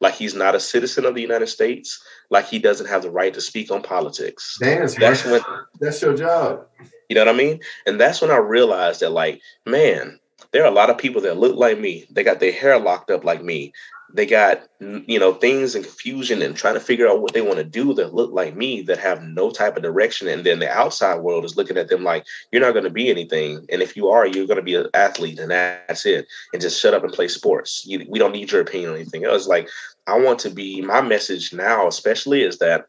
Like 0.00 0.14
he's 0.14 0.36
not 0.36 0.54
a 0.54 0.60
citizen 0.60 1.06
of 1.06 1.16
the 1.16 1.22
United 1.22 1.48
States, 1.48 2.00
like 2.30 2.46
he 2.46 2.58
doesn't 2.58 2.86
have 2.86 3.02
the 3.02 3.10
right 3.10 3.34
to 3.34 3.40
speak 3.40 3.70
on 3.70 3.82
politics. 3.82 4.56
Dance, 4.60 4.94
That's 4.94 5.24
when 5.24 5.40
That's 5.80 6.00
your 6.00 6.16
job. 6.16 6.66
you 7.08 7.16
know 7.16 7.24
what 7.24 7.34
I 7.34 7.36
mean? 7.36 7.60
And 7.86 8.00
that's 8.00 8.22
when 8.22 8.30
I 8.30 8.36
realized 8.36 9.00
that, 9.00 9.10
like, 9.10 9.40
man, 9.66 10.18
there 10.52 10.62
are 10.64 10.70
a 10.70 10.74
lot 10.74 10.90
of 10.90 10.98
people 10.98 11.20
that 11.22 11.38
look 11.38 11.56
like 11.56 11.78
me. 11.78 12.06
They 12.10 12.22
got 12.22 12.40
their 12.40 12.52
hair 12.52 12.78
locked 12.78 13.10
up 13.10 13.24
like 13.24 13.42
me. 13.42 13.72
They 14.12 14.26
got, 14.26 14.62
you 14.80 15.20
know, 15.20 15.34
things 15.34 15.76
and 15.76 15.84
confusion 15.84 16.42
and 16.42 16.56
trying 16.56 16.74
to 16.74 16.80
figure 16.80 17.06
out 17.08 17.22
what 17.22 17.32
they 17.32 17.42
want 17.42 17.58
to 17.58 17.64
do 17.64 17.94
that 17.94 18.12
look 18.12 18.32
like 18.32 18.56
me 18.56 18.82
that 18.82 18.98
have 18.98 19.22
no 19.22 19.50
type 19.52 19.76
of 19.76 19.84
direction. 19.84 20.26
And 20.26 20.44
then 20.44 20.58
the 20.58 20.68
outside 20.68 21.20
world 21.20 21.44
is 21.44 21.56
looking 21.56 21.76
at 21.76 21.86
them 21.86 22.02
like, 22.02 22.24
you're 22.50 22.62
not 22.62 22.72
going 22.72 22.84
to 22.84 22.90
be 22.90 23.08
anything. 23.08 23.64
And 23.70 23.82
if 23.82 23.96
you 23.96 24.08
are, 24.08 24.26
you're 24.26 24.48
going 24.48 24.56
to 24.56 24.64
be 24.64 24.74
an 24.74 24.88
athlete 24.94 25.38
and 25.38 25.52
that's 25.52 26.04
it. 26.06 26.26
And 26.52 26.60
just 26.60 26.80
shut 26.80 26.92
up 26.92 27.04
and 27.04 27.12
play 27.12 27.28
sports. 27.28 27.84
You, 27.86 28.04
we 28.08 28.18
don't 28.18 28.32
need 28.32 28.50
your 28.50 28.62
opinion 28.62 28.90
or 28.90 28.96
anything 28.96 29.24
else. 29.24 29.46
Like, 29.46 29.68
I 30.10 30.18
want 30.18 30.40
to 30.40 30.50
be, 30.50 30.80
my 30.82 31.00
message 31.00 31.52
now, 31.52 31.86
especially, 31.86 32.42
is 32.42 32.58
that 32.58 32.86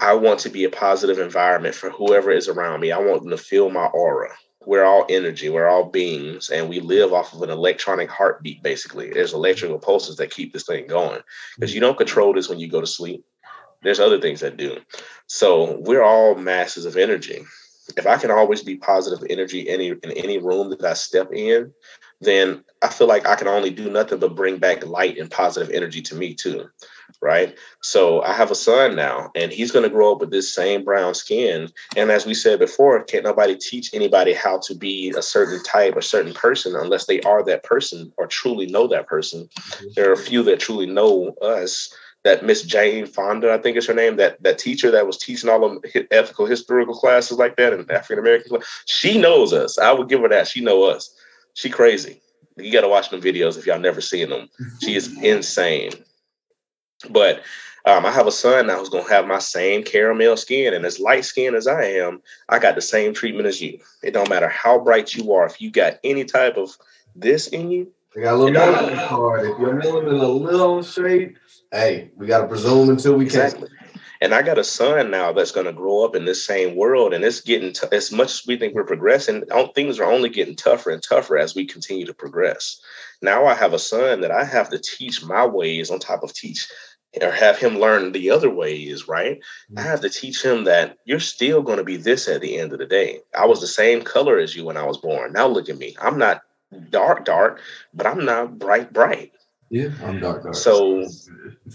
I 0.00 0.14
want 0.14 0.40
to 0.40 0.48
be 0.48 0.64
a 0.64 0.70
positive 0.70 1.18
environment 1.18 1.74
for 1.74 1.90
whoever 1.90 2.30
is 2.30 2.48
around 2.48 2.80
me. 2.80 2.92
I 2.92 2.98
want 2.98 3.22
them 3.22 3.30
to 3.30 3.38
feel 3.38 3.70
my 3.70 3.86
aura. 3.86 4.30
We're 4.66 4.84
all 4.84 5.06
energy, 5.08 5.48
we're 5.48 5.68
all 5.68 5.84
beings, 5.84 6.50
and 6.50 6.68
we 6.68 6.80
live 6.80 7.12
off 7.12 7.32
of 7.32 7.42
an 7.42 7.50
electronic 7.50 8.10
heartbeat, 8.10 8.62
basically. 8.62 9.10
There's 9.10 9.32
electrical 9.32 9.78
pulses 9.78 10.16
that 10.16 10.30
keep 10.30 10.52
this 10.52 10.66
thing 10.66 10.86
going 10.86 11.20
because 11.56 11.74
you 11.74 11.80
don't 11.80 11.96
control 11.96 12.34
this 12.34 12.48
when 12.48 12.58
you 12.58 12.68
go 12.68 12.80
to 12.80 12.86
sleep. 12.86 13.24
There's 13.82 14.00
other 14.00 14.20
things 14.20 14.40
that 14.40 14.56
do. 14.56 14.78
So 15.26 15.78
we're 15.80 16.02
all 16.02 16.34
masses 16.34 16.84
of 16.84 16.96
energy. 16.96 17.40
If 17.96 18.06
I 18.06 18.16
can 18.18 18.30
always 18.30 18.62
be 18.62 18.76
positive 18.76 19.26
energy 19.30 19.68
any 19.68 19.88
in 19.88 20.10
any 20.12 20.38
room 20.38 20.70
that 20.70 20.84
I 20.84 20.92
step 20.94 21.32
in, 21.32 21.72
then 22.20 22.64
I 22.82 22.88
feel 22.88 23.06
like 23.06 23.26
I 23.26 23.36
can 23.36 23.48
only 23.48 23.70
do 23.70 23.90
nothing 23.90 24.18
but 24.18 24.34
bring 24.34 24.58
back 24.58 24.86
light 24.86 25.18
and 25.18 25.30
positive 25.30 25.70
energy 25.74 26.02
to 26.02 26.14
me 26.14 26.34
too. 26.34 26.68
Right. 27.20 27.56
So 27.80 28.22
I 28.22 28.32
have 28.34 28.50
a 28.50 28.54
son 28.54 28.94
now, 28.94 29.32
and 29.34 29.50
he's 29.50 29.72
going 29.72 29.82
to 29.82 29.88
grow 29.88 30.12
up 30.12 30.20
with 30.20 30.30
this 30.30 30.54
same 30.54 30.84
brown 30.84 31.14
skin. 31.14 31.68
And 31.96 32.10
as 32.10 32.26
we 32.26 32.34
said 32.34 32.60
before, 32.60 33.02
can't 33.02 33.24
nobody 33.24 33.56
teach 33.56 33.92
anybody 33.92 34.34
how 34.34 34.58
to 34.58 34.74
be 34.74 35.12
a 35.16 35.22
certain 35.22 35.62
type, 35.64 35.96
a 35.96 36.02
certain 36.02 36.34
person, 36.34 36.76
unless 36.76 37.06
they 37.06 37.20
are 37.22 37.42
that 37.44 37.64
person 37.64 38.12
or 38.18 38.26
truly 38.26 38.66
know 38.66 38.86
that 38.88 39.06
person. 39.06 39.48
Mm-hmm. 39.48 39.86
There 39.96 40.10
are 40.10 40.12
a 40.12 40.18
few 40.18 40.42
that 40.44 40.60
truly 40.60 40.86
know 40.86 41.34
us. 41.42 41.92
That 42.24 42.44
Miss 42.44 42.62
Jane 42.62 43.06
Fonda, 43.06 43.52
I 43.52 43.58
think 43.58 43.76
is 43.76 43.86
her 43.86 43.94
name, 43.94 44.16
that 44.16 44.42
that 44.42 44.58
teacher 44.58 44.90
that 44.90 45.06
was 45.06 45.16
teaching 45.16 45.48
all 45.48 45.64
of 45.64 45.84
ethical 46.10 46.46
historical 46.46 46.94
classes 46.94 47.38
like 47.38 47.56
that 47.56 47.72
and 47.72 47.88
African 47.90 48.18
American, 48.18 48.58
she 48.86 49.18
knows 49.18 49.52
us. 49.52 49.78
I 49.78 49.92
would 49.92 50.08
give 50.08 50.20
her 50.20 50.28
that. 50.28 50.48
She 50.48 50.60
know 50.60 50.82
us. 50.82 51.14
She 51.58 51.70
crazy. 51.70 52.20
You 52.56 52.70
got 52.70 52.82
to 52.82 52.88
watch 52.88 53.10
them 53.10 53.20
videos 53.20 53.58
if 53.58 53.66
y'all 53.66 53.80
never 53.80 54.00
seen 54.00 54.30
them. 54.30 54.48
She 54.80 54.94
is 54.94 55.12
insane. 55.24 55.90
But 57.10 57.42
um, 57.84 58.06
I 58.06 58.12
have 58.12 58.28
a 58.28 58.32
son 58.32 58.68
now 58.68 58.78
who's 58.78 58.88
gonna 58.88 59.10
have 59.10 59.26
my 59.26 59.40
same 59.40 59.82
caramel 59.82 60.36
skin, 60.36 60.72
and 60.72 60.84
as 60.86 61.00
light 61.00 61.24
skin 61.24 61.56
as 61.56 61.66
I 61.66 61.82
am, 61.82 62.22
I 62.48 62.60
got 62.60 62.76
the 62.76 62.80
same 62.80 63.12
treatment 63.12 63.48
as 63.48 63.60
you. 63.60 63.80
It 64.04 64.12
don't 64.12 64.28
matter 64.28 64.48
how 64.48 64.78
bright 64.78 65.16
you 65.16 65.32
are. 65.32 65.46
If 65.46 65.60
you 65.60 65.72
got 65.72 65.98
any 66.04 66.24
type 66.24 66.56
of 66.56 66.70
this 67.16 67.48
in 67.48 67.72
you, 67.72 67.92
They 68.14 68.22
got 68.22 68.34
a 68.34 68.36
little 68.36 68.54
melanin 68.54 69.08
card. 69.08 69.40
If 69.40 69.58
your 69.58 69.80
melanin 69.80 70.22
a 70.22 70.26
little 70.28 70.80
shade, 70.84 71.38
hey, 71.72 72.12
we 72.14 72.28
got 72.28 72.42
to 72.42 72.46
presume 72.46 72.88
until 72.90 73.14
we 73.14 73.26
can. 73.26 73.68
And 74.20 74.34
I 74.34 74.42
got 74.42 74.58
a 74.58 74.64
son 74.64 75.10
now 75.10 75.32
that's 75.32 75.52
going 75.52 75.66
to 75.66 75.72
grow 75.72 76.04
up 76.04 76.16
in 76.16 76.24
this 76.24 76.44
same 76.44 76.74
world, 76.74 77.14
and 77.14 77.24
it's 77.24 77.40
getting 77.40 77.72
t- 77.72 77.86
as 77.92 78.10
much 78.10 78.30
as 78.30 78.46
we 78.46 78.56
think 78.56 78.74
we're 78.74 78.84
progressing. 78.84 79.44
Things 79.74 79.98
are 79.98 80.10
only 80.10 80.28
getting 80.28 80.56
tougher 80.56 80.90
and 80.90 81.02
tougher 81.02 81.38
as 81.38 81.54
we 81.54 81.66
continue 81.66 82.06
to 82.06 82.14
progress. 82.14 82.80
Now 83.22 83.46
I 83.46 83.54
have 83.54 83.74
a 83.74 83.78
son 83.78 84.20
that 84.22 84.30
I 84.30 84.44
have 84.44 84.70
to 84.70 84.78
teach 84.78 85.24
my 85.24 85.46
ways 85.46 85.90
on 85.90 85.98
top 85.98 86.22
of 86.22 86.32
teach 86.32 86.68
or 87.22 87.30
have 87.30 87.58
him 87.58 87.78
learn 87.78 88.12
the 88.12 88.30
other 88.30 88.50
ways. 88.50 89.08
Right? 89.08 89.40
I 89.76 89.80
mm. 89.80 89.84
have 89.84 90.00
to 90.00 90.10
teach 90.10 90.44
him 90.44 90.64
that 90.64 90.98
you're 91.04 91.20
still 91.20 91.62
going 91.62 91.78
to 91.78 91.84
be 91.84 91.96
this 91.96 92.28
at 92.28 92.40
the 92.40 92.58
end 92.58 92.72
of 92.72 92.78
the 92.78 92.86
day. 92.86 93.20
I 93.38 93.46
was 93.46 93.60
the 93.60 93.66
same 93.66 94.02
color 94.02 94.38
as 94.38 94.54
you 94.54 94.64
when 94.64 94.76
I 94.76 94.84
was 94.84 94.98
born. 94.98 95.32
Now 95.32 95.46
look 95.46 95.68
at 95.68 95.78
me. 95.78 95.96
I'm 96.00 96.18
not 96.18 96.42
dark, 96.90 97.24
dark, 97.24 97.60
but 97.94 98.06
I'm 98.06 98.24
not 98.24 98.58
bright, 98.58 98.92
bright. 98.92 99.32
Yeah, 99.70 99.90
I'm 100.04 100.20
dark. 100.20 100.42
dark. 100.42 100.54
So- 100.54 101.04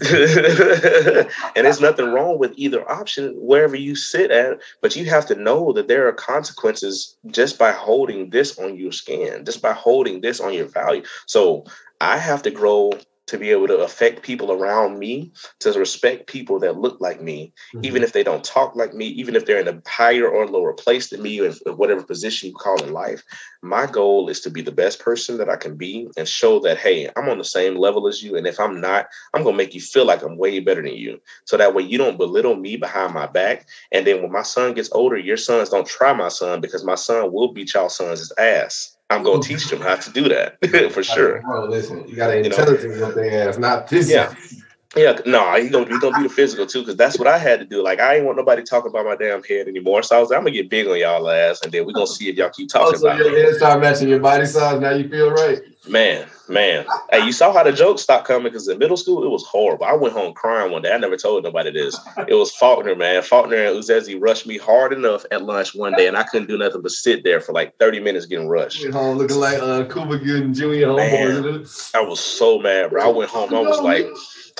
and 0.00 1.64
there's 1.64 1.80
nothing 1.80 2.12
wrong 2.12 2.38
with 2.38 2.52
either 2.56 2.88
option 2.90 3.32
wherever 3.36 3.76
you 3.76 3.94
sit 3.94 4.32
at 4.32 4.60
but 4.80 4.96
you 4.96 5.04
have 5.04 5.24
to 5.26 5.36
know 5.36 5.72
that 5.72 5.86
there 5.86 6.08
are 6.08 6.12
consequences 6.12 7.16
just 7.28 7.58
by 7.58 7.70
holding 7.70 8.30
this 8.30 8.58
on 8.58 8.76
your 8.76 8.90
skin 8.90 9.44
just 9.44 9.62
by 9.62 9.72
holding 9.72 10.20
this 10.20 10.40
on 10.40 10.52
your 10.52 10.66
value 10.66 11.02
so 11.26 11.64
i 12.00 12.18
have 12.18 12.42
to 12.42 12.50
grow 12.50 12.90
to 13.26 13.38
be 13.38 13.50
able 13.50 13.66
to 13.66 13.78
affect 13.78 14.22
people 14.22 14.52
around 14.52 14.98
me 14.98 15.32
to 15.60 15.72
respect 15.72 16.26
people 16.26 16.58
that 16.58 16.78
look 16.78 17.00
like 17.00 17.20
me 17.20 17.52
mm-hmm. 17.74 17.84
even 17.84 18.02
if 18.02 18.12
they 18.12 18.22
don't 18.22 18.44
talk 18.44 18.74
like 18.76 18.94
me 18.94 19.06
even 19.06 19.36
if 19.36 19.46
they're 19.46 19.60
in 19.60 19.68
a 19.68 19.82
higher 19.86 20.28
or 20.28 20.46
lower 20.46 20.72
place 20.72 21.10
than 21.10 21.22
me 21.22 21.40
or 21.40 21.52
whatever 21.74 22.02
position 22.02 22.48
you 22.48 22.54
call 22.54 22.82
in 22.82 22.92
life 22.92 23.22
my 23.62 23.86
goal 23.86 24.28
is 24.28 24.40
to 24.40 24.50
be 24.50 24.60
the 24.60 24.72
best 24.72 25.00
person 25.00 25.38
that 25.38 25.48
i 25.48 25.56
can 25.56 25.76
be 25.76 26.08
and 26.16 26.28
show 26.28 26.58
that 26.60 26.78
hey 26.78 27.08
i'm 27.16 27.28
on 27.28 27.38
the 27.38 27.44
same 27.44 27.76
level 27.76 28.06
as 28.06 28.22
you 28.22 28.36
and 28.36 28.46
if 28.46 28.60
i'm 28.60 28.80
not 28.80 29.06
I'm 29.32 29.42
gonna 29.42 29.56
make 29.56 29.74
you 29.74 29.80
feel 29.80 30.04
like 30.04 30.22
I'm 30.22 30.36
way 30.36 30.60
better 30.60 30.82
than 30.82 30.94
you. 30.94 31.20
So 31.44 31.56
that 31.56 31.74
way 31.74 31.82
you 31.82 31.98
don't 31.98 32.18
belittle 32.18 32.56
me 32.56 32.76
behind 32.76 33.14
my 33.14 33.26
back. 33.26 33.66
And 33.92 34.06
then 34.06 34.22
when 34.22 34.32
my 34.32 34.42
son 34.42 34.74
gets 34.74 34.90
older, 34.92 35.18
your 35.18 35.36
sons 35.36 35.70
don't 35.70 35.86
try 35.86 36.12
my 36.12 36.28
son 36.28 36.60
because 36.60 36.84
my 36.84 36.94
son 36.94 37.32
will 37.32 37.52
beat 37.52 37.74
y'all 37.74 37.88
sons' 37.88 38.32
ass. 38.38 38.93
I'm 39.14 39.22
gonna 39.22 39.42
teach 39.42 39.68
them 39.68 39.80
how 39.80 39.94
to 39.94 40.10
do 40.10 40.28
that 40.28 40.58
for 40.92 41.02
sure. 41.02 41.40
Bro, 41.42 41.66
listen, 41.66 42.06
you 42.08 42.16
got 42.16 42.28
to 42.28 42.36
You 42.36 42.48
know? 42.48 42.56
intelligence 42.56 43.00
up 43.00 43.14
their 43.14 43.48
ass, 43.48 43.58
not 43.58 43.88
physical. 43.88 44.34
Yeah. 44.34 44.63
Yeah, 44.96 45.18
no, 45.26 45.54
he's 45.54 45.70
gonna 45.70 45.86
he's 45.86 45.98
gonna 45.98 46.16
be 46.16 46.22
the 46.24 46.28
physical 46.28 46.66
too, 46.66 46.80
because 46.80 46.96
that's 46.96 47.18
what 47.18 47.26
I 47.26 47.38
had 47.38 47.58
to 47.58 47.64
do. 47.64 47.82
Like 47.82 48.00
I 48.00 48.16
ain't 48.16 48.24
want 48.24 48.36
nobody 48.36 48.62
talking 48.62 48.90
about 48.90 49.04
my 49.04 49.16
damn 49.16 49.42
head 49.42 49.66
anymore. 49.66 50.02
So 50.02 50.16
I 50.16 50.20
was 50.20 50.30
like, 50.30 50.38
I'm 50.38 50.44
gonna 50.44 50.54
get 50.54 50.70
big 50.70 50.86
on 50.86 50.98
y'all 50.98 51.28
ass, 51.28 51.60
and 51.62 51.72
then 51.72 51.84
we're 51.84 51.92
gonna 51.92 52.06
see 52.06 52.28
if 52.28 52.36
y'all 52.36 52.50
keep 52.50 52.68
talking 52.68 52.94
Also, 52.94 53.06
about 53.06 53.18
your 53.18 53.36
head 53.36 53.56
start 53.56 53.80
matching 53.80 54.08
your 54.08 54.20
body 54.20 54.46
size. 54.46 54.80
Now 54.80 54.90
you 54.90 55.08
feel 55.08 55.30
right. 55.30 55.60
Man, 55.88 56.26
man. 56.48 56.86
Hey, 57.10 57.26
you 57.26 57.32
saw 57.32 57.52
how 57.52 57.62
the 57.62 57.72
jokes 57.72 58.02
stopped 58.02 58.26
coming 58.26 58.44
because 58.44 58.68
in 58.68 58.78
middle 58.78 58.96
school 58.96 59.22
it 59.24 59.28
was 59.28 59.44
horrible. 59.44 59.84
I 59.84 59.92
went 59.92 60.14
home 60.14 60.32
crying 60.32 60.72
one 60.72 60.80
day. 60.80 60.92
I 60.92 60.96
never 60.96 61.16
told 61.16 61.44
nobody 61.44 61.72
this. 61.72 61.98
It 62.26 62.34
was 62.34 62.54
Faulkner, 62.54 62.94
man. 62.94 63.22
Faulkner 63.22 63.56
and 63.56 63.76
Uzezi 63.76 64.16
rushed 64.18 64.46
me 64.46 64.56
hard 64.56 64.92
enough 64.92 65.26
at 65.30 65.42
lunch 65.42 65.74
one 65.74 65.92
day, 65.94 66.06
and 66.06 66.16
I 66.16 66.22
couldn't 66.22 66.48
do 66.48 66.56
nothing 66.56 66.80
but 66.80 66.92
sit 66.92 67.22
there 67.22 67.40
for 67.40 67.52
like 67.52 67.76
30 67.78 68.00
minutes 68.00 68.26
getting 68.26 68.48
rushed. 68.48 68.82
Went 68.82 68.94
home 68.94 69.18
looking 69.18 69.38
like 69.38 69.58
uh, 69.58 69.84
Cuba 69.84 70.18
Gooding 70.18 70.54
Jr. 70.54 70.94
Man. 70.94 71.66
I 71.94 72.00
was 72.00 72.20
so 72.20 72.58
mad, 72.58 72.90
bro. 72.90 73.04
I 73.04 73.08
went 73.08 73.30
home. 73.30 73.52
I 73.52 73.60
was 73.60 73.80
like, 73.80 74.06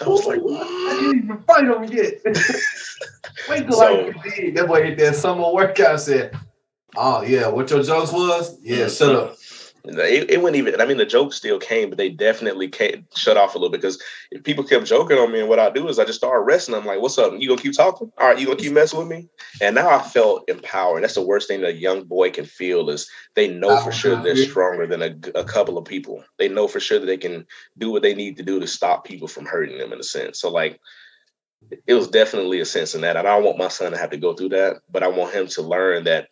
I 0.03 0.09
was 0.09 0.25
like, 0.27 0.41
I 0.41 0.99
didn't 1.01 1.25
even 1.25 1.39
fight 1.43 1.65
him 1.65 1.85
yet. 1.85 2.15
Wait 3.49 3.63
till 3.69 3.73
So- 3.73 4.09
I 4.09 4.13
big. 4.37 4.57
That 4.57 4.67
boy 4.67 4.83
hit 4.83 4.99
that 4.99 5.15
summer 5.17 5.53
workout. 5.53 6.01
Said, 6.01 6.37
Oh 6.97 7.23
yeah, 7.23 7.49
what 7.49 7.71
your 7.71 7.83
jokes 7.83 8.13
was? 8.13 8.59
Yeah, 8.61 8.87
Mhm. 8.87 8.99
shut 8.99 9.15
up. 9.15 9.37
It, 9.87 10.31
it 10.31 10.43
wouldn't 10.43 10.57
even. 10.57 10.81
I 10.81 10.87
mean, 10.87 10.97
the 10.97 11.05
jokes 11.05 11.37
still 11.37 11.59
came, 11.59 11.91
but 11.91 11.99
they 11.99 12.09
definitely 12.09 12.69
came, 12.69 13.07
shut 13.15 13.37
off 13.37 13.55
a 13.55 13.59
little 13.59 13.71
bit 13.71 13.83
because 13.83 14.03
if 14.31 14.43
people 14.43 14.65
kept 14.65 14.87
joking 14.87 15.19
on 15.19 15.31
me, 15.31 15.41
and 15.41 15.49
what 15.49 15.59
I 15.59 15.69
do 15.69 15.89
is 15.89 15.99
I 15.99 16.07
just 16.07 16.19
start 16.19 16.41
arresting 16.41 16.75
them. 16.75 16.87
Like, 16.87 17.03
what's 17.03 17.19
up? 17.19 17.35
You 17.37 17.49
gonna 17.49 17.61
keep 17.61 17.77
talking? 17.77 18.11
All 18.17 18.29
right, 18.29 18.39
you 18.39 18.47
gonna 18.47 18.59
keep 18.59 18.73
messing 18.73 18.99
with 18.99 19.09
me? 19.09 19.29
And 19.61 19.75
now 19.75 19.91
I 19.91 20.01
felt 20.01 20.49
empowered. 20.49 21.03
That's 21.03 21.17
the 21.17 21.23
worst 21.23 21.49
thing 21.49 21.61
that 21.61 21.71
a 21.71 21.75
young 21.75 22.05
boy 22.05 22.31
can 22.31 22.47
feel 22.47 22.89
is 22.89 23.11
they 23.35 23.49
know 23.49 23.71
oh, 23.73 23.85
for 23.85 23.93
sure 23.93 24.17
they're 24.23 24.37
stronger 24.37 24.87
than 24.87 25.03
a, 25.03 25.39
a 25.39 25.45
couple 25.45 25.77
of 25.77 25.85
people. 25.85 26.25
They 26.39 26.49
know 26.49 26.67
for 26.67 26.81
sure 26.81 26.99
that 26.99 27.07
they 27.07 27.19
can 27.19 27.47
do 27.77 27.91
what 27.91 28.01
they 28.01 28.15
need 28.15 28.39
to 28.39 28.43
do 28.43 28.61
to 28.61 28.67
stop 28.67 29.05
people 29.05 29.29
from 29.29 29.45
hurting 29.45 29.77
them 29.77 29.93
in 29.93 30.01
a 30.01 30.05
sense. 30.05 30.41
So 30.41 30.51
like. 30.51 30.81
It 31.87 31.95
was 31.95 32.09
definitely 32.09 32.61
a 32.61 32.67
sense 32.67 32.95
in 32.95 33.01
that. 33.01 33.17
And 33.17 33.27
I 33.27 33.35
don't 33.35 33.45
want 33.45 33.57
my 33.57 33.69
son 33.69 33.93
to 33.93 33.97
have 33.97 34.11
to 34.11 34.19
go 34.19 34.35
through 34.35 34.51
that, 34.51 34.83
but 34.93 35.03
I 35.03 35.09
want 35.09 35.33
him 35.33 35.47
to 35.47 35.63
learn 35.63 36.05
that 36.05 36.29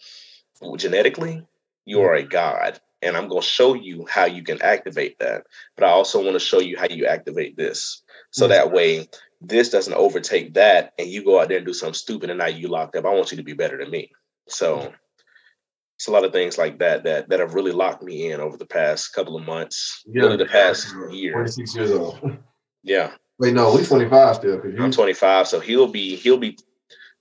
genetically, 0.77 1.43
you 1.87 2.03
are 2.03 2.15
a 2.15 2.21
mm-hmm. 2.21 2.29
god 2.29 2.81
and 3.03 3.17
i'm 3.17 3.29
going 3.29 3.43
to 3.43 3.47
show 3.47 3.75
you 3.75 4.07
how 4.09 4.25
you 4.25 4.43
can 4.43 4.61
activate 4.63 5.19
that 5.19 5.45
but 5.77 5.85
i 5.85 5.91
also 5.91 6.21
want 6.23 6.35
to 6.35 6.41
show 6.41 6.61
you 6.61 6.77
how 6.79 6.87
you 6.89 7.07
activate 7.07 7.57
this. 7.57 8.03
So 8.31 8.47
Mhm. 8.47 8.51
that 8.51 8.73
way 8.73 9.09
this 9.41 9.69
doesn't 9.71 9.95
overtake 9.95 10.55
that 10.55 10.93
and 10.99 11.09
you 11.09 11.25
go 11.25 11.41
out 11.41 11.49
there 11.49 11.59
and 11.59 11.67
do 11.67 11.75
something 11.75 11.95
stupid 11.95 12.31
and 12.31 12.39
now 12.39 12.47
you 12.47 12.69
locked 12.69 12.97
up. 12.97 13.05
I 13.05 13.11
want 13.13 13.31
you 13.33 13.37
to 13.37 13.43
be 13.43 13.53
better 13.55 13.77
than 13.77 13.91
me. 13.91 14.11
So 14.49 14.93
it's 15.97 16.07
a 16.09 16.13
lot 16.13 16.25
of 16.25 16.33
things 16.33 16.59
like 16.59 16.79
that 16.79 17.05
that 17.05 17.29
that 17.29 17.41
have 17.41 17.55
really 17.55 17.73
locked 17.73 18.03
me 18.03 18.31
in 18.31 18.41
over 18.41 18.57
the 18.57 18.67
past 18.67 19.13
couple 19.13 19.37
of 19.37 19.45
months. 19.45 20.03
Really 20.07 20.37
the 20.37 20.47
past 20.47 20.95
year. 21.11 21.33
26 21.33 21.75
years 21.77 21.91
old. 21.93 22.19
yeah. 22.83 23.13
Wait, 23.39 23.55
no, 23.55 23.75
we 23.75 23.85
25 23.85 24.37
still. 24.37 24.63
I'm 24.81 24.91
25 24.91 25.49
so 25.49 25.61
he'll 25.61 25.89
be 25.89 26.17
he'll 26.17 26.39
be 26.39 26.57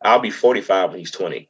i'll 0.03 0.19
be 0.19 0.31
45 0.31 0.91
when 0.91 0.99
he's 0.99 1.11
20 1.11 1.49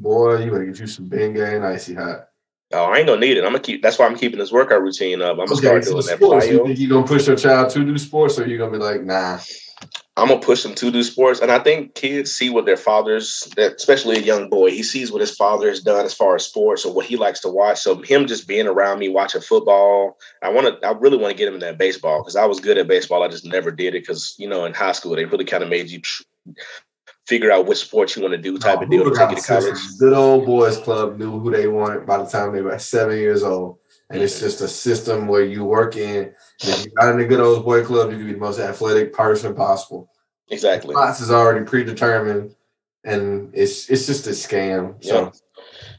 boy, 0.00 0.38
you 0.44 0.50
better 0.50 0.64
get 0.64 0.78
you 0.78 0.86
some 0.86 1.08
Bengay 1.08 1.56
and 1.56 1.64
icy 1.64 1.94
hot. 1.94 2.28
oh 2.72 2.84
i 2.84 2.98
ain't 2.98 3.06
gonna 3.06 3.20
need 3.20 3.36
it 3.36 3.44
i'm 3.44 3.50
gonna 3.52 3.60
keep 3.60 3.82
that's 3.82 3.98
why 3.98 4.06
i'm 4.06 4.16
keeping 4.16 4.38
this 4.38 4.50
workout 4.52 4.82
routine 4.82 5.22
up 5.22 5.38
i'm 5.38 5.46
gonna 5.46 5.56
start 5.56 5.84
so 5.84 5.92
doing 5.92 6.06
that 6.06 6.16
sports, 6.16 6.48
you 6.48 6.64
think 6.64 6.78
you 6.78 6.88
gonna 6.88 7.06
push 7.06 7.26
your 7.26 7.36
child 7.36 7.70
to 7.70 7.84
do 7.84 7.96
sports, 7.98 8.38
or 8.38 8.46
you 8.46 8.58
gonna 8.58 8.72
be 8.72 8.78
like, 8.78 9.02
nah? 9.02 9.38
I'm 10.18 10.28
gonna 10.28 10.40
push 10.40 10.62
them 10.62 10.74
to 10.76 10.90
do 10.90 11.02
sports, 11.02 11.40
and 11.40 11.52
I 11.52 11.58
think 11.58 11.94
kids 11.94 12.32
see 12.32 12.48
what 12.48 12.64
their 12.64 12.78
fathers, 12.78 13.52
that- 13.56 13.74
especially 13.74 14.16
a 14.16 14.20
young 14.20 14.48
boy, 14.48 14.70
he 14.70 14.82
sees 14.82 15.12
what 15.12 15.20
his 15.20 15.36
father 15.36 15.68
has 15.68 15.80
done 15.80 16.06
as 16.06 16.14
far 16.14 16.34
as 16.36 16.46
sports 16.46 16.86
or 16.86 16.94
what 16.94 17.04
he 17.04 17.16
likes 17.16 17.40
to 17.40 17.50
watch. 17.50 17.80
So 17.80 18.00
him 18.00 18.26
just 18.26 18.48
being 18.48 18.66
around 18.66 18.98
me 18.98 19.10
watching 19.10 19.42
football, 19.42 20.16
I 20.42 20.48
want 20.48 20.80
to, 20.80 20.86
I 20.86 20.92
really 20.92 21.18
want 21.18 21.32
to 21.32 21.36
get 21.36 21.48
him 21.48 21.54
in 21.54 21.60
that 21.60 21.76
baseball 21.76 22.22
because 22.22 22.34
I 22.34 22.46
was 22.46 22.60
good 22.60 22.78
at 22.78 22.88
baseball. 22.88 23.22
I 23.22 23.28
just 23.28 23.44
never 23.44 23.70
did 23.70 23.94
it 23.94 24.00
because 24.06 24.34
you 24.38 24.48
know 24.48 24.64
in 24.64 24.72
high 24.72 24.92
school 24.92 25.14
they 25.14 25.26
really 25.26 25.44
kind 25.44 25.62
of 25.62 25.68
made 25.68 25.90
you 25.90 26.00
figure 27.26 27.50
out 27.50 27.66
which 27.66 27.78
sports 27.78 28.16
you 28.16 28.22
want 28.22 28.32
to 28.32 28.38
do 28.38 28.56
type 28.58 28.80
of 28.80 28.90
deal 28.90 29.04
to 29.04 29.16
take 29.16 29.30
you 29.30 29.36
to 29.36 29.42
college. 29.42 29.78
Good 29.98 30.12
old 30.12 30.46
boys 30.46 30.78
club 30.78 31.18
knew 31.18 31.38
who 31.38 31.50
they 31.50 31.66
wanted 31.66 32.06
by 32.06 32.18
the 32.18 32.26
time 32.26 32.52
they 32.52 32.62
were 32.62 32.78
seven 32.78 33.18
years 33.18 33.42
old. 33.42 33.78
And 34.08 34.22
it's 34.22 34.38
just 34.38 34.60
a 34.60 34.68
system 34.68 35.26
where 35.26 35.44
you 35.44 35.64
work 35.64 35.96
in. 35.96 36.26
And 36.26 36.34
if 36.62 36.84
you 36.84 36.92
got 36.92 37.10
in 37.10 37.18
the 37.18 37.24
good 37.24 37.40
old 37.40 37.64
boy 37.64 37.84
club, 37.84 38.12
you 38.12 38.18
can 38.18 38.26
be 38.26 38.32
the 38.34 38.38
most 38.38 38.60
athletic 38.60 39.12
person 39.12 39.52
possible. 39.52 40.08
Exactly. 40.48 40.94
Spots 40.94 41.20
is 41.20 41.32
already 41.32 41.64
predetermined, 41.64 42.54
and 43.02 43.50
it's 43.52 43.90
it's 43.90 44.06
just 44.06 44.28
a 44.28 44.30
scam. 44.30 45.02
So. 45.04 45.32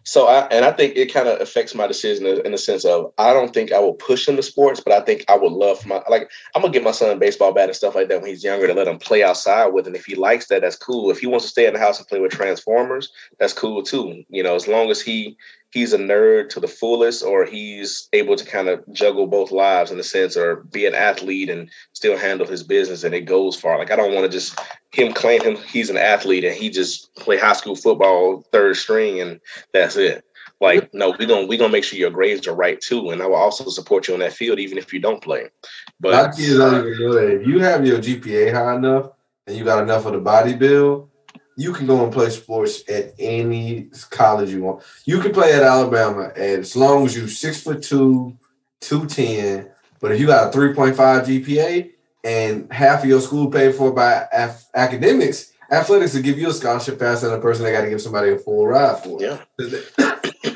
So 0.07 0.27
I 0.27 0.47
and 0.47 0.63
I 0.63 0.71
think 0.71 0.95
it 0.95 1.13
kind 1.13 1.27
of 1.27 1.41
affects 1.41 1.75
my 1.75 1.85
decision 1.85 2.25
in 2.25 2.53
the 2.53 2.57
sense 2.57 2.85
of 2.85 3.11
I 3.17 3.33
don't 3.33 3.53
think 3.53 3.73
I 3.73 3.79
will 3.79 3.93
push 3.93 4.25
him 4.25 4.37
to 4.37 4.41
sports, 4.41 4.79
but 4.79 4.93
I 4.93 5.01
think 5.01 5.25
I 5.27 5.35
would 5.35 5.51
love 5.51 5.85
my 5.85 6.01
like 6.07 6.31
I'm 6.55 6.61
gonna 6.61 6.71
get 6.71 6.85
my 6.85 6.91
son 6.91 7.09
a 7.09 7.19
baseball 7.19 7.53
bat 7.53 7.67
and 7.67 7.75
stuff 7.75 7.93
like 7.93 8.07
that 8.07 8.21
when 8.21 8.29
he's 8.29 8.41
younger 8.41 8.67
to 8.67 8.73
let 8.73 8.87
him 8.87 8.99
play 8.99 9.21
outside 9.21 9.67
with. 9.67 9.85
And 9.85 9.97
if 9.97 10.05
he 10.05 10.15
likes 10.15 10.47
that, 10.47 10.61
that's 10.61 10.77
cool. 10.77 11.11
If 11.11 11.19
he 11.19 11.27
wants 11.27 11.43
to 11.43 11.51
stay 11.51 11.67
in 11.67 11.73
the 11.73 11.79
house 11.81 11.99
and 11.99 12.07
play 12.07 12.21
with 12.21 12.31
transformers, 12.31 13.11
that's 13.37 13.51
cool 13.51 13.83
too. 13.83 14.23
You 14.29 14.43
know, 14.43 14.55
as 14.55 14.65
long 14.65 14.89
as 14.89 15.01
he 15.01 15.35
he's 15.71 15.93
a 15.93 15.97
nerd 15.97 16.49
to 16.49 16.59
the 16.59 16.67
fullest 16.67 17.23
or 17.23 17.45
he's 17.45 18.07
able 18.13 18.35
to 18.35 18.45
kind 18.45 18.69
of 18.69 18.83
juggle 18.93 19.27
both 19.27 19.51
lives 19.51 19.91
in 19.91 19.99
a 19.99 20.03
sense 20.03 20.37
or 20.37 20.63
be 20.71 20.85
an 20.85 20.95
athlete 20.95 21.49
and 21.49 21.69
still 21.93 22.17
handle 22.17 22.47
his 22.47 22.63
business 22.63 23.03
and 23.03 23.13
it 23.13 23.21
goes 23.21 23.55
far. 23.55 23.77
Like 23.77 23.91
I 23.91 23.95
don't 23.95 24.13
want 24.13 24.25
to 24.25 24.31
just 24.31 24.59
him 24.91 25.13
claim 25.13 25.41
him 25.41 25.57
he's 25.57 25.89
an 25.89 25.97
athlete 25.97 26.43
and 26.43 26.55
he 26.55 26.69
just 26.69 27.13
play 27.15 27.37
high 27.37 27.53
school 27.53 27.75
football 27.75 28.43
third 28.51 28.77
string 28.77 29.19
and 29.21 29.39
that's 29.73 29.97
it. 29.97 30.23
Like, 30.59 30.91
no, 30.93 31.11
we're 31.11 31.27
gonna 31.27 31.45
we're 31.45 31.59
gonna 31.59 31.71
make 31.71 31.83
sure 31.83 31.99
your 31.99 32.09
grades 32.09 32.47
are 32.47 32.55
right 32.55 32.81
too. 32.81 33.11
And 33.11 33.21
I 33.21 33.27
will 33.27 33.35
also 33.35 33.69
support 33.69 34.07
you 34.07 34.15
on 34.15 34.21
that 34.21 34.33
field 34.33 34.59
even 34.59 34.77
if 34.77 34.91
you 34.91 34.99
don't 34.99 35.21
play. 35.21 35.41
a 35.41 35.43
lot 35.43 35.51
But 35.99 36.29
of 36.29 36.35
kids 36.35 36.57
don't 36.57 36.87
even 36.87 36.99
know 36.99 37.13
that 37.13 37.41
if 37.41 37.47
you 37.47 37.59
have 37.59 37.85
your 37.85 37.99
GPA 37.99 38.53
high 38.53 38.75
enough 38.75 39.11
and 39.45 39.55
you 39.55 39.63
got 39.63 39.83
enough 39.83 40.05
of 40.05 40.13
the 40.13 40.19
body 40.19 40.55
build, 40.55 41.09
you 41.57 41.73
can 41.73 41.87
go 41.87 42.03
and 42.03 42.13
play 42.13 42.29
sports 42.29 42.83
at 42.87 43.13
any 43.17 43.89
college 44.11 44.51
you 44.51 44.61
want. 44.61 44.83
You 45.05 45.19
can 45.19 45.33
play 45.33 45.53
at 45.53 45.63
Alabama 45.63 46.31
as 46.35 46.75
long 46.75 47.05
as 47.05 47.17
you 47.17 47.27
six 47.27 47.63
foot 47.63 47.81
two, 47.81 48.37
two 48.79 49.07
ten. 49.07 49.71
But 49.99 50.11
if 50.11 50.19
you 50.21 50.27
got 50.27 50.47
a 50.47 50.51
three 50.51 50.75
point 50.75 50.95
five 50.95 51.25
GPA 51.25 51.91
and 52.23 52.71
half 52.71 53.03
of 53.03 53.09
your 53.09 53.21
school 53.21 53.49
paid 53.49 53.73
for 53.73 53.91
by 53.91 54.27
af- 54.31 54.67
academics, 54.75 55.51
athletics 55.71 56.13
will 56.13 56.21
give 56.21 56.37
you 56.37 56.49
a 56.49 56.53
scholarship 56.53 56.99
faster 56.99 57.27
than 57.27 57.39
a 57.39 57.41
person 57.41 57.65
that 57.65 57.71
got 57.71 57.81
to 57.81 57.89
give 57.89 58.01
somebody 58.01 58.31
a 58.31 58.37
full 58.37 58.67
ride 58.67 59.03
for. 59.03 59.19
yeah, 59.19 59.39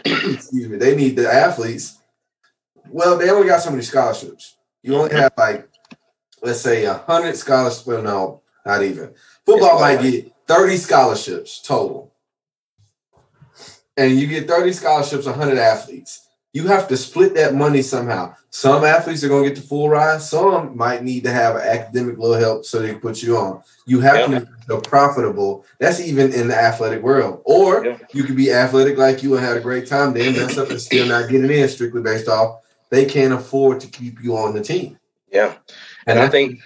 excuse 0.06 0.70
me, 0.70 0.78
they 0.78 0.96
need 0.96 1.16
the 1.16 1.28
athletes. 1.28 1.98
Well, 2.90 3.18
they 3.18 3.32
only 3.32 3.48
got 3.48 3.62
so 3.62 3.72
many 3.72 3.82
scholarships. 3.82 4.56
You 4.84 4.98
only 4.98 5.16
have 5.16 5.34
like, 5.36 5.68
let's 6.44 6.62
say, 6.62 6.86
a 6.86 6.94
hundred 6.94 7.36
scholarships. 7.38 7.88
Well, 7.88 8.04
no, 8.04 8.42
not 8.68 8.84
even. 8.84 9.16
Football 9.46 9.80
might 9.80 10.02
get 10.02 10.31
thirty 10.52 10.78
scholarships 10.78 11.62
total, 11.62 12.14
and 13.98 14.20
you 14.20 14.28
get 14.28 14.48
thirty 14.48 14.74
scholarships, 14.74 15.26
hundred 15.26 15.58
athletes. 15.58 16.28
You 16.54 16.68
have 16.68 16.90
to 16.90 16.98
split 16.98 17.34
that 17.36 17.56
money 17.56 17.82
somehow. 17.82 18.36
Some 18.50 18.84
athletes 18.84 19.24
are 19.24 19.30
going 19.30 19.44
to 19.46 19.50
get 19.52 19.56
the 19.62 19.66
full 19.66 19.88
ride. 19.90 20.22
Some 20.22 20.76
might 20.76 21.02
need 21.02 21.24
to 21.24 21.32
have 21.32 21.56
an 21.56 21.62
academic 21.62 22.18
little 22.18 22.36
help 22.36 22.66
so 22.66 22.80
they 22.80 22.90
can 22.90 23.00
put 23.00 23.24
you 23.24 23.38
on. 23.38 23.64
You 23.86 24.02
have 24.02 24.26
to 24.26 24.32
Yeah. 24.70 24.76
it 24.76 24.84
profitable. 24.84 25.66
That's 25.80 26.02
even 26.02 26.34
in 26.34 26.50
the 26.50 26.62
athletic 26.62 27.02
world. 27.02 27.42
Or 27.46 27.86
Yeah. 27.86 27.98
you 28.12 28.24
could 28.26 28.36
be 28.36 28.52
athletic 28.52 28.98
like 28.98 29.24
you 29.24 29.38
and 29.38 29.46
had 29.46 29.56
a 29.56 29.62
great 29.62 29.88
time, 29.88 30.14
then 30.14 30.34
mess 30.34 30.58
up 30.58 30.70
and 30.70 30.82
still 30.82 31.06
not 31.06 31.30
getting 31.30 31.50
in 31.50 31.70
strictly 31.70 32.02
based 32.02 32.28
off 32.28 32.58
they 32.90 33.06
can't 33.06 33.32
afford 33.32 33.80
to 33.80 33.88
keep 33.88 34.22
you 34.22 34.36
on 34.36 34.54
the 34.54 34.62
team. 34.62 34.98
yeah. 35.32 35.54
And 36.08 36.20
I 36.20 36.28
think 36.28 36.60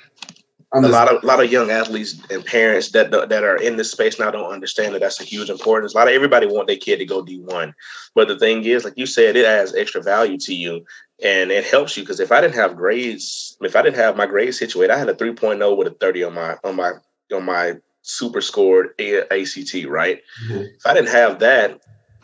a 0.73 0.81
lot 0.81 1.13
of 1.13 1.23
a 1.23 1.25
lot 1.25 1.43
of 1.43 1.51
young 1.51 1.69
athletes 1.71 2.19
and 2.29 2.45
parents 2.45 2.91
that 2.91 3.11
that 3.11 3.43
are 3.43 3.57
in 3.57 3.77
this 3.77 3.91
space 3.91 4.19
now 4.19 4.31
don't 4.31 4.51
understand 4.51 4.93
that 4.93 4.99
that's 4.99 5.21
a 5.21 5.23
huge 5.23 5.49
importance. 5.49 5.93
A 5.93 5.97
lot 5.97 6.07
of 6.07 6.13
everybody 6.13 6.47
want 6.47 6.67
their 6.67 6.77
kid 6.77 6.97
to 6.97 7.05
go 7.05 7.21
D 7.21 7.39
one, 7.39 7.73
but 8.13 8.27
the 8.27 8.37
thing 8.37 8.63
is, 8.65 8.83
like 8.83 8.97
you 8.97 9.05
said, 9.05 9.35
it 9.35 9.45
adds 9.45 9.73
extra 9.75 10.01
value 10.01 10.37
to 10.39 10.53
you 10.53 10.85
and 11.23 11.51
it 11.51 11.65
helps 11.65 11.95
you 11.95 12.03
because 12.03 12.19
if 12.19 12.31
I 12.31 12.41
didn't 12.41 12.55
have 12.55 12.75
grades, 12.75 13.57
if 13.61 13.75
I 13.75 13.81
didn't 13.81 13.95
have 13.97 14.17
my 14.17 14.25
grades 14.25 14.59
situated, 14.59 14.93
I 14.93 14.97
had 14.97 15.09
a 15.09 15.13
3.0 15.13 15.77
with 15.77 15.87
a 15.87 15.91
30 15.91 16.23
on 16.23 16.33
my 16.33 16.57
on 16.63 16.75
my 16.75 16.91
on 17.33 17.45
my 17.45 17.75
super 18.01 18.41
scored 18.41 18.93
A- 18.99 19.25
ACT, 19.33 19.85
right? 19.87 20.21
Mhm. 20.47 20.65
If 20.75 20.85
I 20.85 20.93
didn't 20.93 21.09
have 21.09 21.39
that 21.39 21.79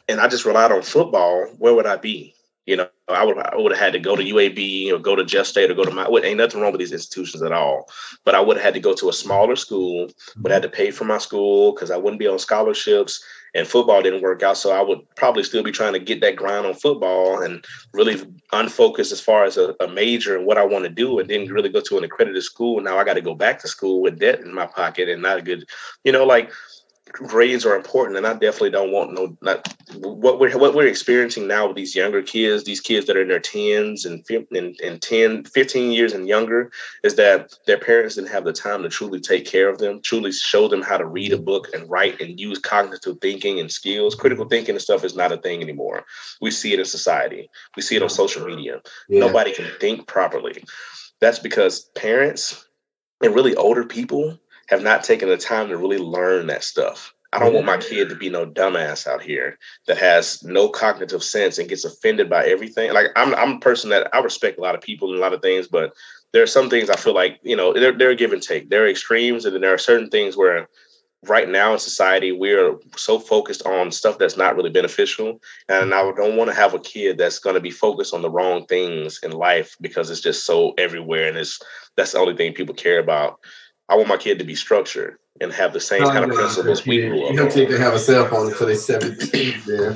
and 0.07 0.19
I 0.19 0.27
just 0.27 0.45
relied 0.45 0.71
on 0.71 0.81
football, 0.81 1.45
where 1.57 1.73
would 1.73 1.85
I 1.87 1.95
be? 1.95 2.35
You 2.65 2.77
know, 2.77 2.87
I 3.07 3.25
would 3.25 3.37
I 3.37 3.55
would 3.55 3.71
have 3.71 3.81
had 3.81 3.93
to 3.93 3.99
go 3.99 4.15
to 4.15 4.23
UAB 4.23 4.91
or 4.91 4.99
go 4.99 5.15
to 5.15 5.25
Jeff 5.25 5.47
State 5.47 5.71
or 5.71 5.73
go 5.73 5.83
to 5.83 5.91
my. 5.91 6.07
Ain't 6.23 6.37
nothing 6.37 6.61
wrong 6.61 6.71
with 6.71 6.79
these 6.79 6.91
institutions 6.91 7.41
at 7.41 7.51
all, 7.51 7.89
but 8.23 8.35
I 8.35 8.39
would 8.39 8.57
have 8.57 8.63
had 8.63 8.73
to 8.75 8.79
go 8.79 8.93
to 8.93 9.09
a 9.09 9.13
smaller 9.13 9.55
school. 9.55 10.09
Would 10.37 10.51
have 10.51 10.61
had 10.61 10.71
to 10.71 10.75
pay 10.75 10.91
for 10.91 11.05
my 11.05 11.17
school 11.17 11.73
because 11.73 11.89
I 11.89 11.97
wouldn't 11.97 12.19
be 12.19 12.27
on 12.27 12.37
scholarships, 12.37 13.23
and 13.55 13.67
football 13.67 14.03
didn't 14.03 14.21
work 14.21 14.43
out. 14.43 14.57
So 14.57 14.71
I 14.71 14.81
would 14.81 14.99
probably 15.15 15.43
still 15.43 15.63
be 15.63 15.71
trying 15.71 15.93
to 15.93 15.99
get 15.99 16.21
that 16.21 16.35
grind 16.35 16.67
on 16.67 16.75
football 16.75 17.41
and 17.41 17.65
really 17.93 18.21
unfocused 18.51 19.11
as 19.11 19.19
far 19.19 19.43
as 19.43 19.57
a, 19.57 19.75
a 19.79 19.87
major 19.87 20.37
and 20.37 20.45
what 20.45 20.59
I 20.59 20.63
want 20.63 20.83
to 20.83 20.89
do, 20.89 21.19
and 21.19 21.27
then 21.27 21.49
really 21.49 21.69
go 21.69 21.81
to 21.81 21.97
an 21.97 22.03
accredited 22.03 22.43
school. 22.43 22.79
Now 22.79 22.99
I 22.99 23.03
got 23.03 23.15
to 23.15 23.21
go 23.21 23.33
back 23.33 23.59
to 23.61 23.67
school 23.67 24.01
with 24.01 24.19
debt 24.19 24.41
in 24.41 24.53
my 24.53 24.67
pocket 24.67 25.09
and 25.09 25.21
not 25.23 25.39
a 25.39 25.41
good, 25.41 25.65
you 26.03 26.11
know, 26.11 26.25
like 26.25 26.51
grades 27.13 27.65
are 27.65 27.75
important 27.75 28.17
and 28.17 28.27
i 28.27 28.33
definitely 28.33 28.69
don't 28.69 28.91
want 28.91 29.13
no 29.13 29.35
not 29.41 29.67
what 29.95 30.39
we're 30.39 30.57
what 30.57 30.73
we're 30.73 30.87
experiencing 30.87 31.47
now 31.47 31.67
with 31.67 31.75
these 31.75 31.95
younger 31.95 32.21
kids 32.21 32.63
these 32.63 32.81
kids 32.81 33.07
that 33.07 33.17
are 33.17 33.21
in 33.21 33.27
their 33.27 33.39
10s 33.39 34.05
and, 34.05 34.25
and, 34.51 34.79
and 34.81 35.01
10 35.01 35.43
15 35.45 35.91
years 35.91 36.13
and 36.13 36.27
younger 36.27 36.71
is 37.03 37.15
that 37.15 37.53
their 37.67 37.77
parents 37.77 38.15
didn't 38.15 38.29
have 38.29 38.45
the 38.45 38.53
time 38.53 38.83
to 38.83 38.89
truly 38.89 39.19
take 39.19 39.45
care 39.45 39.69
of 39.69 39.77
them 39.77 40.01
truly 40.01 40.31
show 40.31 40.67
them 40.67 40.81
how 40.81 40.97
to 40.97 41.05
read 41.05 41.33
a 41.33 41.37
book 41.37 41.67
and 41.73 41.89
write 41.89 42.19
and 42.19 42.39
use 42.39 42.59
cognitive 42.59 43.17
thinking 43.21 43.59
and 43.59 43.71
skills. 43.71 44.15
Critical 44.15 44.45
thinking 44.45 44.75
and 44.75 44.81
stuff 44.81 45.03
is 45.03 45.15
not 45.15 45.31
a 45.31 45.37
thing 45.37 45.61
anymore. 45.61 46.03
We 46.41 46.51
see 46.51 46.73
it 46.73 46.79
in 46.79 46.85
society. 46.85 47.49
We 47.75 47.81
see 47.81 47.95
it 47.95 48.03
on 48.03 48.09
social 48.09 48.45
media. 48.45 48.81
Yeah. 49.09 49.19
nobody 49.19 49.53
can 49.53 49.67
think 49.79 50.07
properly. 50.07 50.63
That's 51.19 51.39
because 51.39 51.89
parents 51.95 52.67
and 53.21 53.35
really 53.35 53.55
older 53.55 53.85
people 53.85 54.39
have 54.71 54.81
not 54.81 55.03
taken 55.03 55.29
the 55.29 55.37
time 55.37 55.67
to 55.67 55.77
really 55.77 55.99
learn 55.99 56.47
that 56.47 56.63
stuff. 56.63 57.13
I 57.33 57.39
don't 57.39 57.53
want 57.53 57.65
my 57.65 57.77
kid 57.77 58.09
to 58.09 58.15
be 58.15 58.29
no 58.29 58.45
dumbass 58.45 59.07
out 59.07 59.21
here 59.21 59.57
that 59.87 59.97
has 59.97 60.43
no 60.43 60.67
cognitive 60.67 61.23
sense 61.23 61.59
and 61.59 61.69
gets 61.69 61.85
offended 61.85 62.29
by 62.29 62.45
everything. 62.45 62.91
Like 62.91 63.07
I'm, 63.15 63.33
I'm 63.35 63.53
a 63.53 63.59
person 63.59 63.89
that 63.91 64.13
I 64.13 64.19
respect 64.19 64.57
a 64.57 64.61
lot 64.61 64.75
of 64.75 64.81
people 64.81 65.09
and 65.09 65.17
a 65.17 65.21
lot 65.21 65.33
of 65.33 65.41
things, 65.41 65.67
but 65.67 65.93
there 66.33 66.43
are 66.43 66.47
some 66.47 66.69
things 66.69 66.89
I 66.89 66.95
feel 66.95 67.13
like 67.13 67.39
you 67.43 67.55
know 67.55 67.73
they're 67.73 67.97
they're 67.97 68.15
give 68.15 68.33
and 68.33 68.41
take. 68.41 68.69
There 68.69 68.83
are 68.83 68.89
extremes, 68.89 69.45
and 69.45 69.53
then 69.53 69.61
there 69.61 69.73
are 69.73 69.77
certain 69.77 70.09
things 70.09 70.35
where 70.35 70.67
right 71.27 71.47
now 71.47 71.73
in 71.73 71.79
society, 71.79 72.31
we're 72.31 72.75
so 72.95 73.19
focused 73.19 73.65
on 73.65 73.91
stuff 73.91 74.17
that's 74.17 74.37
not 74.37 74.55
really 74.55 74.69
beneficial. 74.69 75.39
And 75.69 75.93
I 75.93 76.01
mm-hmm. 76.01 76.19
don't 76.19 76.35
want 76.35 76.49
to 76.49 76.55
have 76.55 76.73
a 76.73 76.79
kid 76.79 77.17
that's 77.17 77.39
going 77.39 77.53
to 77.53 77.61
be 77.61 77.71
focused 77.71 78.13
on 78.13 78.21
the 78.21 78.29
wrong 78.29 78.65
things 78.65 79.19
in 79.23 79.31
life 79.31 79.75
because 79.81 80.09
it's 80.09 80.21
just 80.21 80.45
so 80.45 80.73
everywhere 80.77 81.27
and 81.27 81.37
it's 81.37 81.59
that's 81.95 82.13
the 82.13 82.19
only 82.19 82.35
thing 82.35 82.53
people 82.53 82.75
care 82.75 82.99
about. 82.99 83.39
I 83.91 83.95
want 83.95 84.07
my 84.07 84.15
kid 84.15 84.39
to 84.39 84.45
be 84.45 84.55
structured 84.55 85.17
and 85.41 85.51
have 85.51 85.73
the 85.73 85.79
same 85.81 86.03
oh, 86.03 86.11
kind 86.11 86.23
of 86.23 86.31
principles 86.31 86.85
we 86.85 87.01
grew 87.01 87.25
up. 87.25 87.31
You 87.31 87.37
don't 87.37 87.51
think 87.51 87.69
they 87.69 87.77
have 87.77 87.93
a 87.93 87.99
cell 87.99 88.25
phone 88.25 88.47
until 88.47 88.67
they're 88.67 88.75
17. 88.75 89.53
Yeah. 89.67 89.95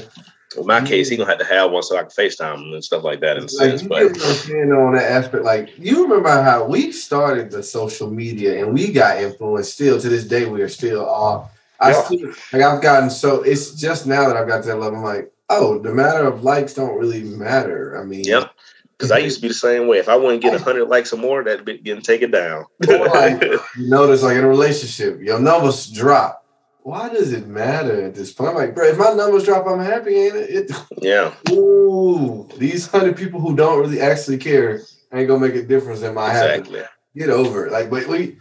In 0.58 0.66
my 0.66 0.82
case, 0.82 1.08
he 1.10 1.16
gonna 1.16 1.30
have 1.30 1.40
to 1.40 1.46
have 1.46 1.72
one 1.72 1.82
so 1.82 1.98
I 1.98 2.02
can 2.02 2.10
FaceTime 2.10 2.56
him 2.56 2.74
and 2.74 2.84
stuff 2.84 3.04
like 3.04 3.22
that. 3.22 3.38
In 3.38 3.44
Like 3.44 3.50
sense, 3.52 3.84
you 3.84 3.90
but 3.90 4.14
get 4.14 4.68
what 4.68 4.78
on 4.78 4.94
that 4.96 5.12
aspect. 5.12 5.44
Like 5.44 5.78
you 5.78 6.04
remember 6.04 6.30
how 6.30 6.66
we 6.66 6.92
started 6.92 7.52
the 7.52 7.64
social 7.64 8.10
media 8.10 8.64
and 8.64 8.74
we 8.74 8.92
got 8.92 9.22
influenced. 9.22 9.74
Still 9.74 10.00
to 10.00 10.10
this 10.10 10.26
day, 10.26 10.46
we 10.46 10.62
are 10.62 10.70
still 10.70 11.06
all. 11.06 11.52
I 11.80 11.92
Yeah. 11.92 12.04
still 12.04 12.34
like 12.54 12.62
I've 12.62 12.82
gotten 12.82 13.10
so. 13.10 13.44
It's 13.44 13.72
just 13.76 14.08
now 14.08 14.28
that 14.28 14.38
I've 14.38 14.48
got 14.48 14.64
to 14.64 14.68
that 14.70 14.80
level. 14.80 15.00
I'm 15.00 15.04
like, 15.04 15.32
oh, 15.50 15.80
the 15.80 15.94
matter 15.94 16.26
of 16.26 16.44
likes 16.44 16.74
don't 16.74 16.98
really 16.98 17.24
matter. 17.24 18.00
I 18.00 18.04
mean, 18.04 18.24
yep. 18.24 18.52
Because 18.98 19.12
I 19.12 19.18
used 19.18 19.38
to 19.38 19.42
be 19.42 19.50
the 19.50 19.54
same 19.54 19.88
way. 19.88 19.98
If 19.98 20.08
I 20.08 20.16
wouldn't 20.16 20.42
get 20.42 20.60
hundred 20.62 20.86
likes 20.86 21.12
or 21.12 21.18
more, 21.18 21.44
that'd 21.44 21.66
be 21.66 21.78
getting 21.78 22.02
taken 22.02 22.32
down. 22.32 22.66
Or 22.88 23.08
like 23.08 23.42
you 23.78 23.90
notice, 23.90 24.24
like 24.24 24.38
in 24.38 24.44
a 24.44 24.48
relationship, 24.48 25.20
your 25.22 25.40
numbers 25.40 25.88
drop. 25.92 26.46
Why 26.84 27.10
does 27.10 27.34
it 27.34 27.48
matter 27.48 28.06
at 28.06 28.14
this 28.14 28.32
point? 28.32 28.52
I'm 28.52 28.56
like, 28.56 28.76
bro, 28.76 28.86
if 28.86 28.98
my 28.98 29.12
numbers 29.12 29.44
drop, 29.44 29.66
I'm 29.66 29.80
happy, 29.80 30.16
ain't 30.16 30.36
it? 30.36 30.50
it 30.50 30.72
yeah, 31.02 31.34
ooh, 31.52 32.48
these 32.58 32.88
hundred 32.88 33.18
people 33.18 33.42
who 33.42 33.56
don't 33.56 33.80
really 33.80 34.00
actually 34.00 34.38
care 34.38 34.82
ain't 35.12 35.28
gonna 35.28 35.46
make 35.46 35.56
a 35.56 35.64
difference 35.64 36.02
in 36.02 36.14
my 36.14 36.32
happiness. 36.32 36.88
Get 37.16 37.30
over 37.30 37.66
it. 37.66 37.72
Like, 37.72 37.90
but 37.90 38.08
we 38.08 38.38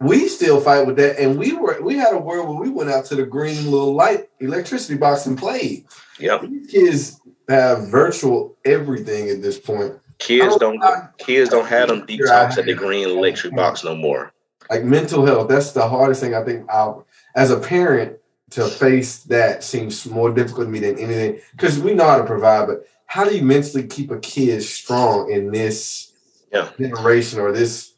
we 0.00 0.28
still 0.28 0.60
fight 0.60 0.86
with 0.86 0.96
that, 0.96 1.18
and 1.18 1.38
we 1.38 1.52
were 1.52 1.80
we 1.82 1.96
had 1.96 2.14
a 2.14 2.18
world 2.18 2.48
where 2.48 2.58
we 2.58 2.68
went 2.68 2.90
out 2.90 3.04
to 3.06 3.16
the 3.16 3.26
green 3.26 3.70
little 3.70 3.94
light 3.94 4.28
electricity 4.40 4.96
box 4.96 5.26
and 5.26 5.36
played. 5.36 5.86
Yep. 6.18 6.42
These 6.42 6.70
kids 6.70 7.17
have 7.48 7.88
virtual 7.88 8.56
everything 8.64 9.28
at 9.30 9.42
this 9.42 9.58
point. 9.58 9.94
Kids 10.18 10.56
don't 10.56 10.82
I- 10.82 11.08
kids 11.18 11.50
don't 11.50 11.66
have 11.66 11.88
them 11.88 12.04
deep 12.06 12.20
talks 12.26 12.58
at 12.58 12.66
the 12.66 12.74
green 12.74 13.08
electric 13.08 13.54
box 13.54 13.84
no 13.84 13.94
more. 13.94 14.32
like 14.70 14.84
mental 14.84 15.24
health 15.24 15.48
that's 15.48 15.72
the 15.72 15.88
hardest 15.88 16.20
thing 16.20 16.34
i 16.34 16.44
think 16.44 16.68
I'll, 16.68 17.06
as 17.34 17.50
a 17.50 17.58
parent 17.58 18.18
to 18.50 18.66
face 18.66 19.22
that 19.24 19.62
seems 19.64 20.04
more 20.06 20.30
difficult 20.30 20.66
to 20.66 20.70
me 20.70 20.78
than 20.80 20.98
anything 20.98 21.40
because 21.52 21.78
we 21.78 21.94
know 21.94 22.04
how 22.04 22.18
to 22.18 22.24
provide 22.24 22.66
but 22.66 22.86
how 23.06 23.24
do 23.24 23.34
you 23.34 23.42
mentally 23.42 23.86
keep 23.86 24.10
a 24.10 24.18
kid 24.18 24.62
strong 24.62 25.30
in 25.32 25.50
this 25.52 26.12
Yeah. 26.52 26.68
generation 26.78 27.38
or 27.40 27.52
this 27.52 27.92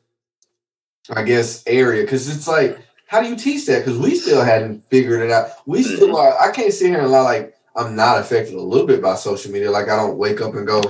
i 1.10 1.22
guess 1.22 1.64
area 1.66 2.02
because 2.02 2.28
it's 2.34 2.46
like 2.46 2.78
how 3.06 3.20
do 3.22 3.28
you 3.28 3.34
teach 3.36 3.66
that 3.66 3.78
because 3.84 3.98
we 3.98 4.14
still 4.14 4.44
hadn't 4.44 4.84
figured 4.90 5.22
it 5.22 5.30
out 5.32 5.48
we 5.66 5.80
Mm-hmm. 5.82 5.96
still 5.96 6.16
are 6.16 6.38
i 6.40 6.52
can't 6.52 6.72
sit 6.72 6.90
here 6.90 7.00
and 7.00 7.10
lie 7.10 7.22
like 7.22 7.54
i'm 7.80 7.96
not 7.96 8.18
affected 8.18 8.54
a 8.54 8.60
little 8.60 8.86
bit 8.86 9.02
by 9.02 9.14
social 9.14 9.50
media 9.50 9.70
like 9.70 9.88
i 9.88 9.96
don't 9.96 10.18
wake 10.18 10.40
up 10.40 10.54
and 10.54 10.66
go 10.66 10.82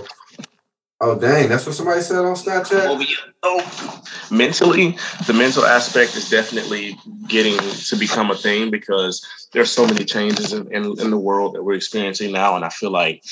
oh 1.01 1.19
dang 1.19 1.49
that's 1.49 1.67
what 1.67 1.75
somebody 1.75 2.01
said 2.01 2.25
on 2.25 2.35
snapchat 2.35 3.05
Oh, 3.43 4.03
mentally, 4.31 4.99
the 5.27 5.33
mental 5.33 5.65
aspect 5.65 6.15
is 6.15 6.29
definitely 6.29 6.99
getting 7.27 7.57
to 7.57 7.97
become 7.97 8.31
a 8.31 8.37
thing 8.37 8.71
because 8.71 9.27
there's 9.53 9.71
so 9.71 9.87
many 9.87 10.05
changes 10.05 10.53
in, 10.53 10.71
in, 10.75 11.01
in 11.01 11.11
the 11.11 11.19
world 11.19 11.55
that 11.55 11.63
we're 11.63 11.73
experiencing 11.73 12.33
now, 12.33 12.55
and 12.55 12.63
I 12.63 12.69
feel 12.69 12.91
like 12.91 13.25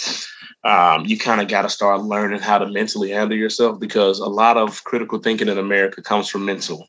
um, 0.64 1.04
you 1.04 1.18
kind 1.18 1.42
of 1.42 1.48
got 1.48 1.62
to 1.62 1.68
start 1.68 2.02
learning 2.02 2.40
how 2.40 2.56
to 2.56 2.66
mentally 2.66 3.10
handle 3.10 3.36
yourself 3.36 3.78
because 3.78 4.18
a 4.18 4.26
lot 4.26 4.56
of 4.56 4.82
critical 4.84 5.18
thinking 5.18 5.48
in 5.48 5.58
America 5.58 6.00
comes 6.00 6.28
from 6.28 6.46
mental. 6.46 6.88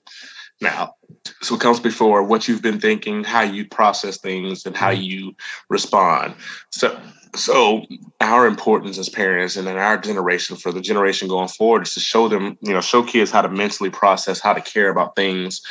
Now, 0.61 0.95
so 1.41 1.55
it 1.55 1.61
comes 1.61 1.79
before 1.79 2.23
what 2.23 2.47
you've 2.47 2.61
been 2.61 2.79
thinking, 2.79 3.23
how 3.23 3.41
you 3.41 3.67
process 3.67 4.17
things, 4.17 4.65
and 4.65 4.75
how 4.75 4.91
mm-hmm. 4.91 5.01
you 5.01 5.35
respond. 5.69 6.35
So, 6.71 6.99
so 7.35 7.85
our 8.21 8.47
importance 8.47 8.97
as 8.97 9.09
parents 9.09 9.55
and 9.55 9.67
in 9.67 9.77
our 9.77 9.97
generation 9.97 10.55
for 10.55 10.71
the 10.71 10.81
generation 10.81 11.27
going 11.27 11.47
forward 11.47 11.83
is 11.83 11.93
to 11.93 11.99
show 11.99 12.27
them, 12.27 12.57
you 12.61 12.73
know, 12.73 12.81
show 12.81 13.03
kids 13.03 13.31
how 13.31 13.41
to 13.41 13.49
mentally 13.49 13.89
process, 13.89 14.39
how 14.39 14.53
to 14.53 14.61
care 14.61 14.89
about 14.89 15.15
things, 15.15 15.61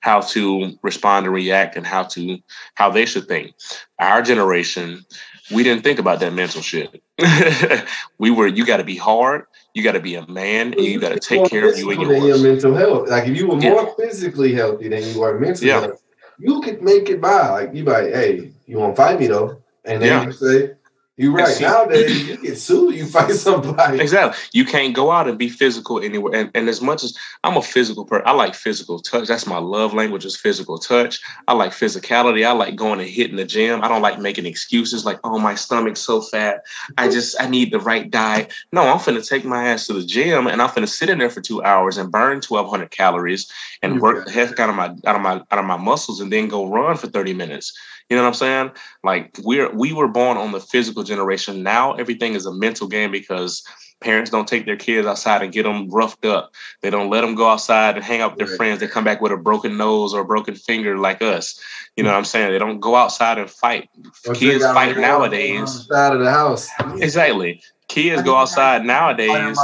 how 0.00 0.20
to 0.20 0.78
respond 0.82 1.26
and 1.26 1.34
react, 1.34 1.76
and 1.76 1.86
how 1.86 2.04
to 2.04 2.38
how 2.74 2.90
they 2.90 3.04
should 3.04 3.26
think. 3.26 3.54
Our 3.98 4.22
generation, 4.22 5.04
we 5.50 5.62
didn't 5.62 5.82
think 5.82 5.98
about 5.98 6.20
that 6.20 6.32
mental 6.32 6.60
shit. 6.62 7.02
we 8.18 8.30
were, 8.30 8.46
you 8.46 8.64
got 8.66 8.78
to 8.78 8.84
be 8.84 8.96
hard, 8.96 9.46
you 9.74 9.82
got 9.82 9.92
to 9.92 10.00
be 10.00 10.14
a 10.14 10.26
man, 10.26 10.72
and 10.74 10.84
you 10.84 11.00
got 11.00 11.12
to 11.12 11.20
take 11.20 11.48
care 11.50 11.70
of 11.70 11.78
you 11.78 11.90
and 11.90 12.00
your 12.02 12.38
mental 12.38 12.74
health. 12.74 13.08
Like 13.08 13.26
if 13.28 13.36
you 13.36 13.48
were 13.48 13.58
Yeah. 13.58 13.70
more 13.70 13.94
physically 13.98 14.54
healthy 14.54 14.88
than 14.88 15.02
you 15.14 15.22
are 15.22 15.38
mentally 15.38 15.68
Yeah. 15.68 15.88
you 16.38 16.60
could 16.60 16.82
make 16.82 17.08
it 17.08 17.20
by. 17.20 17.48
Like 17.48 17.74
you 17.74 17.84
like, 17.84 18.12
hey, 18.12 18.52
you 18.66 18.78
won't 18.78 18.96
fight 18.96 19.18
me 19.20 19.26
though? 19.26 19.62
And 19.84 20.02
then 20.02 20.08
Yeah. 20.08 20.24
you 20.26 20.32
say, 20.32 20.72
you're 21.18 21.32
right. 21.32 21.48
see- 21.48 21.64
Nowadays 21.64 22.28
you 22.28 22.36
get 22.38 22.56
sued, 22.58 22.94
you 22.94 23.04
fight 23.06 23.30
somebody. 23.34 24.00
Exactly. 24.00 24.38
You 24.52 24.64
can't 24.64 24.94
go 24.94 25.10
out 25.10 25.28
and 25.28 25.36
be 25.36 25.48
physical 25.48 26.00
anywhere. 26.00 26.34
And, 26.34 26.50
and 26.54 26.68
as 26.68 26.80
much 26.80 27.02
as 27.04 27.16
I'm 27.44 27.56
a 27.56 27.62
physical 27.62 28.04
person, 28.04 28.26
I 28.26 28.32
like 28.32 28.54
physical 28.54 29.00
touch. 29.00 29.28
That's 29.28 29.46
my 29.46 29.58
love 29.58 29.92
language 29.92 30.24
is 30.24 30.36
physical 30.36 30.78
touch. 30.78 31.20
I 31.48 31.52
like 31.54 31.72
physicality. 31.72 32.46
I 32.46 32.52
like 32.52 32.76
going 32.76 33.00
and 33.00 33.08
hitting 33.08 33.36
the 33.36 33.44
gym. 33.44 33.82
I 33.82 33.88
don't 33.88 34.00
like 34.02 34.18
making 34.18 34.46
excuses 34.46 35.04
like, 35.04 35.18
oh, 35.24 35.38
my 35.38 35.54
stomach's 35.54 36.00
so 36.00 36.20
fat. 36.20 36.62
I 36.96 37.08
just 37.08 37.40
I 37.40 37.48
need 37.48 37.72
the 37.72 37.80
right 37.80 38.08
diet. 38.10 38.52
No, 38.72 38.82
I'm 38.82 38.98
finna 38.98 39.26
take 39.28 39.44
my 39.44 39.68
ass 39.68 39.86
to 39.88 39.94
the 39.94 40.04
gym 40.06 40.46
and 40.46 40.62
I'm 40.62 40.68
finna 40.70 40.88
sit 40.88 41.10
in 41.10 41.18
there 41.18 41.30
for 41.30 41.40
two 41.40 41.62
hours 41.64 41.98
and 41.98 42.10
burn 42.12 42.36
1,200 42.46 42.90
calories 42.90 43.50
and 43.82 44.00
work 44.00 44.24
the 44.24 44.30
heck 44.30 44.58
out 44.60 44.70
of 44.70 44.76
my 44.76 44.86
out 45.06 45.16
of 45.16 45.20
my 45.22 45.34
out 45.50 45.58
of 45.58 45.64
my 45.64 45.76
muscles 45.76 46.20
and 46.20 46.32
then 46.32 46.48
go 46.48 46.66
run 46.68 46.96
for 46.96 47.08
30 47.08 47.34
minutes. 47.34 47.76
You 48.08 48.16
know 48.16 48.22
what 48.22 48.28
I'm 48.28 48.34
saying? 48.34 48.70
Like 49.04 49.36
we're 49.42 49.70
we 49.74 49.92
were 49.92 50.08
born 50.08 50.36
on 50.36 50.52
the 50.52 50.60
physical 50.60 51.02
generation. 51.02 51.62
Now 51.62 51.92
everything 51.94 52.34
is 52.34 52.46
a 52.46 52.52
mental 52.52 52.88
game 52.88 53.10
because 53.10 53.62
parents 54.00 54.30
don't 54.30 54.46
take 54.48 54.64
their 54.64 54.76
kids 54.76 55.06
outside 55.06 55.42
and 55.42 55.52
get 55.52 55.64
them 55.64 55.90
roughed 55.90 56.24
up. 56.24 56.52
They 56.82 56.88
don't 56.90 57.10
let 57.10 57.22
them 57.22 57.34
go 57.34 57.48
outside 57.48 57.96
and 57.96 58.04
hang 58.04 58.20
out 58.20 58.30
with 58.32 58.38
their 58.38 58.46
Right. 58.48 58.56
friends. 58.56 58.80
They 58.80 58.86
come 58.86 59.04
back 59.04 59.20
with 59.20 59.32
a 59.32 59.36
broken 59.36 59.76
nose 59.76 60.14
or 60.14 60.20
a 60.20 60.24
broken 60.24 60.54
finger 60.54 60.96
like 60.96 61.20
us. 61.20 61.60
You 61.96 62.04
know 62.04 62.10
what 62.10 62.16
I'm 62.18 62.24
saying? 62.24 62.52
They 62.52 62.58
don't 62.58 62.80
go 62.80 62.94
outside 62.94 63.38
and 63.38 63.50
fight. 63.50 63.90
Kids 64.34 64.64
fight 64.64 64.94
the 64.94 65.00
wall 65.02 65.22
on 65.22 65.30
the 65.30 65.36
nowadays. 65.36 65.86
side 65.86 66.12
of 66.14 66.20
the 66.20 66.30
house. 66.30 66.68
Exactly. 67.00 67.60
Kids 67.88 68.22
go 68.22 68.36
outside 68.36 68.84
nowadays. 68.84 69.58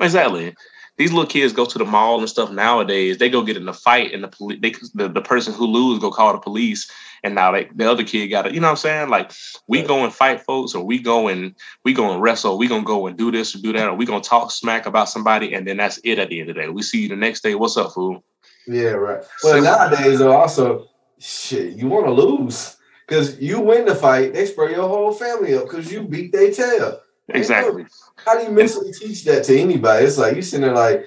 Exactly. 0.00 0.54
These 0.96 1.12
little 1.12 1.30
kids 1.30 1.52
go 1.54 1.64
to 1.64 1.78
the 1.78 1.84
mall 1.84 2.18
and 2.18 2.28
stuff 2.28 2.50
nowadays. 2.50 3.16
They 3.18 3.30
go 3.30 3.42
get 3.42 3.56
in 3.56 3.66
a 3.68 3.72
fight, 3.72 4.12
and 4.12 4.22
the 4.22 4.28
police, 4.28 4.58
the, 4.92 5.08
the 5.08 5.22
person 5.22 5.54
who 5.54 5.66
lose 5.66 5.98
go 5.98 6.10
call 6.10 6.32
the 6.34 6.38
police, 6.38 6.90
and 7.22 7.34
now 7.34 7.52
they, 7.52 7.68
the 7.74 7.90
other 7.90 8.04
kid 8.04 8.28
got 8.28 8.46
it. 8.46 8.54
You 8.54 8.60
know 8.60 8.68
what 8.68 8.72
I'm 8.72 8.76
saying? 8.76 9.08
Like 9.08 9.32
we 9.66 9.82
go 9.82 10.04
and 10.04 10.12
fight 10.12 10.40
folks, 10.40 10.74
or 10.74 10.84
we 10.84 10.98
go 10.98 11.28
and 11.28 11.54
we 11.84 11.92
go 11.92 12.12
and 12.12 12.22
wrestle. 12.22 12.58
We 12.58 12.68
gonna 12.68 12.84
go 12.84 13.06
and 13.06 13.16
do 13.16 13.30
this 13.30 13.54
or 13.54 13.58
do 13.58 13.72
that, 13.72 13.88
or 13.88 13.94
we 13.94 14.06
gonna 14.06 14.20
talk 14.20 14.50
smack 14.50 14.86
about 14.86 15.08
somebody, 15.08 15.54
and 15.54 15.66
then 15.66 15.76
that's 15.76 15.98
it 16.04 16.18
at 16.18 16.28
the 16.28 16.40
end 16.40 16.50
of 16.50 16.56
the 16.56 16.62
day. 16.62 16.68
We 16.68 16.82
see 16.82 17.02
you 17.02 17.08
the 17.08 17.16
next 17.16 17.42
day. 17.42 17.54
What's 17.54 17.76
up, 17.76 17.92
fool? 17.92 18.24
Yeah, 18.66 18.90
right. 18.90 19.24
Well, 19.42 19.62
nowadays 19.62 20.18
though, 20.18 20.36
also 20.36 20.88
shit, 21.18 21.76
you 21.76 21.88
want 21.88 22.06
to 22.06 22.12
lose 22.12 22.76
because 23.06 23.40
you 23.40 23.60
win 23.60 23.84
the 23.84 23.94
fight, 23.94 24.32
they 24.32 24.46
spray 24.46 24.72
your 24.72 24.88
whole 24.88 25.12
family 25.12 25.54
up 25.54 25.64
because 25.64 25.92
you 25.92 26.02
beat 26.02 26.32
their 26.32 26.52
tail. 26.52 27.00
Exactly. 27.28 27.86
How 28.24 28.38
do 28.38 28.44
you 28.44 28.50
mentally 28.50 28.92
teach 28.92 29.24
that 29.24 29.44
to 29.44 29.58
anybody? 29.58 30.06
It's 30.06 30.18
like 30.18 30.36
you 30.36 30.42
sitting 30.42 30.66
there 30.66 30.74
like 30.74 31.06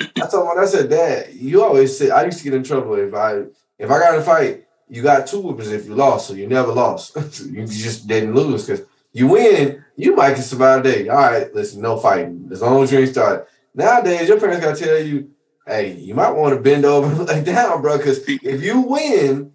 I 0.00 0.26
told 0.26 0.48
when 0.48 0.58
I 0.58 0.66
said, 0.66 0.90
that 0.90 1.34
you 1.34 1.62
always 1.62 1.96
say 1.96 2.10
I 2.10 2.24
used 2.24 2.38
to 2.38 2.44
get 2.44 2.54
in 2.54 2.62
trouble 2.62 2.94
if 2.94 3.14
I 3.14 3.42
if 3.78 3.90
I 3.90 3.98
got 3.98 4.14
in 4.14 4.20
a 4.20 4.24
fight, 4.24 4.64
you 4.88 5.02
got 5.02 5.26
two 5.26 5.40
weapons 5.40 5.68
if 5.68 5.86
you 5.86 5.94
lost, 5.94 6.28
so 6.28 6.34
you 6.34 6.46
never 6.46 6.72
lost. 6.72 7.16
you 7.46 7.66
just 7.66 8.06
didn't 8.06 8.34
lose 8.34 8.66
because 8.66 8.86
you 9.12 9.28
win, 9.28 9.84
you 9.96 10.14
might 10.14 10.34
can 10.34 10.42
survive 10.42 10.80
a 10.80 10.82
day. 10.82 11.08
All 11.08 11.16
right, 11.16 11.54
listen, 11.54 11.80
no 11.80 11.98
fighting. 11.98 12.48
As 12.52 12.60
long 12.60 12.82
as 12.82 12.92
you 12.92 12.98
ain't 12.98 13.10
started. 13.10 13.46
Nowadays, 13.74 14.28
your 14.28 14.38
parents 14.38 14.64
gotta 14.64 14.84
tell 14.84 14.98
you, 14.98 15.30
hey, 15.66 15.94
you 15.94 16.14
might 16.14 16.32
want 16.32 16.54
to 16.54 16.60
bend 16.60 16.84
over 16.84 17.06
and 17.20 17.26
lay 17.26 17.42
down, 17.42 17.80
bro, 17.80 17.96
because 17.96 18.18
if 18.28 18.62
you 18.62 18.80
win, 18.80 19.53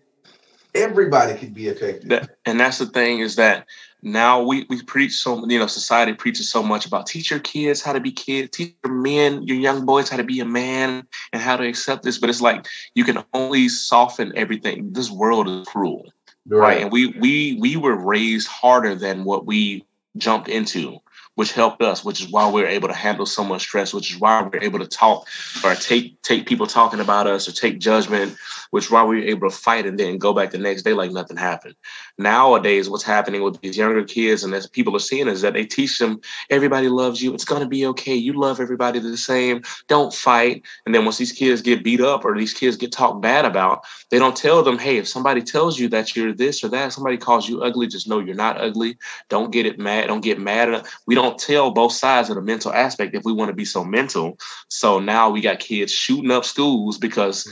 everybody 0.75 1.37
could 1.37 1.53
be 1.53 1.69
affected. 1.69 2.09
That, 2.09 2.37
and 2.45 2.59
that's 2.59 2.77
the 2.77 2.85
thing 2.85 3.19
is 3.19 3.35
that 3.35 3.65
now 4.01 4.41
we 4.41 4.65
we 4.69 4.81
preach 4.83 5.13
so 5.13 5.45
you 5.47 5.59
know 5.59 5.67
society 5.67 6.13
preaches 6.13 6.49
so 6.49 6.63
much 6.63 6.85
about 6.85 7.05
teach 7.05 7.29
your 7.29 7.39
kids 7.41 7.81
how 7.81 7.91
to 7.91 7.99
be 7.99 8.13
kids 8.13 8.49
teach 8.55 8.73
your 8.85 8.93
men 8.93 9.43
your 9.43 9.57
young 9.57 9.85
boys 9.85 10.07
how 10.07 10.15
to 10.15 10.23
be 10.23 10.39
a 10.39 10.45
man 10.45 11.05
and 11.33 11.41
how 11.41 11.57
to 11.57 11.67
accept 11.67 12.03
this. 12.03 12.17
But 12.17 12.29
it's 12.29 12.41
like 12.41 12.65
you 12.95 13.03
can 13.03 13.23
only 13.33 13.69
soften 13.69 14.31
everything. 14.35 14.93
This 14.93 15.09
world 15.09 15.47
is 15.49 15.67
cruel 15.67 16.11
right, 16.47 16.81
and 16.81 16.91
we 16.91 17.07
we 17.07 17.57
we 17.59 17.75
were 17.75 17.95
raised 17.95 18.47
harder 18.47 18.95
than 18.95 19.23
what 19.23 19.45
we 19.45 19.85
jumped 20.17 20.47
into 20.47 20.99
which 21.35 21.53
helped 21.53 21.81
us 21.81 22.03
which 22.03 22.19
is 22.19 22.29
why 22.29 22.49
we're 22.49 22.67
able 22.67 22.89
to 22.89 22.93
handle 22.93 23.25
so 23.25 23.43
much 23.43 23.61
stress 23.61 23.93
which 23.93 24.11
is 24.11 24.19
why 24.19 24.41
we're 24.41 24.61
able 24.61 24.79
to 24.79 24.87
talk 24.87 25.25
or 25.63 25.73
take 25.75 26.21
take 26.21 26.45
people 26.45 26.67
talking 26.67 26.99
about 26.99 27.27
us 27.27 27.47
or 27.47 27.53
take 27.53 27.79
judgment 27.79 28.35
which 28.71 28.85
is 28.85 28.91
why 28.91 29.03
we 29.03 29.17
were 29.17 29.27
able 29.27 29.49
to 29.49 29.55
fight 29.55 29.85
and 29.85 29.99
then 29.99 30.17
go 30.17 30.33
back 30.33 30.51
the 30.51 30.57
next 30.57 30.83
day 30.83 30.93
like 30.93 31.11
nothing 31.11 31.37
happened. 31.37 31.75
Nowadays, 32.17 32.89
what's 32.89 33.03
happening 33.03 33.41
with 33.43 33.59
these 33.61 33.77
younger 33.77 34.03
kids 34.03 34.43
and 34.43 34.53
as 34.53 34.67
people 34.67 34.95
are 34.95 34.99
seeing 34.99 35.27
is 35.27 35.41
that 35.41 35.53
they 35.53 35.65
teach 35.65 35.97
them 35.97 36.19
everybody 36.49 36.89
loves 36.89 37.21
you. 37.21 37.33
It's 37.33 37.45
gonna 37.45 37.67
be 37.67 37.85
okay. 37.87 38.15
You 38.15 38.33
love 38.33 38.59
everybody 38.59 38.99
the 38.99 39.17
same. 39.17 39.63
Don't 39.87 40.13
fight. 40.13 40.63
And 40.85 40.93
then 40.93 41.05
once 41.05 41.17
these 41.17 41.31
kids 41.31 41.61
get 41.61 41.83
beat 41.83 42.01
up 42.01 42.25
or 42.25 42.37
these 42.37 42.53
kids 42.53 42.77
get 42.77 42.91
talked 42.91 43.21
bad 43.21 43.45
about, 43.45 43.83
they 44.09 44.19
don't 44.19 44.35
tell 44.35 44.63
them, 44.63 44.77
hey, 44.77 44.97
if 44.97 45.07
somebody 45.07 45.41
tells 45.41 45.79
you 45.79 45.87
that 45.89 46.15
you're 46.15 46.33
this 46.33 46.63
or 46.63 46.69
that, 46.69 46.93
somebody 46.93 47.17
calls 47.17 47.47
you 47.47 47.61
ugly, 47.61 47.87
just 47.87 48.07
know 48.07 48.19
you're 48.19 48.35
not 48.35 48.59
ugly. 48.59 48.97
Don't 49.29 49.51
get 49.51 49.65
it 49.65 49.79
mad. 49.79 50.07
Don't 50.07 50.21
get 50.21 50.39
mad. 50.39 50.85
We 51.05 51.15
don't 51.15 51.37
tell 51.37 51.71
both 51.71 51.93
sides 51.93 52.29
of 52.29 52.35
the 52.35 52.41
mental 52.41 52.73
aspect 52.73 53.15
if 53.15 53.23
we 53.23 53.33
want 53.33 53.49
to 53.49 53.55
be 53.55 53.65
so 53.65 53.83
mental. 53.83 54.37
So 54.69 54.99
now 54.99 55.29
we 55.29 55.41
got 55.41 55.59
kids 55.59 55.91
shooting 55.91 56.31
up 56.31 56.45
schools 56.45 56.97
because 56.97 57.47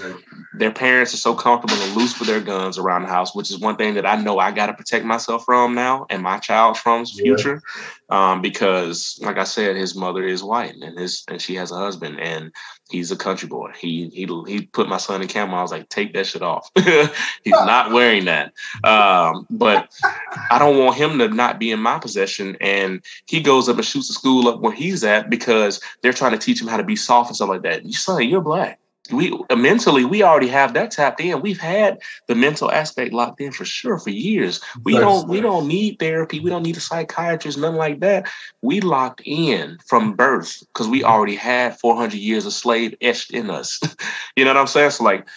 their 0.54 0.72
parents 0.72 1.07
are 1.14 1.18
so 1.18 1.34
comfortable 1.34 1.82
and 1.82 1.96
loose 1.96 2.20
with 2.20 2.28
their 2.28 2.42
guns 2.42 2.78
around 2.78 3.04
the 3.04 3.08
house, 3.08 3.36
which 3.36 3.50
is 3.50 3.60
one 3.60 3.76
thing 3.76 3.94
that 3.96 4.06
I 4.06 4.16
know 4.16 4.40
I 4.40 4.52
got 4.52 4.68
to 4.68 4.74
protect 4.74 5.06
myself 5.06 5.46
from 5.46 5.76
now 5.76 6.06
and 6.10 6.24
my 6.24 6.38
child 6.40 6.78
from 6.78 7.06
future. 7.06 7.62
Yeah. 8.10 8.32
Um, 8.32 8.42
because 8.42 9.20
like 9.22 9.38
I 9.38 9.44
said, 9.44 9.76
his 9.76 9.96
mother 9.96 10.24
is 10.24 10.44
white 10.44 10.76
and 10.76 10.98
his 10.98 11.24
and 11.28 11.42
she 11.42 11.56
has 11.56 11.72
a 11.72 11.76
husband 11.76 12.20
and 12.20 12.54
he's 12.90 13.12
a 13.12 13.18
country 13.18 13.50
boy. 13.50 13.72
He 13.78 14.10
he 14.10 14.28
he 14.48 14.66
put 14.66 14.88
my 14.88 14.98
son 14.98 15.22
in 15.22 15.28
camera. 15.28 15.60
I 15.60 15.62
was 15.62 15.72
like, 15.72 15.90
take 15.90 16.14
that 16.14 16.26
shit 16.26 16.42
off. 16.42 16.70
he's 16.76 17.52
not 17.52 17.92
wearing 17.92 18.26
that. 18.26 18.54
Um, 18.84 19.46
but 19.50 19.94
I 20.50 20.58
don't 20.58 20.80
want 20.80 20.98
him 20.98 21.20
to 21.20 21.28
not 21.28 21.60
be 21.60 21.72
in 21.72 21.82
my 21.82 22.00
possession. 22.00 22.56
And 22.62 23.04
he 23.26 23.42
goes 23.42 23.68
up 23.68 23.76
and 23.76 23.86
shoots 23.86 24.08
the 24.08 24.14
school 24.14 24.48
up 24.48 24.62
where 24.62 24.74
he's 24.74 25.04
at 25.04 25.30
because 25.30 25.82
they're 26.02 26.14
trying 26.14 26.32
to 26.32 26.38
teach 26.38 26.62
him 26.62 26.68
how 26.68 26.78
to 26.78 26.84
be 26.84 26.96
soft 26.96 27.30
and 27.30 27.36
stuff 27.36 27.50
like 27.50 27.64
that. 27.64 27.86
You 27.86 27.94
son, 27.94 28.28
you're 28.28 28.42
black 28.42 28.80
we 29.12 29.38
mentally 29.56 30.06
we 30.06 30.24
already 30.24 30.48
have 30.48 30.74
that 30.74 30.92
tapped 30.92 31.20
in. 31.20 31.42
We've 31.42 31.60
had 31.60 32.00
the 32.28 32.36
mental 32.36 32.72
aspect 32.72 33.14
locked 33.14 33.42
in 33.42 33.52
for 33.52 33.66
sure 33.66 34.00
for 34.00 34.10
years. 34.10 34.62
We 34.84 34.94
don't 34.94 35.28
we 35.28 35.42
don't 35.42 35.68
need 35.68 36.00
therapy. 36.00 36.40
We 36.40 36.50
don't 36.50 36.64
need 36.64 36.78
a 36.78 36.82
psychiatrist, 36.82 37.58
nothing 37.58 37.78
like 37.78 38.00
that. 38.02 38.30
We 38.62 38.82
locked 38.82 39.22
in 39.26 39.78
from 39.86 40.14
birth 40.14 40.64
because 40.74 40.88
we 40.88 41.04
already 41.04 41.36
had 41.36 41.80
400 41.80 42.16
years 42.18 42.46
of 42.46 42.54
slave 42.54 42.96
etched 43.02 43.32
in 43.32 43.50
us. 43.50 43.80
you 44.36 44.46
know 44.46 44.52
what 44.54 44.62
I'm 44.62 44.68
saying? 44.68 44.92
So 44.92 45.04
like 45.04 45.28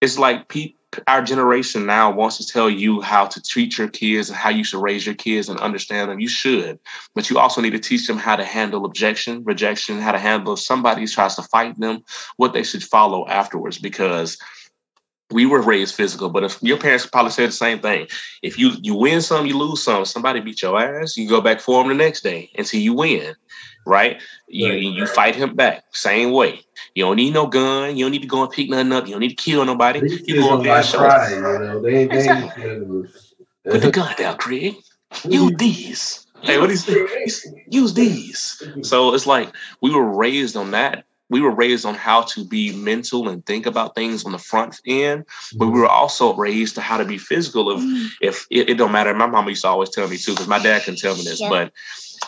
it's 0.00 0.18
like 0.18 0.48
people 0.48 0.78
our 1.06 1.22
generation 1.22 1.86
now 1.86 2.10
wants 2.10 2.38
to 2.38 2.46
tell 2.46 2.68
you 2.68 3.00
how 3.00 3.26
to 3.26 3.42
treat 3.42 3.78
your 3.78 3.88
kids 3.88 4.28
and 4.28 4.36
how 4.36 4.50
you 4.50 4.64
should 4.64 4.82
raise 4.82 5.06
your 5.06 5.14
kids 5.14 5.48
and 5.48 5.58
understand 5.60 6.10
them. 6.10 6.20
You 6.20 6.28
should, 6.28 6.78
but 7.14 7.30
you 7.30 7.38
also 7.38 7.60
need 7.60 7.70
to 7.70 7.78
teach 7.78 8.06
them 8.06 8.18
how 8.18 8.36
to 8.36 8.44
handle 8.44 8.84
objection, 8.84 9.44
rejection, 9.44 9.98
how 9.98 10.12
to 10.12 10.18
handle 10.18 10.54
if 10.54 10.60
somebody 10.60 11.06
tries 11.06 11.36
to 11.36 11.42
fight 11.42 11.78
them, 11.78 12.04
what 12.36 12.52
they 12.52 12.62
should 12.62 12.82
follow 12.82 13.26
afterwards. 13.28 13.78
Because 13.78 14.38
we 15.30 15.46
were 15.46 15.60
raised 15.60 15.94
physical, 15.94 16.28
but 16.30 16.44
if 16.44 16.62
your 16.62 16.78
parents 16.78 17.06
probably 17.06 17.32
said 17.32 17.48
the 17.48 17.52
same 17.52 17.80
thing, 17.80 18.06
if 18.42 18.58
you 18.58 18.72
you 18.82 18.94
win 18.94 19.20
some, 19.20 19.46
you 19.46 19.58
lose 19.58 19.82
some. 19.82 20.04
Somebody 20.04 20.40
beat 20.40 20.62
your 20.62 20.78
ass, 20.80 21.16
you 21.16 21.28
go 21.28 21.40
back 21.40 21.60
for 21.60 21.82
them 21.82 21.88
the 21.88 22.04
next 22.04 22.22
day 22.22 22.50
until 22.56 22.80
you 22.80 22.94
win 22.94 23.34
right? 23.86 24.20
You 24.48 24.68
right. 24.68 24.82
you 24.82 25.06
fight 25.06 25.36
him 25.36 25.54
back, 25.54 25.84
same 25.92 26.32
way. 26.32 26.60
You 26.94 27.04
don't 27.04 27.16
need 27.16 27.32
no 27.32 27.46
gun. 27.46 27.96
You 27.96 28.04
don't 28.04 28.12
need 28.12 28.22
to 28.22 28.28
go 28.28 28.42
and 28.42 28.50
pick 28.50 28.68
nothing 28.68 28.92
up. 28.92 29.06
You 29.06 29.12
don't 29.12 29.20
need 29.20 29.36
to 29.36 29.42
kill 29.42 29.64
nobody. 29.64 30.00
you 30.24 30.42
go 30.42 30.54
up 30.58 30.62
there 30.62 30.76
and 30.76 30.84
show 30.84 31.28
you 31.28 31.40
know? 31.40 31.80
they, 31.80 32.02
exactly. 32.02 32.64
they 33.64 33.70
Put 33.70 33.82
the 33.82 33.90
gun 33.90 34.14
down, 34.18 34.36
Craig. 34.36 34.74
Use 35.24 35.52
these. 35.56 36.26
Hey, 36.42 36.58
what 36.58 36.70
is 36.70 36.86
use 37.68 37.94
these? 37.94 38.62
So 38.82 39.14
it's 39.14 39.26
like 39.26 39.54
we 39.80 39.90
were 39.90 40.04
raised 40.04 40.56
on 40.56 40.72
that. 40.72 41.05
We 41.28 41.40
were 41.40 41.50
raised 41.50 41.84
on 41.84 41.94
how 41.94 42.22
to 42.22 42.44
be 42.44 42.74
mental 42.76 43.28
and 43.28 43.44
think 43.44 43.66
about 43.66 43.94
things 43.94 44.24
on 44.24 44.32
the 44.32 44.38
front 44.38 44.80
end, 44.86 45.24
but 45.56 45.64
mm-hmm. 45.64 45.74
we 45.74 45.80
were 45.80 45.88
also 45.88 46.34
raised 46.34 46.76
to 46.76 46.80
how 46.80 46.96
to 46.98 47.04
be 47.04 47.18
physical. 47.18 47.70
If 47.72 47.80
mm. 47.80 48.08
if 48.20 48.46
it, 48.50 48.70
it 48.70 48.78
don't 48.78 48.92
matter, 48.92 49.12
my 49.14 49.26
mama 49.26 49.50
used 49.50 49.62
to 49.62 49.68
always 49.68 49.90
tell 49.90 50.08
me 50.08 50.18
too, 50.18 50.32
because 50.32 50.48
my 50.48 50.62
dad 50.62 50.82
can 50.82 50.96
tell 50.96 51.16
me 51.16 51.24
this, 51.24 51.40
yeah. 51.40 51.48
but 51.48 51.72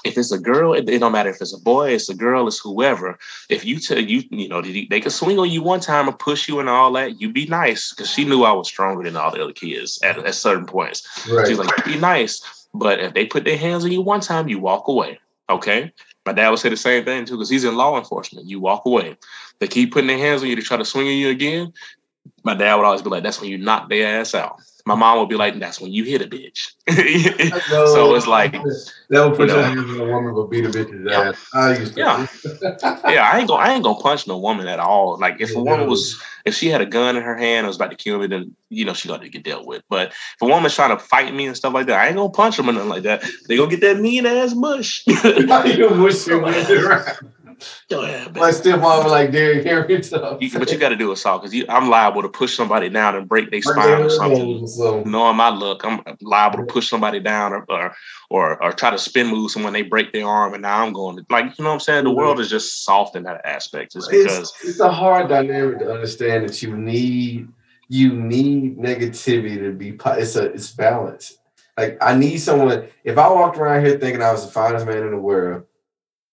if 0.04 0.18
it's 0.18 0.32
a 0.32 0.38
girl, 0.38 0.74
it, 0.74 0.88
it, 0.88 0.98
don't 0.98 1.12
matter 1.12 1.30
if 1.30 1.40
it's 1.40 1.54
a 1.54 1.60
boy, 1.60 1.90
it's 1.90 2.08
a 2.08 2.14
girl, 2.14 2.46
it's 2.46 2.58
whoever. 2.58 3.18
If 3.48 3.64
you 3.64 3.78
tell 3.78 3.98
you, 3.98 4.22
you 4.30 4.48
know, 4.48 4.60
they 4.62 5.00
could 5.00 5.12
swing 5.12 5.38
on 5.38 5.50
you 5.50 5.62
one 5.62 5.80
time 5.80 6.08
and 6.08 6.18
push 6.18 6.48
you 6.48 6.60
and 6.60 6.68
all 6.68 6.92
that, 6.92 7.20
you 7.20 7.32
be 7.32 7.46
nice 7.46 7.92
because 7.92 8.10
she 8.10 8.24
knew 8.24 8.44
I 8.44 8.52
was 8.52 8.68
stronger 8.68 9.02
than 9.04 9.16
all 9.16 9.30
the 9.30 9.42
other 9.42 9.52
kids 9.52 9.98
at, 10.02 10.18
at 10.18 10.34
certain 10.34 10.66
points. 10.66 11.26
Right. 11.28 11.46
She's 11.46 11.58
like, 11.58 11.84
be 11.84 11.98
nice, 11.98 12.66
but 12.74 13.00
if 13.00 13.14
they 13.14 13.26
put 13.26 13.44
their 13.44 13.56
hands 13.56 13.84
on 13.84 13.92
you 13.92 14.02
one 14.02 14.20
time, 14.20 14.48
you 14.48 14.58
walk 14.58 14.88
away. 14.88 15.18
Okay. 15.50 15.92
My 16.28 16.34
dad 16.34 16.50
would 16.50 16.58
say 16.58 16.68
the 16.68 16.76
same 16.76 17.06
thing 17.06 17.24
too 17.24 17.38
because 17.38 17.48
he's 17.48 17.64
in 17.64 17.74
law 17.74 17.96
enforcement. 17.96 18.46
You 18.46 18.60
walk 18.60 18.84
away. 18.84 19.16
They 19.60 19.66
keep 19.66 19.94
putting 19.94 20.08
their 20.08 20.18
hands 20.18 20.42
on 20.42 20.48
you 20.48 20.56
to 20.56 20.62
try 20.62 20.76
to 20.76 20.84
swing 20.84 21.06
on 21.06 21.14
you 21.14 21.30
again. 21.30 21.72
My 22.44 22.54
dad 22.54 22.76
would 22.76 22.84
always 22.84 23.02
be 23.02 23.10
like, 23.10 23.22
"That's 23.22 23.40
when 23.40 23.50
you 23.50 23.58
knock 23.58 23.88
their 23.88 24.20
ass 24.20 24.34
out." 24.34 24.60
my 24.88 24.94
mom 24.94 25.18
would 25.18 25.28
be 25.28 25.36
like, 25.36 25.58
"That's 25.58 25.80
when 25.80 25.92
you 25.92 26.02
hit 26.02 26.22
a 26.22 26.26
bitch." 26.26 26.72
so 27.92 28.14
it's 28.14 28.26
like 28.26 28.52
that 28.52 29.28
would 29.28 29.36
put 29.36 29.50
you 29.50 29.54
know, 29.54 29.56
your 29.56 29.62
hands 29.62 29.90
on 29.90 30.00
a 30.00 30.04
woman, 30.06 30.34
but 30.34 30.50
beat 30.50 30.64
a 30.64 30.70
bitch's 30.70 31.06
yeah. 31.06 31.20
ass. 31.20 31.46
I 31.52 31.76
used 31.76 31.94
to. 31.94 32.00
Yeah, 32.00 32.26
yeah. 33.10 33.30
I 33.30 33.38
ain't 33.38 33.48
gonna, 33.48 33.62
I 33.62 33.74
ain't 33.74 33.84
gonna 33.84 34.00
punch 34.00 34.26
no 34.26 34.38
woman 34.38 34.66
at 34.66 34.80
all. 34.80 35.18
Like 35.18 35.40
if 35.40 35.54
a 35.54 35.62
woman 35.62 35.88
was, 35.88 36.20
if 36.46 36.54
she 36.54 36.68
had 36.68 36.80
a 36.80 36.86
gun 36.86 37.16
in 37.16 37.22
her 37.22 37.36
hand 37.36 37.58
and 37.58 37.66
was 37.66 37.76
about 37.76 37.90
to 37.90 37.96
kill 37.96 38.18
me, 38.18 38.28
then 38.28 38.56
you 38.70 38.86
know 38.86 38.94
she 38.94 39.08
got 39.08 39.20
to 39.20 39.28
get 39.28 39.44
dealt 39.44 39.66
with. 39.66 39.82
But 39.90 40.08
if 40.08 40.36
a 40.40 40.46
woman's 40.46 40.74
trying 40.74 40.96
to 40.96 41.04
fight 41.04 41.34
me 41.34 41.46
and 41.46 41.56
stuff 41.56 41.74
like 41.74 41.86
that, 41.86 42.00
I 42.00 42.06
ain't 42.06 42.16
gonna 42.16 42.30
punch 42.30 42.56
them 42.56 42.70
or 42.70 42.72
nothing 42.72 42.88
like 42.88 43.02
that. 43.02 43.22
They 43.46 43.58
gonna 43.58 43.70
get 43.70 43.82
that 43.82 44.00
mean 44.00 44.24
ass 44.24 44.54
mush. 44.54 45.04
you 47.90 47.96
mush 47.96 47.98
Go 47.98 48.02
ahead, 48.02 48.36
my 48.36 48.50
stepmom 48.50 49.06
like 49.06 49.32
Derrick 49.32 49.64
Henry 49.64 50.02
stuff. 50.02 50.38
You, 50.40 50.50
but 50.58 50.70
you 50.70 50.78
got 50.78 50.90
to 50.90 50.96
do 50.96 51.12
assault 51.12 51.42
because 51.42 51.64
I'm 51.68 51.88
liable 51.88 52.22
to 52.22 52.28
push 52.28 52.56
somebody 52.56 52.88
down 52.88 53.16
and 53.16 53.28
break 53.28 53.50
their 53.50 53.62
spine 53.62 54.02
or 54.02 54.10
something. 54.10 54.66
So. 54.66 55.02
Knowing 55.04 55.36
my 55.36 55.48
luck, 55.48 55.84
I'm 55.84 56.02
liable 56.20 56.58
to 56.58 56.64
push 56.64 56.88
somebody 56.88 57.20
down 57.20 57.52
or, 57.52 57.64
or 57.68 57.94
or 58.30 58.62
or 58.62 58.72
try 58.72 58.90
to 58.90 58.98
spin 58.98 59.28
move 59.28 59.50
someone 59.50 59.72
they 59.72 59.82
break 59.82 60.12
their 60.12 60.26
arm 60.26 60.54
and 60.54 60.62
now 60.62 60.84
I'm 60.84 60.92
going 60.92 61.16
to 61.16 61.26
like 61.30 61.58
you 61.58 61.64
know 61.64 61.70
what 61.70 61.74
I'm 61.74 61.80
saying. 61.80 62.04
The 62.04 62.10
world 62.10 62.40
is 62.40 62.50
just 62.50 62.84
soft 62.84 63.16
in 63.16 63.24
that 63.24 63.40
aspect. 63.44 63.96
It's 63.96 64.08
because 64.08 64.38
it's, 64.38 64.64
it's 64.64 64.80
a 64.80 64.90
hard 64.90 65.28
dynamic 65.28 65.78
to 65.80 65.92
understand 65.92 66.48
that 66.48 66.62
you 66.62 66.76
need 66.76 67.48
you 67.88 68.12
need 68.12 68.78
negativity 68.78 69.58
to 69.58 69.72
be 69.72 69.98
it's 70.18 70.36
a 70.36 70.44
it's 70.52 70.70
balance. 70.70 71.38
Like 71.76 71.96
I 72.00 72.16
need 72.16 72.38
someone. 72.38 72.88
If 73.04 73.18
I 73.18 73.30
walked 73.30 73.56
around 73.56 73.84
here 73.84 73.98
thinking 73.98 74.22
I 74.22 74.32
was 74.32 74.44
the 74.44 74.52
finest 74.52 74.84
man 74.84 74.98
in 74.98 75.10
the 75.12 75.18
world 75.18 75.64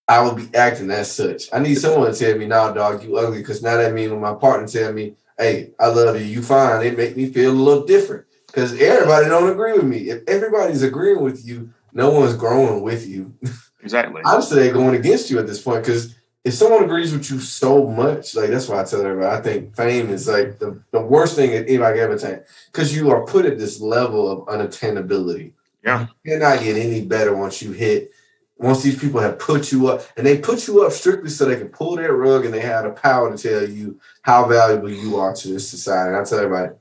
I 0.07 0.21
would 0.21 0.35
be 0.35 0.55
acting 0.55 0.91
as 0.91 1.11
such. 1.11 1.49
I 1.51 1.59
need 1.59 1.75
someone 1.75 2.11
to 2.11 2.17
tell 2.17 2.37
me, 2.37 2.45
"Nah, 2.45 2.71
dog, 2.71 3.03
you 3.03 3.17
ugly." 3.17 3.39
Because 3.39 3.63
now 3.63 3.77
that 3.77 3.93
means 3.93 4.11
when 4.11 4.21
my 4.21 4.33
partner 4.33 4.67
tell 4.67 4.93
me, 4.93 5.15
"Hey, 5.37 5.71
I 5.79 5.87
love 5.87 6.19
you, 6.19 6.25
you 6.25 6.41
fine," 6.41 6.85
it 6.85 6.97
make 6.97 7.17
me 7.17 7.27
feel 7.31 7.51
a 7.51 7.53
little 7.53 7.85
different. 7.85 8.25
Because 8.47 8.79
everybody 8.79 9.27
don't 9.27 9.49
agree 9.49 9.73
with 9.73 9.85
me. 9.85 10.09
If 10.09 10.21
everybody's 10.27 10.83
agreeing 10.83 11.21
with 11.21 11.45
you, 11.45 11.71
no 11.91 12.11
one's 12.11 12.35
growing 12.35 12.81
with 12.81 13.07
you. 13.07 13.33
Exactly. 13.85 14.23
I'm 14.25 14.41
saying 14.41 14.73
going 14.73 14.95
against 14.95 15.29
you 15.29 15.37
at 15.37 15.45
this 15.45 15.61
point 15.61 15.85
because 15.85 16.15
if 16.43 16.55
someone 16.55 16.83
agrees 16.83 17.13
with 17.13 17.29
you 17.29 17.39
so 17.39 17.85
much, 17.85 18.35
like 18.35 18.49
that's 18.49 18.67
why 18.67 18.81
I 18.81 18.83
tell 18.83 19.05
everybody, 19.05 19.37
I 19.37 19.41
think 19.41 19.75
fame 19.75 20.09
is 20.09 20.27
like 20.27 20.57
the, 20.57 20.81
the 20.89 21.01
worst 21.01 21.35
thing 21.35 21.51
that 21.51 21.69
anybody 21.69 21.99
ever 21.99 22.13
attain 22.13 22.41
because 22.71 22.95
you 22.95 23.11
are 23.11 23.25
put 23.27 23.45
at 23.45 23.59
this 23.59 23.79
level 23.79 24.27
of 24.27 24.47
unattainability. 24.47 25.51
Yeah. 25.83 26.07
You 26.23 26.33
cannot 26.33 26.63
get 26.63 26.77
any 26.77 27.05
better 27.05 27.35
once 27.35 27.61
you 27.61 27.73
hit 27.73 28.09
once 28.57 28.81
these 28.81 28.97
people 28.97 29.19
have 29.19 29.37
put 29.37 29.71
you 29.71 29.87
up, 29.87 30.01
and 30.15 30.25
they 30.25 30.37
put 30.37 30.67
you 30.67 30.85
up 30.85 30.91
strictly 30.91 31.29
so 31.29 31.45
they 31.45 31.57
can 31.57 31.67
pull 31.67 31.97
that 31.97 32.11
rug 32.11 32.45
and 32.45 32.53
they 32.53 32.61
have 32.61 32.85
the 32.85 32.91
power 32.91 33.35
to 33.35 33.41
tell 33.41 33.69
you 33.69 33.99
how 34.21 34.47
valuable 34.47 34.89
you 34.89 35.17
are 35.17 35.35
to 35.35 35.47
this 35.49 35.69
society. 35.69 36.09
And 36.09 36.17
I 36.17 36.23
tell 36.23 36.39
everybody, 36.39 36.73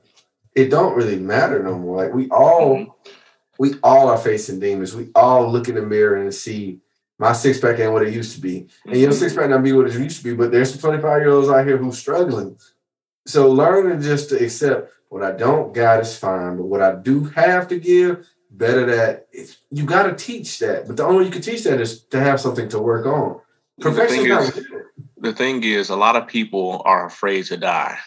it 0.53 0.69
don't 0.69 0.95
really 0.95 1.17
matter 1.17 1.61
no 1.61 1.77
more. 1.77 1.97
Like 1.97 2.13
we 2.13 2.29
all, 2.29 2.77
mm-hmm. 2.77 3.11
we 3.59 3.73
all 3.83 4.07
are 4.07 4.17
facing 4.17 4.59
demons. 4.59 4.95
We 4.95 5.09
all 5.15 5.51
look 5.51 5.67
in 5.67 5.75
the 5.75 5.81
mirror 5.81 6.21
and 6.21 6.33
see 6.33 6.79
my 7.19 7.33
six 7.33 7.59
pack 7.59 7.79
ain't 7.79 7.91
what 7.91 8.03
it 8.03 8.13
used 8.13 8.35
to 8.35 8.41
be, 8.41 8.67
and 8.85 8.97
your 8.97 9.11
mm-hmm. 9.11 9.19
six 9.19 9.33
pack 9.33 9.49
not 9.49 9.63
be 9.63 9.73
what 9.73 9.87
it 9.87 9.99
used 9.99 10.17
to 10.17 10.23
be. 10.23 10.33
But 10.33 10.51
there's 10.51 10.71
some 10.71 10.79
25 10.79 11.21
year 11.21 11.29
olds 11.29 11.49
out 11.49 11.65
here 11.65 11.77
who's 11.77 11.97
struggling. 11.97 12.57
So 13.27 13.49
learning 13.51 14.01
just 14.01 14.29
to 14.29 14.43
accept 14.43 14.91
what 15.09 15.23
I 15.23 15.31
don't 15.31 15.73
got 15.73 16.01
is 16.01 16.17
fine, 16.17 16.57
but 16.57 16.65
what 16.65 16.81
I 16.81 16.95
do 16.95 17.23
have 17.25 17.67
to 17.69 17.79
give 17.79 18.27
better 18.57 18.85
that 18.85 19.27
you 19.71 19.85
got 19.85 20.03
to 20.03 20.15
teach 20.15 20.59
that. 20.59 20.87
But 20.87 20.97
the 20.97 21.03
only 21.03 21.19
way 21.19 21.25
you 21.25 21.31
can 21.31 21.41
teach 21.41 21.63
that 21.63 21.81
is 21.81 22.03
to 22.05 22.19
have 22.19 22.39
something 22.39 22.69
to 22.69 22.79
work 22.79 23.05
on. 23.05 23.41
Perfection 23.79 24.29
the 24.29 24.41
thing, 24.41 24.63
is, 24.63 24.67
the 25.17 25.33
thing 25.33 25.63
is, 25.63 25.89
a 25.89 25.95
lot 25.95 26.15
of 26.15 26.27
people 26.27 26.81
are 26.85 27.05
afraid 27.05 27.45
to 27.47 27.57
die. 27.57 27.97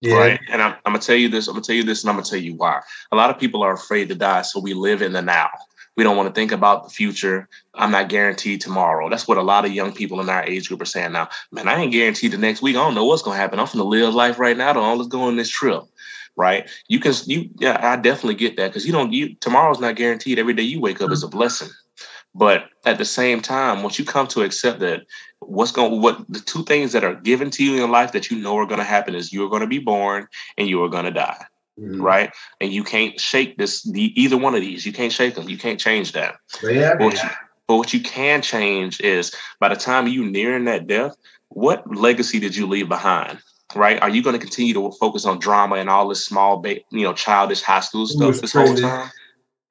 Yeah. 0.00 0.14
Right. 0.14 0.40
And 0.50 0.60
I'm, 0.60 0.72
I'm, 0.84 0.92
gonna 0.92 0.98
tell 0.98 1.16
you 1.16 1.28
this, 1.28 1.48
I'm 1.48 1.54
gonna 1.54 1.64
tell 1.64 1.76
you 1.76 1.84
this, 1.84 2.02
and 2.02 2.10
I'm 2.10 2.16
gonna 2.16 2.26
tell 2.26 2.38
you 2.38 2.54
why. 2.54 2.80
A 3.12 3.16
lot 3.16 3.30
of 3.30 3.38
people 3.38 3.62
are 3.62 3.72
afraid 3.72 4.08
to 4.08 4.14
die, 4.14 4.42
so 4.42 4.60
we 4.60 4.74
live 4.74 5.00
in 5.00 5.12
the 5.12 5.22
now. 5.22 5.48
We 5.96 6.04
don't 6.04 6.16
want 6.16 6.28
to 6.28 6.38
think 6.38 6.52
about 6.52 6.84
the 6.84 6.90
future. 6.90 7.48
I'm 7.74 7.90
not 7.90 8.10
guaranteed 8.10 8.60
tomorrow. 8.60 9.08
That's 9.08 9.26
what 9.26 9.38
a 9.38 9.42
lot 9.42 9.64
of 9.64 9.72
young 9.72 9.92
people 9.92 10.20
in 10.20 10.28
our 10.28 10.44
age 10.44 10.68
group 10.68 10.82
are 10.82 10.86
saying 10.86 11.12
now. 11.12 11.30
Man, 11.50 11.68
I 11.68 11.80
ain't 11.80 11.92
guaranteed 11.92 12.32
the 12.32 12.38
next 12.38 12.60
week. 12.60 12.76
I 12.76 12.80
don't 12.80 12.94
know 12.94 13.06
what's 13.06 13.22
gonna 13.22 13.38
happen. 13.38 13.58
I'm 13.58 13.66
gonna 13.66 13.84
live 13.84 14.14
life 14.14 14.38
right 14.38 14.56
now. 14.56 14.74
Don't 14.74 14.98
let's 14.98 15.08
go 15.08 15.22
on 15.22 15.36
this 15.36 15.48
trip. 15.48 15.84
Right? 16.36 16.68
You 16.88 17.00
can 17.00 17.14
you 17.26 17.50
yeah, 17.58 17.78
I 17.80 17.96
definitely 17.96 18.34
get 18.34 18.56
that 18.56 18.68
because 18.68 18.86
you 18.86 18.92
don't 18.92 19.12
you 19.12 19.34
tomorrow's 19.36 19.80
not 19.80 19.96
guaranteed. 19.96 20.38
Every 20.38 20.54
day 20.54 20.62
you 20.62 20.80
wake 20.80 21.00
up 21.00 21.10
is 21.10 21.22
a 21.22 21.28
blessing. 21.28 21.68
But 22.34 22.64
at 22.84 22.98
the 22.98 23.04
same 23.06 23.40
time, 23.40 23.82
once 23.82 23.98
you 23.98 24.04
come 24.04 24.26
to 24.28 24.42
accept 24.42 24.80
that 24.80 25.06
what's 25.40 25.72
going 25.72 26.02
what 26.02 26.22
the 26.28 26.40
two 26.40 26.64
things 26.64 26.92
that 26.92 27.02
are 27.02 27.14
given 27.14 27.50
to 27.52 27.64
you 27.64 27.82
in 27.82 27.90
life 27.90 28.12
that 28.12 28.30
you 28.30 28.38
know 28.38 28.58
are 28.58 28.66
going 28.66 28.78
to 28.78 28.84
happen 28.84 29.14
is 29.14 29.32
you're 29.32 29.48
going 29.48 29.62
to 29.62 29.66
be 29.66 29.78
born 29.78 30.28
and 30.58 30.68
you 30.68 30.82
are 30.84 30.90
going 30.90 31.06
to 31.06 31.10
die. 31.10 31.42
Mm-hmm. 31.80 32.00
Right. 32.00 32.30
And 32.60 32.72
you 32.72 32.84
can't 32.84 33.18
shake 33.18 33.56
this 33.56 33.82
the 33.82 34.12
either 34.20 34.36
one 34.36 34.54
of 34.54 34.60
these. 34.60 34.84
You 34.84 34.92
can't 34.92 35.12
shake 35.12 35.34
them. 35.34 35.48
You 35.48 35.58
can't 35.58 35.80
change 35.80 36.12
that. 36.12 36.36
Yeah. 36.62 36.94
But, 36.96 37.04
what 37.04 37.22
you, 37.22 37.28
but 37.68 37.76
what 37.76 37.94
you 37.94 38.00
can 38.00 38.42
change 38.42 39.00
is 39.00 39.34
by 39.58 39.70
the 39.70 39.76
time 39.76 40.06
you 40.06 40.24
nearing 40.24 40.66
that 40.66 40.86
death, 40.86 41.16
what 41.48 41.96
legacy 41.96 42.38
did 42.38 42.54
you 42.54 42.66
leave 42.66 42.88
behind? 42.88 43.38
Right? 43.74 44.00
Are 44.00 44.10
you 44.10 44.22
going 44.22 44.34
to 44.34 44.40
continue 44.40 44.74
to 44.74 44.90
focus 44.92 45.24
on 45.24 45.38
drama 45.38 45.76
and 45.76 45.90
all 45.90 46.08
this 46.08 46.24
small, 46.24 46.58
ba- 46.58 46.80
you 46.90 47.02
know, 47.02 47.12
childish 47.12 47.62
high 47.62 47.80
school 47.80 48.06
stuff 48.06 48.40
this 48.40 48.52
whole 48.52 48.74
time? 48.74 49.10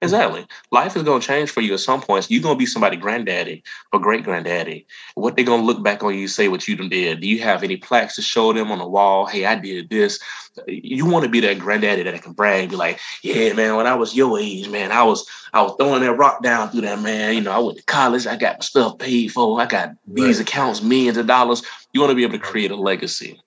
Exactly. 0.01 0.45
Life 0.71 0.95
is 0.95 1.03
going 1.03 1.21
to 1.21 1.25
change 1.25 1.49
for 1.49 1.61
you 1.61 1.73
at 1.73 1.79
some 1.79 2.01
points. 2.01 2.29
You're 2.29 2.43
going 2.43 2.55
to 2.55 2.59
be 2.59 2.65
somebody 2.65 2.97
granddaddy 2.97 3.63
or 3.91 3.99
great 3.99 4.23
granddaddy. 4.23 4.85
What 5.15 5.35
they're 5.35 5.45
going 5.45 5.61
to 5.61 5.65
look 5.65 5.81
back 5.81 6.03
on 6.03 6.13
you 6.15 6.27
say 6.27 6.47
what 6.47 6.67
you 6.67 6.75
did. 6.75 7.21
Do 7.21 7.27
you 7.27 7.39
have 7.41 7.63
any 7.63 7.77
plaques 7.77 8.15
to 8.15 8.21
show 8.21 8.53
them 8.53 8.71
on 8.71 8.77
the 8.77 8.87
wall? 8.87 9.25
Hey, 9.25 9.45
I 9.45 9.55
did 9.55 9.89
this. 9.89 10.19
You 10.67 11.05
want 11.05 11.23
to 11.23 11.31
be 11.31 11.39
that 11.39 11.59
granddaddy 11.59 12.03
that 12.03 12.21
can 12.21 12.33
brag, 12.33 12.69
be 12.69 12.75
like, 12.75 12.99
yeah, 13.23 13.53
man, 13.53 13.77
when 13.77 13.87
I 13.87 13.95
was 13.95 14.15
your 14.15 14.37
age, 14.37 14.69
man, 14.69 14.91
I 14.91 15.03
was 15.03 15.27
I 15.53 15.61
was 15.61 15.75
throwing 15.79 16.01
that 16.01 16.13
rock 16.13 16.43
down 16.43 16.69
through 16.69 16.81
that, 16.81 17.01
man. 17.01 17.33
You 17.33 17.41
know, 17.41 17.51
I 17.51 17.59
went 17.59 17.77
to 17.77 17.83
college. 17.85 18.27
I 18.27 18.35
got 18.35 18.57
my 18.57 18.63
stuff 18.63 18.99
paid 18.99 19.31
for. 19.31 19.59
I 19.59 19.65
got 19.65 19.95
these 20.05 20.37
right. 20.37 20.47
accounts, 20.47 20.81
millions 20.81 21.17
of 21.17 21.25
dollars. 21.25 21.63
You 21.93 22.01
want 22.01 22.11
to 22.11 22.15
be 22.15 22.23
able 22.23 22.33
to 22.33 22.39
create 22.39 22.71
a 22.71 22.75
legacy 22.75 23.41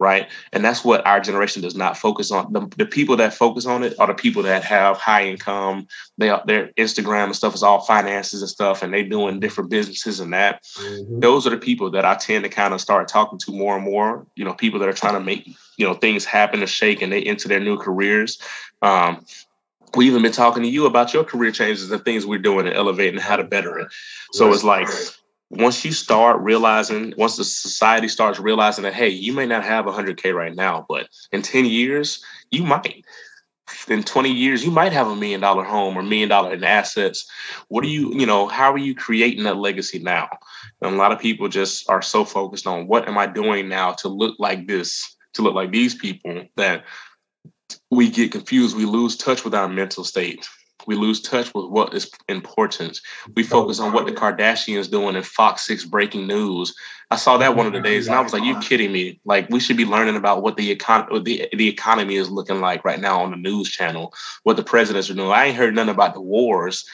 right? 0.00 0.28
And 0.52 0.64
that's 0.64 0.82
what 0.82 1.06
our 1.06 1.20
generation 1.20 1.60
does 1.60 1.76
not 1.76 1.96
focus 1.96 2.32
on. 2.32 2.52
The, 2.52 2.66
the 2.78 2.86
people 2.86 3.16
that 3.18 3.34
focus 3.34 3.66
on 3.66 3.84
it 3.84 3.94
are 4.00 4.06
the 4.06 4.14
people 4.14 4.42
that 4.44 4.64
have 4.64 4.96
high 4.96 5.26
income. 5.26 5.86
They 6.16 6.30
are 6.30 6.42
their 6.46 6.68
Instagram 6.78 7.26
and 7.26 7.36
stuff 7.36 7.54
is 7.54 7.62
all 7.62 7.80
finances 7.80 8.40
and 8.40 8.48
stuff, 8.48 8.82
and 8.82 8.92
they 8.92 9.04
doing 9.04 9.38
different 9.38 9.68
businesses 9.68 10.18
and 10.18 10.32
that. 10.32 10.64
Mm-hmm. 10.78 11.20
Those 11.20 11.46
are 11.46 11.50
the 11.50 11.58
people 11.58 11.90
that 11.90 12.06
I 12.06 12.14
tend 12.14 12.44
to 12.44 12.50
kind 12.50 12.72
of 12.72 12.80
start 12.80 13.08
talking 13.08 13.38
to 13.40 13.52
more 13.52 13.76
and 13.76 13.84
more. 13.84 14.26
You 14.34 14.44
know, 14.44 14.54
people 14.54 14.80
that 14.80 14.88
are 14.88 14.94
trying 14.94 15.14
to 15.14 15.20
make 15.20 15.46
you 15.76 15.86
know 15.86 15.94
things 15.94 16.24
happen 16.24 16.60
to 16.60 16.66
shake 16.66 17.02
and 17.02 17.12
they 17.12 17.20
into 17.20 17.46
their 17.46 17.60
new 17.60 17.76
careers. 17.76 18.40
Um, 18.80 19.24
we 19.96 20.06
even 20.06 20.22
been 20.22 20.32
talking 20.32 20.62
to 20.62 20.68
you 20.68 20.86
about 20.86 21.12
your 21.12 21.24
career 21.24 21.50
changes 21.50 21.90
and 21.90 22.04
things 22.04 22.24
we're 22.24 22.38
doing 22.38 22.66
and 22.66 22.76
elevating 22.76 23.20
how 23.20 23.36
to 23.36 23.44
better 23.44 23.78
it. 23.78 23.88
So 24.32 24.46
right. 24.46 24.54
it's 24.54 24.64
like 24.64 24.88
once 25.50 25.84
you 25.84 25.92
start 25.92 26.40
realizing, 26.40 27.12
once 27.16 27.36
the 27.36 27.44
society 27.44 28.06
starts 28.06 28.38
realizing 28.38 28.84
that, 28.84 28.94
hey, 28.94 29.08
you 29.08 29.32
may 29.32 29.46
not 29.46 29.64
have 29.64 29.84
100K 29.84 30.32
right 30.32 30.54
now, 30.54 30.86
but 30.88 31.08
in 31.32 31.42
10 31.42 31.64
years, 31.64 32.24
you 32.50 32.62
might. 32.62 33.04
In 33.88 34.02
20 34.02 34.30
years, 34.30 34.64
you 34.64 34.70
might 34.70 34.92
have 34.92 35.08
a 35.08 35.16
million 35.16 35.40
dollar 35.40 35.64
home 35.64 35.96
or 35.96 36.02
million 36.02 36.28
dollar 36.28 36.52
in 36.54 36.64
assets. 36.64 37.28
What 37.68 37.84
are 37.84 37.88
you, 37.88 38.12
you 38.14 38.26
know, 38.26 38.46
how 38.46 38.72
are 38.72 38.78
you 38.78 38.94
creating 38.94 39.44
that 39.44 39.56
legacy 39.56 39.98
now? 39.98 40.28
And 40.82 40.94
a 40.94 40.96
lot 40.96 41.12
of 41.12 41.20
people 41.20 41.48
just 41.48 41.88
are 41.88 42.02
so 42.02 42.24
focused 42.24 42.66
on 42.66 42.86
what 42.86 43.08
am 43.08 43.18
I 43.18 43.26
doing 43.26 43.68
now 43.68 43.92
to 43.92 44.08
look 44.08 44.36
like 44.38 44.66
this, 44.66 45.16
to 45.34 45.42
look 45.42 45.54
like 45.54 45.72
these 45.72 45.94
people 45.94 46.44
that 46.56 46.84
we 47.90 48.08
get 48.08 48.32
confused. 48.32 48.76
We 48.76 48.84
lose 48.84 49.16
touch 49.16 49.44
with 49.44 49.54
our 49.54 49.68
mental 49.68 50.04
state 50.04 50.48
we 50.90 50.96
lose 50.96 51.20
touch 51.20 51.54
with 51.54 51.66
what 51.66 51.94
is 51.94 52.10
important. 52.28 53.00
We 53.36 53.44
oh, 53.44 53.46
focus 53.46 53.78
on 53.78 53.92
what 53.92 54.06
the 54.06 54.12
Kardashians 54.12 54.90
doing 54.90 55.14
in 55.14 55.22
Fox 55.22 55.64
6 55.68 55.84
breaking 55.84 56.26
news. 56.26 56.74
I 57.12 57.16
saw 57.16 57.38
that 57.38 57.54
one 57.54 57.68
of 57.68 57.72
the 57.72 57.80
days 57.80 58.08
and 58.08 58.16
I 58.16 58.20
was 58.20 58.32
like, 58.32 58.42
you 58.42 58.58
kidding 58.58 58.90
me? 58.90 59.20
Like 59.24 59.48
we 59.50 59.60
should 59.60 59.76
be 59.76 59.84
learning 59.84 60.16
about 60.16 60.42
what 60.42 60.56
the 60.56 60.74
econ- 60.74 61.24
the, 61.24 61.48
the 61.52 61.68
economy 61.68 62.16
is 62.16 62.28
looking 62.28 62.60
like 62.60 62.84
right 62.84 63.00
now 63.00 63.22
on 63.22 63.30
the 63.30 63.36
news 63.36 63.70
channel, 63.70 64.12
what 64.42 64.56
the 64.56 64.64
presidents 64.64 65.08
are 65.08 65.14
doing. 65.14 65.30
I 65.30 65.46
ain't 65.46 65.56
heard 65.56 65.76
nothing 65.76 65.94
about 65.94 66.14
the 66.14 66.20
wars. 66.20 66.84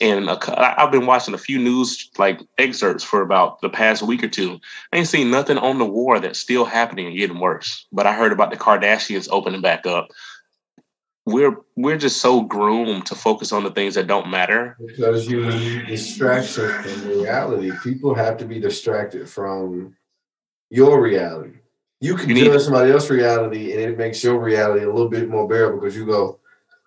And 0.00 0.30
I've 0.30 0.92
been 0.92 1.06
watching 1.06 1.34
a 1.34 1.38
few 1.38 1.58
news 1.58 2.08
like 2.18 2.40
excerpts 2.56 3.02
for 3.02 3.20
about 3.20 3.60
the 3.62 3.68
past 3.68 4.00
week 4.02 4.22
or 4.22 4.28
two. 4.28 4.60
I 4.92 4.98
ain't 4.98 5.08
seen 5.08 5.30
nothing 5.30 5.58
on 5.58 5.78
the 5.78 5.84
war 5.84 6.20
that's 6.20 6.38
still 6.38 6.64
happening 6.64 7.08
and 7.08 7.16
getting 7.16 7.40
worse. 7.40 7.84
But 7.92 8.06
I 8.06 8.14
heard 8.14 8.32
about 8.32 8.50
the 8.50 8.56
Kardashians 8.56 9.28
opening 9.30 9.60
back 9.60 9.86
up 9.86 10.08
we're 11.32 11.56
we're 11.76 11.98
just 11.98 12.20
so 12.20 12.42
groomed 12.42 13.06
to 13.06 13.14
focus 13.14 13.52
on 13.52 13.64
the 13.64 13.70
things 13.70 13.94
that 13.94 14.06
don't 14.06 14.30
matter. 14.30 14.76
Because 14.84 15.28
you 15.28 15.46
need 15.46 15.86
distraction 15.86 16.68
from 16.68 17.08
reality. 17.08 17.72
People 17.82 18.14
have 18.14 18.36
to 18.38 18.44
be 18.44 18.60
distracted 18.60 19.28
from 19.28 19.96
your 20.70 21.00
reality. 21.00 21.58
You 22.00 22.16
can 22.16 22.30
you 22.30 22.44
judge 22.46 22.62
somebody 22.62 22.90
else's 22.90 23.10
reality 23.10 23.72
and 23.72 23.80
it 23.80 23.98
makes 23.98 24.22
your 24.24 24.38
reality 24.38 24.84
a 24.84 24.90
little 24.90 25.10
bit 25.10 25.28
more 25.28 25.46
bearable 25.46 25.80
because 25.80 25.96
you 25.96 26.06
go 26.06 26.38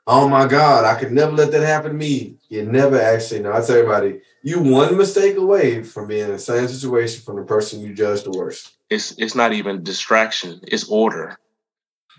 oh 0.05 0.27
my 0.27 0.45
god 0.45 0.83
i 0.83 0.99
could 0.99 1.13
never 1.13 1.31
let 1.31 1.51
that 1.51 1.65
happen 1.65 1.91
to 1.91 1.97
me. 1.97 2.35
You 2.49 2.63
never 2.63 2.99
actually 2.99 3.41
know. 3.41 3.53
I 3.53 3.61
tell 3.61 3.77
everybody 3.77 4.21
you 4.41 4.59
one 4.59 4.97
mistake 4.97 5.37
away 5.37 5.83
from 5.83 6.07
being 6.07 6.25
in 6.25 6.31
the 6.31 6.39
same 6.39 6.67
situation 6.67 7.21
from 7.21 7.37
the 7.37 7.43
person 7.43 7.79
you 7.79 7.93
judge 7.93 8.23
the 8.23 8.31
worst. 8.31 8.71
It's 8.89 9.11
it's 9.17 9.35
not 9.35 9.53
even 9.53 9.83
distraction. 9.83 10.59
It's 10.63 10.89
order 10.89 11.37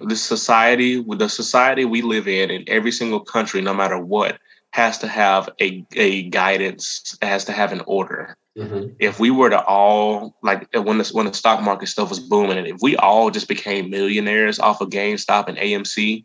the 0.00 0.16
society 0.16 0.98
with 0.98 1.18
the 1.18 1.28
society 1.28 1.84
we 1.84 2.02
live 2.02 2.28
in 2.28 2.50
in 2.50 2.64
every 2.66 2.92
single 2.92 3.20
country 3.20 3.60
no 3.60 3.74
matter 3.74 3.98
what 3.98 4.38
has 4.70 4.98
to 4.98 5.06
have 5.06 5.48
a, 5.60 5.84
a 5.94 6.24
guidance 6.30 7.16
it 7.22 7.26
has 7.26 7.44
to 7.44 7.52
have 7.52 7.72
an 7.72 7.82
order 7.86 8.36
mm-hmm. 8.58 8.92
if 8.98 9.20
we 9.20 9.30
were 9.30 9.50
to 9.50 9.62
all 9.64 10.36
like 10.42 10.68
when 10.74 10.98
the, 10.98 11.10
when 11.12 11.26
the 11.26 11.34
stock 11.34 11.62
market 11.62 11.86
stuff 11.86 12.10
was 12.10 12.18
booming 12.18 12.58
and 12.58 12.66
if 12.66 12.78
we 12.82 12.96
all 12.96 13.30
just 13.30 13.48
became 13.48 13.90
millionaires 13.90 14.58
off 14.58 14.80
of 14.80 14.90
gamestop 14.90 15.48
and 15.48 15.58
amc 15.58 16.24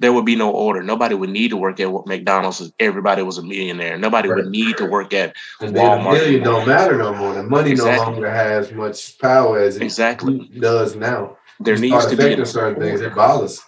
there 0.00 0.12
would 0.12 0.24
be 0.24 0.34
no 0.34 0.50
order. 0.50 0.82
Nobody 0.82 1.14
would 1.14 1.30
need 1.30 1.50
to 1.50 1.56
work 1.56 1.78
at 1.78 1.88
McDonald's 2.06 2.60
if 2.60 2.72
everybody 2.80 3.22
was 3.22 3.38
a 3.38 3.42
millionaire. 3.42 3.96
Nobody 3.96 4.28
right. 4.28 4.36
would 4.36 4.50
need 4.50 4.76
to 4.78 4.86
work 4.86 5.14
at 5.14 5.36
Walmart. 5.60 6.14
Million 6.14 6.42
don't 6.42 6.66
matter 6.66 6.98
no 6.98 7.14
more. 7.14 7.32
The 7.32 7.44
money 7.44 7.70
exactly. 7.70 8.04
no 8.04 8.12
longer 8.12 8.30
has 8.30 8.72
much 8.72 9.18
power 9.18 9.60
as 9.60 9.76
it 9.76 9.82
exactly 9.82 10.50
does 10.58 10.96
now 10.96 11.38
there 11.64 11.78
needs 11.78 12.06
to 12.06 12.16
be 12.16 12.44
certain 12.44 12.80
things. 12.80 13.00
It 13.00 13.14
bothers. 13.14 13.62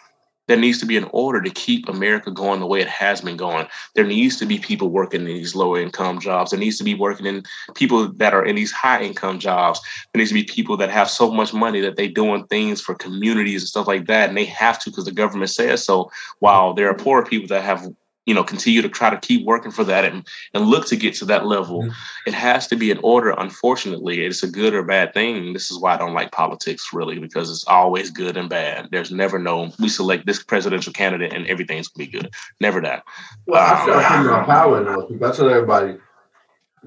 There 0.48 0.56
needs 0.56 0.78
to 0.78 0.86
be 0.86 0.97
an 0.97 1.09
order 1.12 1.43
to 1.43 1.51
keep 1.51 1.89
America 1.89 2.31
going 2.31 2.60
the 2.60 2.66
way 2.66 2.81
it 2.81 2.86
has 2.86 3.20
been 3.20 3.36
going. 3.36 3.66
There 3.97 4.06
needs 4.06 4.36
to 4.36 4.47
be 4.47 4.59
people 4.59 4.90
working 4.90 5.23
in 5.23 5.27
these 5.27 5.56
lower 5.56 5.81
income 5.81 6.20
jobs. 6.20 6.52
There 6.52 6.60
needs 6.60 6.78
to 6.78 6.85
be 6.85 6.94
working 6.94 7.27
in 7.27 7.43
people 7.74 8.12
that 8.12 8.32
are 8.32 8.44
in 8.44 8.55
these 8.55 8.70
high 8.70 9.02
income 9.02 9.40
jobs. 9.40 9.81
There 10.12 10.20
needs 10.20 10.31
to 10.31 10.35
be 10.35 10.44
people 10.44 10.77
that 10.77 10.90
have 10.90 11.10
so 11.10 11.32
much 11.32 11.52
money 11.52 11.81
that 11.81 11.97
they're 11.97 12.09
doing 12.09 12.47
things 12.47 12.81
for 12.81 12.94
communities 12.94 13.62
and 13.62 13.68
stuff 13.68 13.89
like 13.89 14.06
that. 14.06 14.28
And 14.28 14.39
they 14.39 14.44
have 14.44 14.78
to 14.81 14.90
because 14.90 15.06
the 15.06 15.10
government 15.12 15.51
says 15.51 15.85
so. 15.85 16.12
While 16.39 16.74
there 16.74 16.89
are 16.89 16.94
poor 16.94 17.24
people 17.24 17.48
that 17.48 17.64
have 17.64 17.89
you 18.26 18.34
know 18.34 18.44
continue 18.44 18.82
to 18.82 18.88
try 18.88 19.08
to 19.08 19.18
keep 19.18 19.46
working 19.46 19.70
for 19.70 19.84
that 19.84 20.04
and, 20.04 20.26
and 20.52 20.66
look 20.66 20.86
to 20.88 20.96
get 20.96 21.14
to 21.14 21.24
that 21.24 21.46
level 21.46 21.82
mm-hmm. 21.82 21.92
it 22.26 22.34
has 22.34 22.66
to 22.66 22.76
be 22.76 22.90
an 22.90 22.98
order. 23.02 23.30
Unfortunately 23.38 24.24
it's 24.24 24.42
a 24.42 24.50
good 24.50 24.74
or 24.74 24.82
bad 24.82 25.14
thing. 25.14 25.52
This 25.52 25.70
is 25.70 25.78
why 25.78 25.94
i 25.94 25.96
don't 25.96 26.14
like 26.14 26.32
politics 26.32 26.90
really 26.92 27.18
because 27.18 27.50
it's 27.50 27.66
always 27.66 28.10
good 28.10 28.36
and 28.36 28.50
bad. 28.50 28.88
There's 28.90 29.10
never 29.10 29.38
no 29.38 29.72
we 29.78 29.88
select 29.88 30.26
this 30.26 30.42
presidential 30.42 30.92
candidate 30.92 31.32
and 31.32 31.46
everything's 31.46 31.88
gonna 31.88 32.06
be 32.06 32.18
good. 32.18 32.34
Never 32.60 32.80
that. 32.82 33.04
Well 33.46 33.62
um, 33.62 33.76
i 33.76 33.84
feel 33.84 33.94
like 33.94 34.06
putting 34.08 34.44
power 34.44 34.78
in 34.78 34.84
those 34.84 35.08
people. 35.08 35.26
I 35.26 35.32
tell 35.32 35.48
everybody 35.48 35.98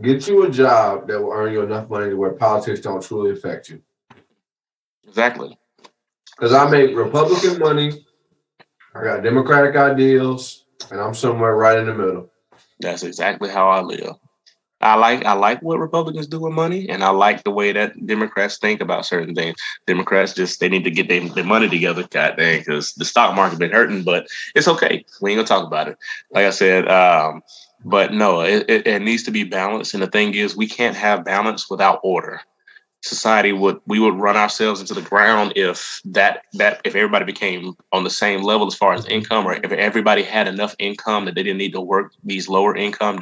get 0.01 0.27
you 0.27 0.43
a 0.43 0.49
job 0.49 1.07
that 1.07 1.21
will 1.21 1.31
earn 1.31 1.51
you 1.53 1.61
enough 1.61 1.89
money 1.89 2.09
to 2.09 2.15
where 2.15 2.31
politics 2.31 2.81
don't 2.81 3.03
truly 3.03 3.31
affect 3.31 3.69
you. 3.69 3.81
Exactly. 5.07 5.57
Because 6.37 6.53
i 6.53 6.69
make 6.69 6.95
republican 6.95 7.59
money. 7.59 8.05
I 8.95 9.03
got 9.03 9.23
democratic 9.23 9.75
ideals 9.75 10.58
and 10.91 10.99
I'm 10.99 11.13
somewhere 11.13 11.55
right 11.55 11.77
in 11.77 11.87
the 11.87 11.93
middle. 11.93 12.31
That's 12.79 13.03
exactly 13.03 13.49
how 13.49 13.69
I 13.69 13.81
live. 13.81 14.15
I 14.81 14.95
like 14.95 15.25
I 15.25 15.33
like 15.33 15.61
what 15.61 15.79
Republicans 15.79 16.27
do 16.27 16.39
with 16.39 16.53
money, 16.53 16.87
and 16.87 17.03
I 17.03 17.09
like 17.09 17.43
the 17.43 17.51
way 17.51 17.73
that 17.73 18.05
Democrats 18.07 18.57
think 18.57 18.79
about 18.79 19.05
certain 19.05 19.35
things. 19.35 19.57
Democrats 19.87 20.33
just 20.33 20.61
they 20.61 20.69
need 20.69 20.85
to 20.85 20.91
get 20.91 21.09
their, 21.09 21.27
their 21.29 21.43
money 21.43 21.67
together, 21.67 22.07
god 22.09 22.37
dang, 22.37 22.59
because 22.59 22.93
the 22.93 23.03
stock 23.03 23.35
market 23.35 23.59
been 23.59 23.71
hurting, 23.71 24.03
but 24.03 24.27
it's 24.55 24.69
okay. 24.69 25.03
We 25.21 25.31
ain't 25.31 25.37
gonna 25.37 25.47
talk 25.47 25.67
about 25.67 25.89
it. 25.89 25.97
Like 26.31 26.45
I 26.45 26.51
said, 26.51 26.87
um, 26.87 27.43
but 27.83 28.13
no, 28.13 28.41
it, 28.41 28.69
it, 28.69 28.87
it 28.87 29.01
needs 29.01 29.23
to 29.23 29.31
be 29.31 29.43
balanced. 29.43 29.93
And 29.93 30.03
the 30.03 30.07
thing 30.07 30.33
is, 30.33 30.55
we 30.55 30.67
can't 30.67 30.95
have 30.95 31.25
balance 31.25 31.69
without 31.69 31.99
order 32.01 32.41
society 33.01 33.53
would 33.53 33.79
we 33.85 33.99
would 33.99 34.15
run 34.15 34.35
ourselves 34.35 34.81
into 34.81 34.93
the 34.93 35.01
ground 35.01 35.53
if 35.55 36.01
that 36.03 36.43
that 36.53 36.81
if 36.83 36.95
everybody 36.95 37.23
became 37.23 37.73
on 37.93 38.03
the 38.03 38.09
same 38.09 38.41
level 38.43 38.67
as 38.67 38.75
far 38.75 38.93
as 38.93 39.05
income 39.05 39.45
or 39.45 39.53
if 39.53 39.71
everybody 39.71 40.21
had 40.21 40.47
enough 40.47 40.75
income 40.79 41.25
that 41.25 41.35
they 41.35 41.43
didn't 41.43 41.59
need 41.59 41.71
to 41.71 41.79
work 41.79 42.11
these 42.23 42.49
lower 42.49 42.75
income 42.75 43.19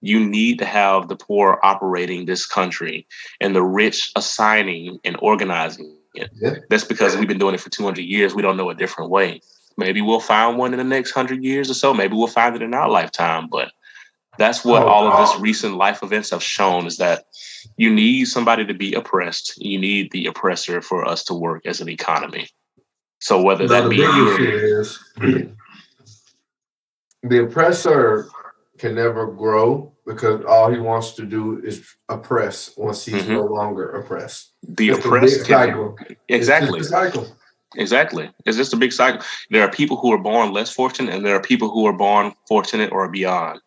you 0.00 0.20
need 0.20 0.58
to 0.58 0.64
have 0.64 1.08
the 1.08 1.16
poor 1.16 1.58
operating 1.62 2.24
this 2.24 2.46
country 2.46 3.06
and 3.40 3.54
the 3.54 3.62
rich 3.62 4.12
assigning 4.16 4.98
and 5.04 5.16
organizing 5.20 5.96
it. 6.14 6.30
Yeah. 6.40 6.54
That's 6.68 6.84
because 6.84 7.16
we've 7.16 7.28
been 7.28 7.38
doing 7.38 7.54
it 7.54 7.60
for 7.60 7.70
200 7.70 8.00
years. 8.00 8.34
We 8.34 8.42
don't 8.42 8.56
know 8.56 8.70
a 8.70 8.74
different 8.74 9.10
way. 9.10 9.40
Maybe 9.76 10.00
we'll 10.00 10.20
find 10.20 10.58
one 10.58 10.72
in 10.72 10.78
the 10.78 10.84
next 10.84 11.14
100 11.14 11.44
years 11.44 11.70
or 11.70 11.74
so. 11.74 11.94
Maybe 11.94 12.14
we'll 12.14 12.26
find 12.26 12.56
it 12.56 12.62
in 12.62 12.74
our 12.74 12.88
lifetime. 12.88 13.48
But 13.48 13.72
that's 14.38 14.64
what 14.64 14.82
oh, 14.82 14.86
all 14.86 15.06
of 15.06 15.18
this 15.18 15.40
recent 15.40 15.76
life 15.76 16.02
events 16.02 16.30
have 16.30 16.42
shown 16.42 16.86
is 16.86 16.96
that 16.96 17.24
you 17.76 17.90
need 17.92 18.26
somebody 18.26 18.64
to 18.66 18.74
be 18.74 18.94
oppressed. 18.94 19.54
You 19.58 19.78
need 19.78 20.10
the 20.12 20.26
oppressor 20.26 20.80
for 20.82 21.04
us 21.04 21.24
to 21.24 21.34
work 21.34 21.66
as 21.66 21.80
an 21.80 21.88
economy. 21.88 22.48
So 23.20 23.42
whether 23.42 23.66
Now, 23.66 23.82
that 23.82 23.82
the 23.84 23.90
be 23.90 24.02
is 24.46 24.98
the 27.22 27.42
oppressor 27.44 28.28
can 28.78 28.94
never 28.94 29.26
grow 29.26 29.92
because 30.06 30.42
all 30.46 30.70
he 30.72 30.78
wants 30.78 31.12
to 31.12 31.26
do 31.26 31.60
is 31.64 31.84
oppress 32.08 32.70
once 32.76 33.04
he's 33.04 33.22
Mhm. 33.24 33.28
no 33.34 33.44
longer 33.44 33.90
oppressed. 33.90 34.52
the 34.66 34.90
It's 34.90 35.04
oppressed 35.04 35.46
can- 35.46 35.68
cycle. 35.68 35.96
Exactly 36.28 36.82
cycle. 36.82 37.26
Exactly. 37.76 38.28
It's 38.46 38.56
just 38.56 38.72
a 38.72 38.76
big 38.76 38.92
cycle. 38.92 39.24
There 39.50 39.62
are 39.62 39.70
people 39.70 39.96
who 39.96 40.12
are 40.12 40.18
born 40.18 40.52
less 40.52 40.70
fortunate, 40.72 41.14
and 41.14 41.24
there 41.24 41.36
are 41.36 41.42
people 41.42 41.70
who 41.70 41.86
are 41.86 41.92
born 41.92 42.32
fortunate 42.48 42.90
or 42.90 43.08
beyond, 43.08 43.60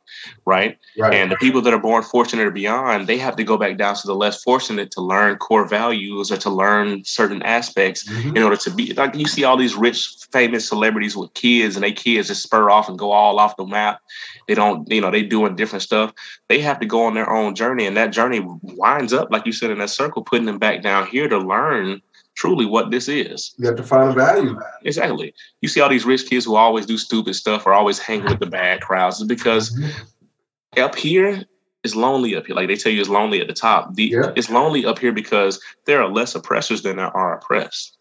right? 0.46 0.78
Right. 0.98 1.14
And 1.14 1.32
the 1.32 1.38
people 1.38 1.62
that 1.62 1.74
are 1.74 1.80
born 1.80 2.04
fortunate 2.04 2.46
or 2.46 2.52
beyond, 2.52 3.08
they 3.08 3.18
have 3.18 3.38
to 3.38 3.46
go 3.46 3.56
back 3.56 3.78
down 3.78 3.96
to 3.96 4.06
the 4.06 4.14
less 4.14 4.44
fortunate 4.44 4.92
to 4.92 5.02
learn 5.02 5.38
core 5.38 5.66
values 5.66 6.34
or 6.34 6.38
to 6.38 6.50
learn 6.50 7.06
certain 7.06 7.42
aspects 7.44 8.04
Mhm. 8.04 8.36
in 8.36 8.44
order 8.44 8.58
to 8.58 8.72
be 8.72 8.94
like 8.94 9.16
you 9.16 9.26
see 9.26 9.46
all 9.46 9.56
these 9.56 9.76
rich, 9.76 10.10
famous 10.34 10.68
celebrities 10.68 11.16
with 11.16 11.34
kids, 11.34 11.78
and 11.78 11.84
they 11.84 11.94
kids 11.94 12.28
just 12.28 12.44
spur 12.44 12.70
off 12.70 12.90
and 12.90 13.00
go 13.00 13.12
all 13.12 13.40
off 13.40 13.56
the 13.56 13.66
map. 13.66 14.02
They 14.50 14.54
don't, 14.56 14.86
you 14.92 15.00
know, 15.00 15.12
they 15.12 15.24
doing 15.24 15.56
different 15.56 15.84
stuff. 15.84 16.12
They 16.50 16.60
have 16.60 16.82
to 16.82 16.86
go 16.86 17.06
on 17.06 17.14
their 17.14 17.32
own 17.32 17.56
journey, 17.56 17.86
and 17.86 17.96
that 17.96 18.12
journey 18.12 18.46
winds 18.64 19.14
up, 19.14 19.30
like 19.32 19.46
you 19.46 19.54
said, 19.54 19.72
in 19.72 19.78
that 19.78 19.92
circle, 19.92 20.24
putting 20.24 20.46
them 20.46 20.60
back 20.60 20.82
down 20.84 21.08
here 21.08 21.30
to 21.30 21.38
learn 21.38 22.02
truly 22.35 22.65
what 22.65 22.91
this 22.91 23.07
is. 23.07 23.53
You 23.57 23.68
have 23.68 23.76
to 23.76 23.84
find 23.84 24.10
a 24.10 24.14
value. 24.14 24.60
Exactly. 24.84 25.34
You 25.61 25.69
see 25.69 25.81
all 25.81 25.89
these 25.89 26.05
rich 26.05 26.27
kids 26.30 26.45
who 26.45 26.55
always 26.55 26.85
do 26.85 26.97
stupid 26.97 27.35
stuff 27.35 27.65
or 27.65 27.73
always 27.73 27.99
hang 27.99 28.23
with 28.23 28.39
the 28.39 28.45
bad 28.45 28.81
crowds 28.81 29.19
is 29.19 29.27
because 29.27 29.72
mm-hmm. 29.72 30.81
up 30.81 30.95
here 30.95 31.43
is 31.84 31.95
lonely 31.95 32.35
up 32.35 32.47
here. 32.47 32.55
Like 32.55 32.68
they 32.68 32.76
tell 32.76 32.91
you 32.91 33.01
it's 33.01 33.10
lonely 33.10 33.41
at 33.41 33.47
the 33.47 33.53
top. 33.53 33.93
The 33.95 34.05
Yeah. 34.05 34.31
it's 34.35 34.49
lonely 34.49 34.85
up 34.85 34.99
here 34.99 35.11
because 35.11 35.60
there 35.85 36.01
are 36.01 36.10
less 36.10 36.35
oppressors 36.35 36.81
than 36.81 36.97
there 36.97 37.15
are 37.15 37.38
oppressed. 37.38 37.97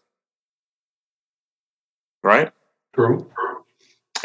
Right? 2.23 2.51
True. 2.93 3.29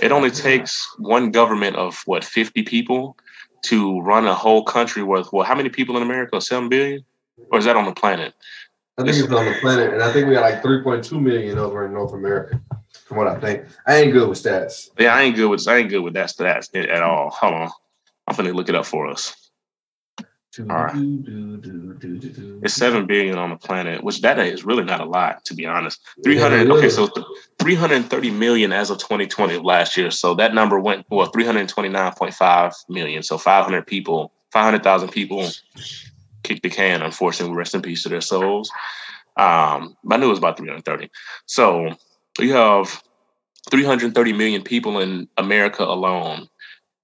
It 0.01 0.12
only 0.12 0.30
takes 0.30 0.86
one 0.98 1.32
government 1.32 1.76
of 1.76 2.02
what 2.06 2.24
50 2.24 2.62
people 2.62 3.16
to 3.64 4.01
run 4.01 4.26
a 4.26 4.35
whole 4.35 4.62
country 4.62 5.02
worth 5.02 5.32
well, 5.32 5.44
how 5.44 5.56
many 5.56 5.68
people 5.68 5.97
in 5.97 6.02
America? 6.02 6.40
Seven 6.40 6.68
billion? 6.68 7.05
Or 7.51 7.59
is 7.59 7.64
that 7.64 7.76
on 7.76 7.85
the 7.85 7.93
planet? 7.93 8.35
I 8.99 9.05
think 9.05 9.16
it's 9.16 9.33
on 9.33 9.45
the 9.45 9.55
planet, 9.61 9.95
and 9.95 10.03
I 10.03 10.12
think 10.12 10.27
we 10.27 10.35
got 10.35 10.41
like 10.43 10.61
3.2 10.61 11.23
million 11.23 11.57
over 11.57 11.87
in 11.87 11.93
North 11.93 12.12
America, 12.12 12.61
from 13.07 13.16
what 13.16 13.29
I 13.29 13.39
think. 13.39 13.65
I 13.87 13.99
ain't 13.99 14.12
good 14.12 14.29
with 14.29 14.43
stats. 14.43 14.91
Yeah, 14.99 15.15
I 15.15 15.23
ain't 15.23 15.37
good 15.37 15.49
with 15.49 15.69
I 15.69 15.77
ain't 15.77 15.89
good 15.89 16.01
with 16.01 16.15
that 16.15 16.31
stats 16.31 16.69
at 16.75 17.03
all. 17.03 17.31
Hold 17.31 17.55
on. 17.55 17.70
I'm 18.27 18.37
gonna 18.37 18.53
look 18.53 18.69
it 18.69 18.75
up 18.75 18.87
for 18.87 19.07
us. 19.07 19.51
right. 20.59 20.93
It's 22.65 22.75
seven 22.75 23.07
billion 23.07 23.39
on 23.39 23.51
the 23.51 23.57
planet, 23.57 24.03
which 24.03 24.20
that 24.23 24.41
is 24.41 24.65
really 24.65 24.83
not 24.83 25.01
a 25.01 25.05
lot, 25.05 25.45
to 25.45 25.55
be 25.55 25.65
honest. 25.65 26.01
Three 26.25 26.37
hundred. 26.37 26.66
Yeah, 26.66 26.75
okay, 26.75 26.91
so 26.91 27.09
three 27.61 27.77
hundred 27.77 28.05
thirty 28.07 28.33
million 28.33 28.73
as 28.73 28.91
of 28.91 28.99
2020 28.99 29.55
of 29.55 29.65
last 29.65 29.97
year. 29.97 30.11
So 30.11 30.35
that 30.35 30.55
number 30.55 30.81
went 30.81 31.07
well, 31.09 31.27
three 31.27 31.47
hundred 31.47 31.69
twenty 31.69 31.89
nine 31.89 32.12
point 32.15 32.35
five 32.35 32.73
million. 32.89 33.23
So 33.23 33.39
five 33.39 33.65
hundred 33.65 33.87
people, 33.87 34.33
five 34.51 34.65
hundred 34.65 34.83
thousand 34.83 35.11
people 35.11 35.49
kicked 36.43 36.62
the 36.62 36.70
can. 36.70 37.02
Unfortunately, 37.02 37.56
rest 37.56 37.74
in 37.74 37.82
peace 37.82 38.02
to 38.02 38.09
their 38.09 38.20
souls. 38.20 38.70
Um, 39.36 39.97
but 40.05 40.16
I 40.16 40.19
knew 40.19 40.27
it 40.27 40.31
was 40.31 40.39
about 40.39 40.56
three 40.56 40.69
hundred 40.69 40.85
thirty. 40.85 41.10
So 41.47 41.94
you 42.39 42.52
have 42.52 43.02
three 43.70 43.85
hundred 43.85 44.15
thirty 44.15 44.32
million 44.32 44.62
people 44.62 45.01
in 45.01 45.28
America 45.36 45.85
alone. 45.85 46.48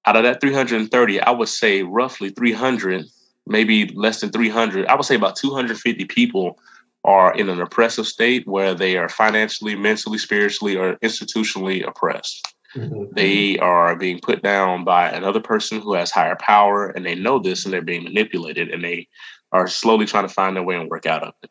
Out 0.06 0.16
of 0.16 0.24
that 0.24 0.43
330, 0.43 1.20
I 1.20 1.31
would 1.31 1.48
say 1.48 1.82
roughly 1.82 2.28
300 2.28 3.06
maybe 3.47 3.89
less 3.94 4.20
than 4.20 4.31
300 4.31 4.86
i 4.86 4.94
would 4.94 5.05
say 5.05 5.15
about 5.15 5.36
250 5.36 6.05
people 6.06 6.59
are 7.05 7.35
in 7.35 7.51
an 7.51 7.61
oppressive 7.61 8.06
state 8.06 8.47
where 8.47 8.74
they 8.74 8.97
are 8.97 9.09
financially 9.09 9.74
mentally 9.74 10.19
spiritually 10.19 10.77
or 10.77 10.97
institutionally 10.97 11.86
oppressed 11.86 12.55
Mhm. 12.75 13.15
they 13.15 13.59
are 13.59 13.97
being 13.97 14.21
put 14.21 14.43
down 14.43 14.85
by 14.85 15.09
another 15.11 15.41
person 15.41 15.81
who 15.81 15.95
has 15.95 16.11
higher 16.11 16.37
power 16.37 16.89
and 16.89 17.05
they 17.07 17.15
know 17.15 17.39
this 17.39 17.65
and 17.65 17.73
they're 17.73 17.83
being 17.83 18.05
manipulated 18.05 18.71
and 18.71 18.83
they 18.85 19.09
are 19.53 19.69
slowly 19.69 20.07
trying 20.07 20.27
to 20.27 20.35
find 20.35 20.57
their 20.57 20.63
way 20.65 20.77
and 20.77 20.91
work 20.91 21.07
out 21.07 21.23
of 21.23 21.35
it. 21.43 21.51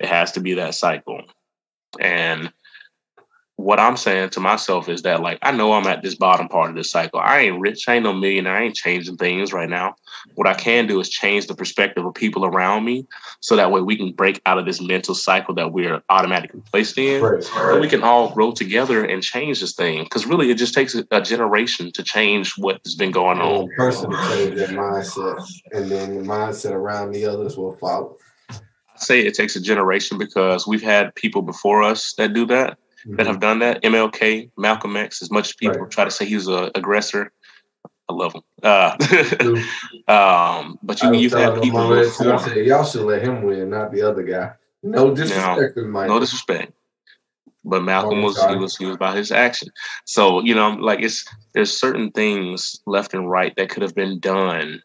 It 0.00 0.08
has 0.08 0.32
to 0.32 0.40
be 0.40 0.54
that 0.54 0.74
cycle. 0.74 1.22
And 2.00 2.52
what 3.56 3.78
I'm 3.78 3.96
saying 3.96 4.30
to 4.30 4.40
myself 4.40 4.88
is 4.88 5.02
that 5.02 5.20
like 5.20 5.38
I 5.42 5.52
know 5.52 5.72
I'm 5.72 5.86
at 5.86 6.02
this 6.02 6.14
bottom 6.14 6.48
part 6.48 6.70
of 6.70 6.76
this 6.76 6.90
cycle. 6.90 7.20
I 7.20 7.40
ain't 7.40 7.60
rich, 7.60 7.88
I 7.88 7.94
ain't 7.94 8.04
no 8.04 8.12
millionaire, 8.12 8.56
I 8.56 8.62
ain't 8.64 8.74
changing 8.74 9.16
things 9.16 9.52
right 9.52 9.68
now. 9.68 9.94
What 10.34 10.46
I 10.46 10.54
can 10.54 10.86
do 10.86 11.00
is 11.00 11.08
change 11.08 11.46
the 11.46 11.54
perspective 11.54 12.04
of 12.04 12.14
people 12.14 12.44
around 12.44 12.84
me 12.84 13.06
so 13.40 13.56
that 13.56 13.70
way 13.70 13.80
we 13.80 13.96
can 13.96 14.12
break 14.12 14.40
out 14.46 14.58
of 14.58 14.64
this 14.64 14.80
mental 14.80 15.14
cycle 15.14 15.54
that 15.54 15.72
we're 15.72 16.02
automatically 16.08 16.62
placed 16.70 16.96
in. 16.98 17.22
Right. 17.22 17.44
And 17.56 17.80
we 17.80 17.88
can 17.88 18.02
all 18.02 18.32
grow 18.32 18.52
together 18.52 19.04
and 19.04 19.22
change 19.22 19.60
this 19.60 19.74
thing. 19.74 20.04
Because 20.04 20.26
really 20.26 20.50
it 20.50 20.56
just 20.56 20.74
takes 20.74 20.94
a, 20.94 21.22
generation 21.22 21.92
to 21.92 22.02
change 22.02 22.54
what 22.58 22.80
has 22.84 22.96
been 22.96 23.12
going 23.12 23.38
on. 23.38 23.68
Person 23.76 24.10
to 24.10 24.16
change 24.16 24.56
their 24.56 24.68
mindset, 24.68 25.40
and 25.72 25.88
then 25.88 26.16
the 26.16 26.20
mindset 26.20 26.72
around 26.72 27.12
the 27.12 27.24
others 27.24 27.56
will 27.56 27.76
follow. 27.76 28.16
I 28.50 28.58
say 28.96 29.20
it 29.20 29.34
takes 29.34 29.54
a 29.54 29.60
generation 29.60 30.18
because 30.18 30.66
we've 30.66 30.82
had 30.82 31.14
people 31.14 31.42
before 31.42 31.82
us 31.82 32.14
that 32.14 32.34
do 32.34 32.44
that. 32.46 32.76
That 33.06 33.26
have 33.26 33.40
done 33.40 33.58
that. 33.60 33.82
MLK, 33.82 34.50
Malcolm 34.56 34.96
X, 34.96 35.22
as 35.22 35.30
much 35.30 35.48
as 35.48 35.54
people 35.54 35.80
Right. 35.82 35.90
try 35.90 36.04
to 36.04 36.10
say 36.10 36.24
he 36.24 36.34
was 36.34 36.48
an 36.48 36.70
aggressor, 36.74 37.32
I 38.08 38.12
love 38.14 38.34
him. 38.34 38.42
Uh, 38.62 38.96
um, 40.08 40.78
but 40.82 41.02
you, 41.02 41.14
you've 41.14 41.32
had 41.32 41.60
people. 41.62 41.92
I 41.92 42.08
said, 42.08 42.66
y'all 42.66 42.84
should 42.84 43.02
let 43.02 43.22
him 43.22 43.42
win, 43.42 43.70
not 43.70 43.92
the 43.92 44.02
other 44.02 44.22
guy. 44.22 44.52
No 44.82 45.14
disrespect. 45.14 45.76
No 45.76 46.18
disrespect, 46.18 46.72
but 47.64 47.82
Malcolm 47.82 48.18
Oh, 48.18 48.24
was 48.24 48.44
he 48.44 48.56
was 48.56 48.76
he 48.76 48.84
was 48.84 48.96
about 48.96 49.16
his 49.16 49.30
action. 49.30 49.68
So 50.04 50.40
you 50.42 50.54
know, 50.54 50.70
like 50.70 51.00
it's 51.00 51.24
there's 51.54 51.78
certain 51.78 52.10
things 52.10 52.80
left 52.86 53.14
and 53.14 53.30
right 53.30 53.54
that 53.56 53.68
could 53.68 53.82
have 53.82 53.94
been 53.94 54.18
done 54.18 54.82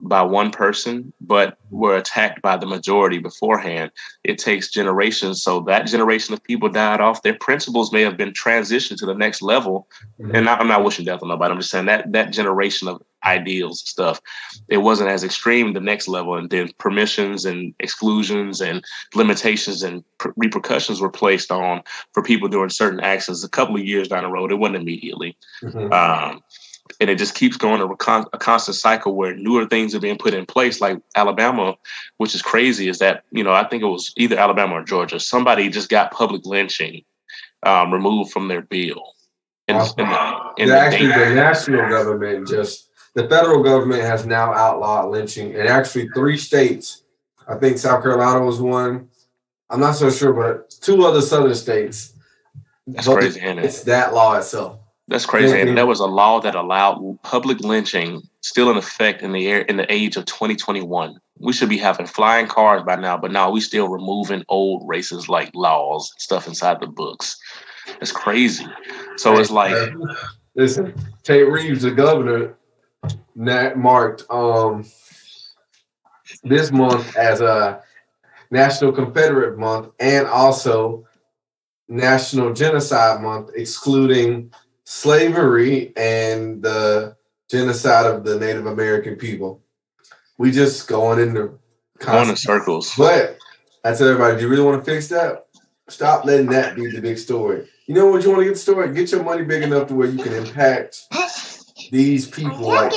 by 0.00 0.22
one 0.22 0.50
person, 0.50 1.12
but 1.20 1.58
were 1.70 1.96
attacked 1.96 2.42
by 2.42 2.56
the 2.56 2.66
majority 2.66 3.18
beforehand. 3.18 3.90
It 4.24 4.38
takes 4.38 4.70
generations. 4.70 5.42
So 5.42 5.60
that 5.60 5.86
generation 5.86 6.32
of 6.34 6.42
people 6.42 6.68
died 6.68 7.00
off. 7.00 7.22
Their 7.22 7.34
principles 7.34 7.92
may 7.92 8.02
have 8.02 8.16
been 8.16 8.32
transitioned 8.32 8.96
to 8.98 9.06
the 9.06 9.14
next 9.14 9.42
level. 9.42 9.88
Mhm. 10.20 10.34
And 10.34 10.48
I'm 10.48 10.68
not 10.68 10.84
wishing 10.84 11.04
death 11.04 11.22
on 11.22 11.28
nobody. 11.28 11.52
I'm 11.52 11.60
just 11.60 11.70
saying 11.70 11.86
that 11.86 12.12
that 12.12 12.32
generation 12.32 12.88
of 12.88 13.02
ideals 13.24 13.82
and 13.82 13.88
stuff, 13.88 14.20
it 14.68 14.78
wasn't 14.78 15.10
as 15.10 15.22
extreme 15.22 15.74
the 15.74 15.80
next 15.80 16.08
level. 16.08 16.36
And 16.36 16.48
then 16.48 16.70
permissions 16.78 17.44
and 17.44 17.74
exclusions 17.78 18.62
and 18.62 18.82
limitations 19.14 19.82
and 19.82 20.02
repercussions 20.36 21.00
were 21.00 21.10
placed 21.10 21.50
on 21.52 21.82
for 22.14 22.22
people 22.22 22.48
doing 22.48 22.70
certain 22.70 23.00
actions 23.00 23.44
a 23.44 23.48
couple 23.48 23.76
of 23.76 23.84
years 23.84 24.08
down 24.08 24.22
the 24.24 24.30
road. 24.30 24.52
It 24.52 24.56
wasn't 24.56 24.76
immediately. 24.76 25.36
Mhm. 25.62 25.92
Um, 25.92 26.42
and 27.00 27.08
it 27.10 27.18
just 27.18 27.34
keeps 27.34 27.56
going 27.56 27.80
a, 27.80 27.96
con- 27.96 28.26
a 28.32 28.38
constant 28.38 28.76
cycle 28.76 29.14
where 29.14 29.34
newer 29.34 29.66
things 29.66 29.94
are 29.94 30.00
being 30.00 30.18
put 30.18 30.34
in 30.34 30.46
place, 30.46 30.80
like 30.80 31.00
Alabama, 31.14 31.76
which 32.18 32.34
is 32.34 32.42
crazy. 32.42 32.88
Is 32.88 32.98
that 32.98 33.24
you 33.30 33.44
know 33.44 33.52
I 33.52 33.64
think 33.64 33.82
it 33.82 33.86
was 33.86 34.12
either 34.16 34.36
Alabama 34.38 34.74
or 34.76 34.84
Georgia. 34.84 35.20
Somebody 35.20 35.68
just 35.68 35.88
got 35.88 36.10
public 36.12 36.44
lynching 36.46 37.02
um, 37.62 37.92
removed 37.92 38.32
from 38.32 38.48
their 38.48 38.62
bill. 38.62 39.14
And, 39.68 39.78
Awesome. 39.78 40.00
and, 40.00 40.40
and 40.58 40.70
The- 40.70 40.78
actually, 40.78 41.06
the 41.08 41.34
national 41.34 41.88
government 41.88 42.48
just 42.48 42.88
the 43.14 43.28
federal 43.28 43.62
government 43.62 44.02
has 44.02 44.24
now 44.26 44.52
outlawed 44.52 45.10
lynching, 45.10 45.54
and 45.54 45.68
actually 45.68 46.08
three 46.14 46.36
states. 46.36 47.02
I 47.48 47.56
think 47.56 47.78
South 47.78 48.02
Carolina 48.02 48.44
was 48.44 48.60
one. 48.60 49.08
I'm 49.68 49.80
not 49.80 49.92
so 49.92 50.10
sure, 50.10 50.32
but 50.32 50.70
two 50.70 51.04
other 51.04 51.20
southern 51.20 51.54
states. 51.54 52.12
that's 52.86 53.06
But 53.06 53.18
crazy, 53.18 53.40
ain't 53.40 53.60
it? 53.60 53.64
It's 53.66 53.82
that 53.84 54.12
law 54.14 54.34
itself. 54.36 54.79
That's 55.10 55.26
crazy. 55.26 55.56
Yeah, 55.56 55.64
And 55.64 55.76
there 55.76 55.86
was 55.86 55.98
a 55.98 56.06
law 56.06 56.40
that 56.40 56.54
allowed 56.54 57.18
public 57.24 57.58
lynching 57.60 58.22
still 58.42 58.70
in 58.70 58.76
effect 58.76 59.22
in 59.22 59.32
the 59.32 59.48
air 59.48 59.62
in 59.62 59.76
the 59.76 59.92
age 59.92 60.16
of 60.16 60.24
2021. 60.24 61.18
We 61.40 61.52
should 61.52 61.68
be 61.68 61.78
having 61.78 62.06
flying 62.06 62.46
cars 62.46 62.84
by 62.84 62.94
now, 62.94 63.18
but 63.18 63.32
now 63.32 63.50
we 63.50 63.60
still 63.60 63.88
removing 63.88 64.44
old 64.48 64.88
racist 64.88 65.28
like 65.28 65.50
laws 65.52 66.12
stuff 66.18 66.46
inside 66.46 66.78
the 66.80 66.86
books. 66.86 67.36
It's 68.00 68.12
crazy. 68.12 68.64
So 69.16 69.36
it's 69.36 69.50
like 69.50 69.74
listen, 70.54 70.94
Tate 71.24 71.48
Reeves, 71.48 71.82
the 71.82 71.90
governor, 71.90 72.56
marked 73.34 74.22
um 74.30 74.84
this 76.44 76.70
month 76.70 77.16
as 77.16 77.40
a 77.40 77.82
National 78.52 78.92
Confederate 78.92 79.58
Month 79.58 79.88
and 79.98 80.28
also 80.28 81.04
National 81.88 82.52
Genocide 82.52 83.20
Month, 83.20 83.50
excluding 83.56 84.52
slavery 84.90 85.92
and 85.96 86.60
the 86.62 87.16
genocide 87.48 88.06
of 88.06 88.24
the 88.24 88.38
Native 88.40 88.66
American 88.66 89.14
people. 89.14 89.62
We 90.36 90.50
just 90.50 90.88
going 90.88 91.20
in 91.20 91.32
the 91.32 91.56
going 92.00 92.28
in 92.28 92.36
circles. 92.36 92.92
but 92.98 93.38
I 93.84 93.94
tell 93.94 94.08
everybody, 94.08 94.36
do 94.36 94.42
you 94.42 94.48
really 94.48 94.64
want 94.64 94.84
to 94.84 94.90
fix 94.90 95.06
that? 95.08 95.46
Stop 95.88 96.24
letting 96.24 96.46
that 96.48 96.74
be 96.74 96.90
the 96.90 97.00
big 97.00 97.18
story. 97.18 97.68
You 97.86 97.94
know 97.94 98.06
what 98.06 98.24
you 98.24 98.30
want 98.30 98.40
to 98.40 98.44
get 98.46 98.54
the 98.54 98.58
story? 98.58 98.92
Get 98.92 99.12
your 99.12 99.22
money 99.22 99.44
big 99.44 99.62
enough 99.62 99.86
to 99.88 99.94
where 99.94 100.08
you 100.08 100.22
can 100.22 100.32
impact 100.32 101.02
these 101.92 102.26
people. 102.26 102.58
Like, 102.60 102.92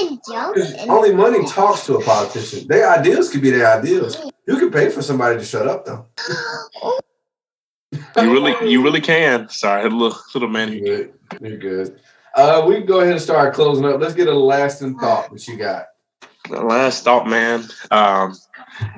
'cause 0.56 0.74
only 0.90 1.14
money 1.14 1.46
talks 1.46 1.86
to 1.86 1.98
a 1.98 2.04
politician. 2.04 2.68
Their 2.68 2.90
ideals 2.90 3.30
could 3.30 3.42
be 3.42 3.52
their 3.52 3.68
ideals. 3.78 4.18
You 4.48 4.58
can 4.58 4.72
pay 4.72 4.90
for 4.90 5.02
somebody 5.04 5.38
to 5.38 5.46
shut 5.46 5.68
up, 5.68 5.86
though. 5.86 6.06
You 8.18 8.32
really, 8.32 8.70
you 8.70 8.84
really 8.84 9.02
can. 9.02 9.50
Sorry, 9.50 9.80
I 9.80 9.84
had 9.84 9.92
a 9.92 9.96
little, 9.96 10.18
little 10.34 10.50
man. 10.50 10.72
You're 10.72 10.84
good. 10.84 11.14
You're 11.42 11.58
good. 11.58 12.00
Uh, 12.36 12.64
we 12.68 12.76
can 12.76 12.86
go 12.86 13.00
ahead 13.00 13.14
and 13.14 13.22
start 13.22 13.54
closing 13.54 13.86
up. 13.86 14.00
Let's 14.00 14.14
get 14.14 14.28
a 14.28 14.34
lasting 14.34 14.98
thought. 15.00 15.32
What 15.32 15.48
you 15.48 15.58
got? 15.58 15.86
The 16.50 16.62
last 16.62 17.04
thought, 17.04 17.28
man. 17.28 17.64
Um, 17.92 18.36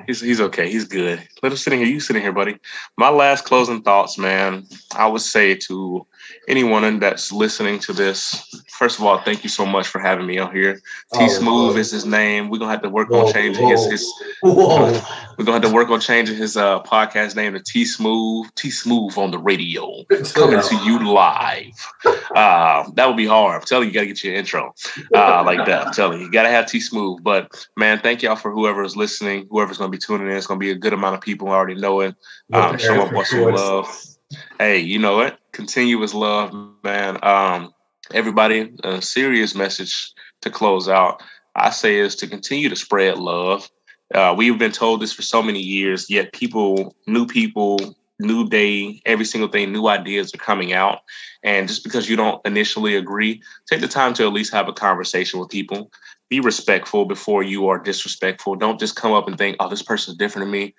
he's 0.06 0.20
he's 0.20 0.40
okay. 0.40 0.70
He's 0.70 0.84
good. 0.84 1.26
Let 1.42 1.52
him 1.52 1.58
sit 1.58 1.72
in 1.72 1.78
here. 1.78 1.88
You 1.88 2.00
sit 2.00 2.16
in 2.16 2.22
here, 2.22 2.32
buddy. 2.32 2.58
My 2.96 3.08
last 3.08 3.44
closing 3.44 3.82
thoughts, 3.82 4.18
man. 4.18 4.66
I 4.94 5.06
would 5.06 5.22
say 5.22 5.54
to 5.54 6.06
anyone 6.48 6.98
that's 6.98 7.32
listening 7.32 7.78
to 7.80 7.92
this, 7.92 8.62
first 8.68 8.98
of 8.98 9.04
all, 9.04 9.18
thank 9.18 9.42
you 9.42 9.48
so 9.48 9.66
much 9.66 9.88
for 9.88 9.98
having 9.98 10.26
me 10.26 10.38
out 10.38 10.54
here. 10.54 10.80
Oh, 11.12 11.18
T 11.18 11.28
Smooth 11.28 11.74
whoa. 11.74 11.80
is 11.80 11.90
his 11.90 12.04
name. 12.06 12.48
We're 12.48 12.58
gonna 12.58 12.70
have 12.70 12.82
to 12.82 12.88
work 12.88 13.10
Whoa, 13.10 13.26
on 13.26 13.32
changing 13.32 13.68
his 13.68 13.80
whoa. 13.80 13.90
his 13.90 14.12
Whoa. 14.42 15.00
we're 15.38 15.44
gonna 15.44 15.60
have 15.60 15.62
to 15.62 15.74
work 15.74 15.88
on 15.90 16.00
changing 16.00 16.36
his 16.36 16.56
uh 16.56 16.82
podcast 16.82 17.36
name 17.36 17.52
to 17.54 17.60
T 17.60 17.84
Smooth, 17.84 18.48
T 18.54 18.70
Smooth 18.70 19.16
on 19.18 19.30
the 19.30 19.38
radio. 19.38 20.04
Coming 20.34 20.60
to 20.60 20.76
you 20.84 21.12
live. 21.12 21.92
Uh 22.34 22.90
that 22.94 23.06
would 23.06 23.16
be 23.16 23.26
hard. 23.26 23.60
I'm 23.60 23.66
telling 23.66 23.88
you, 23.88 23.92
you 23.92 23.94
gotta 23.94 24.06
get 24.06 24.22
your 24.22 24.34
intro. 24.34 24.74
Uh 25.14 25.42
like 25.44 25.66
that. 25.66 25.86
I'm 25.88 25.92
telling 25.92 26.20
you, 26.20 26.26
you 26.26 26.32
gotta 26.32 26.50
have 26.50 26.66
T 26.66 26.80
Smooth. 26.80 27.22
But 27.22 27.66
man, 27.76 28.00
thank 28.00 28.22
y'all 28.22 28.36
for 28.36 28.52
whoever 28.52 28.82
is 28.82 28.96
listening, 28.96 29.46
whoever's 29.50 29.78
gonna 29.78 29.90
be 29.90 29.98
tuning 29.98 30.28
in. 30.28 30.36
It's 30.36 30.46
gonna 30.46 30.58
be 30.58 30.70
a 30.70 30.74
good 30.74 30.92
amount 30.92 31.14
of 31.14 31.20
people 31.20 31.48
already 31.48 31.80
know 31.80 32.00
it. 32.00 32.14
Um, 32.52 32.78
show 32.78 33.02
up 33.02 33.12
with 33.12 33.26
some 33.26 33.42
love. 33.52 34.15
Hey, 34.58 34.78
you 34.78 34.98
know 34.98 35.16
what? 35.16 35.38
Continuous 35.52 36.12
love, 36.12 36.52
man. 36.82 37.18
Um, 37.22 37.72
everybody, 38.12 38.74
a 38.82 39.00
serious 39.00 39.54
message 39.54 40.12
to 40.40 40.50
close 40.50 40.88
out. 40.88 41.22
I 41.54 41.70
say 41.70 41.98
is 41.98 42.16
to 42.16 42.26
continue 42.26 42.68
to 42.68 42.76
spread 42.76 43.18
love. 43.18 43.70
Uh, 44.14 44.34
we've 44.36 44.58
been 44.58 44.72
told 44.72 45.00
this 45.00 45.12
for 45.12 45.22
so 45.22 45.42
many 45.42 45.60
years, 45.60 46.10
yet 46.10 46.32
people, 46.32 46.94
new 47.06 47.26
people, 47.26 47.78
new 48.18 48.48
day, 48.48 49.00
every 49.06 49.24
single 49.24 49.48
thing, 49.48 49.72
new 49.72 49.86
ideas 49.86 50.34
are 50.34 50.38
coming 50.38 50.72
out. 50.72 51.00
And 51.42 51.68
just 51.68 51.84
because 51.84 52.08
you 52.08 52.16
don't 52.16 52.44
initially 52.44 52.96
agree, 52.96 53.42
take 53.68 53.80
the 53.80 53.88
time 53.88 54.12
to 54.14 54.24
at 54.24 54.32
least 54.32 54.52
have 54.52 54.68
a 54.68 54.72
conversation 54.72 55.38
with 55.38 55.50
people. 55.50 55.90
Be 56.28 56.40
respectful 56.40 57.04
before 57.04 57.44
you 57.44 57.68
are 57.68 57.78
disrespectful. 57.78 58.56
Don't 58.56 58.80
just 58.80 58.96
come 58.96 59.12
up 59.12 59.28
and 59.28 59.38
think, 59.38 59.56
oh, 59.60 59.68
this 59.68 59.82
person's 59.82 60.16
different 60.16 60.46
than 60.46 60.52
me. 60.52 60.74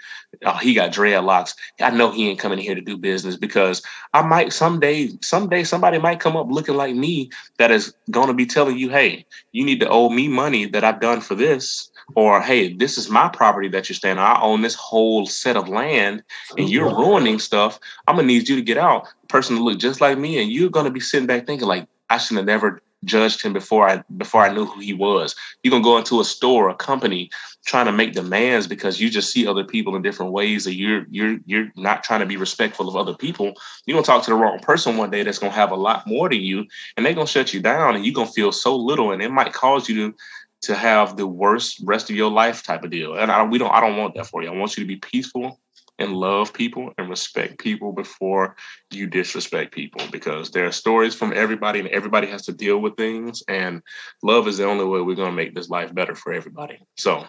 Oh, 0.46 0.58
he 0.58 0.74
got 0.74 0.92
dreadlocks. 0.92 1.56
I 1.80 1.90
know 1.92 2.12
he 2.12 2.30
ain't 2.30 2.40
coming 2.40 2.60
here 2.60 2.76
to 2.76 2.82
do 2.82 2.98
business 2.98 3.38
because 3.38 3.82
I 4.14 4.24
might 4.24 4.52
someday, 4.52 5.10
someday 5.22 5.64
somebody 5.64 6.00
might 6.00 6.20
come 6.20 6.36
up 6.36 6.48
looking 6.50 6.76
like 6.76 6.96
me 6.96 7.30
that 7.60 7.72
is 7.72 7.94
going 8.12 8.28
to 8.28 8.34
be 8.34 8.46
telling 8.46 8.78
you, 8.78 8.90
hey, 8.90 9.26
you 9.54 9.64
need 9.64 9.80
to 9.80 9.90
owe 9.90 10.10
me 10.10 10.28
money 10.28 10.66
that 10.66 10.84
I've 10.84 11.00
done 11.00 11.22
for 11.22 11.36
this. 11.36 11.90
Or, 12.16 12.42
hey, 12.42 12.74
this 12.74 12.98
is 12.98 13.10
my 13.10 13.28
property 13.30 13.68
that 13.70 13.90
you're 13.90 13.96
staying 13.96 14.18
on. 14.18 14.38
I 14.38 14.42
own 14.42 14.62
this 14.62 14.76
whole 14.76 15.26
set 15.26 15.58
of 15.58 15.68
land 15.68 16.24
and 16.58 16.70
you're 16.70 16.94
ruining 16.96 17.38
stuff. 17.38 17.80
I'm 18.08 18.16
going 18.16 18.28
to 18.28 18.34
need 18.34 18.48
you 18.48 18.56
to 18.56 18.62
get 18.62 18.78
out. 18.78 19.08
Person 19.28 19.58
to 19.58 19.64
look 19.64 19.78
just 19.78 20.00
like 20.00 20.18
me. 20.18 20.42
And 20.42 20.52
you're 20.52 20.70
going 20.70 20.86
to 20.86 20.92
be 20.92 21.02
sitting 21.02 21.28
back 21.28 21.46
thinking, 21.46 21.68
like, 21.68 21.88
I 22.10 22.18
should 22.18 22.38
have 22.38 22.46
never 22.46 22.82
judged 23.06 23.42
him 23.42 23.54
before 23.54 23.88
I 23.88 24.04
before 24.18 24.44
I 24.44 24.54
knew 24.54 24.66
who 24.66 24.80
he 24.80 24.94
was. 24.94 25.36
You're 25.64 25.72
gonna 25.72 25.84
go 25.84 25.98
into 25.98 26.20
a 26.20 26.26
store, 26.26 26.70
a 26.70 26.76
company, 26.76 27.30
trying 27.66 27.86
to 27.86 27.92
make 27.92 28.14
demands 28.14 28.68
because 28.68 29.00
you 29.00 29.10
just 29.10 29.32
see 29.32 29.48
other 29.48 29.64
people 29.64 29.96
in 29.96 30.02
different 30.02 30.32
ways 30.32 30.64
that 30.66 30.76
you're 30.76 31.06
you're 31.10 31.38
you're 31.46 31.70
not 31.76 32.04
trying 32.04 32.22
to 32.22 32.26
be 32.26 32.38
respectful 32.38 32.88
of 32.88 32.96
other 32.96 33.16
people. 33.16 33.54
You're 33.86 33.96
gonna 33.96 34.06
talk 34.06 34.24
to 34.24 34.32
the 34.32 34.36
wrong 34.36 34.60
person 34.60 34.98
one 34.98 35.12
day 35.12 35.24
that's 35.24 35.40
gonna 35.40 35.52
have 35.52 35.72
a 35.72 35.76
lot 35.76 36.08
more 36.08 36.30
than 36.30 36.42
you, 36.42 36.66
and 36.96 37.06
they're 37.06 37.14
gonna 37.14 37.28
shut 37.28 37.54
you 37.54 37.62
down, 37.62 37.96
and 37.96 38.06
you're 38.06 38.16
gonna 38.16 38.28
feel 38.28 38.52
so 38.52 38.76
little, 38.76 39.12
and 39.12 39.22
it 39.22 39.32
might 39.32 39.54
cause 39.54 39.88
you 39.90 39.96
to 39.96 40.18
to 40.60 40.76
have 40.76 41.18
the 41.18 41.28
worst 41.28 41.82
rest 41.84 42.10
of 42.10 42.16
your 42.16 42.32
life 42.32 42.64
type 42.64 42.84
of 42.84 42.90
deal. 42.90 43.16
And 43.16 43.32
I, 43.32 43.44
we 43.44 43.58
don't 43.58 43.72
I 43.72 43.80
don't 43.80 43.98
want 43.98 44.16
that 44.16 44.28
for 44.28 44.42
you. 44.42 44.50
I 44.52 44.56
want 44.56 44.76
you 44.76 44.84
to 44.84 44.88
be 44.88 44.98
peaceful 44.98 45.60
and 46.00 46.14
love 46.14 46.54
people 46.54 46.94
and 46.98 47.10
respect 47.10 47.58
people 47.60 47.92
before 47.92 48.56
you 48.92 49.08
disrespect 49.08 49.74
people 49.74 50.02
because 50.12 50.52
there 50.52 50.66
are 50.66 50.72
stories 50.72 51.16
from 51.16 51.34
everybody 51.34 51.80
and 51.80 51.90
everybody 51.90 52.28
has 52.28 52.46
to 52.46 52.54
deal 52.54 52.78
with 52.80 52.96
things 52.96 53.44
and 53.48 53.82
love 54.24 54.48
is 54.48 54.58
the 54.58 54.66
only 54.66 54.86
way 54.86 55.02
we're 55.02 55.16
going 55.16 55.30
to 55.30 55.36
make 55.36 55.56
this 55.56 55.70
life 55.70 55.94
better 55.94 56.16
for 56.16 56.34
everybody 56.34 56.78
so 56.96 57.26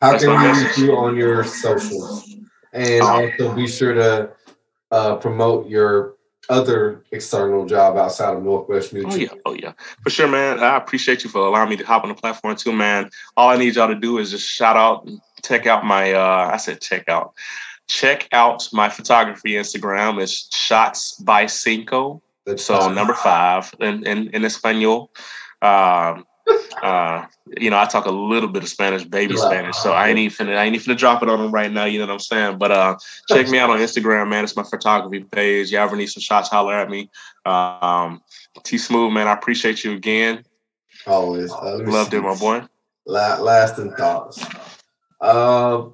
How 0.00 0.18
can 0.18 0.28
we 0.28 0.36
reach 0.36 0.42
message. 0.54 0.78
you 0.78 0.96
on 0.96 1.16
your 1.16 1.44
socials? 1.44 2.28
And 2.72 3.02
Um, 3.02 3.10
also 3.24 3.54
be 3.54 3.66
sure 3.66 3.92
to 3.94 4.30
uh, 4.90 5.16
promote 5.16 5.68
your 5.68 6.14
other 6.48 7.04
external 7.12 7.64
job 7.66 7.96
outside 7.96 8.34
of 8.34 8.42
Northwest 8.42 8.92
Mutual. 8.92 9.12
oh 9.12 9.16
yeah 9.16 9.28
oh 9.46 9.54
yeah 9.54 9.72
for 10.02 10.10
sure 10.10 10.26
man 10.26 10.58
i 10.58 10.76
appreciate 10.76 11.22
you 11.22 11.30
for 11.30 11.46
allowing 11.46 11.70
me 11.70 11.76
to 11.76 11.84
hop 11.84 12.02
on 12.02 12.08
the 12.08 12.14
platform 12.14 12.56
too 12.56 12.72
man 12.72 13.08
all 13.36 13.48
i 13.48 13.56
need 13.56 13.76
y'all 13.76 13.86
to 13.88 13.94
do 13.94 14.18
is 14.18 14.30
just 14.32 14.48
shout 14.48 14.76
out 14.76 15.06
and 15.06 15.20
check 15.44 15.66
out 15.66 15.84
my 15.84 16.12
uh 16.12 16.50
i 16.52 16.56
said 16.56 16.80
check 16.80 17.08
out 17.08 17.32
check 17.88 18.28
out 18.32 18.68
my 18.72 18.88
photography 18.88 19.52
instagram 19.52 20.20
it's 20.22 20.54
shots 20.56 21.16
by 21.16 21.46
cinco 21.46 22.22
That's 22.46 22.64
So 22.64 22.78
fine. 22.78 22.94
number 22.94 23.14
five 23.14 23.72
in 23.80 24.04
in, 24.06 24.28
in 24.34 24.44
Espanol. 24.44 25.10
Um, 25.62 26.24
uh, 26.82 27.24
you 27.56 27.70
know, 27.70 27.78
I 27.78 27.84
talk 27.84 28.06
a 28.06 28.10
little 28.10 28.48
bit 28.48 28.64
of 28.64 28.68
Spanish, 28.68 29.04
baby. 29.04 29.36
Spanish. 29.36 29.76
So 29.76 29.92
I 29.92 30.08
ain't 30.08 30.18
even 30.18 30.46
finna, 30.48 30.56
I 30.56 30.64
ain't 30.64 30.74
even 30.74 30.94
finna 30.94 30.98
drop 30.98 31.22
it 31.22 31.28
on 31.28 31.38
them 31.40 31.52
right 31.52 31.70
now. 31.70 31.84
You 31.84 32.00
know 32.00 32.06
what 32.06 32.14
I'm 32.14 32.18
saying? 32.18 32.58
But 32.58 32.72
uh, 32.72 32.96
check 33.28 33.48
me 33.48 33.58
out 33.58 33.70
on 33.70 33.78
Instagram, 33.78 34.28
man. 34.28 34.42
It's 34.42 34.56
my 34.56 34.64
photography 34.64 35.22
page. 35.22 35.70
Y'all 35.70 35.82
ever 35.82 35.94
need 35.94 36.08
some 36.08 36.20
shots? 36.20 36.48
Holler 36.48 36.74
at 36.74 36.90
me. 36.90 37.10
Um, 37.46 38.20
T 38.64 38.76
Smooth, 38.76 39.12
man. 39.12 39.28
I 39.28 39.34
appreciate 39.34 39.84
you 39.84 39.92
again. 39.92 40.44
always 41.06 41.50
me 41.50 41.92
Loved 41.92 42.12
it, 42.12 42.22
my 42.22 42.34
boy. 42.34 42.62
La- 43.06 43.38
lasting 43.40 43.92
thoughts. 43.92 44.44
Uh, 45.20 45.84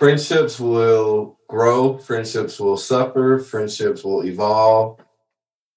friendships 0.00 0.58
will 0.58 1.38
grow. 1.46 1.98
Friendships 1.98 2.58
will 2.58 2.78
suffer. 2.78 3.38
Friendships 3.38 4.02
will 4.02 4.24
evolve. 4.24 4.98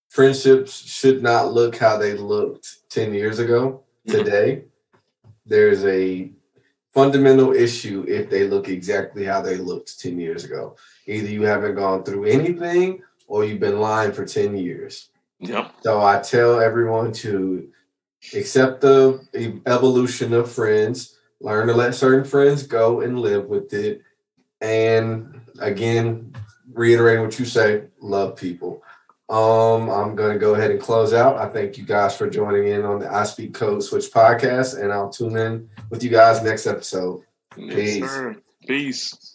Friendships 0.09 0.71
should 0.81 1.21
not 1.21 1.51
look 1.51 1.75
how 1.77 1.97
they 1.97 2.13
looked 2.13 2.89
10 2.89 3.13
years 3.13 3.39
ago 3.39 3.83
mm-hmm. 4.07 4.17
today. 4.17 4.63
There's 5.45 5.83
a 5.83 6.31
fundamental 6.93 7.51
issue 7.51 8.05
if 8.07 8.29
they 8.29 8.47
look 8.47 8.69
exactly 8.69 9.25
how 9.25 9.41
they 9.41 9.57
looked 9.57 9.99
10 9.99 10.17
years 10.17 10.45
ago. 10.45 10.77
Either 11.05 11.27
you 11.27 11.41
haven't 11.41 11.75
gone 11.75 12.05
through 12.05 12.23
anything 12.23 13.01
or 13.27 13.43
you've 13.43 13.59
been 13.59 13.81
lying 13.81 14.13
for 14.13 14.25
10 14.25 14.55
years. 14.55 15.09
Yep. 15.39 15.69
So 15.81 16.01
I 16.01 16.21
tell 16.21 16.61
everyone 16.61 17.11
to 17.23 17.67
accept 18.33 18.79
the 18.79 19.19
evolution 19.65 20.31
of 20.33 20.49
friends, 20.49 21.17
learn 21.41 21.67
to 21.67 21.73
let 21.73 21.93
certain 21.93 22.23
friends 22.23 22.63
go 22.63 23.01
and 23.01 23.19
live 23.19 23.47
with 23.47 23.73
it. 23.73 24.01
And 24.63 25.41
again, 25.59 26.33
reiterating 26.71 27.23
what 27.23 27.37
you 27.37 27.45
say, 27.45 27.83
love 27.99 28.37
people. 28.37 28.81
Um, 29.29 29.89
I'm 29.89 30.15
going 30.15 30.33
to 30.33 30.39
go 30.39 30.55
ahead 30.55 30.71
and 30.71 30.79
close 30.79 31.13
out. 31.13 31.37
I 31.37 31.49
thank 31.49 31.77
you 31.77 31.85
guys 31.85 32.15
for 32.15 32.29
joining 32.29 32.67
in 32.67 32.83
on 32.83 32.99
the 32.99 33.11
I 33.11 33.23
Speak 33.23 33.53
Code 33.53 33.83
Switch 33.83 34.11
podcast, 34.11 34.81
and 34.81 34.91
I'll 34.91 35.09
tune 35.09 35.37
in 35.37 35.69
with 35.89 36.03
you 36.03 36.09
guys 36.09 36.41
next 36.41 36.65
episode. 36.65 37.23
Peace. 37.55 38.03
sir. 38.03 38.35
Peace. 38.65 39.32